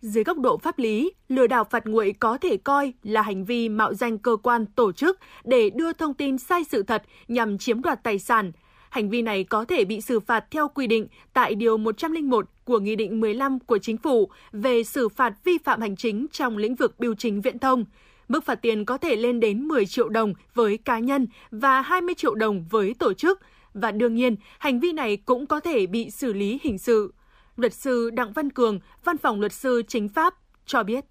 Dưới 0.00 0.24
góc 0.24 0.38
độ 0.38 0.58
pháp 0.58 0.78
lý, 0.78 1.12
lừa 1.28 1.46
đảo 1.46 1.64
phạt 1.64 1.86
nguội 1.86 2.14
có 2.20 2.38
thể 2.38 2.56
coi 2.56 2.92
là 3.02 3.22
hành 3.22 3.44
vi 3.44 3.68
mạo 3.68 3.94
danh 3.94 4.18
cơ 4.18 4.36
quan 4.42 4.66
tổ 4.66 4.92
chức 4.92 5.18
để 5.44 5.70
đưa 5.70 5.92
thông 5.92 6.14
tin 6.14 6.38
sai 6.38 6.64
sự 6.64 6.82
thật 6.82 7.02
nhằm 7.28 7.58
chiếm 7.58 7.82
đoạt 7.82 8.02
tài 8.02 8.18
sản. 8.18 8.52
Hành 8.90 9.10
vi 9.10 9.22
này 9.22 9.44
có 9.44 9.64
thể 9.64 9.84
bị 9.84 10.00
xử 10.00 10.20
phạt 10.20 10.44
theo 10.50 10.68
quy 10.68 10.86
định 10.86 11.06
tại 11.32 11.54
Điều 11.54 11.76
101 11.76 12.46
của 12.64 12.78
Nghị 12.78 12.96
định 12.96 13.20
15 13.20 13.58
của 13.58 13.78
Chính 13.78 13.96
phủ 13.96 14.30
về 14.52 14.84
xử 14.84 15.08
phạt 15.08 15.34
vi 15.44 15.58
phạm 15.64 15.80
hành 15.80 15.96
chính 15.96 16.26
trong 16.32 16.56
lĩnh 16.56 16.74
vực 16.74 17.00
biểu 17.00 17.14
chính 17.14 17.40
viễn 17.40 17.58
thông. 17.58 17.84
Mức 18.28 18.44
phạt 18.44 18.54
tiền 18.54 18.84
có 18.84 18.98
thể 18.98 19.16
lên 19.16 19.40
đến 19.40 19.68
10 19.68 19.86
triệu 19.86 20.08
đồng 20.08 20.34
với 20.54 20.78
cá 20.78 20.98
nhân 20.98 21.26
và 21.50 21.80
20 21.80 22.14
triệu 22.14 22.34
đồng 22.34 22.64
với 22.70 22.94
tổ 22.98 23.12
chức. 23.14 23.40
Và 23.74 23.92
đương 23.92 24.14
nhiên, 24.14 24.36
hành 24.58 24.80
vi 24.80 24.92
này 24.92 25.16
cũng 25.16 25.46
có 25.46 25.60
thể 25.60 25.86
bị 25.86 26.10
xử 26.10 26.32
lý 26.32 26.58
hình 26.62 26.78
sự. 26.78 27.14
Luật 27.56 27.74
sư 27.74 28.10
Đặng 28.10 28.32
Văn 28.32 28.50
Cường, 28.50 28.80
Văn 29.04 29.18
phòng 29.18 29.40
Luật 29.40 29.52
sư 29.52 29.82
Chính 29.88 30.08
pháp 30.08 30.34
cho 30.66 30.82
biết. 30.82 31.04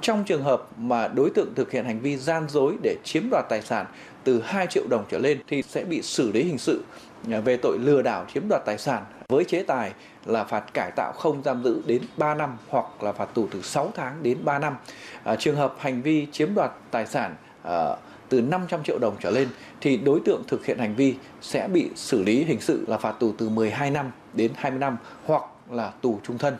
Trong 0.00 0.24
trường 0.24 0.42
hợp 0.42 0.78
mà 0.78 1.08
đối 1.08 1.30
tượng 1.30 1.54
thực 1.54 1.70
hiện 1.72 1.84
hành 1.84 2.00
vi 2.00 2.16
gian 2.16 2.48
dối 2.48 2.76
để 2.82 2.96
chiếm 3.04 3.22
đoạt 3.30 3.44
tài 3.48 3.62
sản 3.62 3.86
từ 4.28 4.40
2 4.44 4.66
triệu 4.66 4.86
đồng 4.90 5.04
trở 5.10 5.18
lên 5.18 5.38
thì 5.48 5.62
sẽ 5.62 5.84
bị 5.84 6.02
xử 6.02 6.32
lý 6.32 6.42
hình 6.42 6.58
sự 6.58 6.82
à, 7.30 7.40
về 7.40 7.56
tội 7.56 7.78
lừa 7.78 8.02
đảo 8.02 8.26
chiếm 8.34 8.42
đoạt 8.48 8.62
tài 8.66 8.78
sản 8.78 9.04
với 9.28 9.44
chế 9.44 9.62
tài 9.62 9.92
là 10.26 10.44
phạt 10.44 10.64
cải 10.74 10.90
tạo 10.96 11.12
không 11.12 11.42
giam 11.44 11.64
giữ 11.64 11.82
đến 11.86 12.02
3 12.16 12.34
năm 12.34 12.56
hoặc 12.68 13.02
là 13.02 13.12
phạt 13.12 13.34
tù 13.34 13.48
từ 13.50 13.62
6 13.62 13.92
tháng 13.94 14.22
đến 14.22 14.38
3 14.44 14.58
năm. 14.58 14.76
À, 15.24 15.36
trường 15.36 15.56
hợp 15.56 15.74
hành 15.78 16.02
vi 16.02 16.26
chiếm 16.32 16.54
đoạt 16.54 16.70
tài 16.90 17.06
sản 17.06 17.34
à, 17.62 17.96
từ 18.28 18.40
500 18.40 18.82
triệu 18.84 18.98
đồng 18.98 19.16
trở 19.20 19.30
lên 19.30 19.48
thì 19.80 19.96
đối 19.96 20.20
tượng 20.20 20.42
thực 20.48 20.66
hiện 20.66 20.78
hành 20.78 20.94
vi 20.94 21.14
sẽ 21.40 21.68
bị 21.68 21.88
xử 21.94 22.22
lý 22.22 22.44
hình 22.44 22.60
sự 22.60 22.84
là 22.88 22.98
phạt 22.98 23.12
tù 23.12 23.32
từ 23.38 23.48
12 23.48 23.90
năm 23.90 24.10
đến 24.34 24.50
20 24.54 24.78
năm 24.78 24.96
hoặc 25.24 25.42
là 25.70 25.92
tù 26.00 26.20
trung 26.24 26.38
thân. 26.38 26.56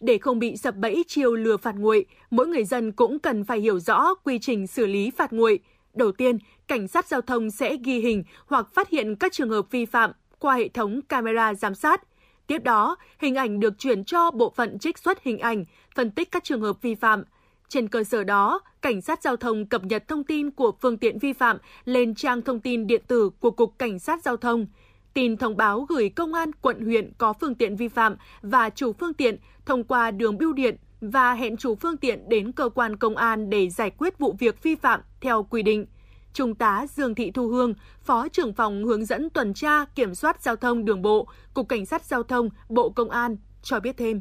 Để 0.00 0.18
không 0.18 0.38
bị 0.38 0.56
sập 0.56 0.76
bẫy 0.76 1.04
chiêu 1.06 1.34
lừa 1.34 1.56
phạt 1.56 1.74
nguội, 1.74 2.06
mỗi 2.30 2.46
người 2.46 2.64
dân 2.64 2.92
cũng 2.92 3.18
cần 3.18 3.44
phải 3.44 3.60
hiểu 3.60 3.78
rõ 3.78 4.14
quy 4.24 4.38
trình 4.38 4.66
xử 4.66 4.86
lý 4.86 5.10
phạt 5.10 5.32
nguội. 5.32 5.60
Đầu 5.96 6.12
tiên, 6.12 6.38
cảnh 6.68 6.88
sát 6.88 7.06
giao 7.06 7.20
thông 7.20 7.50
sẽ 7.50 7.76
ghi 7.84 8.00
hình 8.00 8.24
hoặc 8.46 8.66
phát 8.74 8.88
hiện 8.88 9.16
các 9.16 9.32
trường 9.32 9.50
hợp 9.50 9.70
vi 9.70 9.84
phạm 9.84 10.10
qua 10.38 10.54
hệ 10.54 10.68
thống 10.68 11.00
camera 11.02 11.54
giám 11.54 11.74
sát. 11.74 12.02
Tiếp 12.46 12.62
đó, 12.64 12.96
hình 13.18 13.34
ảnh 13.34 13.60
được 13.60 13.78
chuyển 13.78 14.04
cho 14.04 14.30
bộ 14.30 14.52
phận 14.56 14.78
trích 14.78 14.98
xuất 14.98 15.22
hình 15.22 15.38
ảnh, 15.38 15.64
phân 15.94 16.10
tích 16.10 16.30
các 16.30 16.44
trường 16.44 16.60
hợp 16.60 16.82
vi 16.82 16.94
phạm. 16.94 17.24
Trên 17.68 17.88
cơ 17.88 18.04
sở 18.04 18.24
đó, 18.24 18.60
Cảnh 18.82 19.00
sát 19.00 19.22
Giao 19.22 19.36
thông 19.36 19.66
cập 19.66 19.84
nhật 19.84 20.08
thông 20.08 20.24
tin 20.24 20.50
của 20.50 20.72
phương 20.80 20.98
tiện 20.98 21.18
vi 21.18 21.32
phạm 21.32 21.58
lên 21.84 22.14
trang 22.14 22.42
thông 22.42 22.60
tin 22.60 22.86
điện 22.86 23.02
tử 23.08 23.30
của 23.40 23.50
Cục 23.50 23.78
Cảnh 23.78 23.98
sát 23.98 24.22
Giao 24.22 24.36
thông. 24.36 24.66
Tin 25.14 25.36
thông 25.36 25.56
báo 25.56 25.80
gửi 25.80 26.08
công 26.08 26.34
an 26.34 26.50
quận 26.60 26.84
huyện 26.84 27.12
có 27.18 27.32
phương 27.40 27.54
tiện 27.54 27.76
vi 27.76 27.88
phạm 27.88 28.16
và 28.42 28.70
chủ 28.70 28.92
phương 28.92 29.14
tiện 29.14 29.36
thông 29.66 29.84
qua 29.84 30.10
đường 30.10 30.38
bưu 30.38 30.52
điện 30.52 30.76
và 31.00 31.34
hẹn 31.34 31.56
chủ 31.56 31.74
phương 31.74 31.96
tiện 31.96 32.28
đến 32.28 32.52
cơ 32.52 32.68
quan 32.68 32.96
công 32.96 33.16
an 33.16 33.50
để 33.50 33.68
giải 33.70 33.90
quyết 33.90 34.18
vụ 34.18 34.34
việc 34.38 34.62
vi 34.62 34.74
phạm 34.74 35.00
theo 35.20 35.42
quy 35.42 35.62
định. 35.62 35.86
Trung 36.32 36.54
tá 36.54 36.86
Dương 36.96 37.14
Thị 37.14 37.30
Thu 37.30 37.48
Hương, 37.48 37.74
Phó 38.02 38.28
trưởng 38.28 38.54
phòng 38.54 38.84
hướng 38.84 39.04
dẫn 39.04 39.30
tuần 39.30 39.54
tra 39.54 39.84
kiểm 39.94 40.14
soát 40.14 40.42
giao 40.42 40.56
thông 40.56 40.84
đường 40.84 41.02
bộ, 41.02 41.28
Cục 41.54 41.68
Cảnh 41.68 41.86
sát 41.86 42.04
Giao 42.04 42.22
thông, 42.22 42.48
Bộ 42.68 42.88
Công 42.90 43.10
an 43.10 43.36
cho 43.62 43.80
biết 43.80 43.96
thêm. 43.96 44.20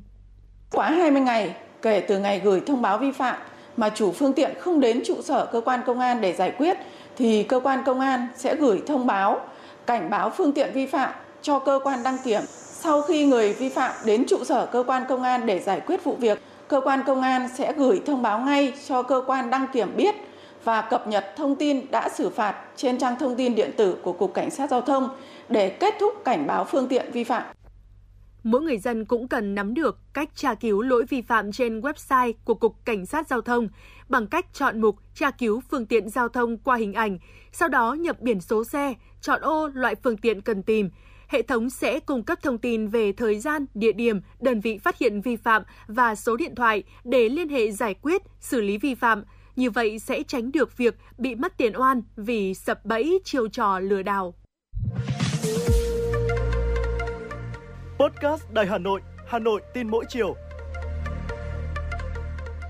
Quá 0.71 0.91
20 0.91 1.21
ngày 1.21 1.55
kể 1.81 2.05
từ 2.07 2.19
ngày 2.19 2.41
gửi 2.43 2.61
thông 2.65 2.81
báo 2.81 2.97
vi 2.97 3.11
phạm 3.11 3.35
mà 3.77 3.89
chủ 3.89 4.11
phương 4.11 4.33
tiện 4.33 4.51
không 4.59 4.79
đến 4.79 5.01
trụ 5.05 5.21
sở 5.21 5.45
cơ 5.51 5.61
quan 5.61 5.79
công 5.85 5.99
an 5.99 6.21
để 6.21 6.33
giải 6.33 6.53
quyết 6.57 6.77
thì 7.17 7.43
cơ 7.43 7.59
quan 7.59 7.83
công 7.85 7.99
an 7.99 8.27
sẽ 8.35 8.55
gửi 8.55 8.81
thông 8.87 9.07
báo 9.07 9.47
cảnh 9.85 10.09
báo 10.09 10.29
phương 10.29 10.51
tiện 10.51 10.73
vi 10.73 10.85
phạm 10.85 11.11
cho 11.41 11.59
cơ 11.59 11.79
quan 11.83 12.03
đăng 12.03 12.17
kiểm. 12.23 12.41
Sau 12.49 13.01
khi 13.01 13.25
người 13.25 13.53
vi 13.53 13.69
phạm 13.69 13.91
đến 14.05 14.25
trụ 14.27 14.43
sở 14.43 14.65
cơ 14.65 14.83
quan 14.87 15.03
công 15.09 15.23
an 15.23 15.45
để 15.45 15.59
giải 15.59 15.79
quyết 15.79 16.03
vụ 16.03 16.15
việc, 16.15 16.41
cơ 16.67 16.81
quan 16.81 17.03
công 17.07 17.21
an 17.21 17.49
sẽ 17.57 17.73
gửi 17.77 18.01
thông 18.05 18.21
báo 18.21 18.39
ngay 18.39 18.73
cho 18.87 19.03
cơ 19.03 19.23
quan 19.27 19.49
đăng 19.49 19.67
kiểm 19.73 19.97
biết 19.97 20.15
và 20.63 20.81
cập 20.81 21.07
nhật 21.07 21.25
thông 21.35 21.55
tin 21.55 21.91
đã 21.91 22.09
xử 22.09 22.29
phạt 22.29 22.55
trên 22.75 22.97
trang 22.97 23.15
thông 23.19 23.35
tin 23.35 23.55
điện 23.55 23.71
tử 23.77 23.97
của 24.03 24.13
Cục 24.13 24.33
Cảnh 24.33 24.49
sát 24.49 24.69
Giao 24.69 24.81
thông 24.81 25.09
để 25.49 25.69
kết 25.69 25.93
thúc 25.99 26.13
cảnh 26.25 26.47
báo 26.47 26.65
phương 26.65 26.87
tiện 26.87 27.11
vi 27.11 27.23
phạm. 27.23 27.43
Mỗi 28.43 28.61
người 28.61 28.77
dân 28.77 29.05
cũng 29.05 29.27
cần 29.27 29.55
nắm 29.55 29.73
được 29.73 29.99
cách 30.13 30.29
tra 30.35 30.53
cứu 30.53 30.81
lỗi 30.81 31.05
vi 31.09 31.21
phạm 31.21 31.51
trên 31.51 31.79
website 31.79 32.33
của 32.45 32.53
Cục 32.53 32.85
Cảnh 32.85 33.05
sát 33.05 33.27
Giao 33.27 33.41
thông 33.41 33.69
bằng 34.09 34.27
cách 34.27 34.45
chọn 34.53 34.81
mục 34.81 34.95
tra 35.15 35.31
cứu 35.31 35.61
phương 35.71 35.85
tiện 35.85 36.09
giao 36.09 36.29
thông 36.29 36.57
qua 36.57 36.77
hình 36.77 36.93
ảnh, 36.93 37.19
sau 37.51 37.69
đó 37.69 37.93
nhập 37.93 38.21
biển 38.21 38.41
số 38.41 38.63
xe, 38.63 38.93
chọn 39.21 39.41
ô 39.41 39.67
loại 39.67 39.95
phương 39.95 40.17
tiện 40.17 40.41
cần 40.41 40.63
tìm. 40.63 40.89
Hệ 41.27 41.41
thống 41.41 41.69
sẽ 41.69 41.99
cung 41.99 42.23
cấp 42.23 42.39
thông 42.43 42.57
tin 42.57 42.87
về 42.87 43.11
thời 43.11 43.39
gian, 43.39 43.65
địa 43.73 43.91
điểm, 43.91 44.21
đơn 44.41 44.59
vị 44.59 44.77
phát 44.77 44.97
hiện 44.97 45.21
vi 45.21 45.35
phạm 45.35 45.63
và 45.87 46.15
số 46.15 46.37
điện 46.37 46.55
thoại 46.55 46.83
để 47.03 47.29
liên 47.29 47.49
hệ 47.49 47.71
giải 47.71 47.93
quyết, 47.93 48.21
xử 48.39 48.61
lý 48.61 48.77
vi 48.77 48.95
phạm. 48.95 49.23
Như 49.55 49.69
vậy 49.69 49.99
sẽ 49.99 50.23
tránh 50.23 50.51
được 50.51 50.77
việc 50.77 50.95
bị 51.17 51.35
mất 51.35 51.57
tiền 51.57 51.73
oan 51.75 52.01
vì 52.15 52.53
sập 52.53 52.85
bẫy 52.85 53.19
chiêu 53.23 53.47
trò 53.47 53.79
lừa 53.79 54.01
đảo. 54.01 54.33
Podcast 57.99 58.51
Đài 58.51 58.65
Hà 58.65 58.77
Nội, 58.77 59.01
Hà 59.27 59.39
Nội 59.39 59.61
tin 59.73 59.89
mỗi 59.89 60.05
chiều. 60.09 60.35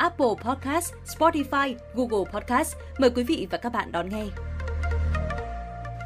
Apple 0.00 0.34
Podcast, 0.44 0.92
Spotify, 1.04 1.74
Google 1.94 2.30
Podcast. 2.32 2.76
Mời 2.98 3.10
quý 3.10 3.22
vị 3.22 3.46
và 3.50 3.58
các 3.58 3.72
bạn 3.72 3.92
đón 3.92 4.08
nghe. 4.08 4.24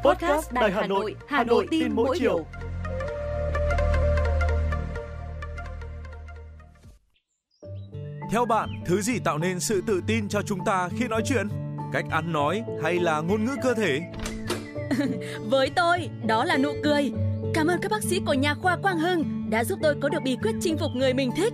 Podcast 0.03 0.51
Đài 0.51 0.71
Hà 0.71 0.87
Nội, 0.87 1.15
Hà 1.27 1.43
Nội 1.43 1.67
tin 1.71 1.91
mỗi 1.95 2.19
chiều. 2.19 2.45
Theo 8.31 8.45
bạn, 8.45 8.69
thứ 8.85 9.01
gì 9.01 9.19
tạo 9.19 9.37
nên 9.37 9.59
sự 9.59 9.81
tự 9.87 10.01
tin 10.07 10.29
cho 10.29 10.41
chúng 10.41 10.59
ta 10.65 10.89
khi 10.97 11.07
nói 11.07 11.21
chuyện? 11.25 11.47
Cách 11.93 12.05
ăn 12.11 12.33
nói 12.33 12.63
hay 12.83 12.99
là 12.99 13.21
ngôn 13.21 13.45
ngữ 13.45 13.55
cơ 13.63 13.73
thể? 13.73 14.01
Với 15.49 15.69
tôi, 15.75 16.09
đó 16.25 16.45
là 16.45 16.57
nụ 16.57 16.73
cười. 16.83 17.11
Cảm 17.53 17.67
ơn 17.67 17.79
các 17.81 17.91
bác 17.91 18.03
sĩ 18.03 18.21
của 18.25 18.33
nhà 18.33 18.53
khoa 18.53 18.77
Quang 18.77 18.99
Hưng 18.99 19.49
đã 19.49 19.63
giúp 19.63 19.79
tôi 19.81 19.95
có 20.01 20.09
được 20.09 20.23
bí 20.23 20.37
quyết 20.43 20.55
chinh 20.61 20.77
phục 20.77 20.91
người 20.95 21.13
mình 21.13 21.31
thích. 21.35 21.53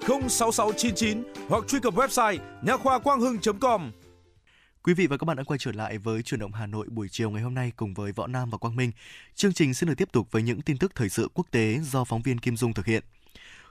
06699 0.00 1.22
hoặc 1.48 1.64
truy 1.68 1.80
cập 1.80 1.94
website 1.94 2.38
nha 2.62 2.76
khoa 2.76 2.98
quang 2.98 3.20
hưng.com. 3.20 3.90
Quý 4.82 4.94
vị 4.94 5.06
và 5.06 5.16
các 5.16 5.24
bạn 5.24 5.36
đã 5.36 5.42
quay 5.42 5.58
trở 5.58 5.72
lại 5.72 5.98
với 5.98 6.22
chuyển 6.22 6.40
động 6.40 6.52
Hà 6.52 6.66
Nội 6.66 6.86
buổi 6.90 7.08
chiều 7.10 7.30
ngày 7.30 7.42
hôm 7.42 7.54
nay 7.54 7.72
cùng 7.76 7.94
với 7.94 8.12
Võ 8.12 8.26
Nam 8.26 8.50
và 8.50 8.58
Quang 8.58 8.76
Minh. 8.76 8.92
Chương 9.34 9.52
trình 9.52 9.74
sẽ 9.74 9.86
được 9.86 9.94
tiếp 9.96 10.08
tục 10.12 10.28
với 10.30 10.42
những 10.42 10.62
tin 10.62 10.78
tức 10.78 10.94
thời 10.94 11.08
sự 11.08 11.28
quốc 11.34 11.46
tế 11.50 11.78
do 11.82 12.04
phóng 12.04 12.22
viên 12.22 12.38
Kim 12.38 12.56
Dung 12.56 12.74
thực 12.74 12.86
hiện. 12.86 13.02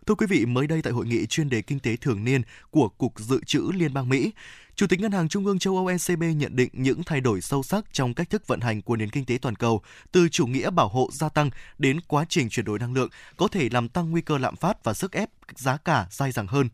Thưa 0.05 0.15
quý 0.15 0.27
vị, 0.29 0.45
mới 0.45 0.67
đây 0.67 0.81
tại 0.81 0.93
hội 0.93 1.05
nghị 1.05 1.25
chuyên 1.25 1.49
đề 1.49 1.61
kinh 1.61 1.79
tế 1.79 1.95
thường 1.95 2.23
niên 2.23 2.41
của 2.71 2.89
Cục 2.89 3.19
Dự 3.19 3.39
trữ 3.45 3.71
Liên 3.73 3.93
bang 3.93 4.09
Mỹ, 4.09 4.31
Chủ 4.77 4.87
tịch 4.87 4.99
Ngân 4.99 5.11
hàng 5.11 5.29
Trung 5.29 5.45
ương 5.45 5.59
châu 5.59 5.75
Âu 5.75 5.87
ECB 5.87 6.23
nhận 6.35 6.55
định 6.55 6.69
những 6.73 7.03
thay 7.03 7.21
đổi 7.21 7.41
sâu 7.41 7.63
sắc 7.63 7.85
trong 7.91 8.13
cách 8.13 8.29
thức 8.29 8.47
vận 8.47 8.59
hành 8.59 8.81
của 8.81 8.95
nền 8.95 9.09
kinh 9.09 9.25
tế 9.25 9.37
toàn 9.41 9.55
cầu, 9.55 9.81
từ 10.11 10.29
chủ 10.29 10.47
nghĩa 10.47 10.69
bảo 10.69 10.87
hộ 10.87 11.09
gia 11.11 11.29
tăng 11.29 11.49
đến 11.77 12.01
quá 12.01 12.25
trình 12.29 12.49
chuyển 12.49 12.65
đổi 12.65 12.79
năng 12.79 12.93
lượng, 12.93 13.09
có 13.37 13.47
thể 13.47 13.69
làm 13.71 13.89
tăng 13.89 14.11
nguy 14.11 14.21
cơ 14.21 14.37
lạm 14.37 14.55
phát 14.55 14.83
và 14.83 14.93
sức 14.93 15.11
ép 15.11 15.29
giá 15.55 15.77
cả 15.77 16.07
dai 16.11 16.31
dẳng 16.31 16.47
hơn. 16.47 16.69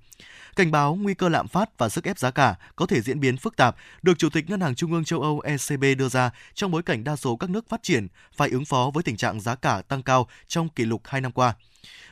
Cảnh 0.56 0.72
báo 0.72 0.96
nguy 0.96 1.14
cơ 1.14 1.30
lạm 1.30 1.48
phát 1.48 1.78
và 1.78 1.90
sức 1.90 2.04
ép 2.04 2.20
giá 2.20 2.32
cả 2.32 2.56
có 2.76 2.86
thể 2.86 3.02
diễn 3.02 3.20
biến 3.20 3.38
phức 3.38 3.56
tạp 3.56 3.76
được 4.02 4.18
Chủ 4.18 4.30
tịch 4.30 4.50
Ngân 4.50 4.62
hàng 4.62 4.76
Trung 4.76 4.94
ương 4.94 5.06
châu 5.06 5.22
Âu 5.22 5.40
ECB 5.40 5.84
đưa 5.98 6.10
ra 6.10 6.32
trong 6.54 6.72
bối 6.72 6.84
cảnh 6.84 7.04
đa 7.04 7.16
số 7.16 7.36
các 7.36 7.50
nước 7.50 7.70
phát 7.70 7.84
triển 7.84 8.08
phải 8.36 8.50
ứng 8.50 8.66
phó 8.66 8.92
với 8.94 9.04
tình 9.04 9.18
trạng 9.18 9.42
giá 9.42 9.56
cả 9.56 9.82
tăng 9.88 10.04
cao 10.04 10.28
trong 10.48 10.70
kỷ 10.70 10.86
lục 10.86 11.02
2 11.06 11.22
năm 11.22 11.32
qua 11.32 11.54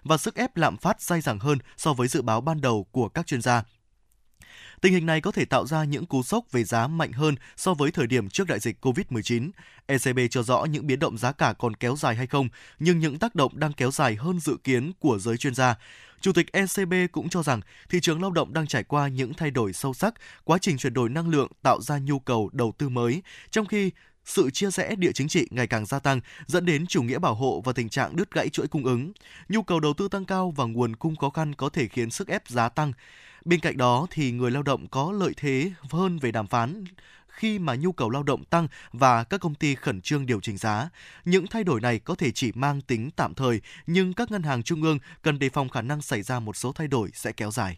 và 0.04 0.18
sức 0.18 0.36
ép 0.36 0.58
lạm 0.58 0.78
phát 0.78 1.02
dai 1.02 1.22
dẳng 1.22 1.40
hơn 1.40 1.58
so 1.78 1.94
với 1.94 2.08
dự 2.08 2.22
báo 2.22 2.42
ban 2.42 2.62
đầu 2.62 2.88
của 2.92 3.10
các 3.10 3.28
chuyên 3.28 3.42
gia. 3.42 3.64
Tình 4.82 4.94
hình 4.94 5.06
này 5.06 5.22
có 5.22 5.32
thể 5.32 5.46
tạo 5.46 5.66
ra 5.66 5.84
những 5.84 6.06
cú 6.06 6.24
sốc 6.24 6.52
về 6.52 6.64
giá 6.64 6.88
mạnh 6.88 7.12
hơn 7.12 7.36
so 7.58 7.74
với 7.74 7.92
thời 7.92 8.08
điểm 8.08 8.30
trước 8.30 8.48
đại 8.48 8.60
dịch 8.60 8.86
COVID-19. 8.86 9.50
ECB 9.86 10.20
cho 10.32 10.44
rõ 10.44 10.66
những 10.66 10.88
biến 10.88 11.00
động 11.00 11.18
giá 11.18 11.32
cả 11.32 11.54
còn 11.60 11.76
kéo 11.76 11.96
dài 11.96 12.16
hay 12.16 12.28
không, 12.28 12.50
nhưng 12.80 13.00
những 13.00 13.20
tác 13.20 13.36
động 13.36 13.60
đang 13.60 13.74
kéo 13.74 13.92
dài 13.92 14.16
hơn 14.16 14.40
dự 14.40 14.58
kiến 14.64 14.92
của 15.00 15.20
giới 15.20 15.38
chuyên 15.38 15.56
gia. 15.56 15.76
Chủ 16.22 16.34
tịch 16.34 16.52
ECB 16.52 16.94
cũng 17.12 17.30
cho 17.30 17.44
rằng 17.44 17.62
thị 17.90 18.00
trường 18.00 18.22
lao 18.22 18.32
động 18.32 18.54
đang 18.54 18.68
trải 18.68 18.84
qua 18.84 19.08
những 19.08 19.34
thay 19.34 19.52
đổi 19.52 19.74
sâu 19.74 19.94
sắc, 19.94 20.14
quá 20.44 20.58
trình 20.62 20.78
chuyển 20.78 20.94
đổi 20.94 21.10
năng 21.10 21.30
lượng 21.30 21.52
tạo 21.64 21.82
ra 21.82 22.00
nhu 22.00 22.20
cầu 22.20 22.50
đầu 22.54 22.74
tư 22.78 22.90
mới, 22.90 23.22
trong 23.52 23.66
khi 23.66 23.92
sự 24.26 24.50
chia 24.50 24.72
rẽ 24.72 24.96
địa 24.96 25.12
chính 25.12 25.28
trị 25.28 25.48
ngày 25.52 25.68
càng 25.68 25.86
gia 25.86 26.00
tăng 26.00 26.20
dẫn 26.46 26.66
đến 26.66 26.88
chủ 26.88 27.04
nghĩa 27.04 27.20
bảo 27.20 27.36
hộ 27.36 27.62
và 27.66 27.74
tình 27.74 27.90
trạng 27.90 28.16
đứt 28.16 28.32
gãy 28.32 28.50
chuỗi 28.50 28.68
cung 28.68 28.86
ứng. 28.86 29.12
Nhu 29.50 29.62
cầu 29.64 29.80
đầu 29.80 29.94
tư 29.94 30.08
tăng 30.08 30.26
cao 30.26 30.54
và 30.56 30.66
nguồn 30.66 30.96
cung 30.96 31.16
khó 31.16 31.30
khăn 31.30 31.56
có 31.56 31.70
thể 31.70 31.88
khiến 31.88 32.12
sức 32.12 32.28
ép 32.28 32.48
giá 32.48 32.70
tăng. 32.70 32.94
Bên 33.46 33.60
cạnh 33.60 33.78
đó 33.78 34.08
thì 34.10 34.32
người 34.32 34.52
lao 34.52 34.64
động 34.64 34.88
có 34.88 35.12
lợi 35.12 35.34
thế 35.38 35.72
hơn 35.90 36.20
về 36.20 36.32
đàm 36.32 36.48
phán 36.48 36.84
khi 37.28 37.60
mà 37.60 37.76
nhu 37.76 37.92
cầu 37.92 38.10
lao 38.10 38.24
động 38.24 38.44
tăng 38.44 38.68
và 38.92 39.24
các 39.24 39.42
công 39.42 39.56
ty 39.56 39.76
khẩn 39.76 40.02
trương 40.02 40.26
điều 40.26 40.40
chỉnh 40.40 40.58
giá. 40.58 40.90
Những 41.26 41.48
thay 41.48 41.64
đổi 41.64 41.82
này 41.82 42.00
có 42.00 42.16
thể 42.16 42.32
chỉ 42.32 42.52
mang 42.56 42.82
tính 42.82 43.10
tạm 43.16 43.34
thời, 43.34 43.62
nhưng 43.88 44.14
các 44.14 44.32
ngân 44.32 44.44
hàng 44.44 44.64
trung 44.64 44.84
ương 44.84 45.00
cần 45.22 45.40
đề 45.40 45.50
phòng 45.50 45.70
khả 45.70 45.82
năng 45.82 46.02
xảy 46.02 46.22
ra 46.22 46.40
một 46.40 46.58
số 46.58 46.72
thay 46.72 46.88
đổi 46.88 47.10
sẽ 47.14 47.32
kéo 47.32 47.52
dài. 47.52 47.78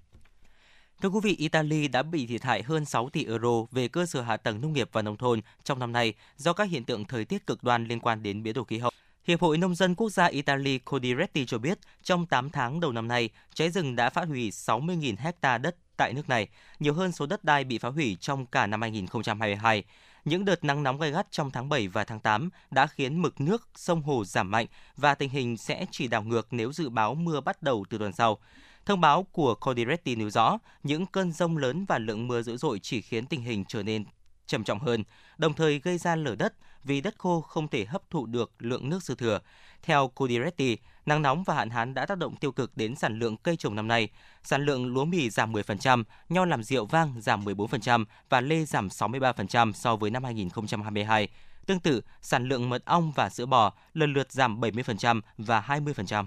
Thưa 1.02 1.10
quý 1.10 1.20
vị, 1.24 1.36
Italy 1.36 1.88
đã 1.88 2.04
bị 2.04 2.28
thiệt 2.28 2.44
hại 2.44 2.64
hơn 2.64 2.86
6 2.86 3.10
tỷ 3.10 3.26
euro 3.26 3.66
về 3.72 3.88
cơ 3.88 4.06
sở 4.06 4.22
hạ 4.22 4.38
tầng 4.38 4.62
nông 4.62 4.74
nghiệp 4.74 4.90
và 4.92 5.02
nông 5.02 5.18
thôn 5.18 5.42
trong 5.64 5.80
năm 5.80 5.92
nay 5.92 6.14
do 6.38 6.54
các 6.54 6.70
hiện 6.70 6.84
tượng 6.84 7.06
thời 7.06 7.26
tiết 7.26 7.48
cực 7.48 7.64
đoan 7.64 7.88
liên 7.88 8.00
quan 8.00 8.24
đến 8.24 8.44
biến 8.44 8.54
đổi 8.54 8.66
khí 8.66 8.78
hậu. 8.78 8.92
Hiệp 9.28 9.42
hội 9.42 9.58
Nông 9.58 9.76
dân 9.76 9.96
Quốc 9.96 10.10
gia 10.10 10.26
Italy 10.26 10.80
Codiretti 10.80 11.46
cho 11.46 11.58
biết, 11.58 11.80
trong 12.04 12.26
8 12.26 12.50
tháng 12.50 12.80
đầu 12.80 12.92
năm 12.92 13.08
nay, 13.08 13.30
cháy 13.54 13.70
rừng 13.70 13.96
đã 13.96 14.10
phá 14.10 14.26
hủy 14.26 14.50
60.000 14.50 15.16
hecta 15.18 15.58
đất 15.58 15.76
tại 15.98 16.14
nước 16.14 16.30
này, 16.30 16.48
nhiều 16.80 16.94
hơn 16.94 17.12
số 17.12 17.26
đất 17.26 17.44
đai 17.44 17.64
bị 17.64 17.78
phá 17.78 17.90
hủy 17.90 18.18
trong 18.20 18.46
cả 18.46 18.68
năm 18.68 18.82
2022. 18.82 19.84
Những 20.26 20.46
đợt 20.46 20.64
nắng 20.64 20.84
nóng 20.84 21.00
gay 21.00 21.12
gắt 21.12 21.28
trong 21.32 21.52
tháng 21.52 21.70
7 21.70 21.88
và 21.88 22.04
tháng 22.04 22.20
8 22.20 22.50
đã 22.72 22.88
khiến 22.88 23.22
mực 23.22 23.42
nước 23.42 23.70
sông 23.76 24.02
hồ 24.02 24.26
giảm 24.26 24.52
mạnh 24.52 24.68
và 24.98 25.16
tình 25.16 25.30
hình 25.30 25.58
sẽ 25.58 25.86
chỉ 25.92 26.08
đảo 26.08 26.24
ngược 26.24 26.48
nếu 26.52 26.74
dự 26.74 26.90
báo 26.90 27.16
mưa 27.16 27.42
bắt 27.42 27.64
đầu 27.64 27.86
từ 27.90 27.98
tuần 27.98 28.14
sau. 28.14 28.38
Thông 28.86 29.02
báo 29.02 29.24
của 29.24 29.56
Codiretti 29.56 30.16
nêu 30.16 30.30
rõ, 30.30 30.58
những 30.84 31.06
cơn 31.06 31.32
rông 31.32 31.58
lớn 31.58 31.86
và 31.86 31.98
lượng 31.98 32.28
mưa 32.28 32.42
dữ 32.42 32.58
dội 32.58 32.80
chỉ 32.80 33.02
khiến 33.02 33.26
tình 33.26 33.42
hình 33.42 33.66
trở 33.68 33.84
nên 33.84 34.06
trầm 34.48 34.64
trọng 34.64 34.80
hơn, 34.80 35.04
đồng 35.38 35.54
thời 35.54 35.80
gây 35.80 35.98
ra 35.98 36.16
lở 36.16 36.36
đất 36.36 36.54
vì 36.84 37.02
đất 37.02 37.16
khô 37.18 37.42
không 37.42 37.68
thể 37.68 37.86
hấp 37.86 38.10
thụ 38.10 38.26
được 38.26 38.52
lượng 38.60 38.90
nước 38.90 39.04
dư 39.04 39.16
thừa. 39.16 39.40
Theo 39.84 40.08
Cudiretti, 40.08 40.78
nắng 41.06 41.22
nóng 41.22 41.44
và 41.44 41.56
hạn 41.56 41.70
hán 41.70 41.94
đã 41.94 42.06
tác 42.06 42.18
động 42.18 42.36
tiêu 42.36 42.52
cực 42.52 42.78
đến 42.78 42.96
sản 42.96 43.20
lượng 43.20 43.38
cây 43.38 43.56
trồng 43.56 43.76
năm 43.76 43.88
nay. 43.88 44.10
Sản 44.44 44.66
lượng 44.66 44.86
lúa 44.86 45.06
mì 45.06 45.30
giảm 45.30 45.54
10%, 45.54 46.04
nho 46.30 46.46
làm 46.46 46.64
rượu 46.64 46.86
vang 46.86 47.22
giảm 47.22 47.46
14% 47.46 48.06
và 48.30 48.42
lê 48.42 48.66
giảm 48.66 48.88
63% 48.88 49.72
so 49.72 49.96
với 49.96 50.12
năm 50.12 50.24
2022. 50.24 51.28
Tương 51.66 51.80
tự, 51.80 52.02
sản 52.22 52.48
lượng 52.48 52.70
mật 52.70 52.86
ong 52.86 53.12
và 53.16 53.30
sữa 53.30 53.46
bò 53.46 53.74
lần 53.94 54.14
lượt 54.14 54.32
giảm 54.32 54.62
70% 54.62 55.22
và 55.38 55.62
20%. 55.68 56.26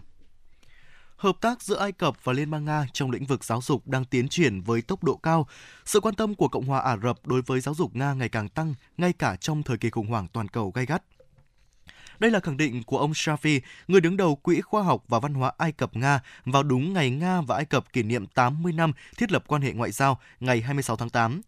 Hợp 1.17 1.37
tác 1.41 1.63
giữa 1.63 1.79
Ai 1.79 1.93
Cập 1.93 2.25
và 2.25 2.33
Liên 2.33 2.51
bang 2.51 2.65
Nga 2.65 2.87
trong 2.93 3.11
lĩnh 3.11 3.27
vực 3.27 3.45
giáo 3.45 3.63
dục 3.63 3.89
đang 3.89 4.05
tiến 4.05 4.29
triển 4.29 4.61
với 4.61 4.83
tốc 4.83 5.05
độ 5.05 5.17
cao. 5.17 5.47
Sự 5.85 6.01
quan 6.01 6.15
tâm 6.15 6.35
của 6.35 6.49
Cộng 6.49 6.67
hòa 6.67 6.81
Ả 6.81 6.97
Rập 6.97 7.27
đối 7.27 7.43
với 7.43 7.61
giáo 7.61 7.75
dục 7.75 7.97
Nga 7.97 8.13
ngày 8.15 8.29
càng 8.29 8.49
tăng, 8.49 8.75
ngay 8.97 9.13
cả 9.13 9.37
trong 9.37 9.63
thời 9.63 9.77
kỳ 9.79 9.91
khủng 9.91 10.07
hoảng 10.07 10.27
toàn 10.33 10.49
cầu 10.49 10.71
gay 10.71 10.87
gắt. 10.87 11.03
Đây 12.19 12.31
là 12.31 12.41
khẳng 12.41 12.57
định 12.57 12.83
của 12.83 12.99
ông 12.99 13.13
Shafi, 13.13 13.61
người 13.89 14.01
đứng 14.01 14.17
đầu 14.17 14.37
Quỹ 14.37 14.61
Khoa 14.61 14.83
học 14.83 15.03
và 15.09 15.19
Văn 15.19 15.35
hóa 15.35 15.53
Ai 15.59 15.73
Cập-Nga 15.73 16.19
vào 16.45 16.63
đúng 16.63 16.93
ngày 16.93 17.11
Nga 17.11 17.41
và 17.41 17.57
Ai 17.57 17.65
Cập 17.65 17.93
kỷ 17.93 18.03
niệm 18.03 18.27
80 18.27 18.73
năm 18.73 18.93
thiết 19.17 19.33
lập 19.33 19.45
quan 19.47 19.63
hệ 19.63 19.73
ngoại 19.73 19.91
giao 19.91 20.21
ngày 20.41 20.61
26 20.61 20.97
tháng 20.97 21.11
8. 21.11 21.41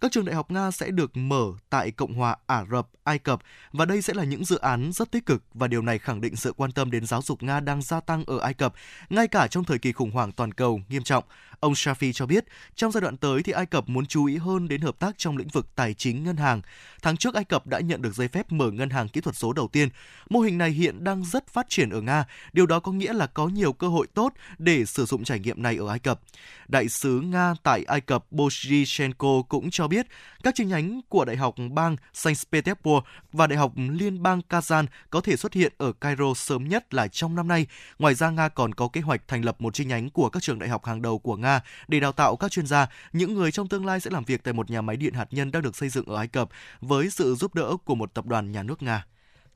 Các 0.00 0.12
trường 0.12 0.24
đại 0.24 0.34
học 0.34 0.50
Nga 0.50 0.70
sẽ 0.70 0.90
được 0.90 1.16
mở 1.16 1.44
tại 1.70 1.90
Cộng 1.90 2.14
hòa 2.14 2.36
Ả 2.46 2.64
Rập, 2.70 2.88
Ai 3.04 3.18
Cập 3.18 3.40
và 3.72 3.84
đây 3.84 4.02
sẽ 4.02 4.14
là 4.14 4.24
những 4.24 4.44
dự 4.44 4.58
án 4.58 4.92
rất 4.92 5.10
tích 5.10 5.26
cực 5.26 5.42
và 5.54 5.68
điều 5.68 5.82
này 5.82 5.98
khẳng 5.98 6.20
định 6.20 6.36
sự 6.36 6.52
quan 6.52 6.72
tâm 6.72 6.90
đến 6.90 7.06
giáo 7.06 7.22
dục 7.22 7.42
Nga 7.42 7.60
đang 7.60 7.82
gia 7.82 8.00
tăng 8.00 8.24
ở 8.24 8.38
Ai 8.38 8.54
Cập, 8.54 8.74
ngay 9.10 9.28
cả 9.28 9.46
trong 9.46 9.64
thời 9.64 9.78
kỳ 9.78 9.92
khủng 9.92 10.10
hoảng 10.10 10.32
toàn 10.32 10.52
cầu 10.52 10.80
nghiêm 10.88 11.02
trọng. 11.02 11.24
Ông 11.60 11.72
Shafi 11.72 12.12
cho 12.12 12.26
biết, 12.26 12.44
trong 12.74 12.92
giai 12.92 13.00
đoạn 13.00 13.16
tới 13.16 13.42
thì 13.42 13.52
Ai 13.52 13.66
Cập 13.66 13.88
muốn 13.88 14.06
chú 14.06 14.24
ý 14.24 14.36
hơn 14.36 14.68
đến 14.68 14.80
hợp 14.80 14.98
tác 14.98 15.18
trong 15.18 15.36
lĩnh 15.36 15.48
vực 15.48 15.66
tài 15.74 15.94
chính 15.94 16.24
ngân 16.24 16.36
hàng. 16.36 16.62
Tháng 17.02 17.16
trước 17.16 17.34
Ai 17.34 17.44
Cập 17.44 17.66
đã 17.66 17.80
nhận 17.80 18.02
được 18.02 18.14
giấy 18.14 18.28
phép 18.28 18.52
mở 18.52 18.70
ngân 18.70 18.90
hàng 18.90 19.08
kỹ 19.08 19.20
thuật 19.20 19.36
số 19.36 19.52
đầu 19.52 19.68
tiên. 19.68 19.88
Mô 20.30 20.40
hình 20.40 20.58
này 20.58 20.70
hiện 20.70 21.04
đang 21.04 21.24
rất 21.24 21.48
phát 21.48 21.66
triển 21.68 21.90
ở 21.90 22.00
Nga. 22.00 22.24
Điều 22.52 22.66
đó 22.66 22.80
có 22.80 22.92
nghĩa 22.92 23.12
là 23.12 23.26
có 23.26 23.48
nhiều 23.48 23.72
cơ 23.72 23.88
hội 23.88 24.06
tốt 24.14 24.32
để 24.58 24.84
sử 24.84 25.04
dụng 25.04 25.24
trải 25.24 25.38
nghiệm 25.38 25.62
này 25.62 25.76
ở 25.76 25.88
Ai 25.88 25.98
Cập. 25.98 26.20
Đại 26.68 26.88
sứ 26.88 27.20
Nga 27.20 27.54
tại 27.62 27.84
Ai 27.84 28.00
Cập 28.00 28.24
Bozhichenko 28.32 29.42
cũng 29.42 29.70
cho 29.70 29.85
biết 29.88 30.06
các 30.42 30.54
chi 30.54 30.64
nhánh 30.64 31.00
của 31.08 31.24
Đại 31.24 31.36
học 31.36 31.54
bang 31.70 31.96
Saint 32.12 32.38
Petersburg 32.52 33.04
và 33.32 33.46
Đại 33.46 33.58
học 33.58 33.72
Liên 33.76 34.22
bang 34.22 34.40
Kazan 34.48 34.86
có 35.10 35.20
thể 35.20 35.36
xuất 35.36 35.52
hiện 35.52 35.72
ở 35.78 35.92
Cairo 35.92 36.34
sớm 36.36 36.68
nhất 36.68 36.94
là 36.94 37.08
trong 37.08 37.34
năm 37.34 37.48
nay. 37.48 37.66
Ngoài 37.98 38.14
ra, 38.14 38.30
Nga 38.30 38.48
còn 38.48 38.74
có 38.74 38.88
kế 38.88 39.00
hoạch 39.00 39.28
thành 39.28 39.44
lập 39.44 39.60
một 39.60 39.74
chi 39.74 39.84
nhánh 39.84 40.10
của 40.10 40.28
các 40.28 40.42
trường 40.42 40.58
đại 40.58 40.68
học 40.68 40.84
hàng 40.84 41.02
đầu 41.02 41.18
của 41.18 41.36
Nga 41.36 41.60
để 41.88 42.00
đào 42.00 42.12
tạo 42.12 42.36
các 42.36 42.50
chuyên 42.50 42.66
gia, 42.66 42.86
những 43.12 43.34
người 43.34 43.52
trong 43.52 43.68
tương 43.68 43.86
lai 43.86 44.00
sẽ 44.00 44.10
làm 44.10 44.24
việc 44.24 44.44
tại 44.44 44.54
một 44.54 44.70
nhà 44.70 44.82
máy 44.82 44.96
điện 44.96 45.14
hạt 45.14 45.28
nhân 45.30 45.52
đang 45.52 45.62
được 45.62 45.76
xây 45.76 45.88
dựng 45.88 46.06
ở 46.06 46.16
Ai 46.16 46.28
Cập 46.28 46.48
với 46.80 47.10
sự 47.10 47.34
giúp 47.34 47.54
đỡ 47.54 47.76
của 47.84 47.94
một 47.94 48.14
tập 48.14 48.26
đoàn 48.26 48.52
nhà 48.52 48.62
nước 48.62 48.82
Nga. 48.82 49.04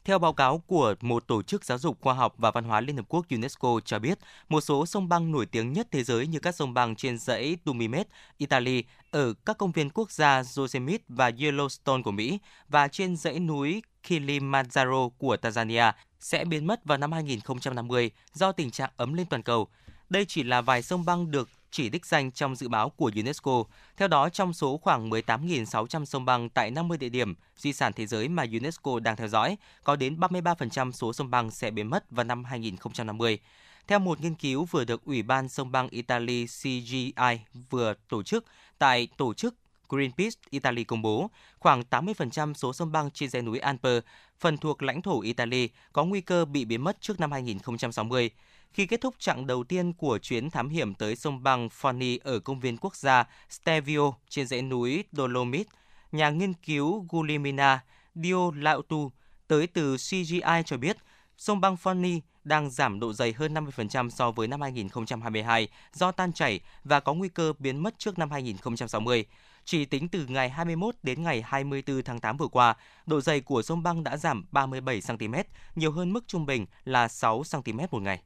Theo 0.04 0.18
báo 0.18 0.32
cáo 0.32 0.58
của 0.58 0.94
một 1.00 1.26
tổ 1.26 1.42
chức 1.42 1.64
giáo 1.64 1.78
dục 1.78 1.98
khoa 2.00 2.14
học 2.14 2.34
và 2.38 2.50
văn 2.50 2.64
hóa 2.64 2.80
Liên 2.80 2.96
Hợp 2.96 3.04
Quốc 3.08 3.26
UNESCO 3.30 3.80
cho 3.84 3.98
biết, 3.98 4.18
một 4.48 4.60
số 4.60 4.86
sông 4.86 5.08
băng 5.08 5.32
nổi 5.32 5.46
tiếng 5.46 5.72
nhất 5.72 5.88
thế 5.90 6.04
giới 6.04 6.26
như 6.26 6.38
các 6.38 6.54
sông 6.54 6.74
băng 6.74 6.96
trên 6.96 7.18
dãy 7.18 7.56
Tumimet, 7.64 8.08
Italy, 8.38 8.84
ở 9.10 9.34
các 9.46 9.58
công 9.58 9.72
viên 9.72 9.90
quốc 9.90 10.10
gia 10.10 10.42
Yosemite 10.56 11.04
và 11.08 11.30
Yellowstone 11.30 12.02
của 12.02 12.10
Mỹ 12.10 12.38
và 12.68 12.88
trên 12.88 13.16
dãy 13.16 13.40
núi 13.40 13.82
Kilimanjaro 14.06 15.08
của 15.08 15.36
Tanzania 15.36 15.92
sẽ 16.20 16.44
biến 16.44 16.66
mất 16.66 16.84
vào 16.84 16.98
năm 16.98 17.12
2050 17.12 18.10
do 18.32 18.52
tình 18.52 18.70
trạng 18.70 18.90
ấm 18.96 19.14
lên 19.14 19.26
toàn 19.26 19.42
cầu. 19.42 19.68
Đây 20.10 20.24
chỉ 20.28 20.42
là 20.42 20.60
vài 20.60 20.82
sông 20.82 21.04
băng 21.04 21.30
được 21.30 21.48
chỉ 21.70 21.88
đích 21.88 22.06
danh 22.06 22.32
trong 22.32 22.56
dự 22.56 22.68
báo 22.68 22.90
của 22.90 23.10
UNESCO. 23.16 23.64
Theo 23.96 24.08
đó, 24.08 24.28
trong 24.28 24.52
số 24.52 24.76
khoảng 24.76 25.10
18.600 25.10 26.04
sông 26.04 26.24
băng 26.24 26.48
tại 26.48 26.70
50 26.70 26.98
địa 26.98 27.08
điểm 27.08 27.34
di 27.56 27.72
sản 27.72 27.92
thế 27.92 28.06
giới 28.06 28.28
mà 28.28 28.44
UNESCO 28.52 29.00
đang 29.00 29.16
theo 29.16 29.28
dõi, 29.28 29.56
có 29.84 29.96
đến 29.96 30.16
33% 30.16 30.92
số 30.92 31.12
sông 31.12 31.30
băng 31.30 31.50
sẽ 31.50 31.70
biến 31.70 31.90
mất 31.90 32.10
vào 32.10 32.24
năm 32.24 32.44
2050. 32.44 33.38
Theo 33.86 33.98
một 33.98 34.20
nghiên 34.20 34.34
cứu 34.34 34.64
vừa 34.64 34.84
được 34.84 35.04
Ủy 35.04 35.22
ban 35.22 35.48
sông 35.48 35.72
băng 35.72 35.88
Italy 35.88 36.46
CGI 36.46 37.40
vừa 37.70 37.94
tổ 38.08 38.22
chức 38.22 38.44
tại 38.78 39.08
tổ 39.16 39.34
chức 39.34 39.54
Greenpeace 39.88 40.36
Italy 40.50 40.84
công 40.84 41.02
bố, 41.02 41.30
khoảng 41.58 41.82
80% 41.90 42.54
số 42.54 42.72
sông 42.72 42.92
băng 42.92 43.10
trên 43.10 43.30
dãy 43.30 43.42
núi 43.42 43.58
Alper, 43.58 44.02
phần 44.40 44.58
thuộc 44.58 44.82
lãnh 44.82 45.02
thổ 45.02 45.20
Italy, 45.20 45.68
có 45.92 46.04
nguy 46.04 46.20
cơ 46.20 46.44
bị 46.44 46.64
biến 46.64 46.84
mất 46.84 47.00
trước 47.00 47.20
năm 47.20 47.32
2060. 47.32 48.30
Khi 48.72 48.86
kết 48.86 49.00
thúc 49.00 49.14
chặng 49.18 49.46
đầu 49.46 49.64
tiên 49.64 49.92
của 49.92 50.18
chuyến 50.18 50.50
thám 50.50 50.68
hiểm 50.68 50.94
tới 50.94 51.16
sông 51.16 51.42
băng 51.42 51.68
Forni 51.68 52.18
ở 52.22 52.38
công 52.38 52.60
viên 52.60 52.76
quốc 52.76 52.96
gia 52.96 53.24
Stelvio 53.50 54.12
trên 54.28 54.46
dãy 54.46 54.62
núi 54.62 55.04
Dolomit, 55.12 55.66
nhà 56.12 56.30
nghiên 56.30 56.52
cứu 56.52 57.06
Gulimina 57.08 57.84
Dio 58.14 58.50
Lautu 58.54 59.10
tới 59.48 59.66
từ 59.66 59.96
CGI 59.96 60.62
cho 60.66 60.76
biết 60.76 60.96
sông 61.36 61.60
băng 61.60 61.76
Forni 61.82 62.20
đang 62.44 62.70
giảm 62.70 63.00
độ 63.00 63.12
dày 63.12 63.32
hơn 63.32 63.54
50% 63.54 64.10
so 64.10 64.30
với 64.30 64.48
năm 64.48 64.60
2022 64.60 65.68
do 65.92 66.12
tan 66.12 66.32
chảy 66.32 66.60
và 66.84 67.00
có 67.00 67.14
nguy 67.14 67.28
cơ 67.28 67.52
biến 67.58 67.82
mất 67.82 67.98
trước 67.98 68.18
năm 68.18 68.30
2060. 68.30 69.24
Chỉ 69.64 69.84
tính 69.84 70.08
từ 70.08 70.26
ngày 70.26 70.50
21 70.50 70.94
đến 71.02 71.22
ngày 71.22 71.42
24 71.42 72.02
tháng 72.02 72.20
8 72.20 72.36
vừa 72.36 72.46
qua, 72.46 72.74
độ 73.06 73.20
dày 73.20 73.40
của 73.40 73.62
sông 73.62 73.82
băng 73.82 74.04
đã 74.04 74.16
giảm 74.16 74.44
37 74.50 75.00
cm, 75.08 75.34
nhiều 75.74 75.92
hơn 75.92 76.12
mức 76.12 76.24
trung 76.26 76.46
bình 76.46 76.66
là 76.84 77.08
6 77.08 77.42
cm 77.52 77.78
một 77.90 78.02
ngày. 78.02 78.22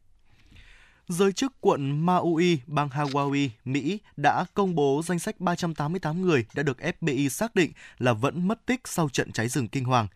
Giới 1.09 1.32
chức 1.32 1.52
quận 1.60 2.06
Maui, 2.06 2.59
bang 2.66 2.89
Hawaii, 2.89 3.48
Mỹ 3.64 3.98
đã 4.16 4.44
công 4.55 4.74
bố 4.74 5.02
danh 5.05 5.18
sách 5.18 5.40
388 5.40 6.22
người 6.22 6.47
đã 6.55 6.62
được 6.62 6.78
FBI 6.81 7.28
xác 7.28 7.55
định 7.55 7.72
là 7.98 8.12
vẫn 8.12 8.48
mất 8.48 8.66
tích 8.66 8.81
sau 8.85 9.09
trận 9.09 9.32
cháy 9.32 9.48
rừng 9.48 9.68
kinh 9.68 9.85
hoàng. 9.85 10.06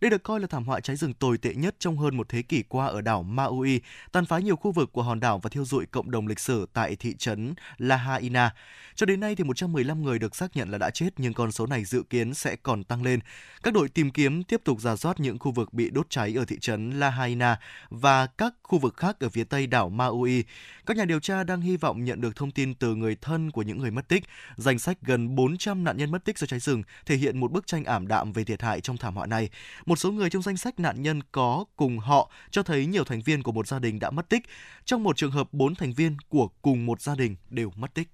Đây 0.00 0.10
được 0.10 0.22
coi 0.22 0.40
là 0.40 0.46
thảm 0.46 0.64
họa 0.64 0.80
cháy 0.80 0.96
rừng 0.96 1.14
tồi 1.14 1.38
tệ 1.38 1.54
nhất 1.54 1.76
trong 1.78 1.98
hơn 1.98 2.16
một 2.16 2.28
thế 2.28 2.42
kỷ 2.42 2.62
qua 2.62 2.86
ở 2.86 3.00
đảo 3.00 3.22
Maui, 3.22 3.80
tàn 4.12 4.26
phá 4.26 4.38
nhiều 4.38 4.56
khu 4.56 4.72
vực 4.72 4.92
của 4.92 5.02
hòn 5.02 5.20
đảo 5.20 5.38
và 5.38 5.50
thiêu 5.50 5.64
rụi 5.64 5.86
cộng 5.86 6.10
đồng 6.10 6.26
lịch 6.26 6.38
sử 6.38 6.66
tại 6.72 6.96
thị 6.96 7.14
trấn 7.18 7.54
Lahaina. 7.78 8.54
Cho 8.94 9.06
đến 9.06 9.20
nay 9.20 9.34
thì 9.36 9.44
115 9.44 10.02
người 10.02 10.18
được 10.18 10.36
xác 10.36 10.56
nhận 10.56 10.70
là 10.70 10.78
đã 10.78 10.90
chết 10.90 11.08
nhưng 11.16 11.34
con 11.34 11.52
số 11.52 11.66
này 11.66 11.84
dự 11.84 12.02
kiến 12.10 12.34
sẽ 12.34 12.56
còn 12.56 12.84
tăng 12.84 13.02
lên. 13.02 13.20
Các 13.62 13.74
đội 13.74 13.88
tìm 13.88 14.10
kiếm 14.10 14.44
tiếp 14.44 14.60
tục 14.64 14.80
giả 14.80 14.96
soát 14.96 15.20
những 15.20 15.38
khu 15.38 15.52
vực 15.52 15.72
bị 15.72 15.90
đốt 15.90 16.10
cháy 16.10 16.38
ở 16.38 16.44
thị 16.44 16.58
trấn 16.60 16.90
Lahaina 16.90 17.60
và 17.90 18.26
các 18.26 18.54
khu 18.62 18.78
vực 18.78 18.96
khác 18.96 19.20
ở 19.20 19.28
phía 19.28 19.44
tây 19.44 19.66
đảo 19.66 19.88
Maui. 19.88 20.44
Các 20.86 20.96
nhà 20.96 21.04
điều 21.04 21.20
tra 21.20 21.44
đang 21.44 21.60
hy 21.60 21.76
vọng 21.76 22.04
nhận 22.04 22.20
được 22.20 22.36
thông 22.36 22.50
tin 22.50 22.74
từ 22.74 22.94
người 22.94 23.16
thân 23.20 23.50
của 23.50 23.62
những 23.62 23.78
người 23.78 23.90
mất 23.90 24.08
tích. 24.08 24.24
Danh 24.56 24.78
sách 24.78 24.98
gần 25.02 25.34
400 25.34 25.84
nạn 25.84 25.96
nhân 25.96 26.10
mất 26.10 26.24
tích 26.24 26.38
do 26.38 26.46
cháy 26.46 26.60
rừng 26.60 26.82
thể 27.06 27.16
hiện 27.16 27.40
một 27.40 27.52
bức 27.52 27.66
tranh 27.66 27.84
ảm 27.84 28.08
đạm 28.08 28.32
về 28.32 28.44
thiệt 28.44 28.62
hại 28.62 28.80
trong 28.80 28.96
thảm 28.96 29.14
họa 29.14 29.26
này. 29.26 29.50
Một 29.88 29.98
số 29.98 30.12
người 30.12 30.30
trong 30.30 30.42
danh 30.42 30.56
sách 30.56 30.80
nạn 30.80 31.02
nhân 31.02 31.20
có 31.32 31.64
cùng 31.76 31.98
họ 31.98 32.30
cho 32.50 32.62
thấy 32.62 32.86
nhiều 32.86 33.04
thành 33.04 33.20
viên 33.20 33.42
của 33.42 33.52
một 33.52 33.66
gia 33.68 33.78
đình 33.78 33.98
đã 33.98 34.10
mất 34.10 34.28
tích. 34.28 34.42
Trong 34.84 35.02
một 35.02 35.16
trường 35.16 35.30
hợp, 35.30 35.48
4 35.52 35.74
thành 35.74 35.92
viên 35.92 36.16
của 36.28 36.48
cùng 36.62 36.86
một 36.86 37.00
gia 37.00 37.14
đình 37.14 37.36
đều 37.50 37.70
mất 37.76 37.94
tích. 37.94 38.08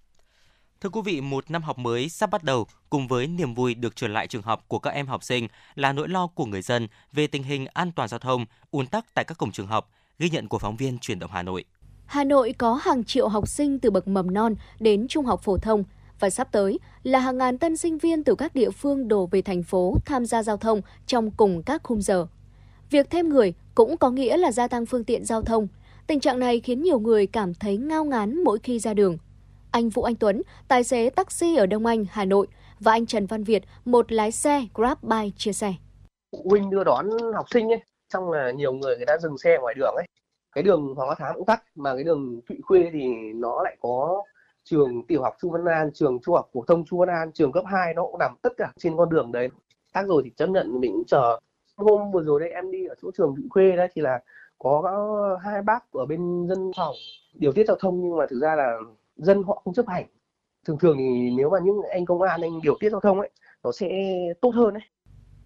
Thưa 0.80 0.88
quý 0.88 1.00
vị, 1.04 1.20
một 1.20 1.50
năm 1.50 1.62
học 1.62 1.78
mới 1.78 2.08
sắp 2.08 2.30
bắt 2.30 2.44
đầu 2.44 2.66
cùng 2.90 3.08
với 3.08 3.26
niềm 3.26 3.54
vui 3.54 3.74
được 3.74 3.96
trở 3.96 4.08
lại 4.08 4.26
trường 4.26 4.42
học 4.42 4.64
của 4.68 4.78
các 4.78 4.90
em 4.90 5.06
học 5.06 5.24
sinh 5.24 5.48
là 5.74 5.92
nỗi 5.92 6.08
lo 6.08 6.26
của 6.26 6.46
người 6.46 6.62
dân 6.62 6.88
về 7.12 7.26
tình 7.26 7.42
hình 7.42 7.66
an 7.66 7.92
toàn 7.92 8.08
giao 8.08 8.18
thông, 8.18 8.46
ùn 8.70 8.86
tắc 8.86 9.14
tại 9.14 9.24
các 9.24 9.38
cổng 9.38 9.52
trường 9.52 9.66
học, 9.66 9.90
ghi 10.18 10.30
nhận 10.30 10.48
của 10.48 10.58
phóng 10.58 10.76
viên 10.76 10.98
truyền 10.98 11.18
động 11.18 11.30
Hà 11.32 11.42
Nội. 11.42 11.64
Hà 12.06 12.24
Nội 12.24 12.54
có 12.58 12.74
hàng 12.74 13.04
triệu 13.04 13.28
học 13.28 13.48
sinh 13.48 13.78
từ 13.78 13.90
bậc 13.90 14.08
mầm 14.08 14.34
non 14.34 14.54
đến 14.80 15.08
trung 15.08 15.26
học 15.26 15.40
phổ 15.42 15.58
thông 15.58 15.84
và 16.20 16.30
sắp 16.30 16.48
tới 16.52 16.78
là 17.02 17.18
hàng 17.18 17.38
ngàn 17.38 17.58
tân 17.58 17.76
sinh 17.76 17.98
viên 17.98 18.24
từ 18.24 18.34
các 18.34 18.54
địa 18.54 18.70
phương 18.70 19.08
đổ 19.08 19.26
về 19.26 19.42
thành 19.42 19.62
phố 19.62 19.96
tham 20.04 20.26
gia 20.26 20.42
giao 20.42 20.56
thông 20.56 20.80
trong 21.06 21.30
cùng 21.30 21.62
các 21.62 21.82
khung 21.82 22.02
giờ. 22.02 22.26
Việc 22.90 23.10
thêm 23.10 23.28
người 23.28 23.54
cũng 23.74 23.96
có 23.96 24.10
nghĩa 24.10 24.36
là 24.36 24.52
gia 24.52 24.68
tăng 24.68 24.86
phương 24.86 25.04
tiện 25.04 25.24
giao 25.24 25.42
thông. 25.42 25.68
Tình 26.06 26.20
trạng 26.20 26.38
này 26.38 26.60
khiến 26.60 26.82
nhiều 26.82 27.00
người 27.00 27.26
cảm 27.26 27.54
thấy 27.54 27.76
ngao 27.76 28.04
ngán 28.04 28.44
mỗi 28.44 28.58
khi 28.58 28.78
ra 28.78 28.94
đường. 28.94 29.18
Anh 29.70 29.88
Vũ 29.88 30.02
Anh 30.02 30.16
Tuấn, 30.16 30.42
tài 30.68 30.84
xế 30.84 31.10
taxi 31.10 31.56
ở 31.56 31.66
Đông 31.66 31.86
Anh, 31.86 32.04
Hà 32.10 32.24
Nội 32.24 32.46
và 32.80 32.92
anh 32.92 33.06
Trần 33.06 33.26
Văn 33.26 33.44
Việt, 33.44 33.62
một 33.84 34.12
lái 34.12 34.30
xe 34.30 34.66
grab 34.74 34.98
bike 35.02 35.36
chia 35.36 35.52
sẻ. 35.52 35.74
phụ 36.32 36.46
huynh 36.50 36.70
đưa 36.70 36.84
đón 36.84 37.08
học 37.34 37.46
sinh 37.50 37.68
ấy 37.68 37.82
xong 38.12 38.30
là 38.30 38.50
nhiều 38.50 38.72
người 38.72 38.96
người 38.96 39.06
ta 39.06 39.18
dừng 39.18 39.38
xe 39.38 39.58
ngoài 39.60 39.74
đường 39.74 39.94
ấy 39.96 40.06
cái 40.54 40.62
đường 40.62 40.94
Hoàng 40.94 41.08
Hoa 41.08 41.16
Thám 41.18 41.34
cũng 41.34 41.46
tắc 41.46 41.64
mà 41.74 41.94
cái 41.94 42.04
đường 42.04 42.40
Thụy 42.48 42.56
Khuê 42.62 42.90
thì 42.92 43.06
nó 43.34 43.62
lại 43.62 43.76
có 43.80 44.22
trường 44.64 45.06
tiểu 45.06 45.22
học 45.22 45.36
Chu 45.42 45.50
Văn 45.50 45.64
An, 45.64 45.90
trường 45.94 46.18
trung 46.22 46.34
học 46.34 46.48
phổ 46.54 46.64
thông 46.66 46.84
Chu 46.84 46.98
Văn 46.98 47.08
An, 47.08 47.32
trường 47.32 47.52
cấp 47.52 47.64
2 47.66 47.94
nó 47.94 48.02
cũng 48.02 48.18
nằm 48.18 48.36
tất 48.42 48.52
cả 48.56 48.72
trên 48.78 48.96
con 48.96 49.08
đường 49.08 49.32
đấy. 49.32 49.48
Khác 49.94 50.06
rồi 50.06 50.22
thì 50.24 50.30
chấp 50.36 50.46
nhận 50.46 50.80
mình 50.80 50.92
cũng 50.92 51.04
chờ. 51.06 51.38
Hôm 51.76 52.10
vừa 52.12 52.22
rồi 52.22 52.40
đây 52.40 52.50
em 52.50 52.70
đi 52.70 52.86
ở 52.86 52.94
chỗ 53.02 53.10
trường 53.16 53.34
Vị 53.34 53.42
Khuê 53.50 53.76
đấy 53.76 53.88
thì 53.94 54.02
là 54.02 54.20
có 54.58 55.38
hai 55.44 55.62
bác 55.62 55.92
ở 55.92 56.06
bên 56.06 56.46
dân 56.48 56.70
phòng 56.76 56.94
điều 57.34 57.52
tiết 57.52 57.66
giao 57.68 57.76
thông 57.80 58.00
nhưng 58.00 58.16
mà 58.16 58.26
thực 58.30 58.40
ra 58.40 58.54
là 58.54 58.78
dân 59.16 59.42
họ 59.42 59.62
không 59.64 59.74
chấp 59.74 59.88
hành. 59.88 60.06
Thường 60.66 60.78
thường 60.78 60.96
thì 60.98 61.30
nếu 61.36 61.50
mà 61.50 61.58
những 61.62 61.80
anh 61.90 62.04
công 62.04 62.22
an 62.22 62.40
anh 62.40 62.60
điều 62.62 62.76
tiết 62.80 62.90
giao 62.90 63.00
thông 63.00 63.20
ấy 63.20 63.30
nó 63.62 63.72
sẽ 63.72 63.88
tốt 64.40 64.50
hơn 64.54 64.74
đấy. 64.74 64.82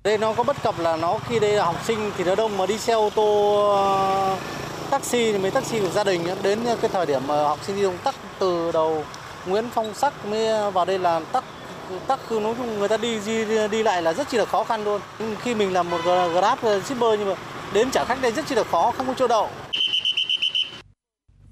Đây 0.05 0.19
nó 0.19 0.35
có 0.37 0.45
bất 0.45 0.57
cập 0.63 0.75
là 0.79 0.97
nó 0.97 1.19
khi 1.19 1.41
đây 1.41 1.53
là 1.53 1.65
học 1.65 1.77
sinh 1.85 1.99
thì 2.17 2.25
nó 2.25 2.35
đông 2.35 2.59
mà 2.59 2.67
đi 2.67 2.79
xe 2.79 2.93
ô 2.93 3.11
tô 3.15 3.63
taxi 4.91 5.33
thì 5.33 5.39
mấy 5.39 5.51
taxi 5.51 5.81
của 5.81 5.89
gia 5.89 6.05
đình 6.05 6.27
á, 6.27 6.35
đến 6.43 6.59
cái 6.65 6.91
thời 6.93 7.07
điểm 7.07 7.23
mà 7.27 7.43
học 7.43 7.59
sinh 7.63 7.77
đi 7.77 7.83
đông 7.83 7.99
tắc 8.05 8.15
từ 8.39 8.73
đầu 8.73 9.05
Nguyễn 9.47 9.65
Phong 9.71 9.95
Sắc 9.95 10.27
mới 10.27 10.71
vào 10.71 10.85
đây 10.85 10.99
là 10.99 11.21
tắc 11.21 11.45
tắc 12.07 12.21
cứ 12.29 12.41
nói 12.41 12.55
chung 12.59 12.79
người 12.79 12.89
ta 12.89 12.97
đi, 12.97 13.19
đi 13.27 13.69
đi 13.69 13.83
lại 13.83 14.03
là 14.03 14.13
rất 14.13 14.29
chi 14.29 14.39
là 14.39 14.45
khó 14.45 14.65
khăn 14.65 14.85
luôn. 14.85 15.01
Khi 15.41 15.55
mình 15.55 15.73
làm 15.73 15.91
một 15.91 15.99
Grab 16.05 16.59
shipper 16.85 17.19
nhưng 17.19 17.29
mà 17.29 17.35
đến 17.75 17.91
trả 17.91 18.05
khách 18.05 18.23
đây 18.23 18.33
rất 18.33 18.47
chi 18.47 18.55
là 18.55 18.65
khó, 18.65 18.93
không 18.97 19.07
có 19.07 19.15
chỗ 19.17 19.27
đậu. 19.29 19.49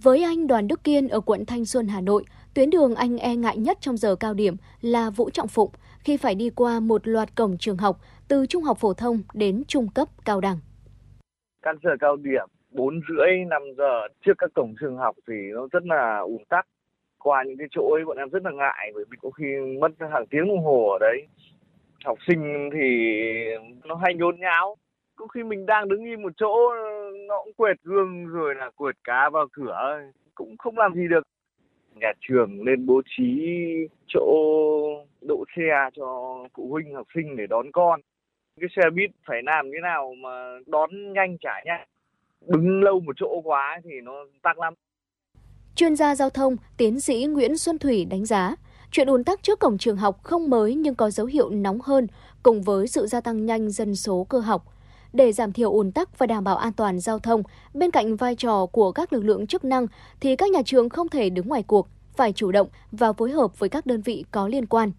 Với 0.03 0.23
anh 0.23 0.47
Đoàn 0.47 0.69
Đức 0.69 0.85
Kiên 0.85 1.09
ở 1.09 1.21
quận 1.21 1.47
Thanh 1.47 1.65
Xuân, 1.65 1.89
Hà 1.89 2.01
Nội, 2.01 2.25
tuyến 2.55 2.71
đường 2.71 2.95
anh 2.95 3.17
e 3.17 3.37
ngại 3.37 3.57
nhất 3.57 3.79
trong 3.81 3.97
giờ 3.97 4.17
cao 4.17 4.35
điểm 4.35 4.57
là 4.81 5.11
Vũ 5.11 5.31
Trọng 5.31 5.49
Phụng 5.49 5.71
khi 5.99 6.17
phải 6.17 6.35
đi 6.35 6.51
qua 6.51 6.81
một 6.81 7.09
loạt 7.09 7.35
cổng 7.35 7.59
trường 7.59 7.77
học 7.77 8.01
từ 8.29 8.47
trung 8.47 8.63
học 8.63 8.79
phổ 8.79 8.95
thông 8.95 9.23
đến 9.35 9.65
trung 9.69 9.89
cấp 9.89 10.09
cao 10.25 10.41
đẳng. 10.41 10.59
Các 11.63 11.77
giờ 11.83 11.91
cao 12.01 12.17
điểm 12.17 12.49
4 12.77 13.01
rưỡi 13.09 13.45
5 13.51 13.63
giờ 13.77 14.09
trước 14.25 14.33
các 14.39 14.51
cổng 14.55 14.75
trường 14.81 14.97
học 14.97 15.17
thì 15.29 15.35
nó 15.53 15.69
rất 15.73 15.87
là 15.87 16.19
ùn 16.19 16.45
tắc. 16.49 16.67
Qua 17.19 17.43
những 17.47 17.57
cái 17.59 17.69
chỗ 17.71 17.91
ấy 17.93 18.05
bọn 18.05 18.17
em 18.17 18.29
rất 18.29 18.43
là 18.45 18.51
ngại 18.51 18.91
bởi 18.95 19.05
vì 19.11 19.17
có 19.23 19.31
khi 19.31 19.45
mất 19.81 19.89
hàng 20.13 20.27
tiếng 20.31 20.49
đồng 20.49 20.65
hồ 20.65 20.89
ở 20.89 20.99
đấy. 21.01 21.27
Học 22.05 22.19
sinh 22.27 22.71
thì 22.73 22.81
nó 23.85 23.95
hay 23.95 24.15
nhốn 24.15 24.41
nháo. 24.41 24.77
Có 25.17 25.27
khi 25.27 25.43
mình 25.43 25.67
đang 25.67 25.89
đứng 25.89 26.05
im 26.05 26.23
một 26.23 26.33
chỗ, 26.37 26.75
nó 27.29 27.43
cũng 27.45 27.53
quệt 27.57 27.77
gương 27.83 28.27
rồi 28.27 28.55
là 28.55 28.71
quệt 28.77 28.97
cá 29.05 29.31
vào 29.31 29.47
cửa, 29.53 30.01
cũng 30.35 30.57
không 30.59 30.79
làm 30.79 30.95
gì 30.95 31.09
được. 31.09 31.23
Nhà 31.95 32.13
trường 32.21 32.65
nên 32.65 32.87
bố 32.87 33.03
trí 33.17 33.49
chỗ 34.07 34.27
đỗ 35.29 35.45
xe 35.57 35.89
cho 35.97 36.39
phụ 36.55 36.69
huynh, 36.71 36.95
học 36.95 37.07
sinh 37.15 37.37
để 37.37 37.47
đón 37.47 37.73
con 37.73 38.01
cái 38.61 38.69
xe 38.77 38.91
buýt 38.91 39.11
phải 39.27 39.43
làm 39.43 39.71
thế 39.73 39.79
nào 39.83 40.15
mà 40.19 40.59
đón 40.67 41.13
nhanh 41.13 41.37
trả 41.39 41.63
nhanh 41.65 41.87
đứng 42.41 42.83
lâu 42.83 43.01
một 43.01 43.13
chỗ 43.17 43.41
quá 43.45 43.81
thì 43.85 43.91
nó 44.03 44.13
tắc 44.43 44.59
lắm 44.59 44.75
Chuyên 45.75 45.97
gia 45.97 46.15
giao 46.15 46.31
thông, 46.31 46.57
tiến 46.77 47.01
sĩ 47.01 47.27
Nguyễn 47.27 47.59
Xuân 47.59 47.79
Thủy 47.79 48.05
đánh 48.11 48.25
giá, 48.25 48.55
chuyện 48.91 49.07
ùn 49.07 49.25
tắc 49.25 49.43
trước 49.43 49.61
cổng 49.61 49.79
trường 49.79 49.97
học 49.97 50.23
không 50.23 50.51
mới 50.51 50.75
nhưng 50.75 50.95
có 50.95 51.11
dấu 51.11 51.27
hiệu 51.27 51.51
nóng 51.51 51.79
hơn 51.83 52.07
cùng 52.43 52.63
với 52.63 52.87
sự 52.87 53.07
gia 53.07 53.21
tăng 53.21 53.47
nhanh 53.47 53.71
dân 53.71 53.95
số 53.95 54.27
cơ 54.29 54.39
học. 54.39 54.63
Để 55.13 55.33
giảm 55.33 55.53
thiểu 55.53 55.71
ùn 55.71 55.93
tắc 55.93 56.19
và 56.19 56.27
đảm 56.27 56.45
bảo 56.45 56.57
an 56.57 56.73
toàn 56.77 56.99
giao 56.99 57.19
thông, 57.19 57.43
bên 57.75 57.91
cạnh 57.91 58.17
vai 58.17 58.35
trò 58.35 58.67
của 58.73 58.93
các 58.93 59.13
lực 59.13 59.25
lượng 59.25 59.47
chức 59.47 59.65
năng 59.65 59.87
thì 60.21 60.37
các 60.37 60.51
nhà 60.51 60.61
trường 60.65 60.89
không 60.89 61.09
thể 61.09 61.31
đứng 61.31 61.49
ngoài 61.49 61.65
cuộc, 61.67 61.89
phải 62.17 62.33
chủ 62.33 62.53
động 62.53 62.69
và 62.93 63.13
phối 63.13 63.31
hợp 63.31 63.59
với 63.59 63.69
các 63.69 63.87
đơn 63.87 64.01
vị 64.05 64.25
có 64.31 64.49
liên 64.49 64.67
quan. 64.67 64.91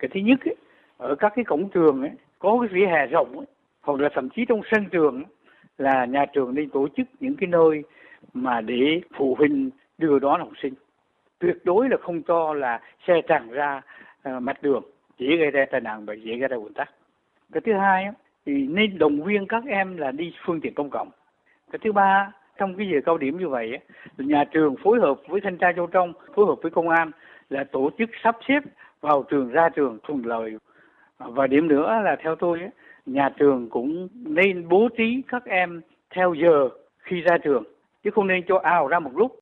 Cái 0.00 0.10
thứ 0.14 0.20
nhất 0.20 0.38
ấy, 0.44 0.56
ở 0.96 1.14
các 1.18 1.32
cái 1.36 1.44
cổng 1.48 1.70
trường 1.74 2.00
ấy, 2.00 2.10
có 2.38 2.58
cái 2.60 2.68
vỉa 2.72 2.86
hè 2.86 3.06
rộng 3.06 3.38
ấy, 3.38 3.46
hoặc 3.80 4.00
là 4.00 4.08
thậm 4.14 4.28
chí 4.36 4.42
trong 4.48 4.60
sân 4.70 4.88
trường 4.92 5.14
ấy, 5.14 5.24
là 5.80 6.04
nhà 6.04 6.24
trường 6.32 6.54
nên 6.54 6.70
tổ 6.70 6.88
chức 6.96 7.06
những 7.20 7.36
cái 7.36 7.46
nơi 7.46 7.82
mà 8.34 8.60
để 8.60 9.00
phụ 9.16 9.34
huynh 9.38 9.70
đưa 9.98 10.18
đón 10.18 10.40
học 10.40 10.52
sinh. 10.62 10.74
Tuyệt 11.38 11.56
đối 11.64 11.88
là 11.88 11.96
không 12.00 12.22
cho 12.22 12.54
là 12.54 12.80
xe 13.06 13.20
tràn 13.28 13.50
ra 13.50 13.82
uh, 14.28 14.42
mặt 14.42 14.62
đường 14.62 14.82
dễ 15.18 15.36
gây 15.36 15.50
ra 15.50 15.64
tai 15.70 15.80
nạn 15.80 16.06
và 16.06 16.14
dễ 16.14 16.36
gây 16.36 16.48
ra 16.48 16.56
ủn 16.56 16.74
tắc. 16.74 16.90
Cái 17.52 17.60
thứ 17.60 17.72
hai 17.72 18.06
thì 18.46 18.52
nên 18.52 18.98
động 18.98 19.22
viên 19.24 19.46
các 19.46 19.62
em 19.66 19.96
là 19.96 20.10
đi 20.10 20.32
phương 20.46 20.60
tiện 20.60 20.74
công 20.74 20.90
cộng. 20.90 21.10
Cái 21.72 21.78
thứ 21.84 21.92
ba 21.92 22.32
trong 22.58 22.76
cái 22.76 22.88
giờ 22.88 23.00
cao 23.06 23.18
điểm 23.18 23.38
như 23.38 23.48
vậy 23.48 23.78
nhà 24.18 24.44
trường 24.44 24.76
phối 24.82 25.00
hợp 25.00 25.14
với 25.28 25.40
thanh 25.40 25.58
tra 25.58 25.72
giao 25.76 25.86
thông 25.86 26.12
phối 26.34 26.46
hợp 26.46 26.56
với 26.62 26.70
công 26.70 26.88
an 26.88 27.10
là 27.50 27.64
tổ 27.64 27.90
chức 27.98 28.10
sắp 28.22 28.36
xếp 28.48 28.60
vào 29.00 29.22
trường 29.22 29.50
ra 29.50 29.68
trường 29.68 29.98
thuận 30.02 30.26
lợi. 30.26 30.56
Và 31.18 31.46
điểm 31.46 31.68
nữa 31.68 32.00
là 32.04 32.16
theo 32.22 32.36
tôi 32.36 32.60
nhà 33.12 33.28
trường 33.38 33.68
cũng 33.70 34.08
nên 34.14 34.68
bố 34.68 34.88
trí 34.98 35.22
các 35.28 35.42
em 35.44 35.80
theo 36.14 36.34
giờ 36.42 36.68
khi 36.98 37.16
ra 37.20 37.38
trường 37.44 37.64
chứ 38.04 38.10
không 38.14 38.26
nên 38.26 38.42
cho 38.48 38.60
ào 38.62 38.88
ra 38.88 38.98
một 38.98 39.10
lúc 39.14 39.32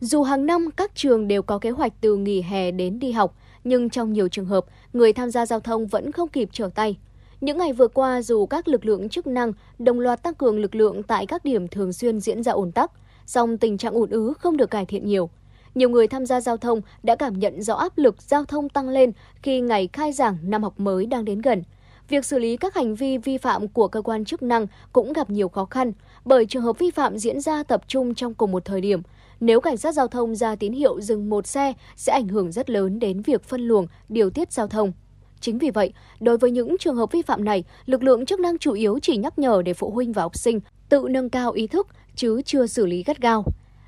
Dù 0.00 0.22
hàng 0.22 0.46
năm 0.46 0.68
các 0.76 0.94
trường 0.94 1.28
đều 1.28 1.42
có 1.42 1.58
kế 1.58 1.70
hoạch 1.70 1.92
từ 2.00 2.16
nghỉ 2.16 2.42
hè 2.42 2.70
đến 2.70 2.98
đi 2.98 3.12
học, 3.12 3.34
nhưng 3.64 3.90
trong 3.90 4.12
nhiều 4.12 4.28
trường 4.28 4.44
hợp, 4.44 4.64
người 4.92 5.12
tham 5.12 5.30
gia 5.30 5.46
giao 5.46 5.60
thông 5.60 5.86
vẫn 5.86 6.12
không 6.12 6.28
kịp 6.28 6.48
trở 6.52 6.70
tay. 6.74 6.96
Những 7.40 7.58
ngày 7.58 7.72
vừa 7.72 7.88
qua, 7.88 8.22
dù 8.22 8.46
các 8.46 8.68
lực 8.68 8.84
lượng 8.84 9.08
chức 9.08 9.26
năng 9.26 9.52
đồng 9.78 10.00
loạt 10.00 10.22
tăng 10.22 10.34
cường 10.34 10.58
lực 10.58 10.74
lượng 10.74 11.02
tại 11.02 11.26
các 11.26 11.44
điểm 11.44 11.68
thường 11.68 11.92
xuyên 11.92 12.20
diễn 12.20 12.42
ra 12.42 12.52
ủn 12.52 12.72
tắc, 12.72 12.90
song 13.26 13.58
tình 13.58 13.78
trạng 13.78 13.92
ùn 13.92 14.10
ứ 14.10 14.32
không 14.38 14.56
được 14.56 14.70
cải 14.70 14.86
thiện 14.86 15.06
nhiều. 15.06 15.30
Nhiều 15.74 15.88
người 15.88 16.08
tham 16.08 16.26
gia 16.26 16.40
giao 16.40 16.56
thông 16.56 16.80
đã 17.02 17.16
cảm 17.16 17.38
nhận 17.38 17.62
rõ 17.62 17.74
áp 17.74 17.92
lực 17.96 18.22
giao 18.22 18.44
thông 18.44 18.68
tăng 18.68 18.88
lên 18.88 19.12
khi 19.42 19.60
ngày 19.60 19.88
khai 19.92 20.12
giảng 20.12 20.36
năm 20.42 20.62
học 20.62 20.80
mới 20.80 21.06
đang 21.06 21.24
đến 21.24 21.40
gần. 21.40 21.62
Việc 22.10 22.24
xử 22.24 22.38
lý 22.38 22.56
các 22.56 22.74
hành 22.74 22.94
vi 22.94 23.18
vi 23.18 23.38
phạm 23.38 23.68
của 23.68 23.88
cơ 23.88 24.02
quan 24.02 24.24
chức 24.24 24.42
năng 24.42 24.66
cũng 24.92 25.12
gặp 25.12 25.30
nhiều 25.30 25.48
khó 25.48 25.64
khăn 25.64 25.92
bởi 26.24 26.46
trường 26.46 26.62
hợp 26.62 26.78
vi 26.78 26.90
phạm 26.90 27.18
diễn 27.18 27.40
ra 27.40 27.62
tập 27.62 27.82
trung 27.88 28.14
trong 28.14 28.34
cùng 28.34 28.52
một 28.52 28.64
thời 28.64 28.80
điểm. 28.80 29.02
Nếu 29.40 29.60
cảnh 29.60 29.76
sát 29.76 29.92
giao 29.92 30.08
thông 30.08 30.34
ra 30.34 30.56
tín 30.56 30.72
hiệu 30.72 31.00
dừng 31.00 31.30
một 31.30 31.46
xe 31.46 31.72
sẽ 31.96 32.12
ảnh 32.12 32.28
hưởng 32.28 32.52
rất 32.52 32.70
lớn 32.70 32.98
đến 32.98 33.22
việc 33.22 33.44
phân 33.44 33.60
luồng, 33.60 33.86
điều 34.08 34.30
tiết 34.30 34.52
giao 34.52 34.66
thông. 34.66 34.92
Chính 35.40 35.58
vì 35.58 35.70
vậy, 35.70 35.92
đối 36.20 36.38
với 36.38 36.50
những 36.50 36.76
trường 36.78 36.96
hợp 36.96 37.12
vi 37.12 37.22
phạm 37.22 37.44
này, 37.44 37.64
lực 37.86 38.02
lượng 38.02 38.26
chức 38.26 38.40
năng 38.40 38.58
chủ 38.58 38.72
yếu 38.72 38.98
chỉ 39.02 39.16
nhắc 39.16 39.38
nhở 39.38 39.62
để 39.64 39.74
phụ 39.74 39.90
huynh 39.90 40.12
và 40.12 40.22
học 40.22 40.36
sinh 40.36 40.60
tự 40.88 41.06
nâng 41.10 41.30
cao 41.30 41.52
ý 41.52 41.66
thức 41.66 41.86
chứ 42.16 42.42
chưa 42.42 42.66
xử 42.66 42.86
lý 42.86 43.02
gắt 43.02 43.20
gao. 43.20 43.44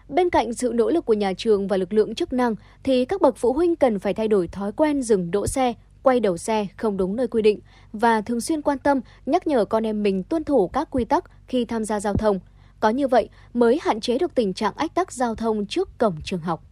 Bên 0.09 0.31
cạnh 0.31 0.55
sự 0.55 0.73
nỗ 0.75 0.91
lực 0.91 1.05
của 1.07 1.15
nhà 1.15 1.33
trường 1.33 1.69
và 1.69 1.77
lực 1.77 1.93
lượng 1.93 2.15
chức 2.15 2.33
năng 2.33 2.55
thì 2.83 3.05
các 3.05 3.21
bậc 3.21 3.37
phụ 3.37 3.53
huynh 3.53 3.77
cần 3.77 3.99
phải 3.99 4.15
thay 4.15 4.29
đổi 4.29 4.49
thói 4.49 4.73
quen 4.73 5.03
dừng 5.03 5.31
đỗ 5.31 5.47
xe, 5.47 5.75
quay 6.03 6.21
đầu 6.21 6.37
xe 6.37 6.67
không 6.77 6.97
đúng 6.97 7.17
nơi 7.17 7.29
quy 7.29 7.43
định 7.43 7.59
và 7.93 8.21
thường 8.21 8.41
xuyên 8.41 8.63
quan 8.63 8.79
tâm 8.79 9.01
nhắc 9.27 9.47
nhở 9.47 9.65
con 9.65 9.87
em 9.87 10.03
mình 10.03 10.23
tuân 10.23 10.45
thủ 10.45 10.69
các 10.69 10.89
quy 10.91 11.05
tắc 11.05 11.25
khi 11.47 11.65
tham 11.65 11.85
gia 11.85 12.01
giao 12.01 12.15
thông. 12.15 12.41
Có 12.81 12.91
như 12.91 13.09
vậy 13.09 13.29
mới 13.55 13.79
hạn 13.83 14.01
chế 14.01 14.19
được 14.19 14.35
tình 14.35 14.55
trạng 14.55 14.73
ách 14.77 14.95
tắc 14.95 15.13
giao 15.13 15.35
thông 15.35 15.67
trước 15.67 15.99
cổng 15.99 16.17
trường 16.25 16.41
học. 16.41 16.63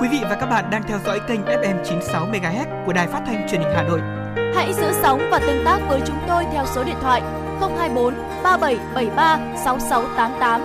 Quý 0.00 0.08
vị 0.10 0.18
và 0.22 0.36
các 0.40 0.46
bạn 0.46 0.70
đang 0.70 0.82
theo 0.88 0.98
dõi 1.06 1.20
kênh 1.28 1.40
FM 1.40 1.84
96 1.84 2.26
MHz 2.26 2.86
của 2.86 2.92
Đài 2.92 3.06
Phát 3.06 3.22
thanh 3.26 3.46
Truyền 3.48 3.60
hình 3.60 3.70
Hà 3.74 3.82
Nội. 3.82 4.00
Hãy 4.54 4.72
giữ 4.72 4.92
sóng 5.02 5.20
và 5.30 5.38
tương 5.38 5.64
tác 5.64 5.78
với 5.88 6.00
chúng 6.06 6.18
tôi 6.28 6.44
theo 6.52 6.64
số 6.74 6.84
điện 6.84 6.96
thoại 7.00 7.43
024 7.60 8.14
3773 8.42 9.38
6688. 9.64 10.60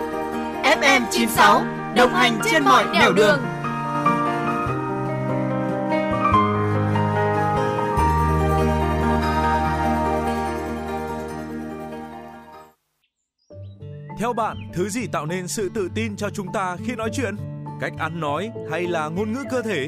FM 0.64 1.02
96 1.12 1.62
đồng 1.96 2.14
hành 2.14 2.40
trên 2.52 2.64
mọi 2.64 2.86
nẻo 2.94 3.14
đường. 3.14 3.40
Theo 14.20 14.34
bạn, 14.34 14.58
thứ 14.74 14.90
gì 14.90 15.08
tạo 15.08 15.26
nên 15.26 15.48
sự 15.48 15.70
tự 15.76 15.90
tin 15.96 16.16
cho 16.16 16.30
chúng 16.30 16.48
ta 16.54 16.78
khi 16.86 16.96
nói 16.96 17.10
chuyện? 17.14 17.36
Cách 17.82 17.94
ăn 17.98 18.20
nói 18.20 18.52
hay 18.72 18.88
là 18.88 19.08
ngôn 19.08 19.34
ngữ 19.34 19.44
cơ 19.52 19.62
thể? 19.62 19.88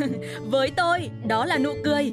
Với 0.50 0.70
tôi, 0.76 1.10
đó 1.26 1.44
là 1.44 1.58
nụ 1.58 1.70
cười. 1.84 2.12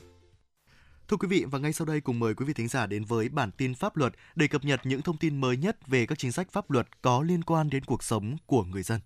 Thưa 1.11 1.17
quý 1.17 1.27
vị 1.27 1.45
và 1.51 1.59
ngay 1.59 1.73
sau 1.73 1.85
đây 1.85 2.01
cùng 2.01 2.19
mời 2.19 2.33
quý 2.33 2.45
vị 2.45 2.53
thính 2.53 2.67
giả 2.67 2.85
đến 2.85 3.03
với 3.05 3.29
bản 3.29 3.51
tin 3.51 3.75
pháp 3.75 3.97
luật 3.97 4.13
để 4.35 4.47
cập 4.47 4.65
nhật 4.65 4.79
những 4.83 5.01
thông 5.01 5.17
tin 5.17 5.41
mới 5.41 5.57
nhất 5.57 5.87
về 5.87 6.05
các 6.05 6.17
chính 6.17 6.31
sách 6.31 6.51
pháp 6.51 6.71
luật 6.71 7.01
có 7.01 7.21
liên 7.21 7.43
quan 7.43 7.69
đến 7.69 7.83
cuộc 7.85 8.03
sống 8.03 8.37
của 8.45 8.63
người 8.63 8.83
dân. 8.83 8.99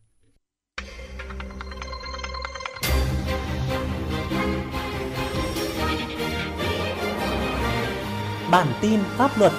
Bản 8.51 8.67
tin 8.81 8.99
pháp 9.17 9.37
luật 9.37 9.51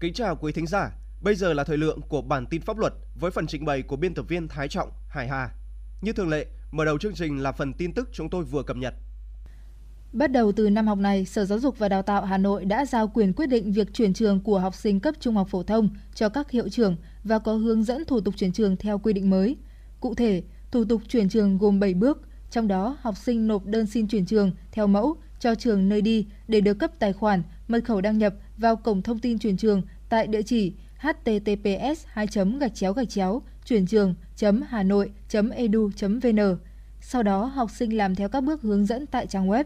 Kính 0.00 0.14
chào 0.14 0.36
quý 0.36 0.52
thính 0.52 0.66
giả, 0.66 0.90
bây 1.22 1.34
giờ 1.34 1.52
là 1.52 1.64
thời 1.64 1.76
lượng 1.76 2.00
của 2.08 2.22
bản 2.22 2.46
tin 2.46 2.62
pháp 2.62 2.78
luật 2.78 2.92
với 3.20 3.30
phần 3.30 3.46
trình 3.46 3.64
bày 3.64 3.82
của 3.82 3.96
biên 3.96 4.14
tập 4.14 4.24
viên 4.28 4.48
Thái 4.48 4.68
Trọng, 4.68 4.90
Hải 5.08 5.28
Hà. 5.28 5.50
Như 6.02 6.12
thường 6.12 6.28
lệ, 6.28 6.46
mở 6.70 6.84
đầu 6.84 6.98
chương 6.98 7.14
trình 7.14 7.42
là 7.42 7.52
phần 7.52 7.72
tin 7.72 7.92
tức 7.92 8.08
chúng 8.12 8.30
tôi 8.30 8.44
vừa 8.44 8.62
cập 8.62 8.76
nhật. 8.76 8.94
Bắt 10.12 10.32
đầu 10.32 10.52
từ 10.52 10.70
năm 10.70 10.86
học 10.86 10.98
này, 10.98 11.24
Sở 11.24 11.44
Giáo 11.44 11.58
dục 11.58 11.78
và 11.78 11.88
Đào 11.88 12.02
tạo 12.02 12.24
Hà 12.24 12.38
Nội 12.38 12.64
đã 12.64 12.84
giao 12.84 13.08
quyền 13.08 13.32
quyết 13.32 13.46
định 13.46 13.72
việc 13.72 13.94
chuyển 13.94 14.14
trường 14.14 14.40
của 14.40 14.58
học 14.58 14.74
sinh 14.74 15.00
cấp 15.00 15.14
trung 15.20 15.34
học 15.34 15.48
phổ 15.50 15.62
thông 15.62 15.88
cho 16.14 16.28
các 16.28 16.50
hiệu 16.50 16.68
trưởng 16.68 16.96
và 17.24 17.38
có 17.38 17.52
hướng 17.52 17.84
dẫn 17.84 18.04
thủ 18.04 18.20
tục 18.20 18.34
chuyển 18.36 18.52
trường 18.52 18.76
theo 18.76 18.98
quy 18.98 19.12
định 19.12 19.30
mới. 19.30 19.56
Cụ 20.00 20.14
thể, 20.14 20.42
thủ 20.70 20.84
tục 20.84 21.02
chuyển 21.08 21.28
trường 21.28 21.58
gồm 21.58 21.80
7 21.80 21.94
bước, 21.94 22.28
trong 22.50 22.68
đó 22.68 22.96
học 23.00 23.16
sinh 23.16 23.46
nộp 23.46 23.66
đơn 23.66 23.86
xin 23.86 24.08
chuyển 24.08 24.26
trường 24.26 24.52
theo 24.72 24.86
mẫu 24.86 25.16
cho 25.40 25.54
trường 25.54 25.88
nơi 25.88 26.02
đi 26.02 26.26
để 26.48 26.60
được 26.60 26.74
cấp 26.74 26.90
tài 26.98 27.12
khoản, 27.12 27.42
mật 27.68 27.84
khẩu 27.84 28.00
đăng 28.00 28.18
nhập 28.18 28.34
vào 28.56 28.76
cổng 28.76 29.02
thông 29.02 29.18
tin 29.18 29.38
chuyển 29.38 29.56
trường 29.56 29.82
tại 30.08 30.26
địa 30.26 30.42
chỉ 30.42 30.72
https 30.98 32.04
2 32.06 32.26
gạch 32.60 32.74
chéo 32.74 32.92
gạch 32.92 33.08
chéo 33.08 33.42
chuyển 33.68 33.86
trường. 33.86 34.14
hà 34.68 34.82
nội 34.82 35.10
edu 35.54 35.90
vn 36.00 36.56
sau 37.00 37.22
đó, 37.22 37.44
học 37.44 37.70
sinh 37.70 37.96
làm 37.96 38.14
theo 38.14 38.28
các 38.28 38.40
bước 38.40 38.62
hướng 38.62 38.86
dẫn 38.86 39.06
tại 39.06 39.26
trang 39.26 39.48
web. 39.48 39.64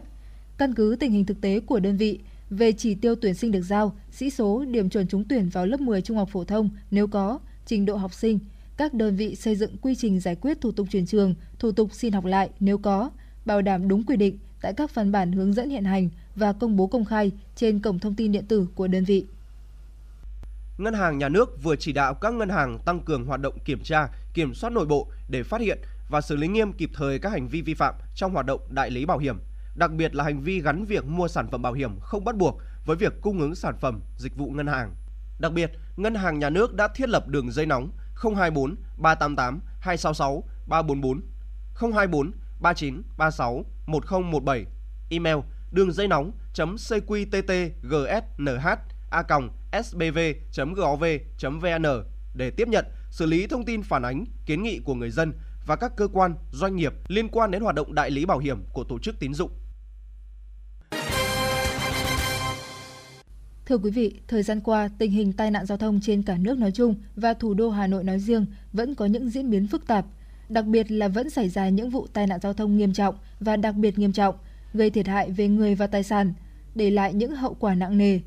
Căn 0.57 0.73
cứ 0.73 0.95
tình 0.99 1.11
hình 1.11 1.25
thực 1.25 1.41
tế 1.41 1.59
của 1.59 1.79
đơn 1.79 1.97
vị, 1.97 2.19
về 2.49 2.71
chỉ 2.71 2.95
tiêu 2.95 3.15
tuyển 3.15 3.33
sinh 3.33 3.51
được 3.51 3.61
giao, 3.61 3.95
sĩ 4.11 4.29
số, 4.29 4.65
điểm 4.65 4.89
chuẩn 4.89 5.07
trúng 5.07 5.23
tuyển 5.23 5.49
vào 5.49 5.65
lớp 5.65 5.81
10 5.81 6.01
trung 6.01 6.17
học 6.17 6.29
phổ 6.31 6.43
thông, 6.43 6.69
nếu 6.91 7.07
có, 7.07 7.39
trình 7.65 7.85
độ 7.85 7.95
học 7.95 8.13
sinh. 8.13 8.39
Các 8.77 8.93
đơn 8.93 9.15
vị 9.15 9.35
xây 9.35 9.55
dựng 9.55 9.77
quy 9.81 9.95
trình 9.95 10.19
giải 10.19 10.35
quyết 10.35 10.61
thủ 10.61 10.71
tục 10.71 10.87
chuyển 10.91 11.05
trường, 11.05 11.35
thủ 11.59 11.71
tục 11.71 11.93
xin 11.93 12.13
học 12.13 12.25
lại 12.25 12.49
nếu 12.59 12.77
có, 12.77 13.11
bảo 13.45 13.61
đảm 13.61 13.87
đúng 13.87 14.03
quy 14.03 14.17
định 14.17 14.37
tại 14.61 14.73
các 14.73 14.95
văn 14.95 15.11
bản 15.11 15.31
hướng 15.31 15.53
dẫn 15.53 15.69
hiện 15.69 15.83
hành 15.83 16.09
và 16.35 16.53
công 16.53 16.75
bố 16.75 16.87
công 16.87 17.05
khai 17.05 17.31
trên 17.55 17.79
cổng 17.79 17.99
thông 17.99 18.15
tin 18.15 18.31
điện 18.31 18.45
tử 18.45 18.67
của 18.75 18.87
đơn 18.87 19.03
vị. 19.03 19.25
Ngân 20.77 20.93
hàng 20.93 21.17
Nhà 21.17 21.29
nước 21.29 21.63
vừa 21.63 21.75
chỉ 21.75 21.93
đạo 21.93 22.13
các 22.13 22.33
ngân 22.33 22.49
hàng 22.49 22.79
tăng 22.79 22.99
cường 22.99 23.25
hoạt 23.25 23.39
động 23.39 23.59
kiểm 23.59 23.83
tra, 23.83 24.07
kiểm 24.33 24.53
soát 24.53 24.69
nội 24.69 24.85
bộ 24.85 25.11
để 25.27 25.43
phát 25.43 25.61
hiện 25.61 25.79
và 26.09 26.21
xử 26.21 26.35
lý 26.35 26.47
nghiêm 26.47 26.73
kịp 26.73 26.89
thời 26.93 27.19
các 27.19 27.31
hành 27.31 27.47
vi 27.47 27.61
vi 27.61 27.73
phạm 27.73 27.95
trong 28.15 28.33
hoạt 28.33 28.45
động 28.45 28.61
đại 28.69 28.91
lý 28.91 29.05
bảo 29.05 29.17
hiểm, 29.17 29.37
đặc 29.75 29.91
biệt 29.91 30.15
là 30.15 30.23
hành 30.23 30.41
vi 30.41 30.61
gắn 30.61 30.85
việc 30.85 31.05
mua 31.05 31.27
sản 31.27 31.47
phẩm 31.51 31.61
bảo 31.61 31.73
hiểm 31.73 31.99
không 31.99 32.25
bắt 32.25 32.35
buộc 32.35 32.61
với 32.85 32.95
việc 32.95 33.21
cung 33.21 33.39
ứng 33.39 33.55
sản 33.55 33.75
phẩm, 33.81 34.01
dịch 34.17 34.35
vụ 34.35 34.49
ngân 34.49 34.67
hàng. 34.67 34.95
Đặc 35.39 35.51
biệt, 35.51 35.71
Ngân 35.97 36.15
hàng 36.15 36.39
Nhà 36.39 36.49
nước 36.49 36.73
đã 36.73 36.87
thiết 36.87 37.09
lập 37.09 37.27
đường 37.27 37.51
dây 37.51 37.65
nóng 37.65 37.91
024 38.15 38.75
388 38.97 39.61
266 39.79 40.43
344 40.67 41.21
024 41.93 42.31
39 42.59 43.01
36 43.17 43.65
1017 43.85 44.65
email 45.09 45.37
đường 45.71 45.91
dây 45.91 46.07
nóng 46.07 46.31
cqttgsnh 46.53 47.73
a 49.09 49.23
sbv.gov.vn 49.83 50.75
để 52.33 52.51
tiếp 52.51 52.67
nhận, 52.67 52.85
xử 53.09 53.25
lý 53.25 53.47
thông 53.47 53.65
tin 53.65 53.83
phản 53.83 54.03
ánh, 54.05 54.25
kiến 54.45 54.63
nghị 54.63 54.79
của 54.79 54.93
người 54.93 55.09
dân 55.09 55.33
và 55.65 55.75
các 55.75 55.91
cơ 55.97 56.07
quan, 56.07 56.35
doanh 56.51 56.75
nghiệp 56.75 56.93
liên 57.07 57.29
quan 57.29 57.51
đến 57.51 57.61
hoạt 57.61 57.75
động 57.75 57.95
đại 57.95 58.11
lý 58.11 58.25
bảo 58.25 58.39
hiểm 58.39 58.63
của 58.73 58.83
tổ 58.83 58.99
chức 58.99 59.19
tín 59.19 59.33
dụng. 59.33 59.51
Thưa 63.65 63.77
quý 63.77 63.91
vị, 63.91 64.19
thời 64.27 64.43
gian 64.43 64.61
qua, 64.61 64.89
tình 64.97 65.11
hình 65.11 65.33
tai 65.33 65.51
nạn 65.51 65.65
giao 65.65 65.77
thông 65.77 65.99
trên 66.01 66.23
cả 66.23 66.37
nước 66.37 66.57
nói 66.57 66.71
chung 66.71 66.95
và 67.15 67.33
thủ 67.33 67.53
đô 67.53 67.69
Hà 67.69 67.87
Nội 67.87 68.03
nói 68.03 68.19
riêng 68.19 68.45
vẫn 68.73 68.95
có 68.95 69.05
những 69.05 69.29
diễn 69.29 69.49
biến 69.49 69.67
phức 69.67 69.87
tạp, 69.87 70.05
đặc 70.49 70.65
biệt 70.65 70.91
là 70.91 71.07
vẫn 71.07 71.29
xảy 71.29 71.49
ra 71.49 71.69
những 71.69 71.89
vụ 71.89 72.07
tai 72.13 72.27
nạn 72.27 72.39
giao 72.43 72.53
thông 72.53 72.77
nghiêm 72.77 72.93
trọng 72.93 73.15
và 73.39 73.55
đặc 73.55 73.75
biệt 73.75 73.99
nghiêm 73.99 74.13
trọng, 74.13 74.35
gây 74.73 74.89
thiệt 74.89 75.07
hại 75.07 75.31
về 75.31 75.47
người 75.47 75.75
và 75.75 75.87
tài 75.87 76.03
sản, 76.03 76.33
để 76.75 76.89
lại 76.89 77.13
những 77.13 77.35
hậu 77.35 77.53
quả 77.53 77.75
nặng 77.75 77.97
nề. 77.97 78.19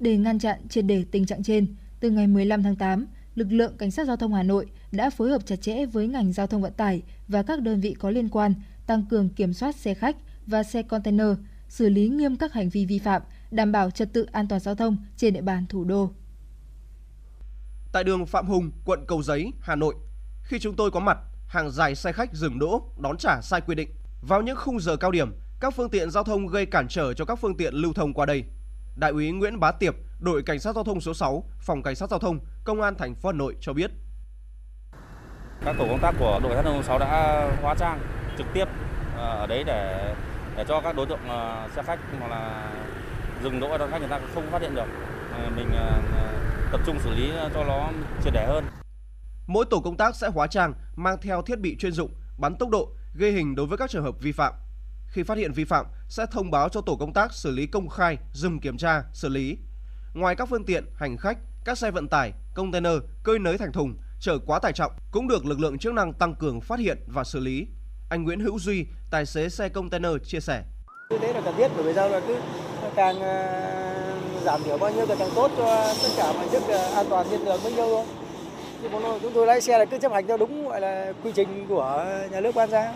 Để 0.00 0.16
ngăn 0.16 0.38
chặn 0.38 0.68
triệt 0.68 0.84
để 0.84 1.04
tình 1.10 1.26
trạng 1.26 1.42
trên, 1.42 1.74
từ 2.00 2.10
ngày 2.10 2.26
15 2.26 2.62
tháng 2.62 2.76
8, 2.76 3.06
lực 3.34 3.52
lượng 3.52 3.76
Cảnh 3.78 3.90
sát 3.90 4.06
Giao 4.06 4.16
thông 4.16 4.34
Hà 4.34 4.42
Nội 4.42 4.66
đã 4.92 5.10
phối 5.10 5.30
hợp 5.30 5.46
chặt 5.46 5.56
chẽ 5.56 5.86
với 5.86 6.08
ngành 6.08 6.32
giao 6.32 6.46
thông 6.46 6.62
vận 6.62 6.72
tải 6.72 7.02
và 7.28 7.42
các 7.42 7.60
đơn 7.60 7.80
vị 7.80 7.96
có 7.98 8.10
liên 8.10 8.28
quan 8.28 8.54
tăng 8.86 9.06
cường 9.10 9.28
kiểm 9.28 9.52
soát 9.52 9.76
xe 9.76 9.94
khách 9.94 10.16
và 10.46 10.62
xe 10.62 10.82
container, 10.82 11.28
xử 11.68 11.88
lý 11.88 12.08
nghiêm 12.08 12.36
các 12.36 12.52
hành 12.52 12.68
vi 12.68 12.86
vi 12.86 12.98
phạm, 12.98 13.22
đảm 13.50 13.72
bảo 13.72 13.90
trật 13.90 14.12
tự 14.12 14.26
an 14.32 14.48
toàn 14.48 14.60
giao 14.60 14.74
thông 14.74 14.96
trên 15.16 15.34
địa 15.34 15.40
bàn 15.40 15.66
thủ 15.68 15.84
đô. 15.84 16.10
Tại 17.92 18.04
đường 18.04 18.26
Phạm 18.26 18.46
Hùng, 18.46 18.70
quận 18.84 19.04
Cầu 19.08 19.22
Giấy, 19.22 19.52
Hà 19.60 19.74
Nội, 19.74 19.94
khi 20.42 20.58
chúng 20.58 20.76
tôi 20.76 20.90
có 20.90 21.00
mặt, 21.00 21.18
hàng 21.48 21.70
dài 21.70 21.94
xe 21.94 22.12
khách 22.12 22.34
dừng 22.34 22.58
đỗ, 22.58 22.82
đón 22.98 23.16
trả 23.18 23.40
sai 23.40 23.60
quy 23.60 23.74
định. 23.74 23.88
Vào 24.22 24.42
những 24.42 24.56
khung 24.56 24.80
giờ 24.80 24.96
cao 24.96 25.10
điểm, 25.10 25.34
các 25.60 25.74
phương 25.76 25.90
tiện 25.90 26.10
giao 26.10 26.24
thông 26.24 26.46
gây 26.46 26.66
cản 26.66 26.88
trở 26.88 27.14
cho 27.14 27.24
các 27.24 27.38
phương 27.40 27.56
tiện 27.56 27.74
lưu 27.74 27.92
thông 27.92 28.14
qua 28.14 28.26
đây. 28.26 28.44
Đại 28.96 29.10
úy 29.10 29.30
Nguyễn 29.30 29.60
Bá 29.60 29.72
Tiệp, 29.72 29.94
đội 30.20 30.42
cảnh 30.42 30.60
sát 30.60 30.74
giao 30.74 30.84
thông 30.84 31.00
số 31.00 31.14
6, 31.14 31.44
phòng 31.60 31.82
cảnh 31.82 31.94
sát 31.94 32.10
giao 32.10 32.18
thông, 32.18 32.38
công 32.64 32.80
an 32.80 32.94
thành 32.98 33.14
phố 33.14 33.28
Hà 33.28 33.32
Nội 33.32 33.56
cho 33.60 33.72
biết. 33.72 33.90
Các 35.64 35.76
tổ 35.78 35.86
công 35.88 35.98
tác 36.02 36.14
của 36.18 36.40
đội 36.42 36.54
cảnh 36.54 36.64
sát 36.64 36.64
giao 36.64 36.72
thông 36.72 36.82
số 36.82 36.88
6 36.88 36.98
đã 36.98 37.50
hóa 37.62 37.74
trang 37.74 38.00
trực 38.38 38.46
tiếp 38.54 38.64
ờ, 39.16 39.38
ở 39.38 39.46
đấy 39.46 39.64
để 39.64 40.14
để 40.56 40.64
cho 40.68 40.80
các 40.80 40.96
đối 40.96 41.06
tượng 41.06 41.28
ờ, 41.28 41.68
xe 41.76 41.82
khách 41.82 41.98
hoặc 42.18 42.28
là 42.28 42.72
dừng 43.42 43.60
đỗ 43.60 43.78
đón 43.78 43.90
khách 43.90 43.98
người 43.98 44.08
ta 44.08 44.20
không 44.34 44.50
phát 44.50 44.62
hiện 44.62 44.74
được. 44.74 44.86
Mình 45.56 45.68
tập 46.72 46.80
trung 46.86 46.98
xử 47.04 47.10
lý 47.10 47.30
cho 47.54 47.64
nó 47.64 47.90
triệt 48.24 48.32
để 48.32 48.46
hơn. 48.46 48.64
Mỗi 49.46 49.64
tổ 49.70 49.80
công 49.80 49.96
tác 49.96 50.16
sẽ 50.16 50.28
hóa 50.28 50.46
trang, 50.46 50.74
mang 50.96 51.16
theo 51.22 51.42
thiết 51.42 51.60
bị 51.60 51.76
chuyên 51.76 51.92
dụng, 51.92 52.10
bắn 52.38 52.56
tốc 52.56 52.68
độ, 52.70 52.92
ghi 53.14 53.30
hình 53.30 53.54
đối 53.54 53.66
với 53.66 53.78
các 53.78 53.90
trường 53.90 54.04
hợp 54.04 54.20
vi 54.20 54.32
phạm. 54.32 54.52
Khi 55.08 55.22
phát 55.22 55.38
hiện 55.38 55.52
vi 55.52 55.64
phạm, 55.64 55.86
sẽ 56.08 56.26
thông 56.30 56.50
báo 56.50 56.68
cho 56.68 56.80
tổ 56.80 56.96
công 56.96 57.12
tác 57.12 57.32
xử 57.32 57.50
lý 57.50 57.66
công 57.66 57.88
khai, 57.88 58.18
dừng 58.32 58.60
kiểm 58.60 58.76
tra, 58.76 59.02
xử 59.12 59.28
lý. 59.28 59.58
Ngoài 60.14 60.36
các 60.36 60.48
phương 60.48 60.64
tiện, 60.64 60.84
hành 60.96 61.16
khách, 61.16 61.38
các 61.64 61.78
xe 61.78 61.90
vận 61.90 62.08
tải, 62.08 62.32
container, 62.54 62.92
cơi 63.22 63.38
nới 63.38 63.58
thành 63.58 63.72
thùng, 63.72 63.94
chở 64.20 64.38
quá 64.46 64.58
tải 64.58 64.72
trọng 64.72 64.92
cũng 65.10 65.28
được 65.28 65.46
lực 65.46 65.60
lượng 65.60 65.78
chức 65.78 65.94
năng 65.94 66.12
tăng 66.12 66.34
cường 66.34 66.60
phát 66.60 66.78
hiện 66.78 66.98
và 67.06 67.24
xử 67.24 67.40
lý. 67.40 67.66
Anh 68.08 68.24
Nguyễn 68.24 68.40
Hữu 68.40 68.58
Duy, 68.58 68.86
tài 69.10 69.26
xế 69.26 69.48
xe 69.48 69.68
container 69.68 70.12
chia 70.24 70.40
sẻ. 70.40 70.62
Như 71.10 71.18
thế 71.18 71.32
là 71.32 71.40
cần 71.40 71.54
thiết 71.56 71.68
bởi 71.74 71.84
vì 71.84 71.94
sao 71.94 72.08
là 72.08 72.20
cứ 72.26 72.36
càng 72.96 73.20
ờ, 73.20 74.18
giảm 74.44 74.62
thiểu 74.62 74.78
bao 74.78 74.92
nhiêu 74.92 75.06
thì 75.06 75.14
càng 75.18 75.30
tốt 75.34 75.50
cho 75.56 75.94
tất 76.02 76.08
cả 76.16 76.32
mọi 76.32 76.48
chức 76.52 76.62
ờ, 76.68 76.94
an 76.94 77.06
toàn 77.10 77.26
trên 77.30 77.44
đường 77.44 77.60
bấy 77.64 77.72
nhiêu 77.72 77.86
thôi. 77.86 78.04
Nhưng 78.82 78.92
mà 78.92 79.18
chúng 79.22 79.32
tôi 79.34 79.46
lái 79.46 79.60
xe 79.60 79.78
là 79.78 79.84
cứ 79.84 79.98
chấp 79.98 80.12
hành 80.12 80.26
theo 80.26 80.36
đúng 80.36 80.68
gọi 80.68 80.80
là 80.80 81.12
quy 81.24 81.32
trình 81.32 81.66
của 81.68 82.04
nhà 82.30 82.40
nước 82.40 82.54
ban 82.54 82.70
ra. 82.70 82.92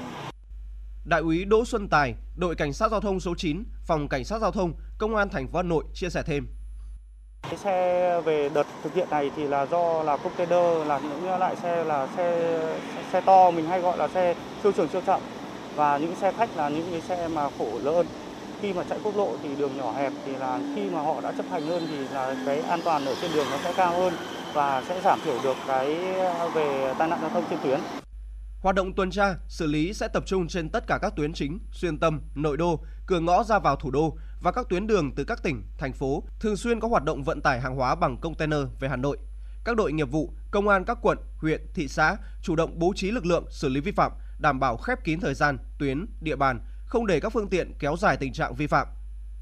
Đại 1.05 1.20
úy 1.20 1.44
Đỗ 1.44 1.64
Xuân 1.64 1.89
Tài, 1.89 2.14
đội 2.36 2.55
cảnh 2.55 2.72
sát 2.72 2.90
giao 2.90 3.01
thông 3.01 3.20
số 3.20 3.35
9, 3.35 3.64
phòng 3.86 4.09
cảnh 4.09 4.24
sát 4.24 4.39
giao 4.39 4.51
thông, 4.51 4.72
công 4.98 5.16
an 5.16 5.28
thành 5.28 5.48
phố 5.48 5.56
Hà 5.56 5.62
Nội 5.62 5.85
chia 5.94 6.10
sẻ 6.10 6.22
thêm. 6.27 6.48
Cái 7.43 7.56
xe 7.56 8.20
về 8.20 8.48
đợt 8.48 8.66
thực 8.82 8.94
hiện 8.94 9.10
này 9.10 9.31
thì 9.36 9.47
là 9.47 9.66
do 9.66 10.02
là 10.02 10.16
container 10.16 10.86
là 10.89 10.98
những 10.98 11.39
loại 11.39 11.56
xe 11.56 11.85
là 11.85 12.09
xe 12.16 12.59
xe 13.12 13.20
to 13.20 13.51
mình 13.51 13.66
hay 13.66 13.81
gọi 13.81 13.98
là 13.98 14.09
xe 14.09 14.35
siêu 14.62 14.72
trường 14.72 14.89
siêu 14.89 15.01
trọng 15.06 15.22
và 15.77 15.98
những 15.98 16.16
xe 16.16 16.32
khách 16.32 16.56
là 16.56 16.68
những 16.68 16.89
cái 16.90 17.01
xe 17.01 17.28
mà 17.28 17.48
khổ 17.59 17.78
lớn 17.82 18.06
khi 18.60 18.72
mà 18.72 18.85
chạy 18.90 18.98
quốc 19.05 19.16
lộ 19.16 19.36
thì 19.43 19.48
đường 19.56 19.77
nhỏ 19.77 19.93
hẹp 19.93 20.12
thì 20.27 20.32
là 20.36 20.60
khi 20.74 20.90
mà 20.90 21.02
họ 21.02 21.20
đã 21.20 21.32
chấp 21.32 21.47
hành 21.51 21.66
hơn 21.66 21.86
thì 21.90 22.14
là 22.14 22.36
cái 22.47 22.60
an 22.60 22.81
toàn 22.85 23.06
ở 23.06 23.14
trên 23.22 23.31
đường 23.35 23.47
nó 23.51 23.56
sẽ 23.64 23.72
cao 23.77 23.93
hơn 23.93 24.12
và 24.52 24.82
sẽ 24.89 25.01
giảm 25.01 25.20
thiểu 25.24 25.39
được 25.43 25.56
cái 25.66 26.14
à, 26.14 26.48
về 26.55 26.94
tai 26.98 27.09
nạn 27.09 27.18
giao 27.22 27.31
thông 27.31 27.44
trên 27.51 27.59
tuyến. 27.62 27.81
Hoạt 28.61 28.77
động 28.77 28.93
tuần 28.93 29.11
tra, 29.11 29.37
xử 29.49 29.66
lý 29.66 29.93
sẽ 29.93 30.09
tập 30.09 30.23
trung 30.27 30.49
trên 30.49 30.69
tất 30.69 30.87
cả 30.87 30.99
các 31.03 31.16
tuyến 31.16 31.32
chính, 31.32 31.59
xuyên 31.73 31.99
tâm, 31.99 32.20
nội 32.35 32.57
đô, 32.57 32.85
cửa 33.07 33.20
ngõ 33.20 33.45
ra 33.45 33.59
vào 33.59 33.77
thủ 33.77 33.91
đô 33.91 34.16
và 34.41 34.53
các 34.53 34.66
tuyến 34.69 34.87
đường 34.87 35.15
từ 35.15 35.24
các 35.24 35.43
tỉnh, 35.43 35.62
thành 35.78 35.93
phố 35.93 36.23
thường 36.41 36.57
xuyên 36.57 36.81
có 36.81 36.89
hoạt 36.89 37.05
động 37.05 37.23
vận 37.23 37.41
tải 37.41 37.61
hàng 37.61 37.77
hóa 37.77 37.95
bằng 37.95 38.16
container 38.16 38.61
về 38.81 38.89
Hà 38.89 38.97
Nội. 38.97 39.19
Các 39.65 39.77
đội 39.77 39.93
nghiệp 39.93 40.11
vụ, 40.11 40.32
công 40.51 40.69
an 40.69 40.85
các 40.85 40.99
quận, 41.03 41.19
huyện, 41.37 41.66
thị 41.74 41.89
xã 41.89 42.16
chủ 42.43 42.57
động 42.57 42.78
bố 42.78 42.93
trí 42.97 43.11
lực 43.11 43.27
lượng 43.27 43.45
xử 43.51 43.69
lý 43.69 43.81
vi 43.81 43.93
phạm, 43.93 44.12
đảm 44.39 44.61
bảo 44.61 44.77
khép 44.77 45.05
kín 45.05 45.20
thời 45.20 45.35
gian, 45.35 45.59
tuyến, 45.78 46.07
địa 46.20 46.37
bàn, 46.37 46.61
không 46.87 47.07
để 47.07 47.20
các 47.20 47.32
phương 47.32 47.49
tiện 47.49 47.73
kéo 47.78 47.97
dài 47.97 48.16
tình 48.16 48.32
trạng 48.32 48.55
vi 48.55 48.66
phạm. 48.66 48.87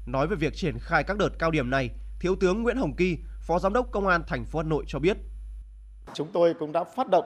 Nói 0.05 0.27
về 0.27 0.35
việc 0.35 0.55
triển 0.55 0.79
khai 0.79 1.03
các 1.03 1.17
đợt 1.17 1.29
cao 1.39 1.51
điểm 1.51 1.69
này, 1.69 1.89
Thiếu 2.19 2.35
tướng 2.35 2.63
Nguyễn 2.63 2.77
Hồng 2.77 2.95
Kỳ, 2.95 3.17
Phó 3.41 3.59
Giám 3.59 3.73
đốc 3.73 3.91
Công 3.91 4.07
an 4.07 4.23
thành 4.27 4.45
phố 4.45 4.59
Hà 4.59 4.63
Nội 4.63 4.83
cho 4.87 4.99
biết. 4.99 5.17
Chúng 6.13 6.27
tôi 6.33 6.53
cũng 6.53 6.71
đã 6.71 6.83
phát 6.83 7.09
động 7.09 7.25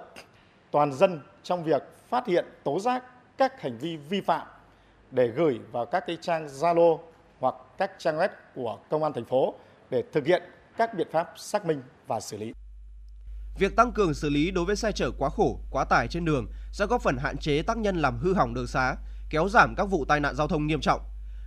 toàn 0.74 0.94
dân 0.94 1.20
trong 1.44 1.64
việc 1.64 1.82
phát 2.10 2.28
hiện 2.28 2.46
tố 2.64 2.80
giác 2.80 3.04
các 3.38 3.62
hành 3.62 3.78
vi 3.78 3.98
vi 3.98 4.22
phạm 4.22 4.48
để 5.12 5.28
gửi 5.28 5.60
vào 5.72 5.86
các 5.86 6.04
cái 6.08 6.18
trang 6.22 6.48
Zalo 6.48 7.00
hoặc 7.40 7.56
các 7.78 7.92
trang 7.98 8.18
web 8.18 8.30
của 8.56 8.80
công 8.90 9.04
an 9.04 9.14
thành 9.14 9.26
phố 9.26 9.54
để 9.90 10.04
thực 10.14 10.26
hiện 10.26 10.44
các 10.78 10.94
biện 10.94 11.08
pháp 11.12 11.34
xác 11.36 11.66
minh 11.66 11.82
và 12.08 12.20
xử 12.20 12.38
lý. 12.38 12.54
Việc 13.60 13.76
tăng 13.76 13.92
cường 13.92 14.14
xử 14.14 14.30
lý 14.30 14.52
đối 14.52 14.66
với 14.66 14.76
xe 14.76 14.92
chở 14.92 15.12
quá 15.18 15.30
khổ, 15.30 15.60
quá 15.72 15.86
tải 15.86 16.08
trên 16.08 16.26
đường 16.26 16.48
sẽ 16.72 16.86
góp 16.86 17.02
phần 17.02 17.18
hạn 17.18 17.38
chế 17.38 17.62
tác 17.62 17.78
nhân 17.78 18.02
làm 18.02 18.18
hư 18.18 18.34
hỏng 18.34 18.54
đường 18.54 18.68
xá, 18.68 18.96
kéo 19.30 19.50
giảm 19.50 19.76
các 19.76 19.86
vụ 19.86 20.06
tai 20.06 20.20
nạn 20.20 20.36
giao 20.36 20.48
thông 20.48 20.68
nghiêm 20.68 20.82
trọng. 20.82 21.02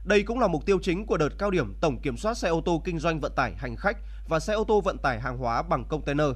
Đây 0.04 0.22
cũng 0.22 0.38
là 0.38 0.46
mục 0.46 0.66
tiêu 0.66 0.78
chính 0.82 1.06
của 1.06 1.16
đợt 1.16 1.30
cao 1.38 1.50
điểm 1.50 1.74
tổng 1.80 2.00
kiểm 2.02 2.16
soát 2.16 2.34
xe 2.34 2.48
ô 2.48 2.60
tô 2.64 2.82
kinh 2.84 2.98
doanh 2.98 3.20
vận 3.20 3.32
tải 3.36 3.54
hành 3.56 3.76
khách 3.76 3.96
và 4.28 4.40
xe 4.40 4.54
ô 4.54 4.64
tô 4.64 4.80
vận 4.80 4.98
tải 4.98 5.20
hàng 5.20 5.38
hóa 5.38 5.62
bằng 5.62 5.84
container. 5.84 6.28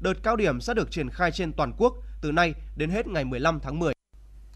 Đợt 0.00 0.14
cao 0.22 0.36
điểm 0.36 0.60
sẽ 0.60 0.74
được 0.74 0.90
triển 0.90 1.10
khai 1.10 1.30
trên 1.32 1.52
toàn 1.52 1.72
quốc 1.78 1.94
từ 2.20 2.32
nay 2.32 2.54
đến 2.76 2.90
hết 2.90 3.06
ngày 3.06 3.24
15 3.24 3.60
tháng 3.60 3.78
10. 3.78 3.92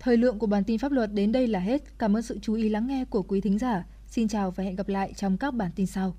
Thời 0.01 0.17
lượng 0.17 0.39
của 0.39 0.47
bản 0.47 0.65
tin 0.65 0.79
pháp 0.79 0.93
luật 0.93 1.13
đến 1.13 1.33
đây 1.33 1.47
là 1.47 1.59
hết. 1.59 1.99
Cảm 1.99 2.17
ơn 2.17 2.23
sự 2.23 2.39
chú 2.43 2.55
ý 2.55 2.69
lắng 2.69 2.87
nghe 2.87 3.05
của 3.05 3.23
quý 3.23 3.41
thính 3.41 3.59
giả. 3.59 3.85
Xin 4.07 4.29
chào 4.29 4.51
và 4.51 4.65
hẹn 4.65 4.77
gặp 4.77 4.89
lại 4.89 5.13
trong 5.17 5.39
các 5.39 5.55
bản 5.55 5.71
tin 5.77 5.87
sau. 5.87 6.17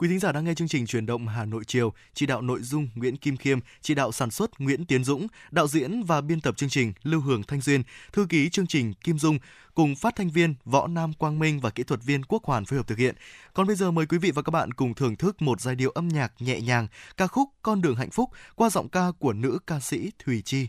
Quý 0.00 0.08
thính 0.08 0.18
giả 0.18 0.32
đang 0.32 0.44
nghe 0.44 0.54
chương 0.54 0.68
trình 0.68 0.86
truyền 0.86 1.06
động 1.06 1.28
Hà 1.28 1.44
Nội 1.44 1.64
chiều, 1.66 1.92
chỉ 2.14 2.26
đạo 2.26 2.42
nội 2.42 2.60
dung 2.62 2.88
Nguyễn 2.94 3.16
Kim 3.16 3.36
Khiêm, 3.36 3.58
chỉ 3.80 3.94
đạo 3.94 4.12
sản 4.12 4.30
xuất 4.30 4.60
Nguyễn 4.60 4.84
Tiến 4.84 5.04
Dũng, 5.04 5.26
đạo 5.50 5.68
diễn 5.68 6.02
và 6.02 6.20
biên 6.20 6.40
tập 6.40 6.56
chương 6.56 6.68
trình 6.68 6.92
Lưu 7.02 7.20
Hường 7.20 7.42
Thanh 7.42 7.60
Duyên, 7.60 7.82
thư 8.12 8.26
ký 8.28 8.50
chương 8.50 8.66
trình 8.66 8.94
Kim 8.94 9.18
Dung 9.18 9.38
cùng 9.74 9.96
phát 9.96 10.16
thanh 10.16 10.30
viên 10.30 10.54
Võ 10.64 10.86
Nam 10.86 11.12
Quang 11.12 11.38
Minh 11.38 11.60
và 11.60 11.70
kỹ 11.70 11.82
thuật 11.82 12.04
viên 12.04 12.24
Quốc 12.24 12.44
Hoàn 12.44 12.64
phối 12.64 12.76
hợp 12.76 12.86
thực 12.86 12.98
hiện. 12.98 13.14
Còn 13.54 13.66
bây 13.66 13.76
giờ 13.76 13.90
mời 13.90 14.06
quý 14.06 14.18
vị 14.18 14.30
và 14.30 14.42
các 14.42 14.50
bạn 14.50 14.72
cùng 14.72 14.94
thưởng 14.94 15.16
thức 15.16 15.42
một 15.42 15.60
giai 15.60 15.74
điệu 15.74 15.90
âm 15.90 16.08
nhạc 16.08 16.32
nhẹ 16.38 16.60
nhàng, 16.60 16.86
ca 17.16 17.26
khúc 17.26 17.48
Con 17.62 17.80
đường 17.80 17.96
hạnh 17.96 18.10
phúc 18.10 18.30
qua 18.54 18.70
giọng 18.70 18.88
ca 18.88 19.06
của 19.18 19.32
nữ 19.32 19.58
ca 19.66 19.80
sĩ 19.80 20.10
Thùy 20.24 20.42
Chi. 20.42 20.68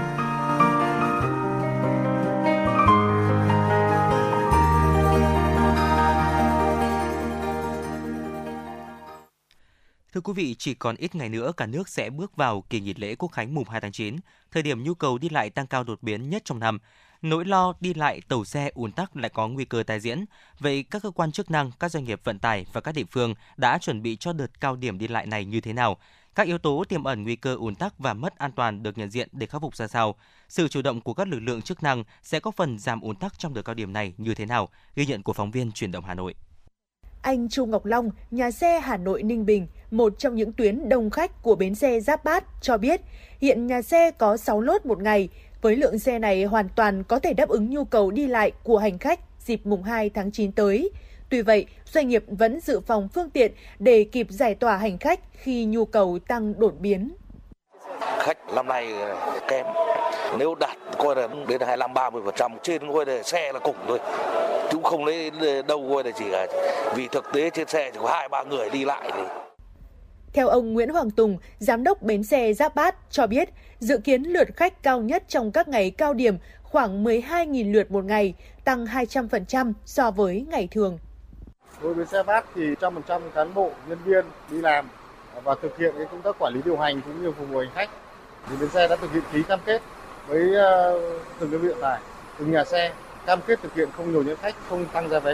Thưa 10.21 10.33
quý 10.33 10.43
vị, 10.43 10.55
chỉ 10.59 10.73
còn 10.73 10.95
ít 10.95 11.15
ngày 11.15 11.29
nữa 11.29 11.51
cả 11.57 11.65
nước 11.65 11.89
sẽ 11.89 12.09
bước 12.09 12.35
vào 12.35 12.61
kỳ 12.69 12.79
nghỉ 12.79 12.93
lễ 12.93 13.15
Quốc 13.15 13.31
khánh 13.31 13.53
mùng 13.53 13.69
2 13.69 13.81
tháng 13.81 13.91
9, 13.91 14.15
thời 14.51 14.63
điểm 14.63 14.83
nhu 14.83 14.93
cầu 14.93 15.17
đi 15.17 15.29
lại 15.29 15.49
tăng 15.49 15.67
cao 15.67 15.83
đột 15.83 16.03
biến 16.03 16.29
nhất 16.29 16.41
trong 16.45 16.59
năm. 16.59 16.79
Nỗi 17.21 17.45
lo 17.45 17.73
đi 17.79 17.93
lại 17.93 18.21
tàu 18.27 18.45
xe 18.45 18.71
ùn 18.73 18.91
tắc 18.91 19.15
lại 19.15 19.29
có 19.29 19.47
nguy 19.47 19.65
cơ 19.65 19.83
tái 19.83 19.99
diễn. 19.99 20.25
Vậy 20.59 20.83
các 20.91 21.03
cơ 21.03 21.11
quan 21.11 21.31
chức 21.31 21.51
năng, 21.51 21.71
các 21.79 21.91
doanh 21.91 22.03
nghiệp 22.03 22.21
vận 22.23 22.39
tải 22.39 22.65
và 22.73 22.81
các 22.81 22.95
địa 22.95 23.03
phương 23.11 23.33
đã 23.57 23.77
chuẩn 23.77 24.01
bị 24.01 24.15
cho 24.15 24.33
đợt 24.33 24.59
cao 24.59 24.75
điểm 24.75 24.97
đi 24.97 25.07
lại 25.07 25.25
này 25.25 25.45
như 25.45 25.61
thế 25.61 25.73
nào? 25.73 25.97
Các 26.35 26.47
yếu 26.47 26.57
tố 26.57 26.83
tiềm 26.89 27.03
ẩn 27.03 27.23
nguy 27.23 27.35
cơ 27.35 27.55
ùn 27.55 27.75
tắc 27.75 27.99
và 27.99 28.13
mất 28.13 28.37
an 28.37 28.51
toàn 28.51 28.83
được 28.83 28.97
nhận 28.97 29.11
diện 29.11 29.29
để 29.31 29.47
khắc 29.47 29.61
phục 29.61 29.75
ra 29.75 29.87
sao? 29.87 30.15
Sự 30.49 30.67
chủ 30.67 30.81
động 30.81 31.01
của 31.01 31.13
các 31.13 31.27
lực 31.27 31.39
lượng 31.39 31.61
chức 31.61 31.83
năng 31.83 32.03
sẽ 32.23 32.39
có 32.39 32.51
phần 32.51 32.79
giảm 32.79 33.01
ùn 33.01 33.15
tắc 33.15 33.39
trong 33.39 33.53
đợt 33.53 33.61
cao 33.61 33.75
điểm 33.75 33.93
này 33.93 34.13
như 34.17 34.35
thế 34.35 34.45
nào? 34.45 34.69
Ghi 34.95 35.05
nhận 35.05 35.23
của 35.23 35.33
phóng 35.33 35.51
viên 35.51 35.71
Truyền 35.71 35.91
động 35.91 36.05
Hà 36.05 36.13
Nội. 36.13 36.35
Anh 37.21 37.49
Chu 37.49 37.65
Ngọc 37.65 37.85
Long, 37.85 38.11
nhà 38.31 38.51
xe 38.51 38.79
Hà 38.79 38.97
Nội 38.97 39.23
Ninh 39.23 39.45
Bình, 39.45 39.67
một 39.91 40.13
trong 40.17 40.35
những 40.35 40.53
tuyến 40.53 40.89
đông 40.89 41.09
khách 41.09 41.43
của 41.43 41.55
bến 41.55 41.75
xe 41.75 41.99
Giáp 41.99 42.23
Bát 42.23 42.43
cho 42.61 42.77
biết, 42.77 43.01
hiện 43.41 43.67
nhà 43.67 43.81
xe 43.81 44.11
có 44.11 44.37
6 44.37 44.61
lốt 44.61 44.85
một 44.85 45.01
ngày, 45.01 45.29
với 45.61 45.75
lượng 45.75 45.99
xe 45.99 46.19
này 46.19 46.43
hoàn 46.43 46.69
toàn 46.75 47.03
có 47.03 47.19
thể 47.19 47.33
đáp 47.33 47.49
ứng 47.49 47.69
nhu 47.69 47.83
cầu 47.83 48.11
đi 48.11 48.27
lại 48.27 48.51
của 48.63 48.77
hành 48.77 48.97
khách 48.97 49.19
dịp 49.39 49.61
mùng 49.63 49.83
2 49.83 50.09
tháng 50.09 50.31
9 50.31 50.51
tới. 50.51 50.91
Tuy 51.29 51.41
vậy, 51.41 51.65
doanh 51.85 52.07
nghiệp 52.07 52.23
vẫn 52.27 52.59
dự 52.59 52.79
phòng 52.79 53.09
phương 53.13 53.29
tiện 53.29 53.51
để 53.79 54.03
kịp 54.03 54.27
giải 54.29 54.55
tỏa 54.55 54.77
hành 54.77 54.97
khách 54.97 55.19
khi 55.31 55.65
nhu 55.65 55.85
cầu 55.85 56.19
tăng 56.27 56.59
đột 56.59 56.79
biến 56.79 57.11
khách 58.19 58.37
năm 58.53 58.67
nay 58.67 58.93
kém 59.47 59.65
nếu 60.37 60.55
đạt 60.55 60.77
coi 60.97 61.15
là 61.15 61.27
đến 61.47 61.61
25 61.61 61.93
30 61.93 62.21
phần 62.25 62.35
trăm 62.37 62.51
trên 62.63 62.93
coi 62.93 63.05
là 63.05 63.23
xe 63.23 63.51
là 63.51 63.59
cùng 63.59 63.75
thôi 63.87 63.99
chứ 64.71 64.77
cũng 64.77 64.83
không 64.83 65.05
lấy 65.05 65.31
đâu 65.67 65.89
coi 65.93 66.03
là 66.03 66.11
chỉ 66.11 66.25
là 66.25 66.47
vì 66.95 67.07
thực 67.07 67.25
tế 67.33 67.49
trên 67.49 67.67
xe 67.67 67.91
chỉ 67.93 67.99
có 68.01 68.09
hai 68.09 68.29
ba 68.29 68.43
người 68.43 68.69
đi 68.69 68.85
lại 68.85 69.11
thì 69.13 69.21
Theo 70.33 70.47
ông 70.47 70.73
Nguyễn 70.73 70.89
Hoàng 70.89 71.11
Tùng, 71.11 71.37
giám 71.59 71.83
đốc 71.83 72.01
bến 72.01 72.23
xe 72.23 72.53
Giáp 72.53 72.75
Bát 72.75 72.95
cho 73.09 73.27
biết, 73.27 73.49
dự 73.79 73.97
kiến 73.97 74.23
lượt 74.23 74.47
khách 74.55 74.83
cao 74.83 75.01
nhất 75.01 75.23
trong 75.27 75.51
các 75.51 75.67
ngày 75.67 75.91
cao 75.91 76.13
điểm 76.13 76.37
khoảng 76.63 77.03
12.000 77.03 77.73
lượt 77.73 77.91
một 77.91 78.05
ngày, 78.05 78.33
tăng 78.63 78.85
200% 78.85 79.73
so 79.85 80.11
với 80.11 80.45
ngày 80.49 80.67
thường. 80.71 80.99
Đối 81.81 81.93
với 81.93 82.05
xe 82.05 82.23
bát 82.23 82.45
thì 82.55 82.61
100% 82.61 83.21
cán 83.35 83.53
bộ, 83.53 83.71
nhân 83.89 83.97
viên 84.05 84.25
đi 84.51 84.61
làm 84.61 84.89
và 85.43 85.55
thực 85.61 85.77
hiện 85.77 85.93
cái 85.97 86.05
công 86.11 86.21
tác 86.21 86.35
quản 86.39 86.53
lý 86.53 86.61
điều 86.65 86.77
hành 86.77 87.01
cũng 87.01 87.23
như 87.23 87.31
phục 87.31 87.49
vụ 87.49 87.59
hành 87.59 87.69
khách. 87.75 87.89
Thì 88.49 88.55
bến 88.59 88.69
xe 88.69 88.87
đã 88.87 88.95
thực 88.95 89.11
hiện 89.13 89.23
ký 89.33 89.43
cam 89.43 89.59
kết 89.65 89.81
với 90.27 90.55
ờ, 90.55 90.99
từng 91.39 91.51
đơn 91.51 91.61
vị 91.61 91.67
vận 91.67 91.81
tải, 91.81 91.99
từng 92.39 92.51
nhà 92.51 92.63
xe 92.63 92.93
cam 93.25 93.39
kết 93.47 93.59
thực 93.63 93.75
hiện 93.75 93.89
không 93.97 94.13
nhồi 94.13 94.25
nhét 94.25 94.39
khách, 94.39 94.55
không 94.69 94.85
tăng 94.93 95.09
giá 95.09 95.19
vé. 95.19 95.33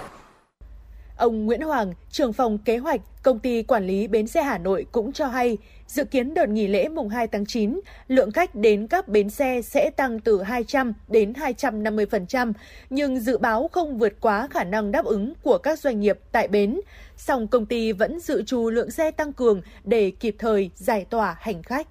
Ông 1.17 1.45
Nguyễn 1.45 1.61
Hoàng, 1.61 1.93
trưởng 2.11 2.33
phòng 2.33 2.57
kế 2.57 2.77
hoạch, 2.77 3.01
công 3.23 3.39
ty 3.39 3.63
quản 3.63 3.87
lý 3.87 4.07
bến 4.07 4.27
xe 4.27 4.41
Hà 4.43 4.57
Nội 4.57 4.85
cũng 4.91 5.11
cho 5.11 5.27
hay, 5.27 5.57
dự 5.87 6.05
kiến 6.05 6.33
đợt 6.33 6.49
nghỉ 6.49 6.67
lễ 6.67 6.89
mùng 6.89 7.09
2 7.09 7.27
tháng 7.27 7.45
9, 7.45 7.79
lượng 8.07 8.31
khách 8.31 8.55
đến 8.55 8.87
các 8.87 9.07
bến 9.07 9.29
xe 9.29 9.61
sẽ 9.61 9.89
tăng 9.89 10.19
từ 10.19 10.43
200 10.43 10.93
đến 11.07 11.33
250%, 11.33 12.53
nhưng 12.89 13.19
dự 13.19 13.37
báo 13.37 13.69
không 13.71 13.97
vượt 13.97 14.13
quá 14.21 14.47
khả 14.51 14.63
năng 14.63 14.91
đáp 14.91 15.05
ứng 15.05 15.33
của 15.43 15.57
các 15.57 15.79
doanh 15.79 15.99
nghiệp 15.99 16.19
tại 16.31 16.47
bến. 16.47 16.79
Song 17.17 17.47
công 17.47 17.65
ty 17.65 17.91
vẫn 17.91 18.19
dự 18.19 18.43
trù 18.43 18.69
lượng 18.69 18.91
xe 18.91 19.11
tăng 19.11 19.33
cường 19.33 19.61
để 19.83 20.11
kịp 20.19 20.35
thời 20.39 20.71
giải 20.75 21.05
tỏa 21.09 21.35
hành 21.39 21.63
khách. 21.63 21.87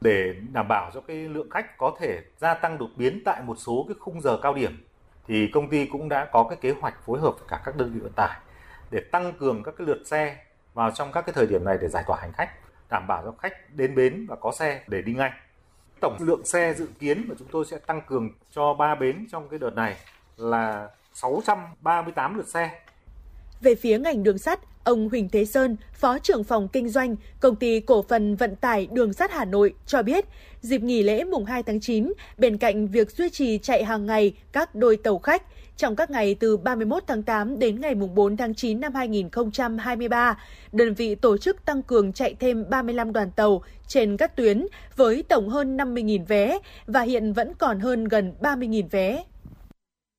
để 0.00 0.34
đảm 0.52 0.68
bảo 0.68 0.90
cho 0.94 1.00
cái 1.00 1.16
lượng 1.16 1.50
khách 1.50 1.78
có 1.78 1.96
thể 2.00 2.20
gia 2.36 2.54
tăng 2.54 2.78
đột 2.78 2.90
biến 2.96 3.22
tại 3.24 3.42
một 3.42 3.56
số 3.58 3.84
cái 3.88 3.94
khung 4.00 4.20
giờ 4.20 4.38
cao 4.42 4.54
điểm, 4.54 4.84
thì 5.26 5.50
công 5.52 5.70
ty 5.70 5.86
cũng 5.86 6.08
đã 6.08 6.28
có 6.32 6.46
cái 6.48 6.58
kế 6.60 6.70
hoạch 6.80 6.94
phối 7.06 7.20
hợp 7.20 7.34
với 7.38 7.48
cả 7.48 7.62
các 7.64 7.76
đơn 7.76 7.92
vị 7.94 8.00
vận 8.00 8.12
tải 8.12 8.38
để 8.90 9.00
tăng 9.00 9.32
cường 9.38 9.62
các 9.62 9.74
cái 9.78 9.86
lượt 9.86 10.02
xe 10.06 10.36
vào 10.74 10.90
trong 10.90 11.12
các 11.12 11.26
cái 11.26 11.32
thời 11.32 11.46
điểm 11.46 11.64
này 11.64 11.78
để 11.80 11.88
giải 11.88 12.04
tỏa 12.06 12.18
hành 12.20 12.32
khách, 12.32 12.50
đảm 12.90 13.06
bảo 13.06 13.22
cho 13.24 13.32
khách 13.38 13.74
đến 13.74 13.94
bến 13.94 14.26
và 14.28 14.36
có 14.36 14.52
xe 14.52 14.82
để 14.86 15.02
đi 15.02 15.14
ngay 15.14 15.30
tổng 16.00 16.16
lượng 16.20 16.46
xe 16.46 16.74
dự 16.74 16.88
kiến 16.98 17.24
mà 17.28 17.34
chúng 17.38 17.48
tôi 17.50 17.64
sẽ 17.64 17.78
tăng 17.78 18.00
cường 18.06 18.30
cho 18.50 18.74
ba 18.74 18.94
bến 18.94 19.26
trong 19.32 19.48
cái 19.48 19.58
đợt 19.58 19.74
này 19.74 19.96
là 20.36 20.88
638 21.14 22.36
lượt 22.36 22.48
xe 22.48 22.80
về 23.60 23.74
phía 23.74 23.98
ngành 23.98 24.22
đường 24.22 24.38
sắt, 24.38 24.60
ông 24.84 25.08
Huỳnh 25.08 25.28
Thế 25.28 25.44
Sơn, 25.44 25.76
Phó 25.92 26.18
trưởng 26.18 26.44
phòng 26.44 26.68
kinh 26.68 26.88
doanh, 26.88 27.16
công 27.40 27.56
ty 27.56 27.80
cổ 27.80 28.02
phần 28.02 28.36
vận 28.36 28.56
tải 28.56 28.88
đường 28.92 29.12
sắt 29.12 29.30
Hà 29.32 29.44
Nội 29.44 29.74
cho 29.86 30.02
biết, 30.02 30.24
dịp 30.60 30.82
nghỉ 30.82 31.02
lễ 31.02 31.24
mùng 31.24 31.44
2 31.44 31.62
tháng 31.62 31.80
9, 31.80 32.12
bên 32.38 32.58
cạnh 32.58 32.88
việc 32.88 33.10
duy 33.10 33.30
trì 33.30 33.58
chạy 33.58 33.84
hàng 33.84 34.06
ngày 34.06 34.32
các 34.52 34.74
đôi 34.74 34.96
tàu 34.96 35.18
khách, 35.18 35.42
trong 35.76 35.96
các 35.96 36.10
ngày 36.10 36.34
từ 36.34 36.56
31 36.56 37.02
tháng 37.06 37.22
8 37.22 37.58
đến 37.58 37.80
ngày 37.80 37.94
4 37.94 38.36
tháng 38.36 38.54
9 38.54 38.80
năm 38.80 38.94
2023, 38.94 40.38
đơn 40.72 40.94
vị 40.94 41.14
tổ 41.14 41.38
chức 41.38 41.64
tăng 41.64 41.82
cường 41.82 42.12
chạy 42.12 42.34
thêm 42.40 42.64
35 42.70 43.12
đoàn 43.12 43.30
tàu 43.30 43.62
trên 43.88 44.16
các 44.16 44.36
tuyến 44.36 44.66
với 44.96 45.22
tổng 45.28 45.48
hơn 45.48 45.76
50.000 45.76 46.24
vé 46.24 46.58
và 46.86 47.00
hiện 47.00 47.32
vẫn 47.32 47.52
còn 47.58 47.80
hơn 47.80 48.04
gần 48.04 48.32
30.000 48.40 48.88
vé. 48.90 49.24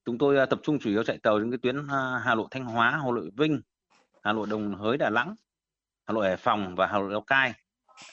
Chúng 0.10 0.18
tôi 0.18 0.38
à, 0.38 0.46
tập 0.46 0.60
trung 0.64 0.80
chủ 0.80 0.90
yếu 0.90 1.04
chạy 1.04 1.18
tàu 1.18 1.40
trên 1.40 1.52
cái 1.52 1.58
tuyến 1.58 1.88
à, 1.88 2.22
Hà 2.26 2.36
Nội 2.36 2.48
Thanh 2.52 2.66
Hóa, 2.66 2.92
Hà 2.92 3.12
Nội 3.12 3.30
Vinh, 3.38 3.62
Hà 4.24 4.34
Nội 4.34 4.48
Đồng 4.52 4.76
Hới 4.76 4.98
Đà 4.98 5.10
Nẵng, 5.10 5.36
Hà 6.08 6.14
Nội 6.14 6.28
Hải 6.28 6.38
Phòng 6.38 6.76
và 6.76 6.88
Hà 6.88 7.00
Nội 7.00 7.12
Lào 7.12 7.22
Cai. 7.22 7.54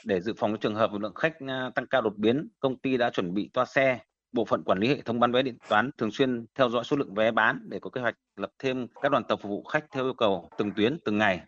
Để 0.05 0.21
dự 0.21 0.35
phòng 0.39 0.57
trường 0.59 0.75
hợp 0.75 0.91
lượng 1.01 1.15
khách 1.15 1.33
à, 1.47 1.71
tăng 1.75 1.87
cao 1.87 2.03
đột 2.03 2.17
biến, 2.17 2.49
công 2.61 2.79
ty 2.79 2.97
đã 2.97 3.11
chuẩn 3.11 3.35
bị 3.35 3.51
toa 3.53 3.65
xe, 3.65 3.99
bộ 4.33 4.45
phận 4.45 4.63
quản 4.65 4.79
lý 4.79 4.89
hệ 4.89 5.01
thống 5.01 5.21
bán 5.21 5.33
vé 5.33 5.43
điện 5.43 5.59
toán 5.69 5.91
thường 5.99 6.11
xuyên 6.11 6.47
theo 6.55 6.69
dõi 6.69 6.85
số 6.85 6.97
lượng 6.97 7.15
vé 7.15 7.31
bán 7.31 7.61
để 7.69 7.79
có 7.83 7.91
kế 7.91 8.01
hoạch 8.01 8.17
lập 8.37 8.51
thêm 8.59 8.87
các 9.03 9.13
đoàn 9.13 9.25
tàu 9.25 9.37
phục 9.37 9.51
vụ 9.51 9.65
khách 9.65 9.85
theo 9.93 10.05
yêu 10.05 10.15
cầu 10.15 10.51
từng 10.59 10.73
tuyến 10.73 10.99
từng 11.05 11.19
ngày. 11.19 11.41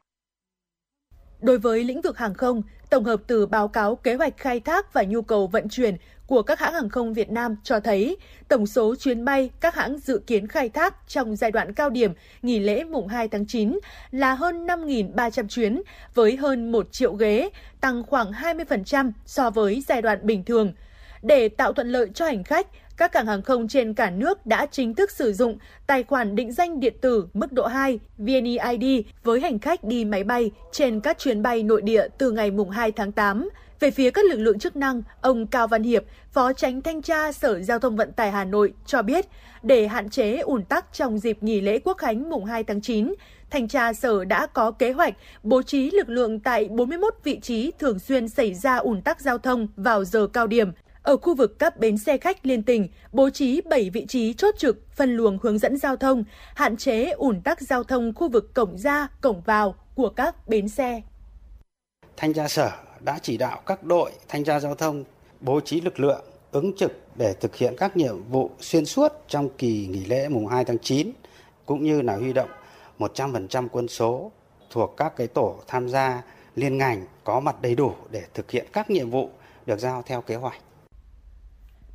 Đối 1.41 1.59
với 1.59 1.85
lĩnh 1.85 2.01
vực 2.01 2.19
hàng 2.19 2.35
không, 2.35 2.63
tổng 2.91 3.05
hợp 3.05 3.21
từ 3.27 3.47
báo 3.47 3.69
cáo 3.69 3.97
kế 3.97 4.15
hoạch 4.15 4.37
khai 4.37 4.61
thác 4.61 4.93
và 4.93 5.03
nhu 5.03 5.23
cầu 5.23 5.47
vận 5.47 5.69
chuyển 5.69 5.97
của 6.27 6.43
các 6.43 6.61
hãng 6.61 6.75
hàng 6.75 6.89
không 6.89 7.15
Việt 7.15 7.31
Nam 7.31 7.57
cho 7.65 7.81
thấy 7.81 8.17
tổng 8.49 8.67
số 8.67 8.95
chuyến 8.97 9.25
bay 9.25 9.51
các 9.61 9.75
hãng 9.75 9.99
dự 9.99 10.21
kiến 10.27 10.47
khai 10.47 10.69
thác 10.69 10.95
trong 11.09 11.37
giai 11.37 11.51
đoạn 11.51 11.75
cao 11.75 11.91
điểm 11.91 12.13
nghỉ 12.43 12.59
lễ 12.59 12.85
mùng 12.85 13.09
2 13.09 13.29
tháng 13.29 13.47
9 13.47 13.79
là 14.11 14.35
hơn 14.35 14.67
5.300 14.67 15.49
chuyến 15.49 15.83
với 16.15 16.37
hơn 16.37 16.73
1 16.73 16.93
triệu 16.93 17.13
ghế, 17.13 17.51
tăng 17.81 18.03
khoảng 18.03 18.33
20% 18.33 19.13
so 19.27 19.51
với 19.51 19.85
giai 19.89 20.03
đoạn 20.03 20.19
bình 20.23 20.45
thường. 20.45 20.73
Để 21.23 21.49
tạo 21.49 21.73
thuận 21.73 21.89
lợi 21.89 22.09
cho 22.15 22.25
hành 22.27 22.45
khách, 22.45 22.67
các 22.99 23.13
cảng 23.13 23.27
hàng 23.27 23.43
không 23.43 23.69
trên 23.69 23.95
cả 23.95 24.11
nước 24.11 24.47
đã 24.47 24.67
chính 24.67 24.95
thức 24.95 25.11
sử 25.11 25.33
dụng 25.33 25.59
tài 25.87 26.03
khoản 26.03 26.35
định 26.35 26.53
danh 26.53 26.81
điện 26.81 26.95
tử 27.01 27.27
mức 27.35 27.53
độ 27.53 27.67
2 27.67 27.99
VNeID 28.19 28.85
với 29.25 29.41
hành 29.41 29.59
khách 29.59 29.85
đi 29.85 30.05
máy 30.05 30.25
bay 30.25 30.51
trên 30.73 31.01
các 31.01 31.19
chuyến 31.19 31.43
bay 31.43 31.63
nội 31.63 31.83
địa 31.83 32.09
từ 32.19 32.31
ngày 32.31 32.51
mùng 32.51 32.71
2 32.71 32.93
tháng 32.93 33.13
8. 33.13 33.49
Về 33.81 33.91
phía 33.91 34.11
các 34.11 34.25
lực 34.25 34.37
lượng 34.37 34.59
chức 34.59 34.77
năng, 34.77 35.03
ông 35.21 35.47
Cao 35.47 35.69
Văn 35.69 35.83
Hiệp, 35.83 36.05
Phó 36.33 36.53
Tránh 36.53 36.83
Thanh 36.83 37.03
tra 37.03 37.33
Sở 37.33 37.61
Giao 37.61 37.79
thông 37.79 37.97
Vận 37.97 38.13
tải 38.13 38.31
Hà 38.31 38.45
Nội 38.45 38.73
cho 38.87 39.03
biết, 39.03 39.27
để 39.63 39.89
hạn 39.89 40.11
chế 40.11 40.39
ùn 40.39 40.65
tắc 40.65 40.93
trong 40.93 41.19
dịp 41.19 41.43
nghỉ 41.43 41.61
lễ 41.61 41.79
Quốc 41.79 41.99
khánh 41.99 42.31
mùng 42.31 42.45
2 42.45 42.65
tháng 42.65 42.81
9, 42.81 43.15
Thanh 43.51 43.69
tra 43.69 43.93
Sở 43.93 44.25
đã 44.25 44.47
có 44.47 44.71
kế 44.71 44.93
hoạch 44.93 45.15
bố 45.43 45.63
trí 45.63 45.91
lực 45.91 46.09
lượng 46.09 46.41
tại 46.41 46.69
41 46.69 47.15
vị 47.25 47.39
trí 47.43 47.73
thường 47.79 47.99
xuyên 47.99 48.29
xảy 48.29 48.55
ra 48.55 48.77
ùn 48.77 49.03
tắc 49.03 49.21
giao 49.21 49.39
thông 49.39 49.69
vào 49.77 50.05
giờ 50.05 50.27
cao 50.27 50.47
điểm. 50.47 50.73
Ở 51.03 51.17
khu 51.17 51.35
vực 51.35 51.59
các 51.59 51.77
bến 51.79 51.99
xe 51.99 52.19
khách 52.19 52.47
liên 52.47 52.63
tỉnh, 52.63 52.89
bố 53.13 53.31
trí 53.31 53.61
7 53.61 53.91
vị 53.91 54.07
trí 54.09 54.35
chốt 54.35 54.55
trực, 54.59 54.87
phân 54.97 55.17
luồng 55.17 55.39
hướng 55.43 55.59
dẫn 55.59 55.77
giao 55.77 55.97
thông, 55.97 56.25
hạn 56.55 56.77
chế 56.77 57.11
ùn 57.11 57.41
tắc 57.41 57.61
giao 57.61 57.85
thông 57.85 58.15
khu 58.15 58.29
vực 58.29 58.55
cổng 58.55 58.79
ra, 58.79 59.09
cổng 59.21 59.41
vào 59.41 59.75
của 59.95 60.09
các 60.09 60.49
bến 60.49 60.69
xe. 60.69 61.03
Thanh 62.17 62.33
tra 62.33 62.49
sở 62.49 62.71
đã 63.01 63.19
chỉ 63.23 63.37
đạo 63.37 63.63
các 63.67 63.85
đội 63.85 64.11
thanh 64.29 64.45
tra 64.45 64.61
giao 64.61 64.75
thông 64.75 65.05
bố 65.41 65.61
trí 65.61 65.81
lực 65.81 66.01
lượng 66.01 66.25
ứng 66.53 66.73
trực 66.77 66.93
để 67.17 67.35
thực 67.41 67.57
hiện 67.57 67.75
các 67.79 67.97
nhiệm 67.97 68.25
vụ 68.31 68.51
xuyên 68.61 68.85
suốt 68.85 69.13
trong 69.29 69.49
kỳ 69.59 69.87
nghỉ 69.87 70.05
lễ 70.05 70.29
mùng 70.29 70.47
2 70.47 70.65
tháng 70.65 70.79
9 70.79 71.11
cũng 71.67 71.85
như 71.85 72.03
là 72.03 72.17
huy 72.17 72.33
động 72.33 72.51
100% 72.99 73.69
quân 73.73 73.89
số 73.89 74.33
thuộc 74.71 74.95
các 74.97 75.17
cái 75.17 75.27
tổ 75.27 75.57
tham 75.67 75.89
gia 75.89 76.23
liên 76.55 76.79
ngành 76.79 77.07
có 77.25 77.41
mặt 77.41 77.63
đầy 77.63 77.75
đủ 77.75 77.93
để 78.11 78.23
thực 78.35 78.51
hiện 78.51 78.67
các 78.73 78.91
nhiệm 78.91 79.11
vụ 79.11 79.31
được 79.67 79.79
giao 79.79 80.03
theo 80.07 80.21
kế 80.21 80.35
hoạch. 80.35 80.59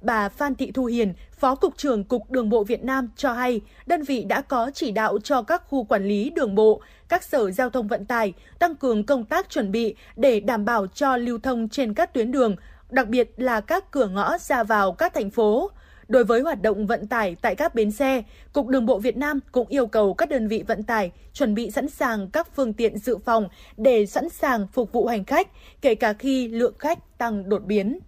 Bà 0.03 0.29
Phan 0.29 0.55
Thị 0.55 0.71
Thu 0.71 0.85
Hiền, 0.85 1.13
Phó 1.37 1.55
Cục 1.55 1.77
trưởng 1.77 2.03
Cục 2.03 2.31
Đường 2.31 2.49
bộ 2.49 2.63
Việt 2.63 2.83
Nam 2.83 3.09
cho 3.15 3.33
hay, 3.33 3.61
đơn 3.85 4.03
vị 4.03 4.23
đã 4.23 4.41
có 4.41 4.71
chỉ 4.73 4.91
đạo 4.91 5.19
cho 5.23 5.41
các 5.41 5.63
khu 5.67 5.83
quản 5.83 6.05
lý 6.05 6.29
đường 6.29 6.55
bộ, 6.55 6.81
các 7.09 7.23
sở 7.23 7.51
giao 7.51 7.69
thông 7.69 7.87
vận 7.87 8.05
tải 8.05 8.33
tăng 8.59 8.75
cường 8.75 9.03
công 9.03 9.25
tác 9.25 9.49
chuẩn 9.49 9.71
bị 9.71 9.95
để 10.15 10.39
đảm 10.39 10.65
bảo 10.65 10.87
cho 10.87 11.17
lưu 11.17 11.37
thông 11.43 11.69
trên 11.69 11.93
các 11.93 12.13
tuyến 12.13 12.31
đường, 12.31 12.55
đặc 12.89 13.07
biệt 13.07 13.31
là 13.37 13.61
các 13.61 13.91
cửa 13.91 14.07
ngõ 14.07 14.37
ra 14.37 14.63
vào 14.63 14.91
các 14.91 15.13
thành 15.13 15.29
phố. 15.29 15.71
Đối 16.07 16.23
với 16.23 16.41
hoạt 16.41 16.61
động 16.61 16.87
vận 16.87 17.07
tải 17.07 17.35
tại 17.41 17.55
các 17.55 17.75
bến 17.75 17.91
xe, 17.91 18.23
Cục 18.53 18.67
Đường 18.67 18.85
bộ 18.85 18.99
Việt 18.99 19.17
Nam 19.17 19.39
cũng 19.51 19.67
yêu 19.67 19.87
cầu 19.87 20.13
các 20.13 20.29
đơn 20.29 20.47
vị 20.47 20.63
vận 20.67 20.83
tải 20.83 21.11
chuẩn 21.33 21.55
bị 21.55 21.71
sẵn 21.71 21.89
sàng 21.89 22.29
các 22.29 22.55
phương 22.55 22.73
tiện 22.73 22.97
dự 22.97 23.17
phòng 23.17 23.49
để 23.77 24.05
sẵn 24.05 24.29
sàng 24.29 24.67
phục 24.67 24.91
vụ 24.91 25.05
hành 25.05 25.25
khách, 25.25 25.47
kể 25.81 25.95
cả 25.95 26.13
khi 26.13 26.47
lượng 26.47 26.75
khách 26.79 27.17
tăng 27.17 27.49
đột 27.49 27.65
biến 27.65 27.99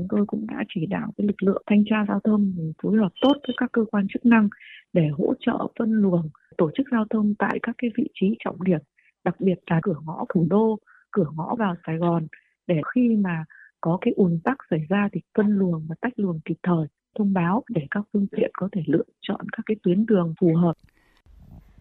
chúng 0.00 0.08
tôi 0.08 0.26
cũng 0.26 0.46
đã 0.46 0.64
chỉ 0.74 0.86
đạo 0.86 1.12
cái 1.16 1.26
lực 1.26 1.42
lượng 1.42 1.62
thanh 1.66 1.84
tra 1.90 2.04
giao 2.08 2.20
thông 2.24 2.54
phối 2.82 2.98
hợp 2.98 3.12
tốt 3.20 3.32
với 3.46 3.54
các 3.56 3.72
cơ 3.72 3.84
quan 3.90 4.06
chức 4.08 4.26
năng 4.26 4.48
để 4.92 5.08
hỗ 5.08 5.34
trợ 5.40 5.58
phân 5.78 5.92
luồng, 5.92 6.28
tổ 6.58 6.70
chức 6.74 6.86
giao 6.92 7.04
thông 7.10 7.34
tại 7.38 7.58
các 7.62 7.74
cái 7.78 7.90
vị 7.96 8.08
trí 8.14 8.36
trọng 8.44 8.62
điểm, 8.64 8.78
đặc 9.24 9.40
biệt 9.40 9.54
là 9.70 9.80
cửa 9.82 9.96
ngõ 10.06 10.24
thủ 10.34 10.46
đô, 10.50 10.78
cửa 11.10 11.26
ngõ 11.36 11.54
vào 11.58 11.74
Sài 11.86 11.96
Gòn, 11.96 12.26
để 12.66 12.80
khi 12.94 13.16
mà 13.16 13.44
có 13.80 13.98
cái 14.00 14.14
ùn 14.16 14.40
tắc 14.44 14.56
xảy 14.70 14.86
ra 14.88 15.08
thì 15.12 15.20
phân 15.38 15.46
luồng 15.46 15.86
và 15.88 15.94
tách 16.00 16.12
luồng 16.16 16.40
kịp 16.44 16.56
thời, 16.62 16.86
thông 17.18 17.32
báo 17.32 17.62
để 17.68 17.86
các 17.90 18.04
phương 18.12 18.26
tiện 18.36 18.50
có 18.54 18.68
thể 18.72 18.82
lựa 18.86 19.04
chọn 19.20 19.40
các 19.52 19.62
cái 19.66 19.76
tuyến 19.82 20.06
đường 20.06 20.34
phù 20.40 20.54
hợp. 20.54 20.74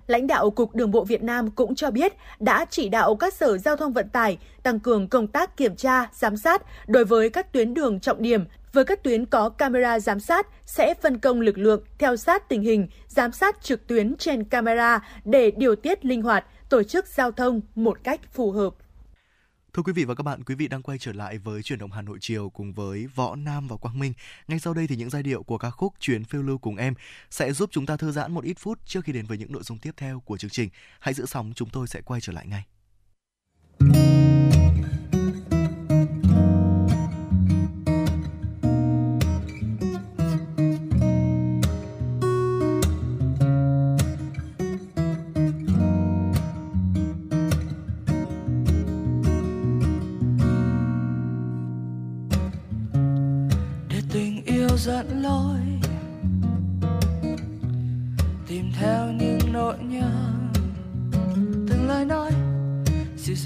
Lãnh 0.09 0.27
đạo 0.27 0.49
Cục 0.49 0.75
Đường 0.75 0.91
bộ 0.91 1.03
Việt 1.03 1.23
Nam 1.23 1.51
cũng 1.51 1.75
cho 1.75 1.91
biết 1.91 2.13
đã 2.39 2.65
chỉ 2.69 2.89
đạo 2.89 3.15
các 3.15 3.33
sở 3.33 3.57
giao 3.57 3.75
thông 3.75 3.93
vận 3.93 4.09
tải 4.09 4.37
tăng 4.63 4.79
cường 4.79 5.07
công 5.07 5.27
tác 5.27 5.57
kiểm 5.57 5.75
tra, 5.75 6.09
giám 6.13 6.37
sát 6.37 6.61
đối 6.87 7.05
với 7.05 7.29
các 7.29 7.53
tuyến 7.53 7.73
đường 7.73 7.99
trọng 7.99 8.21
điểm. 8.21 8.45
Với 8.73 8.85
các 8.85 9.03
tuyến 9.03 9.25
có 9.25 9.49
camera 9.49 9.99
giám 9.99 10.19
sát 10.19 10.47
sẽ 10.65 10.93
phân 10.93 11.17
công 11.17 11.41
lực 11.41 11.57
lượng 11.57 11.83
theo 11.97 12.15
sát 12.15 12.49
tình 12.49 12.61
hình, 12.61 12.87
giám 13.07 13.31
sát 13.31 13.61
trực 13.61 13.87
tuyến 13.87 14.15
trên 14.17 14.43
camera 14.43 14.99
để 15.25 15.51
điều 15.51 15.75
tiết 15.75 16.05
linh 16.05 16.21
hoạt, 16.21 16.45
tổ 16.69 16.83
chức 16.83 17.07
giao 17.07 17.31
thông 17.31 17.61
một 17.75 17.97
cách 18.03 18.19
phù 18.33 18.51
hợp. 18.51 18.73
Thưa 19.79 19.83
quý 19.83 19.93
vị 19.93 20.05
và 20.05 20.15
các 20.15 20.23
bạn, 20.23 20.43
quý 20.43 20.55
vị 20.55 20.67
đang 20.67 20.81
quay 20.81 20.97
trở 20.97 21.13
lại 21.13 21.37
với 21.37 21.63
chuyển 21.63 21.79
động 21.79 21.91
Hà 21.91 22.01
Nội 22.01 22.17
chiều 22.21 22.49
cùng 22.49 22.73
với 22.73 23.07
Võ 23.15 23.35
Nam 23.35 23.67
và 23.67 23.77
Quang 23.77 23.99
Minh. 23.99 24.13
Ngay 24.47 24.59
sau 24.59 24.73
đây 24.73 24.87
thì 24.87 24.95
những 24.95 25.09
giai 25.09 25.23
điệu 25.23 25.43
của 25.43 25.57
ca 25.57 25.69
khúc 25.69 25.93
Chuyến 25.99 26.23
phiêu 26.23 26.41
lưu 26.41 26.57
cùng 26.57 26.75
em 26.75 26.93
sẽ 27.29 27.53
giúp 27.53 27.69
chúng 27.73 27.85
ta 27.85 27.97
thư 27.97 28.11
giãn 28.11 28.31
một 28.31 28.43
ít 28.43 28.57
phút 28.59 28.79
trước 28.85 29.05
khi 29.05 29.13
đến 29.13 29.25
với 29.25 29.37
những 29.37 29.51
nội 29.51 29.63
dung 29.63 29.77
tiếp 29.77 29.91
theo 29.97 30.19
của 30.19 30.37
chương 30.37 30.51
trình. 30.51 30.69
Hãy 30.99 31.13
giữ 31.13 31.25
sóng, 31.25 31.51
chúng 31.55 31.69
tôi 31.69 31.87
sẽ 31.87 32.01
quay 32.01 32.21
trở 32.21 32.33
lại 32.33 32.47
ngay. 32.47 32.63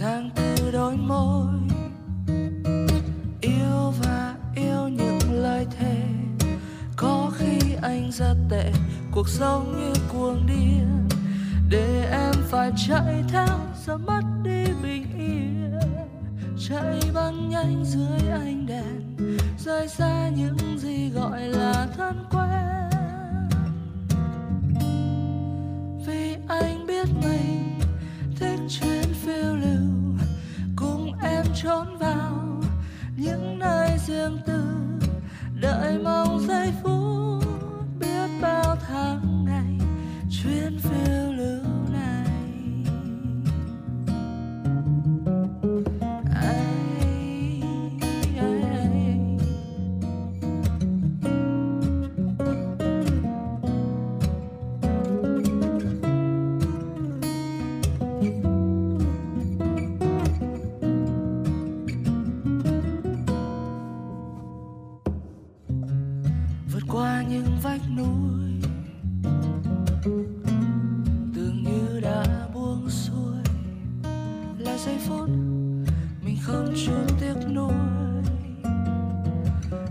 Dàng 0.04 0.30
từ 0.36 0.72
đôi 0.72 0.98
môi. 0.98 1.48
Yêu 3.42 3.94
và 4.04 4.36
yêu 4.56 4.88
những 4.88 5.20
lời 5.32 5.68
thề, 5.80 6.02
có 6.96 7.32
khi 7.38 7.60
anh 7.82 8.12
rất 8.12 8.36
tệ, 8.50 8.72
cuộc 9.12 9.30
sống 9.30 9.76
như 9.80 9.94
cuồng 10.14 10.46
điên. 10.48 11.08
Để 11.70 12.10
em 12.12 12.34
phải 12.50 12.72
chạy 12.88 13.24
theo, 13.30 13.60
giờ 13.86 13.98
mất 13.98 14.22
đi 14.44 14.64
bình 14.84 15.06
yên. 15.18 15.80
Chạy 16.70 17.00
băng 17.14 17.50
nhanh 17.50 17.86
dưới 17.86 18.32
ánh 18.32 18.66
đèn, 18.66 19.18
rời 19.60 19.88
xa 19.88 20.30
những 20.36 20.78
gì 20.78 21.10
gọi 21.10 21.42
là 21.42 21.88
thân 21.98 22.26
quen. 22.32 22.90
Vì 26.08 26.36
anh 26.48 26.88
biết 26.88 27.08
mình 27.24 27.80
thích 28.40 28.60
chuyện 28.70 29.03
trốn 31.64 31.98
vào 31.98 32.62
những 33.18 33.60
nơi 33.60 33.90
riêng 34.08 34.38
tư 34.46 34.64
đợi 35.62 36.00
mong 36.04 36.40
giây 36.48 36.74
phút 36.84 37.23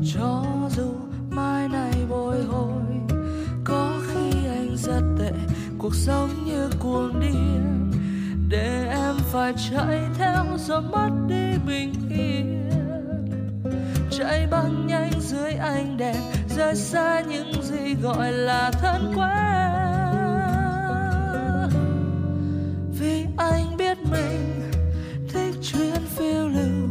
cho 0.04 0.44
dù 0.76 0.92
mai 1.30 1.68
này 1.68 1.92
bồi 2.10 2.42
hồi, 2.44 2.82
có 3.64 4.00
khi 4.06 4.46
anh 4.48 4.76
rất 4.76 5.02
tệ, 5.18 5.32
cuộc 5.78 5.94
sống 5.94 6.30
như 6.44 6.70
cuồng 6.78 7.20
điên. 7.20 7.90
Để 8.48 8.88
em 8.90 9.14
phải 9.32 9.54
chạy 9.70 10.00
theo 10.18 10.44
rồi 10.58 10.82
mất 10.82 11.10
đi 11.28 11.58
bình 11.66 11.94
yên. 12.10 12.70
Chạy 14.10 14.46
băng 14.50 14.86
nhanh 14.86 15.12
dưới 15.20 15.52
ánh 15.52 15.96
đèn, 15.96 16.16
rời 16.56 16.74
xa 16.74 17.20
những 17.20 17.52
gì 17.62 17.94
gọi 18.02 18.32
là 18.32 18.70
thân 18.70 19.12
quen. 19.16 19.72
Vì 23.00 23.26
anh 23.36 23.76
biết 23.76 23.98
mình 24.10 24.70
thích 25.28 25.54
chuyến 25.62 26.00
phiêu 26.16 26.48
lưu, 26.48 26.88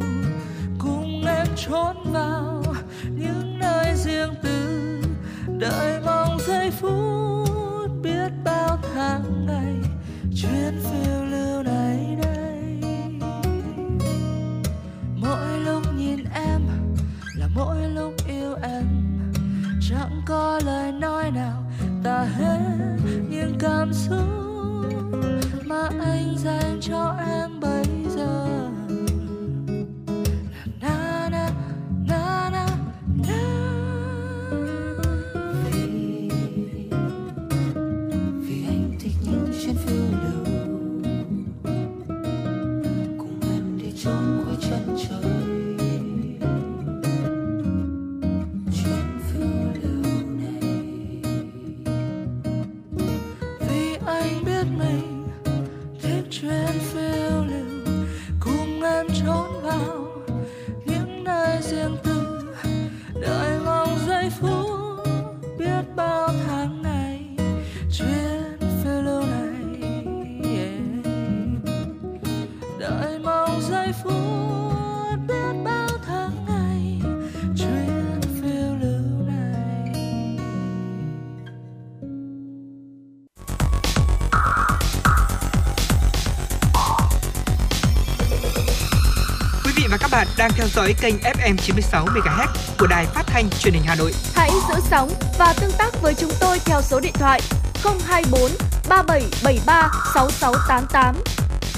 cùng 0.80 1.26
em 1.26 1.48
trốn 1.56 1.96
vào 2.12 2.51
đợi 5.62 6.01
đang 90.42 90.52
theo 90.56 90.68
dõi 90.68 90.96
kênh 91.02 91.16
FM 91.18 91.56
96 91.58 92.06
MHz 92.06 92.48
của 92.80 92.88
đài 92.88 93.06
phát 93.06 93.24
thanh 93.28 93.50
truyền 93.50 93.74
hình 93.74 93.84
Hà 93.86 93.96
Nội. 93.96 94.14
Hãy 94.34 94.50
giữ 94.70 94.76
sóng 94.90 95.10
và 95.40 95.54
tương 95.62 95.72
tác 95.78 96.02
với 96.02 96.14
chúng 96.14 96.32
tôi 96.40 96.60
theo 96.66 96.82
số 96.82 97.00
điện 97.00 97.14
thoại 97.14 97.42
024 97.84 98.52
3773 98.90 99.90
6688. 100.14 101.16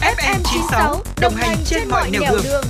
FM 0.02 0.40
96 0.44 1.02
đồng 1.22 1.34
hành 1.36 1.58
trên 1.66 1.90
mọi 1.90 2.10
nẻo 2.12 2.22
đường. 2.32 2.42
đường. 2.44 2.64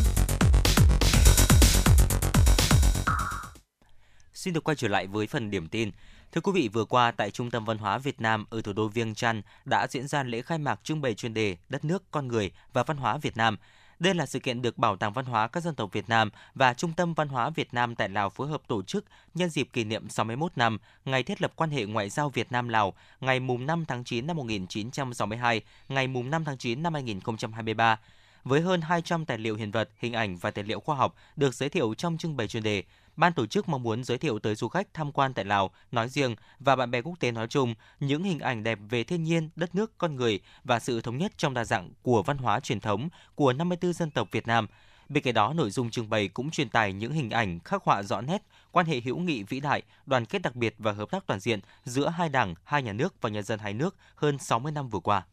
Xin 4.34 4.54
được 4.54 4.64
quay 4.64 4.76
trở 4.76 4.88
lại 4.88 5.08
với 5.08 5.28
phần 5.28 5.52
điểm 5.52 5.68
tin. 5.68 5.92
Thưa 6.32 6.42
quý 6.42 6.52
vị, 6.56 6.70
vừa 6.74 6.86
qua 6.86 7.12
tại 7.12 7.32
Trung 7.32 7.52
tâm 7.52 7.66
Văn 7.66 7.78
hóa 7.78 7.98
Việt 7.98 8.22
Nam 8.22 8.46
ở 8.50 8.62
thủ 8.62 8.74
đô 8.74 8.88
Viêng 8.88 9.16
Chăn 9.16 9.42
đã 9.66 9.88
diễn 9.90 10.08
ra 10.08 10.24
lễ 10.24 10.42
khai 10.42 10.58
mạc 10.58 10.80
trưng 10.84 11.02
bày 11.02 11.14
chuyên 11.14 11.34
đề 11.34 11.58
Đất 11.70 11.86
nước, 11.86 12.04
con 12.12 12.28
người 12.28 12.52
và 12.74 12.84
văn 12.84 12.98
hóa 12.98 13.18
Việt 13.18 13.38
Nam. 13.38 13.58
Đây 14.00 14.14
là 14.14 14.26
sự 14.26 14.40
kiện 14.40 14.62
được 14.62 14.78
Bảo 14.78 14.96
tàng 14.96 15.14
Văn 15.14 15.26
hóa 15.26 15.48
các 15.48 15.64
dân 15.64 15.76
tộc 15.76 15.92
Việt 15.92 16.10
Nam 16.10 16.30
và 16.56 16.74
Trung 16.74 16.94
tâm 16.94 17.14
Văn 17.14 17.28
hóa 17.28 17.50
Việt 17.50 17.74
Nam 17.74 17.96
tại 17.96 18.10
Lào 18.10 18.30
phối 18.30 18.48
hợp 18.48 18.62
tổ 18.68 18.84
chức 18.84 19.06
nhân 19.34 19.50
dịp 19.50 19.70
kỷ 19.74 19.84
niệm 19.84 20.10
61 20.10 20.52
năm 20.56 20.78
ngày 21.06 21.24
thiết 21.24 21.42
lập 21.42 21.54
quan 21.56 21.70
hệ 21.70 21.86
ngoại 21.86 22.10
giao 22.10 22.30
Việt 22.30 22.52
Nam 22.52 22.70
Lào, 22.70 22.94
ngày 23.20 23.40
mùng 23.40 23.66
5 23.66 23.86
tháng 23.86 24.04
9 24.04 24.28
năm 24.28 24.36
1962, 24.38 25.62
ngày 25.90 26.08
mùng 26.08 26.30
5 26.30 26.46
tháng 26.46 26.58
9 26.58 26.84
năm 26.84 26.94
2023 26.94 28.00
với 28.44 28.62
hơn 28.62 28.82
200 28.82 29.26
tài 29.26 29.38
liệu 29.38 29.56
hiện 29.56 29.72
vật, 29.72 29.90
hình 30.00 30.14
ảnh 30.14 30.38
và 30.38 30.52
tài 30.52 30.64
liệu 30.64 30.80
khoa 30.80 30.96
học 30.96 31.16
được 31.36 31.54
giới 31.54 31.70
thiệu 31.70 31.94
trong 31.94 32.18
trưng 32.18 32.38
bày 32.38 32.48
chuyên 32.48 32.64
đề 32.64 32.84
ban 33.16 33.34
tổ 33.34 33.46
chức 33.46 33.70
mong 33.70 33.84
muốn 33.84 34.04
giới 34.04 34.18
thiệu 34.18 34.40
tới 34.40 34.56
du 34.56 34.68
khách 34.68 34.94
tham 34.94 35.12
quan 35.12 35.34
tại 35.34 35.46
Lào 35.46 35.72
nói 35.92 36.10
riêng 36.10 36.36
và 36.60 36.76
bạn 36.76 36.92
bè 36.92 37.02
quốc 37.02 37.20
tế 37.20 37.32
nói 37.32 37.48
chung 37.48 37.76
những 38.00 38.24
hình 38.24 38.40
ảnh 38.40 38.64
đẹp 38.64 38.80
về 38.90 39.04
thiên 39.04 39.24
nhiên, 39.24 39.50
đất 39.56 39.76
nước, 39.76 39.98
con 39.98 40.16
người 40.16 40.40
và 40.64 40.80
sự 40.80 41.02
thống 41.02 41.18
nhất 41.18 41.32
trong 41.38 41.54
đa 41.54 41.66
dạng 41.66 41.90
của 42.02 42.24
văn 42.24 42.38
hóa 42.38 42.60
truyền 42.60 42.80
thống 42.80 43.10
của 43.36 43.54
54 43.54 43.94
dân 43.94 44.12
tộc 44.12 44.28
Việt 44.32 44.48
Nam. 44.48 44.68
Bên 45.10 45.24
cạnh 45.24 45.34
đó, 45.34 45.54
nội 45.54 45.70
dung 45.72 45.90
trưng 45.90 46.10
bày 46.10 46.28
cũng 46.28 46.52
truyền 46.52 46.70
tải 46.70 46.94
những 46.94 47.14
hình 47.14 47.30
ảnh 47.30 47.60
khắc 47.60 47.84
họa 47.84 48.04
rõ 48.04 48.22
nét 48.22 48.44
quan 48.72 48.86
hệ 48.86 49.00
hữu 49.00 49.18
nghị 49.18 49.44
vĩ 49.44 49.60
đại, 49.60 49.82
đoàn 50.06 50.26
kết 50.26 50.42
đặc 50.42 50.56
biệt 50.56 50.76
và 50.78 50.92
hợp 50.92 51.12
tác 51.12 51.28
toàn 51.28 51.40
diện 51.40 51.60
giữa 51.84 52.10
hai 52.10 52.30
đảng, 52.30 52.56
hai 52.64 52.84
nhà 52.84 52.94
nước 52.94 53.22
và 53.22 53.30
nhân 53.30 53.44
dân 53.44 53.60
hai 53.60 53.74
nước 53.74 53.96
hơn 54.16 54.38
60 54.38 54.72
năm 54.72 54.90
vừa 54.90 55.00
qua. 55.00 55.26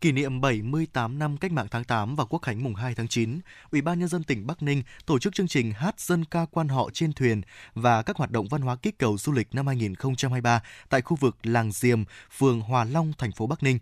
Kỷ 0.00 0.12
niệm 0.12 0.40
78 0.40 1.18
năm 1.18 1.36
Cách 1.36 1.52
mạng 1.52 1.66
tháng 1.70 1.84
8 1.84 2.16
và 2.16 2.24
Quốc 2.24 2.42
khánh 2.42 2.64
mùng 2.64 2.74
2 2.74 2.94
tháng 2.94 3.08
9, 3.08 3.40
Ủy 3.70 3.80
ban 3.80 3.98
nhân 3.98 4.08
dân 4.08 4.24
tỉnh 4.24 4.46
Bắc 4.46 4.62
Ninh 4.62 4.82
tổ 5.06 5.18
chức 5.18 5.34
chương 5.34 5.48
trình 5.48 5.72
hát 5.72 6.00
dân 6.00 6.24
ca 6.24 6.46
quan 6.50 6.68
họ 6.68 6.90
trên 6.92 7.12
thuyền 7.12 7.42
và 7.74 8.02
các 8.02 8.16
hoạt 8.16 8.30
động 8.30 8.48
văn 8.48 8.62
hóa 8.62 8.76
kích 8.76 8.98
cầu 8.98 9.18
du 9.18 9.32
lịch 9.32 9.54
năm 9.54 9.66
2023 9.66 10.62
tại 10.88 11.02
khu 11.02 11.16
vực 11.20 11.36
Làng 11.42 11.72
Diềm, 11.72 12.04
phường 12.38 12.60
Hòa 12.60 12.84
Long, 12.84 13.12
thành 13.18 13.32
phố 13.32 13.46
Bắc 13.46 13.62
Ninh. 13.62 13.78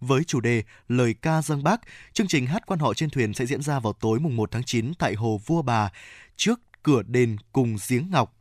Với 0.00 0.24
chủ 0.24 0.40
đề 0.40 0.62
Lời 0.88 1.14
ca 1.22 1.42
dân 1.42 1.62
Bác, 1.62 1.80
chương 2.12 2.28
trình 2.28 2.46
hát 2.46 2.66
quan 2.66 2.80
họ 2.80 2.94
trên 2.94 3.10
thuyền 3.10 3.34
sẽ 3.34 3.46
diễn 3.46 3.62
ra 3.62 3.80
vào 3.80 3.92
tối 3.92 4.20
mùng 4.20 4.36
1 4.36 4.50
tháng 4.50 4.64
9 4.64 4.94
tại 4.98 5.14
Hồ 5.14 5.40
Vua 5.46 5.62
Bà, 5.62 5.90
trước 6.36 6.60
cửa 6.82 7.02
đền 7.02 7.36
cùng 7.52 7.76
giếng 7.88 8.10
ngọc 8.10 8.37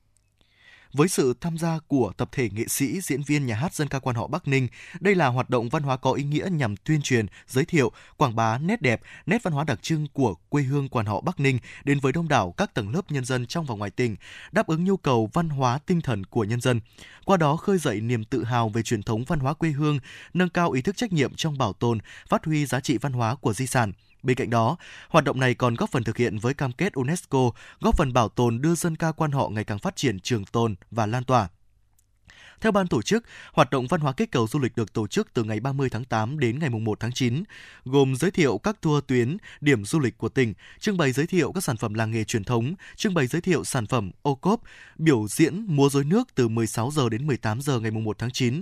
với 0.97 1.07
sự 1.07 1.33
tham 1.41 1.57
gia 1.57 1.79
của 1.87 2.13
tập 2.17 2.29
thể 2.31 2.49
nghệ 2.49 2.67
sĩ, 2.67 3.01
diễn 3.01 3.23
viên 3.23 3.45
nhà 3.45 3.55
hát 3.55 3.73
dân 3.73 3.87
ca 3.87 3.99
quan 3.99 4.15
họ 4.15 4.27
Bắc 4.27 4.47
Ninh, 4.47 4.67
đây 4.99 5.15
là 5.15 5.27
hoạt 5.27 5.49
động 5.49 5.69
văn 5.69 5.83
hóa 5.83 5.97
có 5.97 6.11
ý 6.11 6.23
nghĩa 6.23 6.47
nhằm 6.51 6.75
tuyên 6.75 7.01
truyền, 7.01 7.25
giới 7.47 7.65
thiệu, 7.65 7.91
quảng 8.17 8.35
bá 8.35 8.57
nét 8.57 8.81
đẹp, 8.81 9.01
nét 9.25 9.43
văn 9.43 9.53
hóa 9.53 9.63
đặc 9.63 9.79
trưng 9.81 10.07
của 10.13 10.35
quê 10.49 10.63
hương 10.63 10.89
quan 10.89 11.05
họ 11.05 11.21
Bắc 11.21 11.39
Ninh 11.39 11.59
đến 11.83 11.99
với 11.99 12.13
đông 12.13 12.27
đảo 12.27 12.53
các 12.57 12.73
tầng 12.73 12.89
lớp 12.89 13.11
nhân 13.11 13.25
dân 13.25 13.45
trong 13.45 13.65
và 13.65 13.75
ngoài 13.75 13.91
tỉnh, 13.91 14.15
đáp 14.51 14.67
ứng 14.67 14.83
nhu 14.83 14.97
cầu 14.97 15.29
văn 15.33 15.49
hóa 15.49 15.79
tinh 15.85 16.01
thần 16.01 16.25
của 16.25 16.43
nhân 16.43 16.61
dân. 16.61 16.81
Qua 17.25 17.37
đó 17.37 17.55
khơi 17.55 17.77
dậy 17.77 18.01
niềm 18.01 18.23
tự 18.23 18.43
hào 18.43 18.69
về 18.69 18.83
truyền 18.83 19.03
thống 19.03 19.23
văn 19.23 19.39
hóa 19.39 19.53
quê 19.53 19.69
hương, 19.69 19.99
nâng 20.33 20.49
cao 20.49 20.71
ý 20.71 20.81
thức 20.81 20.97
trách 20.97 21.13
nhiệm 21.13 21.35
trong 21.35 21.57
bảo 21.57 21.73
tồn, 21.73 21.99
phát 22.29 22.45
huy 22.45 22.65
giá 22.65 22.79
trị 22.79 22.97
văn 22.97 23.13
hóa 23.13 23.35
của 23.35 23.53
di 23.53 23.67
sản. 23.67 23.91
Bên 24.27 24.37
cạnh 24.37 24.49
đó, 24.49 24.77
hoạt 25.09 25.25
động 25.25 25.39
này 25.39 25.53
còn 25.53 25.75
góp 25.75 25.91
phần 25.91 26.03
thực 26.03 26.17
hiện 26.17 26.37
với 26.37 26.53
cam 26.53 26.71
kết 26.71 26.93
UNESCO, 26.93 27.51
góp 27.79 27.97
phần 27.97 28.13
bảo 28.13 28.29
tồn 28.29 28.61
đưa 28.61 28.75
dân 28.75 28.95
ca 28.95 29.11
quan 29.11 29.31
họ 29.31 29.49
ngày 29.49 29.63
càng 29.63 29.79
phát 29.79 29.95
triển 29.95 30.19
trường 30.19 30.45
tồn 30.45 30.75
và 30.91 31.05
lan 31.05 31.23
tỏa. 31.23 31.47
Theo 32.61 32.71
ban 32.71 32.87
tổ 32.87 33.01
chức, 33.01 33.23
hoạt 33.53 33.69
động 33.69 33.87
văn 33.87 34.01
hóa 34.01 34.13
kết 34.13 34.31
cầu 34.31 34.47
du 34.47 34.59
lịch 34.59 34.75
được 34.75 34.93
tổ 34.93 35.07
chức 35.07 35.33
từ 35.33 35.43
ngày 35.43 35.59
30 35.59 35.89
tháng 35.89 36.05
8 36.05 36.39
đến 36.39 36.59
ngày 36.59 36.69
1 36.69 36.99
tháng 36.99 37.11
9, 37.11 37.43
gồm 37.85 38.15
giới 38.15 38.31
thiệu 38.31 38.57
các 38.57 38.81
tour 38.81 39.03
tuyến, 39.07 39.37
điểm 39.61 39.85
du 39.85 39.99
lịch 39.99 40.17
của 40.17 40.29
tỉnh, 40.29 40.53
trưng 40.79 40.97
bày 40.97 41.11
giới 41.11 41.27
thiệu 41.27 41.51
các 41.51 41.63
sản 41.63 41.77
phẩm 41.77 41.93
làng 41.93 42.11
nghề 42.11 42.23
truyền 42.23 42.43
thống, 42.43 42.73
trưng 42.95 43.13
bày 43.13 43.27
giới 43.27 43.41
thiệu 43.41 43.63
sản 43.63 43.87
phẩm 43.87 44.11
ô 44.21 44.35
cốp, 44.35 44.61
biểu 44.97 45.27
diễn 45.27 45.65
múa 45.67 45.89
rối 45.89 46.03
nước 46.03 46.35
từ 46.35 46.47
16 46.47 46.91
giờ 46.91 47.09
đến 47.09 47.27
18 47.27 47.61
giờ 47.61 47.79
ngày 47.79 47.91
1 47.91 48.17
tháng 48.17 48.31
9, 48.31 48.61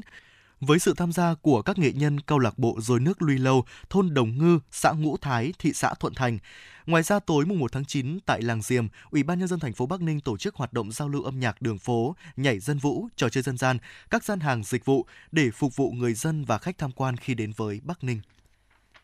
với 0.60 0.80
sự 0.80 0.94
tham 0.98 1.12
gia 1.12 1.36
của 1.42 1.62
các 1.62 1.78
nghệ 1.78 1.92
nhân 1.92 2.20
câu 2.20 2.40
lạc 2.40 2.58
bộ 2.58 2.78
dối 2.82 3.00
nước 3.00 3.22
Luy 3.22 3.38
Lâu, 3.38 3.66
thôn 3.90 4.14
Đồng 4.14 4.38
Ngư, 4.38 4.60
xã 4.72 4.92
Ngũ 4.92 5.18
Thái, 5.18 5.54
thị 5.60 5.74
xã 5.74 5.94
Thuận 6.00 6.14
Thành. 6.14 6.40
Ngoài 6.86 7.04
ra 7.04 7.20
tối 7.20 7.46
mùng 7.46 7.60
1 7.60 7.72
tháng 7.72 7.86
9 7.86 8.20
tại 8.26 8.42
làng 8.42 8.62
Diềm, 8.62 8.88
Ủy 9.12 9.24
ban 9.24 9.40
nhân 9.40 9.48
dân 9.48 9.60
thành 9.60 9.74
phố 9.74 9.86
Bắc 9.86 10.02
Ninh 10.02 10.20
tổ 10.20 10.38
chức 10.38 10.56
hoạt 10.56 10.74
động 10.74 10.92
giao 10.92 11.10
lưu 11.10 11.24
âm 11.24 11.40
nhạc 11.40 11.62
đường 11.62 11.78
phố, 11.78 12.16
nhảy 12.36 12.60
dân 12.60 12.78
vũ, 12.78 13.08
trò 13.16 13.30
chơi 13.30 13.44
dân 13.44 13.58
gian, 13.58 13.78
các 14.10 14.24
gian 14.24 14.40
hàng 14.40 14.64
dịch 14.64 14.86
vụ 14.86 15.06
để 15.32 15.52
phục 15.52 15.76
vụ 15.76 15.92
người 15.92 16.14
dân 16.14 16.46
và 16.46 16.58
khách 16.58 16.78
tham 16.78 16.92
quan 16.92 17.18
khi 17.18 17.34
đến 17.34 17.52
với 17.58 17.82
Bắc 17.84 18.04
Ninh. 18.04 18.22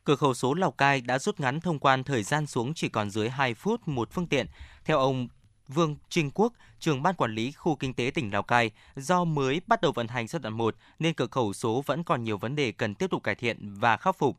Cửa 0.03 0.15
khẩu 0.15 0.33
số 0.33 0.53
Lào 0.53 0.71
Cai 0.71 1.01
đã 1.01 1.19
rút 1.19 1.39
ngắn 1.39 1.61
thông 1.61 1.79
quan 1.79 2.03
thời 2.03 2.23
gian 2.23 2.47
xuống 2.47 2.73
chỉ 2.73 2.89
còn 2.89 3.09
dưới 3.09 3.29
2 3.29 3.53
phút 3.53 3.87
một 3.87 4.09
phương 4.11 4.27
tiện. 4.27 4.47
Theo 4.85 4.97
ông 4.97 5.27
Vương 5.73 5.95
Trinh 6.09 6.31
Quốc, 6.33 6.53
trưởng 6.79 7.03
ban 7.03 7.15
quản 7.15 7.35
lý 7.35 7.51
khu 7.51 7.75
kinh 7.75 7.93
tế 7.93 8.11
tỉnh 8.13 8.33
Lào 8.33 8.43
Cai, 8.43 8.71
do 8.95 9.23
mới 9.23 9.61
bắt 9.67 9.81
đầu 9.81 9.91
vận 9.91 10.07
hành 10.07 10.27
giai 10.27 10.39
đoạn 10.39 10.57
1 10.57 10.75
nên 10.99 11.13
cửa 11.13 11.27
khẩu 11.27 11.53
số 11.53 11.83
vẫn 11.85 12.03
còn 12.03 12.23
nhiều 12.23 12.37
vấn 12.37 12.55
đề 12.55 12.71
cần 12.71 12.95
tiếp 12.95 13.09
tục 13.09 13.23
cải 13.23 13.35
thiện 13.35 13.73
và 13.79 13.97
khắc 13.97 14.17
phục. 14.17 14.37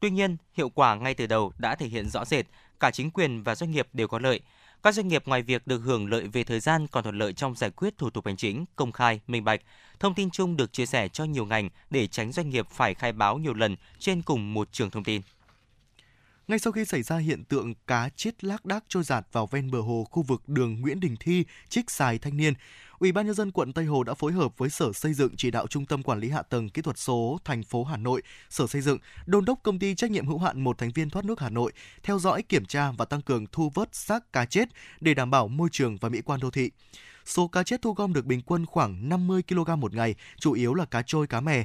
Tuy 0.00 0.10
nhiên, 0.10 0.36
hiệu 0.54 0.68
quả 0.68 0.94
ngay 0.94 1.14
từ 1.14 1.26
đầu 1.26 1.52
đã 1.58 1.74
thể 1.74 1.86
hiện 1.86 2.08
rõ 2.08 2.24
rệt, 2.24 2.46
cả 2.80 2.90
chính 2.90 3.10
quyền 3.10 3.42
và 3.42 3.54
doanh 3.54 3.70
nghiệp 3.70 3.88
đều 3.92 4.08
có 4.08 4.18
lợi. 4.18 4.40
Các 4.82 4.94
doanh 4.94 5.08
nghiệp 5.08 5.26
ngoài 5.26 5.42
việc 5.42 5.66
được 5.66 5.78
hưởng 5.78 6.10
lợi 6.10 6.28
về 6.28 6.44
thời 6.44 6.60
gian 6.60 6.86
còn 6.86 7.02
thuận 7.02 7.18
lợi 7.18 7.32
trong 7.32 7.54
giải 7.54 7.70
quyết 7.70 7.98
thủ 7.98 8.10
tục 8.10 8.26
hành 8.26 8.36
chính, 8.36 8.64
công 8.76 8.92
khai, 8.92 9.20
minh 9.26 9.44
bạch. 9.44 9.60
Thông 10.00 10.14
tin 10.14 10.30
chung 10.30 10.56
được 10.56 10.72
chia 10.72 10.86
sẻ 10.86 11.08
cho 11.08 11.24
nhiều 11.24 11.46
ngành 11.46 11.68
để 11.90 12.06
tránh 12.06 12.32
doanh 12.32 12.50
nghiệp 12.50 12.66
phải 12.70 12.94
khai 12.94 13.12
báo 13.12 13.38
nhiều 13.38 13.54
lần 13.54 13.76
trên 13.98 14.22
cùng 14.22 14.54
một 14.54 14.72
trường 14.72 14.90
thông 14.90 15.04
tin. 15.04 15.22
Ngay 16.50 16.58
sau 16.58 16.72
khi 16.72 16.84
xảy 16.84 17.02
ra 17.02 17.16
hiện 17.16 17.44
tượng 17.44 17.74
cá 17.86 18.08
chết 18.16 18.44
lác 18.44 18.64
đác 18.64 18.84
trôi 18.88 19.02
giạt 19.02 19.26
vào 19.32 19.46
ven 19.46 19.70
bờ 19.70 19.80
hồ 19.80 20.06
khu 20.10 20.22
vực 20.22 20.48
đường 20.48 20.80
Nguyễn 20.80 21.00
Đình 21.00 21.16
Thi, 21.20 21.44
Trích 21.68 21.90
Xài 21.90 22.18
Thanh 22.18 22.36
Niên, 22.36 22.54
Ủy 22.98 23.12
ban 23.12 23.26
nhân 23.26 23.34
dân 23.34 23.50
quận 23.50 23.72
Tây 23.72 23.84
Hồ 23.84 24.02
đã 24.02 24.14
phối 24.14 24.32
hợp 24.32 24.58
với 24.58 24.70
Sở 24.70 24.92
Xây 24.92 25.14
dựng 25.14 25.36
chỉ 25.36 25.50
đạo 25.50 25.66
Trung 25.66 25.86
tâm 25.86 26.02
Quản 26.02 26.18
lý 26.20 26.30
hạ 26.30 26.42
tầng 26.42 26.68
kỹ 26.68 26.82
thuật 26.82 26.98
số 26.98 27.38
thành 27.44 27.62
phố 27.62 27.84
Hà 27.84 27.96
Nội, 27.96 28.22
Sở 28.48 28.66
Xây 28.66 28.82
dựng 28.82 28.98
đôn 29.26 29.44
đốc 29.44 29.58
công 29.62 29.78
ty 29.78 29.94
trách 29.94 30.10
nhiệm 30.10 30.26
hữu 30.26 30.38
hạn 30.38 30.64
một 30.64 30.78
thành 30.78 30.90
viên 30.94 31.10
thoát 31.10 31.24
nước 31.24 31.40
Hà 31.40 31.50
Nội 31.50 31.72
theo 32.02 32.18
dõi, 32.18 32.42
kiểm 32.42 32.64
tra 32.64 32.92
và 32.92 33.04
tăng 33.04 33.22
cường 33.22 33.46
thu 33.52 33.70
vớt 33.74 33.94
xác 33.94 34.32
cá 34.32 34.44
chết 34.44 34.68
để 35.00 35.14
đảm 35.14 35.30
bảo 35.30 35.48
môi 35.48 35.68
trường 35.72 35.96
và 35.96 36.08
mỹ 36.08 36.20
quan 36.24 36.40
đô 36.40 36.50
thị. 36.50 36.70
Số 37.24 37.48
cá 37.48 37.62
chết 37.62 37.82
thu 37.82 37.92
gom 37.92 38.12
được 38.12 38.24
bình 38.24 38.42
quân 38.46 38.66
khoảng 38.66 39.08
50 39.08 39.42
kg 39.48 39.80
một 39.80 39.94
ngày, 39.94 40.14
chủ 40.40 40.52
yếu 40.52 40.74
là 40.74 40.84
cá 40.84 41.02
trôi, 41.02 41.26
cá 41.26 41.40
mè, 41.40 41.64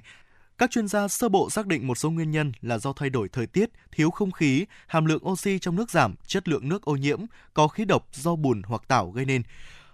các 0.57 0.71
chuyên 0.71 0.87
gia 0.87 1.07
sơ 1.07 1.29
bộ 1.29 1.49
xác 1.49 1.67
định 1.67 1.87
một 1.87 1.97
số 1.97 2.11
nguyên 2.11 2.31
nhân 2.31 2.51
là 2.61 2.77
do 2.77 2.93
thay 2.93 3.09
đổi 3.09 3.29
thời 3.29 3.47
tiết, 3.47 3.69
thiếu 3.91 4.11
không 4.11 4.31
khí, 4.31 4.65
hàm 4.87 5.05
lượng 5.05 5.27
oxy 5.27 5.59
trong 5.59 5.75
nước 5.75 5.89
giảm, 5.89 6.15
chất 6.27 6.47
lượng 6.47 6.69
nước 6.69 6.85
ô 6.85 6.95
nhiễm, 6.95 7.19
có 7.53 7.67
khí 7.67 7.85
độc 7.85 8.07
do 8.11 8.35
bùn 8.35 8.61
hoặc 8.65 8.81
tảo 8.87 9.11
gây 9.11 9.25
nên. 9.25 9.43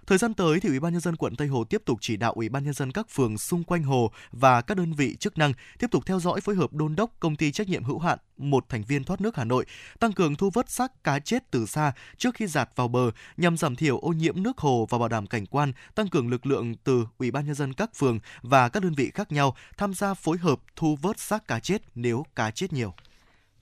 Thời 0.08 0.18
gian 0.18 0.34
tới 0.34 0.60
thì 0.60 0.70
Ủy 0.70 0.80
ban 0.80 0.94
nhân 0.94 1.02
dân 1.02 1.16
quận 1.16 1.36
Tây 1.36 1.48
Hồ 1.48 1.64
tiếp 1.64 1.82
tục 1.86 1.98
chỉ 2.02 2.18
đạo 2.18 2.34
Ủy 2.34 2.50
ban 2.50 2.64
nhân 2.64 2.74
dân 2.74 2.92
các 2.92 3.10
phường 3.10 3.38
xung 3.38 3.64
quanh 3.64 3.84
hồ 3.84 4.12
và 4.32 4.62
các 4.62 4.78
đơn 4.78 4.94
vị 4.94 5.16
chức 5.16 5.38
năng 5.38 5.54
tiếp 5.80 5.88
tục 5.92 6.06
theo 6.06 6.20
dõi 6.20 6.42
phối 6.42 6.56
hợp 6.56 6.74
đôn 6.74 6.96
đốc 6.96 7.12
công 7.20 7.36
ty 7.36 7.52
trách 7.52 7.70
nhiệm 7.70 7.84
hữu 7.84 8.00
hạn 8.00 8.20
một 8.38 8.66
thành 8.70 8.84
viên 8.84 9.04
thoát 9.04 9.22
nước 9.22 9.36
Hà 9.36 9.44
Nội 9.44 9.66
tăng 10.00 10.14
cường 10.14 10.36
thu 10.36 10.50
vớt 10.50 10.70
xác 10.70 11.04
cá 11.04 11.20
chết 11.20 11.52
từ 11.52 11.66
xa 11.66 11.94
trước 12.18 12.36
khi 12.36 12.48
giạt 12.48 12.70
vào 12.76 12.88
bờ 12.88 13.12
nhằm 13.38 13.58
giảm 13.58 13.76
thiểu 13.76 13.98
ô 13.98 14.10
nhiễm 14.10 14.44
nước 14.44 14.58
hồ 14.58 14.88
và 14.90 14.98
bảo 14.98 15.10
đảm 15.10 15.28
cảnh 15.28 15.46
quan, 15.46 15.72
tăng 15.96 16.08
cường 16.08 16.30
lực 16.30 16.46
lượng 16.46 16.76
từ 16.84 17.08
Ủy 17.18 17.32
ban 17.32 17.46
nhân 17.46 17.56
dân 17.56 17.74
các 17.74 17.96
phường 17.96 18.20
và 18.42 18.70
các 18.70 18.84
đơn 18.84 18.94
vị 18.94 19.12
khác 19.14 19.32
nhau 19.32 19.56
tham 19.78 19.94
gia 19.94 20.14
phối 20.14 20.38
hợp 20.38 20.60
thu 20.76 20.98
vớt 21.02 21.20
xác 21.20 21.48
cá 21.48 21.60
chết 21.60 21.82
nếu 21.96 22.26
cá 22.36 22.52
chết 22.52 22.74
nhiều. 22.74 22.94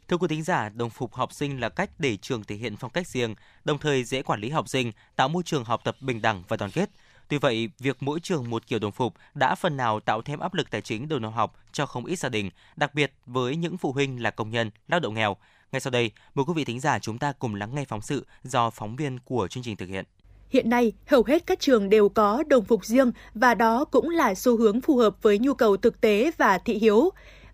Thưa 0.10 0.18
quý 0.18 0.28
thính 0.28 0.44
giả, 0.44 0.70
đồng 0.70 0.90
phục 0.90 1.14
học 1.14 1.34
sinh 1.34 1.60
là 1.60 1.70
cách 1.70 1.90
để 2.00 2.18
trường 2.18 2.44
thể 2.44 2.56
hiện 2.56 2.78
phong 2.78 2.92
cách 2.92 3.08
riêng, 3.08 3.36
đồng 3.66 3.78
thời 3.78 4.04
dễ 4.04 4.22
quản 4.22 4.40
lý 4.42 4.50
học 4.50 4.70
sinh, 4.70 4.92
tạo 5.16 5.30
môi 5.30 5.44
trường 5.44 5.64
học 5.64 5.82
tập 5.84 5.96
bình 6.02 6.22
đẳng 6.22 6.44
và 6.48 6.58
đoàn 6.58 6.72
kết. 6.72 6.90
Tuy 7.28 7.38
vậy, 7.38 7.70
việc 7.80 7.98
mỗi 8.00 8.20
trường 8.20 8.50
một 8.50 8.68
kiểu 8.68 8.80
đồng 8.80 8.92
phục 8.92 9.14
đã 9.34 9.56
phần 9.56 9.78
nào 9.78 10.00
tạo 10.00 10.22
thêm 10.22 10.40
áp 10.40 10.54
lực 10.54 10.72
tài 10.72 10.82
chính 10.82 11.08
đầu 11.08 11.20
năm 11.20 11.32
học 11.32 11.60
cho 11.72 11.86
không 11.86 12.06
ít 12.06 12.16
gia 12.16 12.30
đình, 12.30 12.50
đặc 12.76 12.94
biệt 12.94 13.14
với 13.26 13.56
những 13.56 13.78
phụ 13.78 13.92
huynh 13.92 14.24
là 14.24 14.32
công 14.32 14.50
nhân, 14.50 14.72
lao 14.88 15.00
động 15.00 15.14
nghèo. 15.14 15.38
Ngay 15.72 15.80
sau 15.80 15.92
đây, 15.92 16.12
mời 16.36 16.46
quý 16.46 16.54
vị 16.56 16.66
thính 16.66 16.80
giả 16.80 17.00
chúng 17.00 17.18
ta 17.18 17.32
cùng 17.40 17.56
lắng 17.56 17.76
nghe 17.76 17.86
phóng 17.86 18.02
sự 18.02 18.26
do 18.44 18.70
phóng 18.70 18.96
viên 18.96 19.20
của 19.20 19.48
chương 19.48 19.64
trình 19.64 19.76
thực 19.76 19.90
hiện. 19.90 20.06
Hiện 20.50 20.70
nay, 20.70 20.92
hầu 21.08 21.24
hết 21.28 21.46
các 21.46 21.60
trường 21.60 21.90
đều 21.90 22.10
có 22.10 22.44
đồng 22.48 22.66
phục 22.66 22.86
riêng 22.86 23.12
và 23.34 23.56
đó 23.56 23.86
cũng 23.86 24.10
là 24.10 24.36
xu 24.36 24.58
hướng 24.58 24.82
phù 24.82 24.98
hợp 24.98 25.16
với 25.22 25.40
nhu 25.40 25.54
cầu 25.54 25.78
thực 25.78 26.02
tế 26.02 26.32
và 26.38 26.58
thị 26.58 26.78
hiếu 26.78 27.12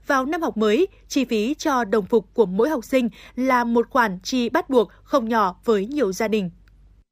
vào 0.07 0.25
năm 0.25 0.41
học 0.41 0.57
mới, 0.57 0.87
chi 1.07 1.25
phí 1.25 1.53
cho 1.53 1.83
đồng 1.83 2.05
phục 2.05 2.25
của 2.33 2.45
mỗi 2.45 2.69
học 2.69 2.83
sinh 2.83 3.09
là 3.35 3.63
một 3.63 3.89
khoản 3.89 4.11
chi 4.23 4.49
bắt 4.49 4.69
buộc 4.69 4.89
không 4.91 5.29
nhỏ 5.29 5.55
với 5.65 5.85
nhiều 5.85 6.11
gia 6.11 6.27
đình. 6.27 6.49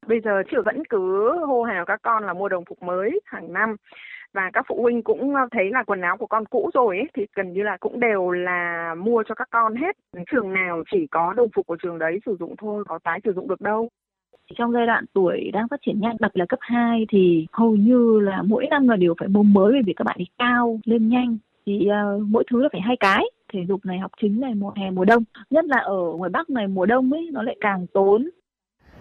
Bây 0.06 0.20
giờ 0.24 0.42
chị 0.50 0.56
vẫn 0.64 0.82
cứ 0.90 1.32
hô 1.46 1.62
hào 1.62 1.84
các 1.84 2.00
con 2.02 2.26
là 2.26 2.32
mua 2.32 2.48
đồng 2.48 2.64
phục 2.68 2.82
mới 2.82 3.20
hàng 3.24 3.52
năm 3.52 3.76
và 4.32 4.50
các 4.52 4.64
phụ 4.68 4.82
huynh 4.82 5.02
cũng 5.02 5.34
thấy 5.52 5.70
là 5.70 5.82
quần 5.86 6.00
áo 6.00 6.16
của 6.16 6.26
con 6.26 6.44
cũ 6.44 6.70
rồi 6.74 6.96
ấy, 6.96 7.06
thì 7.14 7.26
gần 7.34 7.52
như 7.52 7.62
là 7.62 7.76
cũng 7.80 8.00
đều 8.00 8.30
là 8.30 8.94
mua 8.98 9.22
cho 9.28 9.34
các 9.34 9.48
con 9.50 9.76
hết. 9.76 9.96
Trường 10.30 10.52
nào 10.52 10.82
chỉ 10.92 11.06
có 11.10 11.32
đồng 11.32 11.48
phục 11.54 11.66
của 11.66 11.76
trường 11.82 11.98
đấy 11.98 12.20
sử 12.26 12.36
dụng 12.40 12.54
thôi, 12.58 12.84
có 12.88 12.98
tái 13.04 13.20
sử 13.24 13.32
dụng 13.32 13.48
được 13.48 13.60
đâu. 13.60 13.88
Trong 14.54 14.72
giai 14.72 14.86
đoạn 14.86 15.04
tuổi 15.12 15.50
đang 15.52 15.68
phát 15.68 15.80
triển 15.86 16.00
nhanh, 16.00 16.16
đặc 16.20 16.30
biệt 16.34 16.38
là 16.38 16.46
cấp 16.48 16.58
2 16.62 17.06
thì 17.08 17.46
hầu 17.52 17.76
như 17.76 18.20
là 18.20 18.42
mỗi 18.42 18.66
năm 18.70 18.88
là 18.88 18.96
đều 18.96 19.14
phải 19.20 19.28
mua 19.28 19.42
mới 19.42 19.72
bởi 19.72 19.82
vì 19.86 19.92
các 19.96 20.04
bạn 20.04 20.16
ấy 20.18 20.26
cao 20.38 20.80
lên 20.84 21.08
nhanh 21.08 21.38
thì 21.66 21.88
uh, 21.88 22.22
mỗi 22.28 22.44
thứ 22.50 22.62
là 22.62 22.68
phải 22.72 22.80
hai 22.80 22.96
cái. 23.00 23.24
Thể 23.52 23.60
dục 23.68 23.80
này 23.84 23.98
học 23.98 24.12
chính 24.22 24.40
này 24.40 24.54
mùa 24.54 24.72
hè 24.76 24.90
mùa 24.90 25.04
đông. 25.04 25.24
Nhất 25.50 25.64
là 25.64 25.78
ở 25.78 26.12
ngoài 26.16 26.30
bắc 26.30 26.50
này 26.50 26.66
mùa 26.66 26.86
đông 26.86 27.12
ấy 27.12 27.28
nó 27.32 27.42
lại 27.42 27.56
càng 27.60 27.86
tốn. 27.94 28.30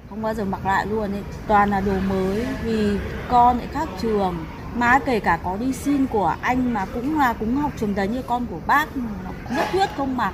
Không 0.10 0.22
bao 0.22 0.34
giờ 0.34 0.46
mặc 0.46 0.66
lại 0.66 0.88
luôn 0.88 1.12
ấy. 1.12 1.24
Toàn 1.48 1.70
là 1.70 1.82
đồ 1.82 1.94
mới 2.10 2.46
vì 2.64 2.98
con 3.30 3.58
lại 3.58 3.68
khác 3.68 3.90
trường. 4.02 4.36
Mà 4.78 5.00
kể 5.06 5.20
cả 5.20 5.40
có 5.44 5.58
đi 5.60 5.74
xin 5.74 6.06
của 6.08 6.36
anh 6.42 6.74
mà 6.74 6.86
cũng 6.94 7.18
là 7.18 7.34
cũng 7.40 7.56
học 7.56 7.72
trường 7.78 7.96
đấy 7.96 8.08
như 8.08 8.22
con 8.28 8.46
của 8.52 8.60
bác 8.68 8.98
nó 8.98 9.32
nhất 9.56 9.66
quyết 9.74 9.90
không 9.98 10.18
mặc. 10.18 10.34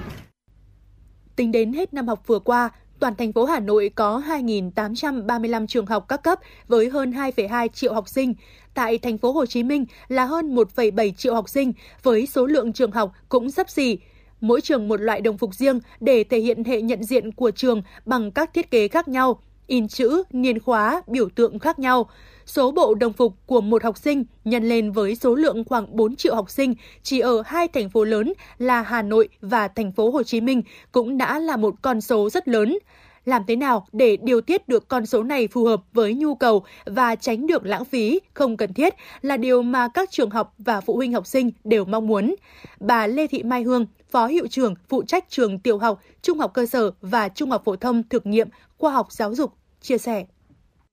Tính 1.36 1.52
đến 1.52 1.74
hết 1.74 1.94
năm 1.94 2.08
học 2.08 2.28
vừa 2.28 2.40
qua, 2.40 2.70
toàn 3.00 3.16
thành 3.16 3.34
phố 3.34 3.46
Hà 3.46 3.60
Nội 3.60 3.92
có 3.96 4.22
2.835 4.28 5.68
trường 5.68 5.86
học 5.86 6.06
các 6.08 6.24
cấp 6.24 6.40
với 6.68 6.90
hơn 6.90 7.12
2,2 7.12 7.68
triệu 7.68 7.94
học 7.94 8.10
sinh. 8.10 8.34
Tại 8.74 8.98
thành 8.98 9.18
phố 9.18 9.32
Hồ 9.32 9.46
Chí 9.46 9.64
Minh 9.64 9.86
là 10.08 10.26
hơn 10.26 10.56
1,7 10.56 11.12
triệu 11.12 11.34
học 11.34 11.50
sinh 11.50 11.74
với 12.04 12.26
số 12.26 12.46
lượng 12.46 12.74
trường 12.74 12.92
học 12.92 13.12
cũng 13.30 13.52
sấp 13.52 13.70
xỉ. 13.70 13.98
Mỗi 14.42 14.62
trường 14.62 14.88
một 14.88 15.02
loại 15.02 15.22
đồng 15.22 15.38
phục 15.38 15.56
riêng 15.56 15.80
để 16.00 16.24
thể 16.24 16.40
hiện 16.40 16.64
hệ 16.64 16.82
nhận 16.82 17.04
diện 17.04 17.32
của 17.32 17.52
trường 17.52 17.82
bằng 18.06 18.32
các 18.32 18.54
thiết 18.54 18.72
kế 18.72 18.88
khác 18.88 19.08
nhau, 19.08 19.42
in 19.68 19.88
chữ, 19.88 20.24
niên 20.32 20.60
khóa, 20.60 21.02
biểu 21.08 21.30
tượng 21.30 21.60
khác 21.60 21.80
nhau. 21.80 22.10
Số 22.50 22.72
bộ 22.72 22.94
đồng 22.94 23.14
phục 23.14 23.34
của 23.46 23.62
một 23.62 23.84
học 23.84 23.98
sinh 23.98 24.24
nhân 24.46 24.70
lên 24.70 24.92
với 24.92 25.16
số 25.16 25.36
lượng 25.36 25.64
khoảng 25.64 25.96
4 25.96 26.16
triệu 26.16 26.36
học 26.36 26.50
sinh 26.50 26.76
chỉ 27.04 27.20
ở 27.20 27.44
hai 27.46 27.68
thành 27.68 27.90
phố 27.90 28.04
lớn 28.04 28.34
là 28.58 28.82
Hà 28.82 29.02
Nội 29.02 29.30
và 29.42 29.68
thành 29.68 29.92
phố 29.92 30.12
Hồ 30.12 30.24
Chí 30.24 30.42
Minh 30.42 30.62
cũng 30.92 31.18
đã 31.18 31.40
là 31.40 31.58
một 31.58 31.76
con 31.82 32.02
số 32.02 32.30
rất 32.30 32.48
lớn. 32.48 32.78
Làm 33.26 33.44
thế 33.48 33.56
nào 33.56 33.88
để 33.92 34.18
điều 34.18 34.42
tiết 34.42 34.68
được 34.68 34.88
con 34.88 35.06
số 35.06 35.24
này 35.24 35.48
phù 35.48 35.66
hợp 35.66 35.82
với 35.94 36.14
nhu 36.14 36.36
cầu 36.36 36.64
và 36.86 37.16
tránh 37.16 37.48
được 37.48 37.66
lãng 37.66 37.86
phí 37.86 38.20
không 38.34 38.58
cần 38.58 38.74
thiết 38.74 38.96
là 39.22 39.38
điều 39.38 39.62
mà 39.62 39.88
các 39.88 40.12
trường 40.12 40.30
học 40.30 40.54
và 40.58 40.82
phụ 40.82 40.96
huynh 40.96 41.14
học 41.14 41.28
sinh 41.28 41.52
đều 41.64 41.86
mong 41.86 42.08
muốn. 42.08 42.36
Bà 42.80 43.08
Lê 43.08 43.28
Thị 43.28 43.44
Mai 43.44 43.64
Hương, 43.64 43.86
Phó 44.12 44.28
Hiệu 44.28 44.48
trưởng 44.48 44.74
phụ 44.88 45.04
trách 45.04 45.30
trường 45.30 45.60
tiểu 45.60 45.78
học, 45.78 46.00
trung 46.22 46.40
học 46.40 46.52
cơ 46.54 46.66
sở 46.66 46.92
và 47.02 47.30
trung 47.30 47.52
học 47.52 47.62
phổ 47.66 47.76
thông 47.76 48.04
thực 48.10 48.26
nghiệm 48.26 48.48
khoa 48.78 48.92
học 48.92 49.12
giáo 49.12 49.36
dục, 49.36 49.54
chia 49.82 49.98
sẻ. 49.98 50.26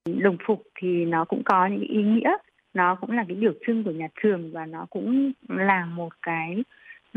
Đồng 0.06 0.36
phục 0.46 0.62
thì 0.74 1.04
nó 1.04 1.24
cũng 1.24 1.42
có 1.44 1.66
những 1.66 1.80
ý 1.80 2.02
nghĩa, 2.02 2.36
nó 2.74 2.94
cũng 2.94 3.10
là 3.10 3.24
cái 3.28 3.36
biểu 3.36 3.52
trưng 3.66 3.84
của 3.84 3.90
nhà 3.90 4.08
trường 4.22 4.52
và 4.52 4.66
nó 4.66 4.86
cũng 4.90 5.32
là 5.48 5.86
một 5.86 6.12
cái 6.22 6.64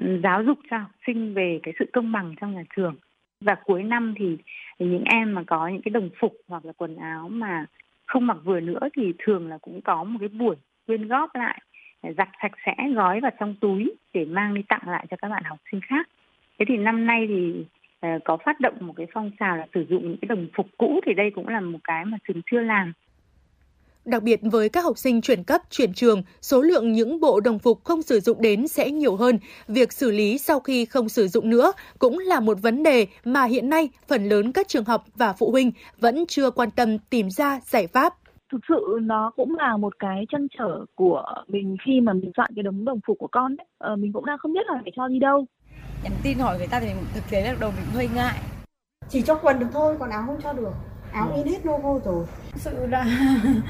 ừ, 0.01 0.19
giáo 0.23 0.43
dục 0.43 0.57
cho 0.69 0.77
học 0.77 0.91
sinh 1.07 1.33
về 1.33 1.59
cái 1.63 1.73
sự 1.79 1.85
công 1.93 2.11
bằng 2.11 2.35
trong 2.41 2.53
nhà 2.53 2.63
trường. 2.75 2.95
Và 3.41 3.55
cuối 3.55 3.83
năm 3.83 4.13
thì, 4.17 4.37
thì 4.79 4.85
những 4.85 5.03
em 5.03 5.33
mà 5.33 5.43
có 5.47 5.67
những 5.67 5.81
cái 5.81 5.89
đồng 5.89 6.09
phục 6.19 6.33
hoặc 6.47 6.65
là 6.65 6.73
quần 6.77 6.95
áo 6.95 7.29
mà 7.29 7.65
không 8.05 8.27
mặc 8.27 8.37
vừa 8.43 8.59
nữa 8.59 8.79
thì 8.95 9.13
thường 9.17 9.47
là 9.47 9.57
cũng 9.57 9.81
có 9.81 10.03
một 10.03 10.17
cái 10.19 10.29
buổi 10.29 10.55
quyên 10.87 11.07
góp 11.07 11.35
lại 11.35 11.61
giặt 12.17 12.29
sạch 12.41 12.51
sẽ 12.65 12.75
gói 12.95 13.19
vào 13.19 13.31
trong 13.39 13.55
túi 13.55 13.91
để 14.13 14.25
mang 14.25 14.53
đi 14.53 14.61
tặng 14.69 14.81
lại 14.85 15.05
cho 15.09 15.17
các 15.17 15.29
bạn 15.29 15.43
học 15.43 15.57
sinh 15.71 15.81
khác. 15.81 16.09
Thế 16.59 16.65
thì 16.67 16.77
năm 16.77 17.05
nay 17.05 17.25
thì 17.27 17.65
có 18.25 18.37
phát 18.45 18.59
động 18.59 18.73
một 18.79 18.93
cái 18.97 19.07
phong 19.13 19.31
trào 19.39 19.57
là 19.57 19.67
sử 19.73 19.85
dụng 19.89 20.01
những 20.03 20.17
cái 20.21 20.27
đồng 20.27 20.47
phục 20.57 20.65
cũ 20.77 20.99
thì 21.05 21.13
đây 21.13 21.31
cũng 21.35 21.47
là 21.47 21.59
một 21.59 21.79
cái 21.83 22.05
mà 22.05 22.17
trường 22.27 22.41
chưa 22.51 22.59
làm 22.59 22.93
Đặc 24.05 24.23
biệt 24.23 24.39
với 24.43 24.69
các 24.69 24.83
học 24.83 24.97
sinh 24.97 25.21
chuyển 25.21 25.43
cấp, 25.43 25.61
chuyển 25.69 25.93
trường, 25.93 26.23
số 26.41 26.61
lượng 26.61 26.91
những 26.91 27.19
bộ 27.19 27.39
đồng 27.39 27.59
phục 27.59 27.83
không 27.83 28.01
sử 28.01 28.19
dụng 28.19 28.41
đến 28.41 28.67
sẽ 28.67 28.91
nhiều 28.91 29.15
hơn. 29.15 29.39
Việc 29.67 29.91
xử 29.93 30.11
lý 30.11 30.37
sau 30.37 30.59
khi 30.59 30.85
không 30.85 31.09
sử 31.09 31.27
dụng 31.27 31.49
nữa 31.49 31.71
cũng 31.99 32.19
là 32.19 32.39
một 32.39 32.57
vấn 32.61 32.83
đề 32.83 33.07
mà 33.25 33.43
hiện 33.43 33.69
nay 33.69 33.89
phần 34.07 34.23
lớn 34.25 34.51
các 34.51 34.67
trường 34.67 34.85
học 34.85 35.05
và 35.15 35.33
phụ 35.33 35.51
huynh 35.51 35.71
vẫn 35.99 36.25
chưa 36.27 36.51
quan 36.51 36.69
tâm 36.71 36.97
tìm 37.09 37.29
ra 37.29 37.59
giải 37.63 37.87
pháp. 37.87 38.13
Thực 38.51 38.61
sự 38.69 38.99
nó 39.01 39.31
cũng 39.35 39.55
là 39.55 39.77
một 39.77 39.99
cái 39.99 40.25
chân 40.31 40.47
trở 40.57 40.85
của 40.95 41.23
mình 41.47 41.77
khi 41.85 42.01
mà 42.01 42.13
mình 42.13 42.31
soạn 42.37 42.51
cái 42.55 42.63
đống 42.63 42.85
đồng 42.85 42.99
phục 43.07 43.17
của 43.19 43.27
con 43.31 43.55
ấy. 43.57 43.65
Ờ, 43.77 43.95
mình 43.95 44.13
cũng 44.13 44.25
đang 44.25 44.37
không 44.37 44.53
biết 44.53 44.67
là 44.67 44.79
phải 44.83 44.91
cho 44.95 45.07
đi 45.07 45.19
đâu. 45.19 45.45
Nhắn 46.03 46.13
tin 46.23 46.39
hỏi 46.39 46.57
người 46.57 46.67
ta 46.67 46.79
thì 46.79 46.87
mình 46.87 47.05
thực 47.13 47.29
tế 47.29 47.41
là 47.41 47.55
đầu 47.59 47.71
mình 47.71 47.85
hơi 47.93 48.09
ngại. 48.15 48.39
Chỉ 49.09 49.21
cho 49.21 49.35
quần 49.35 49.59
được 49.59 49.67
thôi, 49.73 49.95
còn 49.99 50.09
áo 50.09 50.23
không 50.25 50.41
cho 50.43 50.53
được. 50.53 50.73
Áo 51.11 51.31
in 51.35 51.47
hết 51.47 51.65
logo 51.65 51.99
rồi. 52.05 52.25
Sự 52.55 52.87
là 52.87 53.05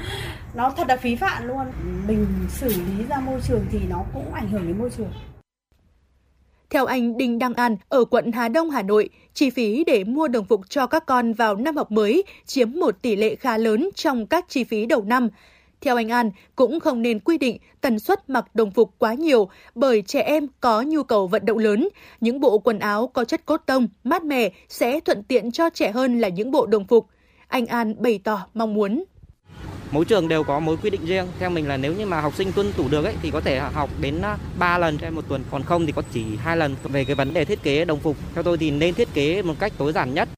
nó 0.54 0.70
thật 0.76 0.88
là 0.88 0.96
phí 0.96 1.16
phạm 1.16 1.48
luôn. 1.48 1.66
Mình 2.06 2.26
xử 2.48 2.68
lý 2.68 3.04
ra 3.08 3.20
môi 3.20 3.40
trường 3.48 3.66
thì 3.70 3.78
nó 3.88 4.04
cũng 4.14 4.34
ảnh 4.34 4.48
hưởng 4.48 4.66
đến 4.66 4.78
môi 4.78 4.90
trường. 4.90 5.12
Theo 6.70 6.86
anh 6.86 7.16
Đinh 7.16 7.38
Đăng 7.38 7.54
An 7.54 7.76
ở 7.88 8.04
quận 8.04 8.32
Hà 8.32 8.48
Đông, 8.48 8.70
Hà 8.70 8.82
Nội, 8.82 9.08
chi 9.34 9.50
phí 9.50 9.84
để 9.84 10.04
mua 10.04 10.28
đồng 10.28 10.44
phục 10.44 10.60
cho 10.68 10.86
các 10.86 11.06
con 11.06 11.32
vào 11.32 11.54
năm 11.54 11.76
học 11.76 11.90
mới 11.90 12.24
chiếm 12.46 12.70
một 12.70 13.02
tỷ 13.02 13.16
lệ 13.16 13.36
khá 13.36 13.58
lớn 13.58 13.88
trong 13.94 14.26
các 14.26 14.44
chi 14.48 14.64
phí 14.64 14.86
đầu 14.86 15.04
năm. 15.04 15.28
Theo 15.80 15.96
anh 15.96 16.08
An, 16.08 16.30
cũng 16.56 16.80
không 16.80 17.02
nên 17.02 17.20
quy 17.20 17.38
định 17.38 17.58
tần 17.80 17.98
suất 17.98 18.30
mặc 18.30 18.54
đồng 18.54 18.70
phục 18.70 18.94
quá 18.98 19.14
nhiều 19.14 19.48
bởi 19.74 20.02
trẻ 20.02 20.22
em 20.22 20.46
có 20.60 20.82
nhu 20.82 21.02
cầu 21.02 21.26
vận 21.26 21.44
động 21.44 21.58
lớn. 21.58 21.88
Những 22.20 22.40
bộ 22.40 22.58
quần 22.58 22.78
áo 22.78 23.06
có 23.06 23.24
chất 23.24 23.46
cốt 23.46 23.60
tông, 23.66 23.88
mát 24.04 24.24
mẻ 24.24 24.50
sẽ 24.68 25.00
thuận 25.00 25.22
tiện 25.22 25.52
cho 25.52 25.70
trẻ 25.70 25.90
hơn 25.90 26.20
là 26.20 26.28
những 26.28 26.50
bộ 26.50 26.66
đồng 26.66 26.86
phục 26.86 27.06
anh 27.48 27.66
An 27.66 27.94
bày 27.98 28.20
tỏ 28.24 28.46
mong 28.54 28.74
muốn. 28.74 29.04
Mỗi 29.92 30.04
trường 30.04 30.28
đều 30.28 30.44
có 30.44 30.60
mỗi 30.60 30.76
quy 30.76 30.90
định 30.90 31.06
riêng. 31.06 31.26
Theo 31.38 31.50
mình 31.50 31.68
là 31.68 31.76
nếu 31.76 31.94
như 31.94 32.06
mà 32.06 32.20
học 32.20 32.34
sinh 32.36 32.52
tuân 32.52 32.72
thủ 32.72 32.84
được 32.90 33.04
ấy, 33.04 33.14
thì 33.22 33.30
có 33.30 33.40
thể 33.40 33.58
học 33.58 33.90
đến 34.00 34.20
à, 34.22 34.36
3 34.58 34.78
lần 34.78 34.98
trên 34.98 35.14
một 35.14 35.24
tuần, 35.28 35.42
còn 35.50 35.62
không 35.62 35.86
thì 35.86 35.92
có 35.92 36.02
chỉ 36.12 36.24
hai 36.36 36.56
lần. 36.56 36.76
Về 36.82 37.04
cái 37.04 37.14
vấn 37.14 37.34
đề 37.34 37.44
thiết 37.44 37.62
kế 37.62 37.84
đồng 37.84 38.00
phục, 38.00 38.16
theo 38.34 38.42
tôi 38.42 38.58
thì 38.58 38.70
nên 38.70 38.94
thiết 38.94 39.08
kế 39.14 39.42
một 39.42 39.54
cách 39.60 39.72
tối 39.78 39.92
giản 39.92 40.14
nhất. 40.14 40.28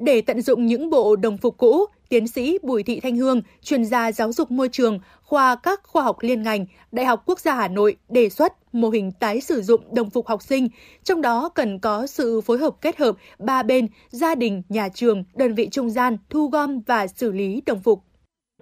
Để 0.00 0.20
tận 0.20 0.40
dụng 0.40 0.66
những 0.66 0.90
bộ 0.90 1.16
đồng 1.16 1.38
phục 1.38 1.56
cũ, 1.58 1.86
tiến 2.08 2.28
sĩ 2.28 2.58
Bùi 2.62 2.82
Thị 2.82 3.00
Thanh 3.00 3.16
Hương, 3.16 3.42
chuyên 3.62 3.84
gia 3.84 4.12
giáo 4.12 4.32
dục 4.32 4.50
môi 4.50 4.68
trường, 4.68 4.98
khoa 5.22 5.56
các 5.62 5.80
khoa 5.82 6.02
học 6.02 6.16
liên 6.20 6.42
ngành, 6.42 6.66
Đại 6.92 7.06
học 7.06 7.22
Quốc 7.26 7.40
gia 7.40 7.54
Hà 7.54 7.68
Nội 7.68 7.96
đề 8.08 8.28
xuất 8.28 8.52
mô 8.72 8.88
hình 8.88 9.12
tái 9.20 9.40
sử 9.40 9.62
dụng 9.62 9.94
đồng 9.94 10.10
phục 10.10 10.26
học 10.26 10.42
sinh, 10.42 10.68
trong 11.02 11.22
đó 11.22 11.48
cần 11.54 11.78
có 11.78 12.06
sự 12.06 12.40
phối 12.40 12.58
hợp 12.58 12.74
kết 12.80 12.98
hợp 12.98 13.16
ba 13.38 13.62
bên, 13.62 13.88
gia 14.08 14.34
đình, 14.34 14.62
nhà 14.68 14.88
trường, 14.88 15.24
đơn 15.34 15.54
vị 15.54 15.68
trung 15.70 15.90
gian 15.90 16.16
thu 16.30 16.48
gom 16.48 16.80
và 16.80 17.06
xử 17.06 17.32
lý 17.32 17.62
đồng 17.66 17.80
phục. 17.80 18.02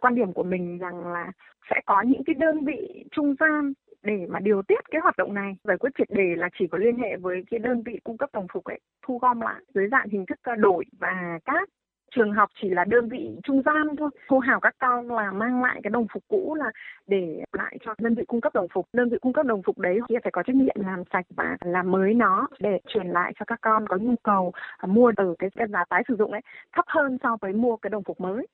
Quan 0.01 0.15
điểm 0.15 0.32
của 0.32 0.43
mình 0.43 0.78
rằng 0.78 1.06
là 1.12 1.32
sẽ 1.70 1.77
có 1.86 2.02
những 2.06 2.24
cái 2.27 2.35
đơn 2.39 2.65
vị 2.65 3.05
trung 3.16 3.35
gian 3.40 3.73
để 4.09 4.26
mà 4.28 4.40
điều 4.40 4.62
tiết 4.62 4.90
cái 4.90 5.01
hoạt 5.01 5.16
động 5.16 5.35
này 5.35 5.56
giải 5.64 5.76
quyết 5.78 5.90
triệt 5.98 6.10
đề 6.10 6.35
là 6.36 6.48
chỉ 6.59 6.66
có 6.66 6.78
liên 6.78 6.98
hệ 6.98 7.16
với 7.16 7.44
cái 7.51 7.60
đơn 7.60 7.82
vị 7.82 8.01
cung 8.05 8.16
cấp 8.16 8.30
đồng 8.32 8.47
phục 8.52 8.64
ấy 8.64 8.80
thu 9.06 9.18
gom 9.18 9.40
lại 9.40 9.60
dưới 9.74 9.89
dạng 9.90 10.09
hình 10.09 10.26
thức 10.26 10.39
à, 10.43 10.55
đổi 10.55 10.85
và 10.98 11.39
cát 11.44 11.68
trường 12.14 12.32
học 12.32 12.48
chỉ 12.62 12.68
là 12.68 12.85
đơn 12.85 13.09
vị 13.09 13.30
trung 13.44 13.62
gian 13.66 13.97
thôi 13.98 14.10
hô 14.28 14.39
hào 14.39 14.60
các 14.60 14.74
con 14.78 15.10
là 15.10 15.30
mang 15.30 15.62
lại 15.62 15.80
cái 15.82 15.90
đồng 15.90 16.06
phục 16.12 16.22
cũ 16.28 16.55
là 16.59 16.70
để 17.06 17.43
lại 17.52 17.78
cho 17.85 17.94
đơn 17.98 18.14
vị 18.14 18.24
cung 18.26 18.40
cấp 18.40 18.55
đồng 18.55 18.66
phục. 18.74 18.86
Đơn 18.93 19.09
vị 19.09 19.18
cung 19.20 19.32
cấp 19.32 19.47
đồng 19.47 19.62
phục 19.62 19.78
đấy 19.78 19.98
thì 20.09 20.16
phải 20.22 20.32
có 20.32 20.43
trách 20.43 20.56
nhiệm 20.56 20.76
làm 20.86 21.02
sạch 21.12 21.26
và 21.36 21.56
làm 21.64 21.90
mới 21.90 22.14
nó 22.14 22.48
để 22.59 22.78
truyền 22.89 23.06
lại 23.06 23.32
cho 23.39 23.44
các 23.44 23.59
con 23.62 23.89
có 23.89 23.97
nhu 23.97 24.14
cầu 24.22 24.52
à, 24.76 24.86
mua 24.86 25.12
ở 25.16 25.35
cái, 25.39 25.51
cái 25.56 25.66
giá 25.72 25.85
tái 25.89 26.02
sử 26.09 26.16
dụng 26.16 26.32
ấy 26.32 26.40
thấp 26.72 26.85
hơn 26.89 27.18
so 27.22 27.36
với 27.40 27.52
mua 27.52 27.76
cái 27.76 27.90
đồng 27.90 28.02
phục 28.02 28.20
mới 28.20 28.47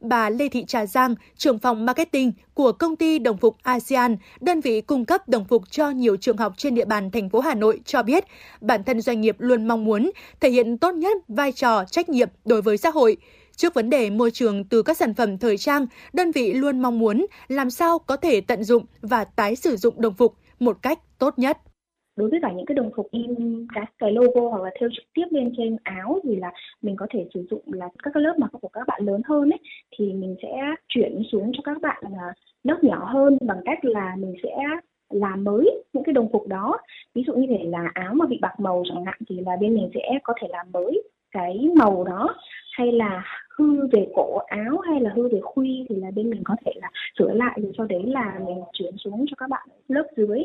bà 0.00 0.30
Lê 0.30 0.48
Thị 0.48 0.64
Trà 0.64 0.86
Giang, 0.86 1.14
trưởng 1.36 1.58
phòng 1.58 1.86
marketing 1.86 2.32
của 2.54 2.72
công 2.72 2.96
ty 2.96 3.18
đồng 3.18 3.36
phục 3.36 3.56
ASEAN, 3.62 4.16
đơn 4.40 4.60
vị 4.60 4.80
cung 4.80 5.04
cấp 5.04 5.28
đồng 5.28 5.44
phục 5.44 5.70
cho 5.70 5.90
nhiều 5.90 6.16
trường 6.16 6.36
học 6.36 6.52
trên 6.56 6.74
địa 6.74 6.84
bàn 6.84 7.10
thành 7.10 7.28
phố 7.28 7.40
Hà 7.40 7.54
Nội 7.54 7.80
cho 7.84 8.02
biết, 8.02 8.24
bản 8.60 8.84
thân 8.84 9.00
doanh 9.00 9.20
nghiệp 9.20 9.36
luôn 9.38 9.68
mong 9.68 9.84
muốn 9.84 10.10
thể 10.40 10.50
hiện 10.50 10.78
tốt 10.78 10.92
nhất 10.94 11.16
vai 11.28 11.52
trò 11.52 11.84
trách 11.84 12.08
nhiệm 12.08 12.28
đối 12.44 12.62
với 12.62 12.76
xã 12.76 12.90
hội. 12.90 13.16
Trước 13.56 13.74
vấn 13.74 13.90
đề 13.90 14.10
môi 14.10 14.30
trường 14.30 14.64
từ 14.64 14.82
các 14.82 14.96
sản 14.96 15.14
phẩm 15.14 15.38
thời 15.38 15.58
trang, 15.58 15.86
đơn 16.12 16.32
vị 16.32 16.52
luôn 16.52 16.82
mong 16.82 16.98
muốn 16.98 17.26
làm 17.48 17.70
sao 17.70 17.98
có 17.98 18.16
thể 18.16 18.40
tận 18.40 18.64
dụng 18.64 18.84
và 19.00 19.24
tái 19.24 19.56
sử 19.56 19.76
dụng 19.76 20.00
đồng 20.00 20.14
phục 20.14 20.34
một 20.58 20.78
cách 20.82 20.98
tốt 21.18 21.38
nhất 21.38 21.58
đối 22.20 22.30
với 22.30 22.40
cả 22.42 22.52
những 22.52 22.66
cái 22.66 22.74
đồng 22.74 22.90
phục 22.96 23.10
in 23.10 23.66
các 23.74 23.92
cái 23.98 24.12
logo 24.12 24.48
hoặc 24.48 24.62
là 24.62 24.70
thêu 24.80 24.88
trực 24.92 25.04
tiếp 25.14 25.26
lên 25.30 25.52
trên 25.56 25.76
áo 25.82 26.20
thì 26.24 26.36
là 26.36 26.52
mình 26.82 26.96
có 26.96 27.06
thể 27.10 27.26
sử 27.34 27.46
dụng 27.50 27.62
là 27.66 27.88
các 28.02 28.16
lớp 28.16 28.34
mặc 28.38 28.50
của 28.60 28.68
các 28.68 28.86
bạn 28.86 29.02
lớn 29.04 29.20
hơn 29.24 29.50
ấy, 29.50 29.58
thì 29.98 30.12
mình 30.12 30.36
sẽ 30.42 30.52
chuyển 30.88 31.22
xuống 31.32 31.52
cho 31.54 31.60
các 31.64 31.82
bạn 31.82 32.02
lớp 32.64 32.78
nhỏ 32.82 33.04
hơn 33.12 33.38
bằng 33.46 33.60
cách 33.64 33.84
là 33.84 34.16
mình 34.18 34.34
sẽ 34.42 34.56
làm 35.10 35.44
mới 35.44 35.82
những 35.92 36.04
cái 36.04 36.12
đồng 36.12 36.28
phục 36.32 36.48
đó. 36.48 36.78
Ví 37.14 37.22
dụ 37.26 37.34
như 37.34 37.46
thể 37.50 37.64
là 37.64 37.90
áo 37.94 38.14
mà 38.14 38.26
bị 38.26 38.38
bạc 38.42 38.60
màu 38.60 38.82
chẳng 38.86 39.04
hạn 39.04 39.18
thì 39.28 39.40
là 39.40 39.56
bên 39.60 39.74
mình 39.74 39.90
sẽ 39.94 40.18
có 40.22 40.34
thể 40.40 40.48
làm 40.50 40.66
mới 40.72 41.02
cái 41.32 41.68
màu 41.76 42.04
đó. 42.04 42.34
Hay 42.72 42.92
là 42.92 43.24
hư 43.58 43.86
về 43.92 44.06
cổ 44.14 44.36
áo 44.36 44.78
hay 44.78 45.00
là 45.00 45.10
hư 45.14 45.28
về 45.28 45.40
khuy 45.42 45.86
thì 45.88 45.96
là 45.96 46.10
bên 46.10 46.30
mình 46.30 46.42
có 46.44 46.56
thể 46.64 46.72
là 46.74 46.90
sửa 47.18 47.32
lại 47.32 47.58
rồi 47.62 47.72
cho 47.74 47.84
đấy 47.84 48.02
là 48.06 48.40
mình 48.46 48.62
chuyển 48.72 48.96
xuống 48.96 49.24
cho 49.28 49.34
các 49.38 49.50
bạn 49.50 49.68
lớp 49.88 50.06
dưới. 50.16 50.44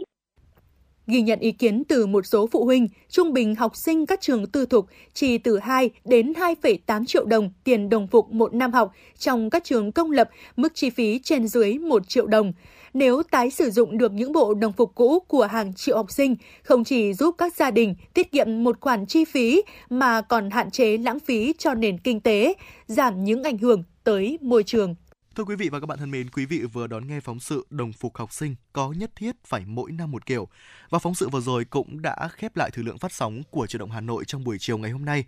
Ghi 1.08 1.22
nhận 1.22 1.40
ý 1.40 1.52
kiến 1.52 1.84
từ 1.88 2.06
một 2.06 2.26
số 2.26 2.48
phụ 2.48 2.66
huynh, 2.66 2.88
trung 3.10 3.34
bình 3.34 3.56
học 3.56 3.76
sinh 3.76 4.06
các 4.06 4.22
trường 4.22 4.48
tư 4.48 4.66
thục 4.66 4.86
chỉ 5.14 5.38
từ 5.38 5.60
2 5.60 5.90
đến 6.06 6.34
2,8 6.34 7.06
triệu 7.06 7.26
đồng 7.26 7.50
tiền 7.64 7.90
đồng 7.90 8.08
phục 8.08 8.32
một 8.32 8.54
năm 8.54 8.74
học 8.74 8.92
trong 9.18 9.50
các 9.50 9.64
trường 9.64 9.92
công 9.92 10.12
lập, 10.12 10.30
mức 10.56 10.72
chi 10.76 10.90
phí 10.90 11.20
trên 11.24 11.48
dưới 11.48 11.78
1 11.78 12.08
triệu 12.08 12.28
đồng. 12.28 12.54
Nếu 12.94 13.24
tái 13.24 13.50
sử 13.50 13.70
dụng 13.70 13.98
được 13.98 14.12
những 14.12 14.32
bộ 14.32 14.54
đồng 14.54 14.74
phục 14.74 14.96
cũ 14.96 15.20
của 15.28 15.46
hàng 15.46 15.74
triệu 15.74 15.98
học 15.98 16.12
sinh, 16.12 16.36
không 16.64 16.84
chỉ 16.84 17.14
giúp 17.14 17.36
các 17.38 17.56
gia 17.56 17.72
đình 17.72 17.96
tiết 18.14 18.32
kiệm 18.32 18.64
một 18.64 18.78
khoản 18.82 19.06
chi 19.06 19.26
phí 19.26 19.62
mà 19.90 20.22
còn 20.22 20.50
hạn 20.50 20.72
chế 20.72 20.98
lãng 20.98 21.20
phí 21.20 21.54
cho 21.58 21.74
nền 21.74 21.98
kinh 21.98 22.20
tế, 22.20 22.54
giảm 22.88 23.24
những 23.24 23.44
ảnh 23.44 23.58
hưởng 23.58 23.84
tới 24.04 24.38
môi 24.42 24.64
trường. 24.64 24.96
Thưa 25.36 25.44
quý 25.44 25.56
vị 25.56 25.70
và 25.70 25.80
các 25.80 25.86
bạn 25.86 26.00
thân 26.00 26.12
mến, 26.12 26.30
quý 26.30 26.46
vị 26.46 26.62
vừa 26.74 26.88
đón 26.88 27.08
nghe 27.08 27.20
phóng 27.20 27.40
sự 27.40 27.66
đồng 27.70 27.94
phục 27.94 28.18
học 28.18 28.34
sinh 28.34 28.56
có 28.74 28.92
nhất 28.92 29.12
thiết 29.16 29.36
phải 29.46 29.66
mỗi 29.66 29.92
năm 29.92 30.12
một 30.12 30.26
kiểu. 30.26 30.48
Và 30.90 31.00
phóng 31.00 31.16
sự 31.16 31.30
vừa 31.30 31.42
rồi 31.42 31.66
cũng 31.66 32.02
đã 32.02 32.28
khép 32.32 32.56
lại 32.56 32.70
thời 32.74 32.84
lượng 32.84 32.98
phát 32.98 33.12
sóng 33.12 33.44
của 33.52 33.68
Truyền 33.68 33.80
động 33.80 33.92
Hà 33.92 34.02
Nội 34.02 34.26
trong 34.26 34.44
buổi 34.44 34.58
chiều 34.60 34.78
ngày 34.78 34.92
hôm 34.92 35.06
nay. 35.06 35.26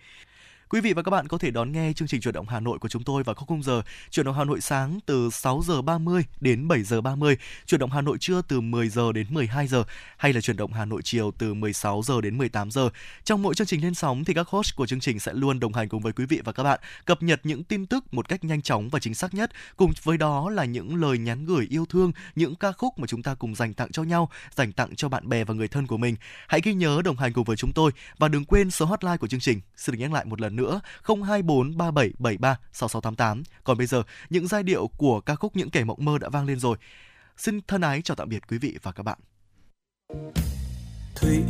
Quý 0.70 0.82
vị 0.82 0.94
và 0.94 1.02
các 1.02 1.12
bạn 1.12 1.28
có 1.28 1.38
thể 1.38 1.52
đón 1.52 1.72
nghe 1.72 1.94
chương 1.94 2.08
trình 2.08 2.22
chuyển 2.22 2.34
động 2.34 2.48
Hà 2.50 2.60
Nội 2.60 2.80
của 2.80 2.90
chúng 2.90 3.04
tôi 3.04 3.24
vào 3.24 3.36
các 3.36 3.44
khung 3.48 3.64
giờ 3.64 3.82
chuyển 4.10 4.26
động 4.26 4.36
Hà 4.36 4.44
Nội 4.44 4.62
sáng 4.62 5.00
từ 5.06 5.30
6 5.30 5.62
giờ 5.68 5.82
30 5.82 6.24
đến 6.40 6.68
7 6.68 6.84
giờ 6.84 7.02
30, 7.02 7.38
chuyển 7.66 7.80
động 7.80 7.92
Hà 7.92 8.02
Nội 8.02 8.18
trưa 8.20 8.42
từ 8.42 8.62
10 8.62 8.90
giờ 8.90 9.12
đến 9.12 9.28
12 9.30 9.68
giờ 9.68 9.84
hay 10.18 10.34
là 10.34 10.42
chuyển 10.42 10.58
động 10.58 10.74
Hà 10.74 10.86
Nội 10.86 11.02
chiều 11.04 11.32
từ 11.38 11.54
16 11.54 12.02
giờ 12.06 12.22
đến 12.22 12.38
18 12.38 12.72
giờ. 12.72 12.90
Trong 13.24 13.42
mỗi 13.42 13.56
chương 13.56 13.68
trình 13.68 13.84
lên 13.84 13.94
sóng 13.94 14.24
thì 14.24 14.34
các 14.34 14.48
host 14.48 14.76
của 14.76 14.88
chương 14.88 15.00
trình 15.00 15.20
sẽ 15.20 15.34
luôn 15.34 15.60
đồng 15.60 15.74
hành 15.74 15.90
cùng 15.90 16.02
với 16.02 16.14
quý 16.14 16.26
vị 16.26 16.42
và 16.44 16.52
các 16.52 16.64
bạn 16.64 16.80
cập 17.06 17.24
nhật 17.24 17.40
những 17.44 17.64
tin 17.64 17.86
tức 17.86 18.14
một 18.14 18.30
cách 18.30 18.44
nhanh 18.44 18.62
chóng 18.62 18.90
và 18.90 19.00
chính 19.00 19.16
xác 19.16 19.34
nhất. 19.34 19.52
Cùng 19.78 19.92
với 20.04 20.18
đó 20.18 20.50
là 20.50 20.66
những 20.66 20.96
lời 20.96 21.18
nhắn 21.18 21.46
gửi 21.46 21.68
yêu 21.70 21.86
thương, 21.86 22.12
những 22.36 22.56
ca 22.56 22.72
khúc 22.72 23.00
mà 23.00 23.08
chúng 23.08 23.24
ta 23.24 23.36
cùng 23.36 23.56
dành 23.56 23.74
tặng 23.74 23.92
cho 23.92 24.04
nhau, 24.04 24.30
dành 24.56 24.72
tặng 24.72 24.96
cho 24.96 25.10
bạn 25.10 25.30
bè 25.30 25.44
và 25.44 25.54
người 25.54 25.68
thân 25.68 25.88
của 25.88 25.98
mình. 25.98 26.16
Hãy 26.48 26.62
ghi 26.64 26.74
nhớ 26.74 27.02
đồng 27.06 27.18
hành 27.18 27.34
cùng 27.34 27.44
với 27.44 27.58
chúng 27.58 27.72
tôi 27.76 27.92
và 28.18 28.28
đừng 28.28 28.46
quên 28.46 28.72
số 28.72 28.86
hotline 28.86 29.18
của 29.18 29.28
chương 29.28 29.40
trình. 29.40 29.62
Xin 29.76 29.96
được 29.96 30.00
nhắc 30.02 30.14
lại 30.14 30.26
một 30.26 30.42
lần 30.42 30.57
nữa 30.58 30.82
024 31.04 31.78
3773 31.78 32.58
6688. 32.74 33.44
Còn 33.64 33.78
bây 33.78 33.88
giờ, 33.88 34.04
những 34.30 34.48
giai 34.48 34.64
điệu 34.64 34.88
của 34.98 35.22
ca 35.22 35.36
khúc 35.36 35.56
Những 35.56 35.70
kẻ 35.70 35.84
mộng 35.84 36.06
mơ 36.06 36.18
đã 36.18 36.30
vang 36.30 36.46
lên 36.46 36.60
rồi. 36.60 36.78
Xin 37.38 37.60
thân 37.68 37.82
ái 37.82 38.02
chào 38.02 38.16
tạm 38.16 38.30
biệt 38.30 38.48
quý 38.48 38.58
vị 38.58 38.78
và 38.84 38.92
các 38.92 39.04
bạn. 39.04 39.18
Thủy 41.16 41.44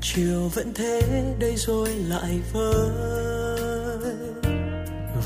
chiều 0.00 0.48
vẫn 0.48 0.72
thế 0.74 1.00
đây 1.40 1.54
rồi 1.56 1.88
lại 1.88 2.40
vơi 2.52 2.90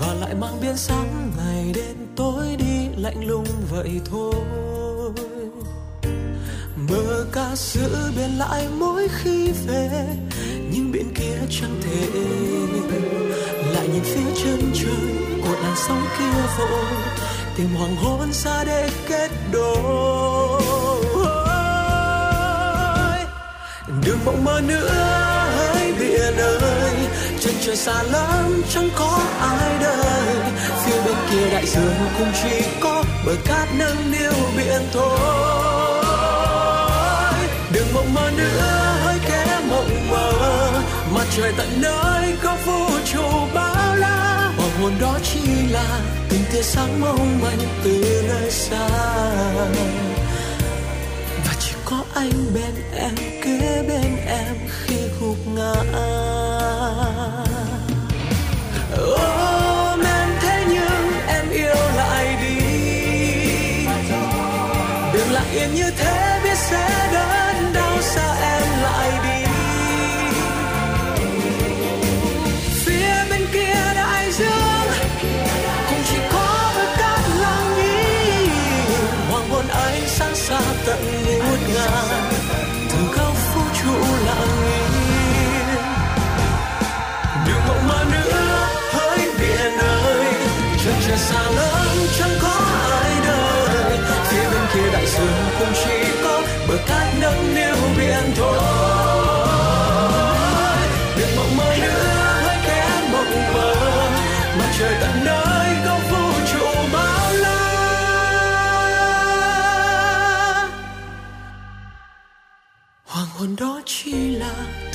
và 0.01 0.15
lại 0.15 0.35
mang 0.35 0.61
biến 0.63 0.77
sáng 0.77 1.33
ngày 1.37 1.73
đêm 1.75 1.97
tối 2.17 2.57
đi 2.59 2.89
lạnh 2.97 3.25
lùng 3.27 3.47
vậy 3.71 4.01
thôi 4.05 4.35
mơ 6.89 7.27
ca 7.33 7.47
giữa 7.57 8.11
bên 8.17 8.31
lại 8.39 8.69
mỗi 8.79 9.09
khi 9.09 9.53
về, 9.67 10.07
nhưng 10.71 10.93
bên 10.93 11.15
kia 11.15 11.39
chẳng 11.51 11.81
thể. 11.85 12.07
Lại 13.75 13.89
nhìn 13.89 14.03
phía 14.05 14.43
chân 14.43 14.73
trời 14.75 15.43
của 15.43 15.57
làn 15.63 15.75
sóng 15.89 16.07
kia 16.19 16.43
vội, 16.59 16.85
tìm 17.57 17.69
hoàng 17.75 17.97
hôn 17.97 18.33
xa 18.33 18.65
để 18.65 18.91
kết 19.09 19.31
đôi. 19.53 20.63
Đừng 24.05 24.19
mộng 24.25 24.45
mơ 24.45 24.61
nữa 24.67 24.89
hỡi 25.57 25.93
biển 25.99 26.37
ơi 26.37 26.95
chân 27.41 27.55
trời 27.61 27.77
xa 27.77 28.03
lắm, 28.03 28.63
chẳng 28.75 28.89
có 28.97 29.21
ai 29.41 29.79
đời 29.81 30.37
phía 30.85 31.01
bên 31.07 31.17
kia 31.31 31.51
đại 31.51 31.67
dương 31.67 31.95
cũng 32.19 32.33
chỉ 32.43 32.67
có 32.81 33.05
bờ 33.27 33.33
cát 33.45 33.69
nâng 33.79 34.11
niu 34.11 34.33
biển 34.57 34.83
thôi. 34.93 35.78
Trời 41.41 41.53
tận 41.57 41.69
nơi 41.81 42.37
có 42.43 42.57
vũ 42.67 42.99
trụ 43.13 43.23
bao 43.55 43.97
la. 43.97 44.53
Hoàng 44.57 44.71
hồn 44.83 44.93
đó 45.01 45.19
chỉ 45.23 45.41
là 45.71 46.01
tình 46.29 46.41
tia 46.53 46.63
sáng 46.63 47.01
mong 47.01 47.41
manh 47.43 47.59
từ 47.85 48.23
nơi 48.29 48.51
xa. 48.51 48.89
Và 51.45 51.55
chỉ 51.59 51.73
có 51.85 52.05
anh 52.15 52.31
bên 52.55 52.75
em, 52.95 53.15
kế 53.43 53.85
bên 53.89 54.17
em 54.27 54.57
khi 54.69 54.97
gục 55.21 55.37
ngã. 55.55 55.75
Oh. 59.03 59.38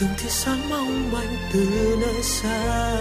Từng 0.04 0.14
tia 0.18 0.30
sáng 0.30 0.70
mong 0.70 1.12
manh 1.12 1.38
từ 1.54 1.98
nơi 2.02 2.24
xa. 2.24 2.96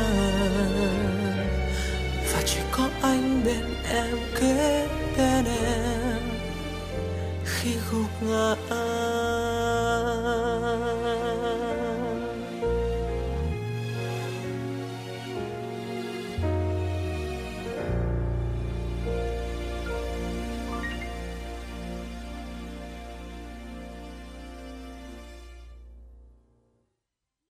Và 2.32 2.42
chỉ 2.46 2.58
có 2.70 2.88
anh 3.02 3.42
bên 3.44 3.74
em 3.88 4.16
kế 4.40 4.88
bên 5.16 5.44
em 5.44 6.22
khi 7.44 7.70
gục 7.92 8.22
ngã. 8.22 8.54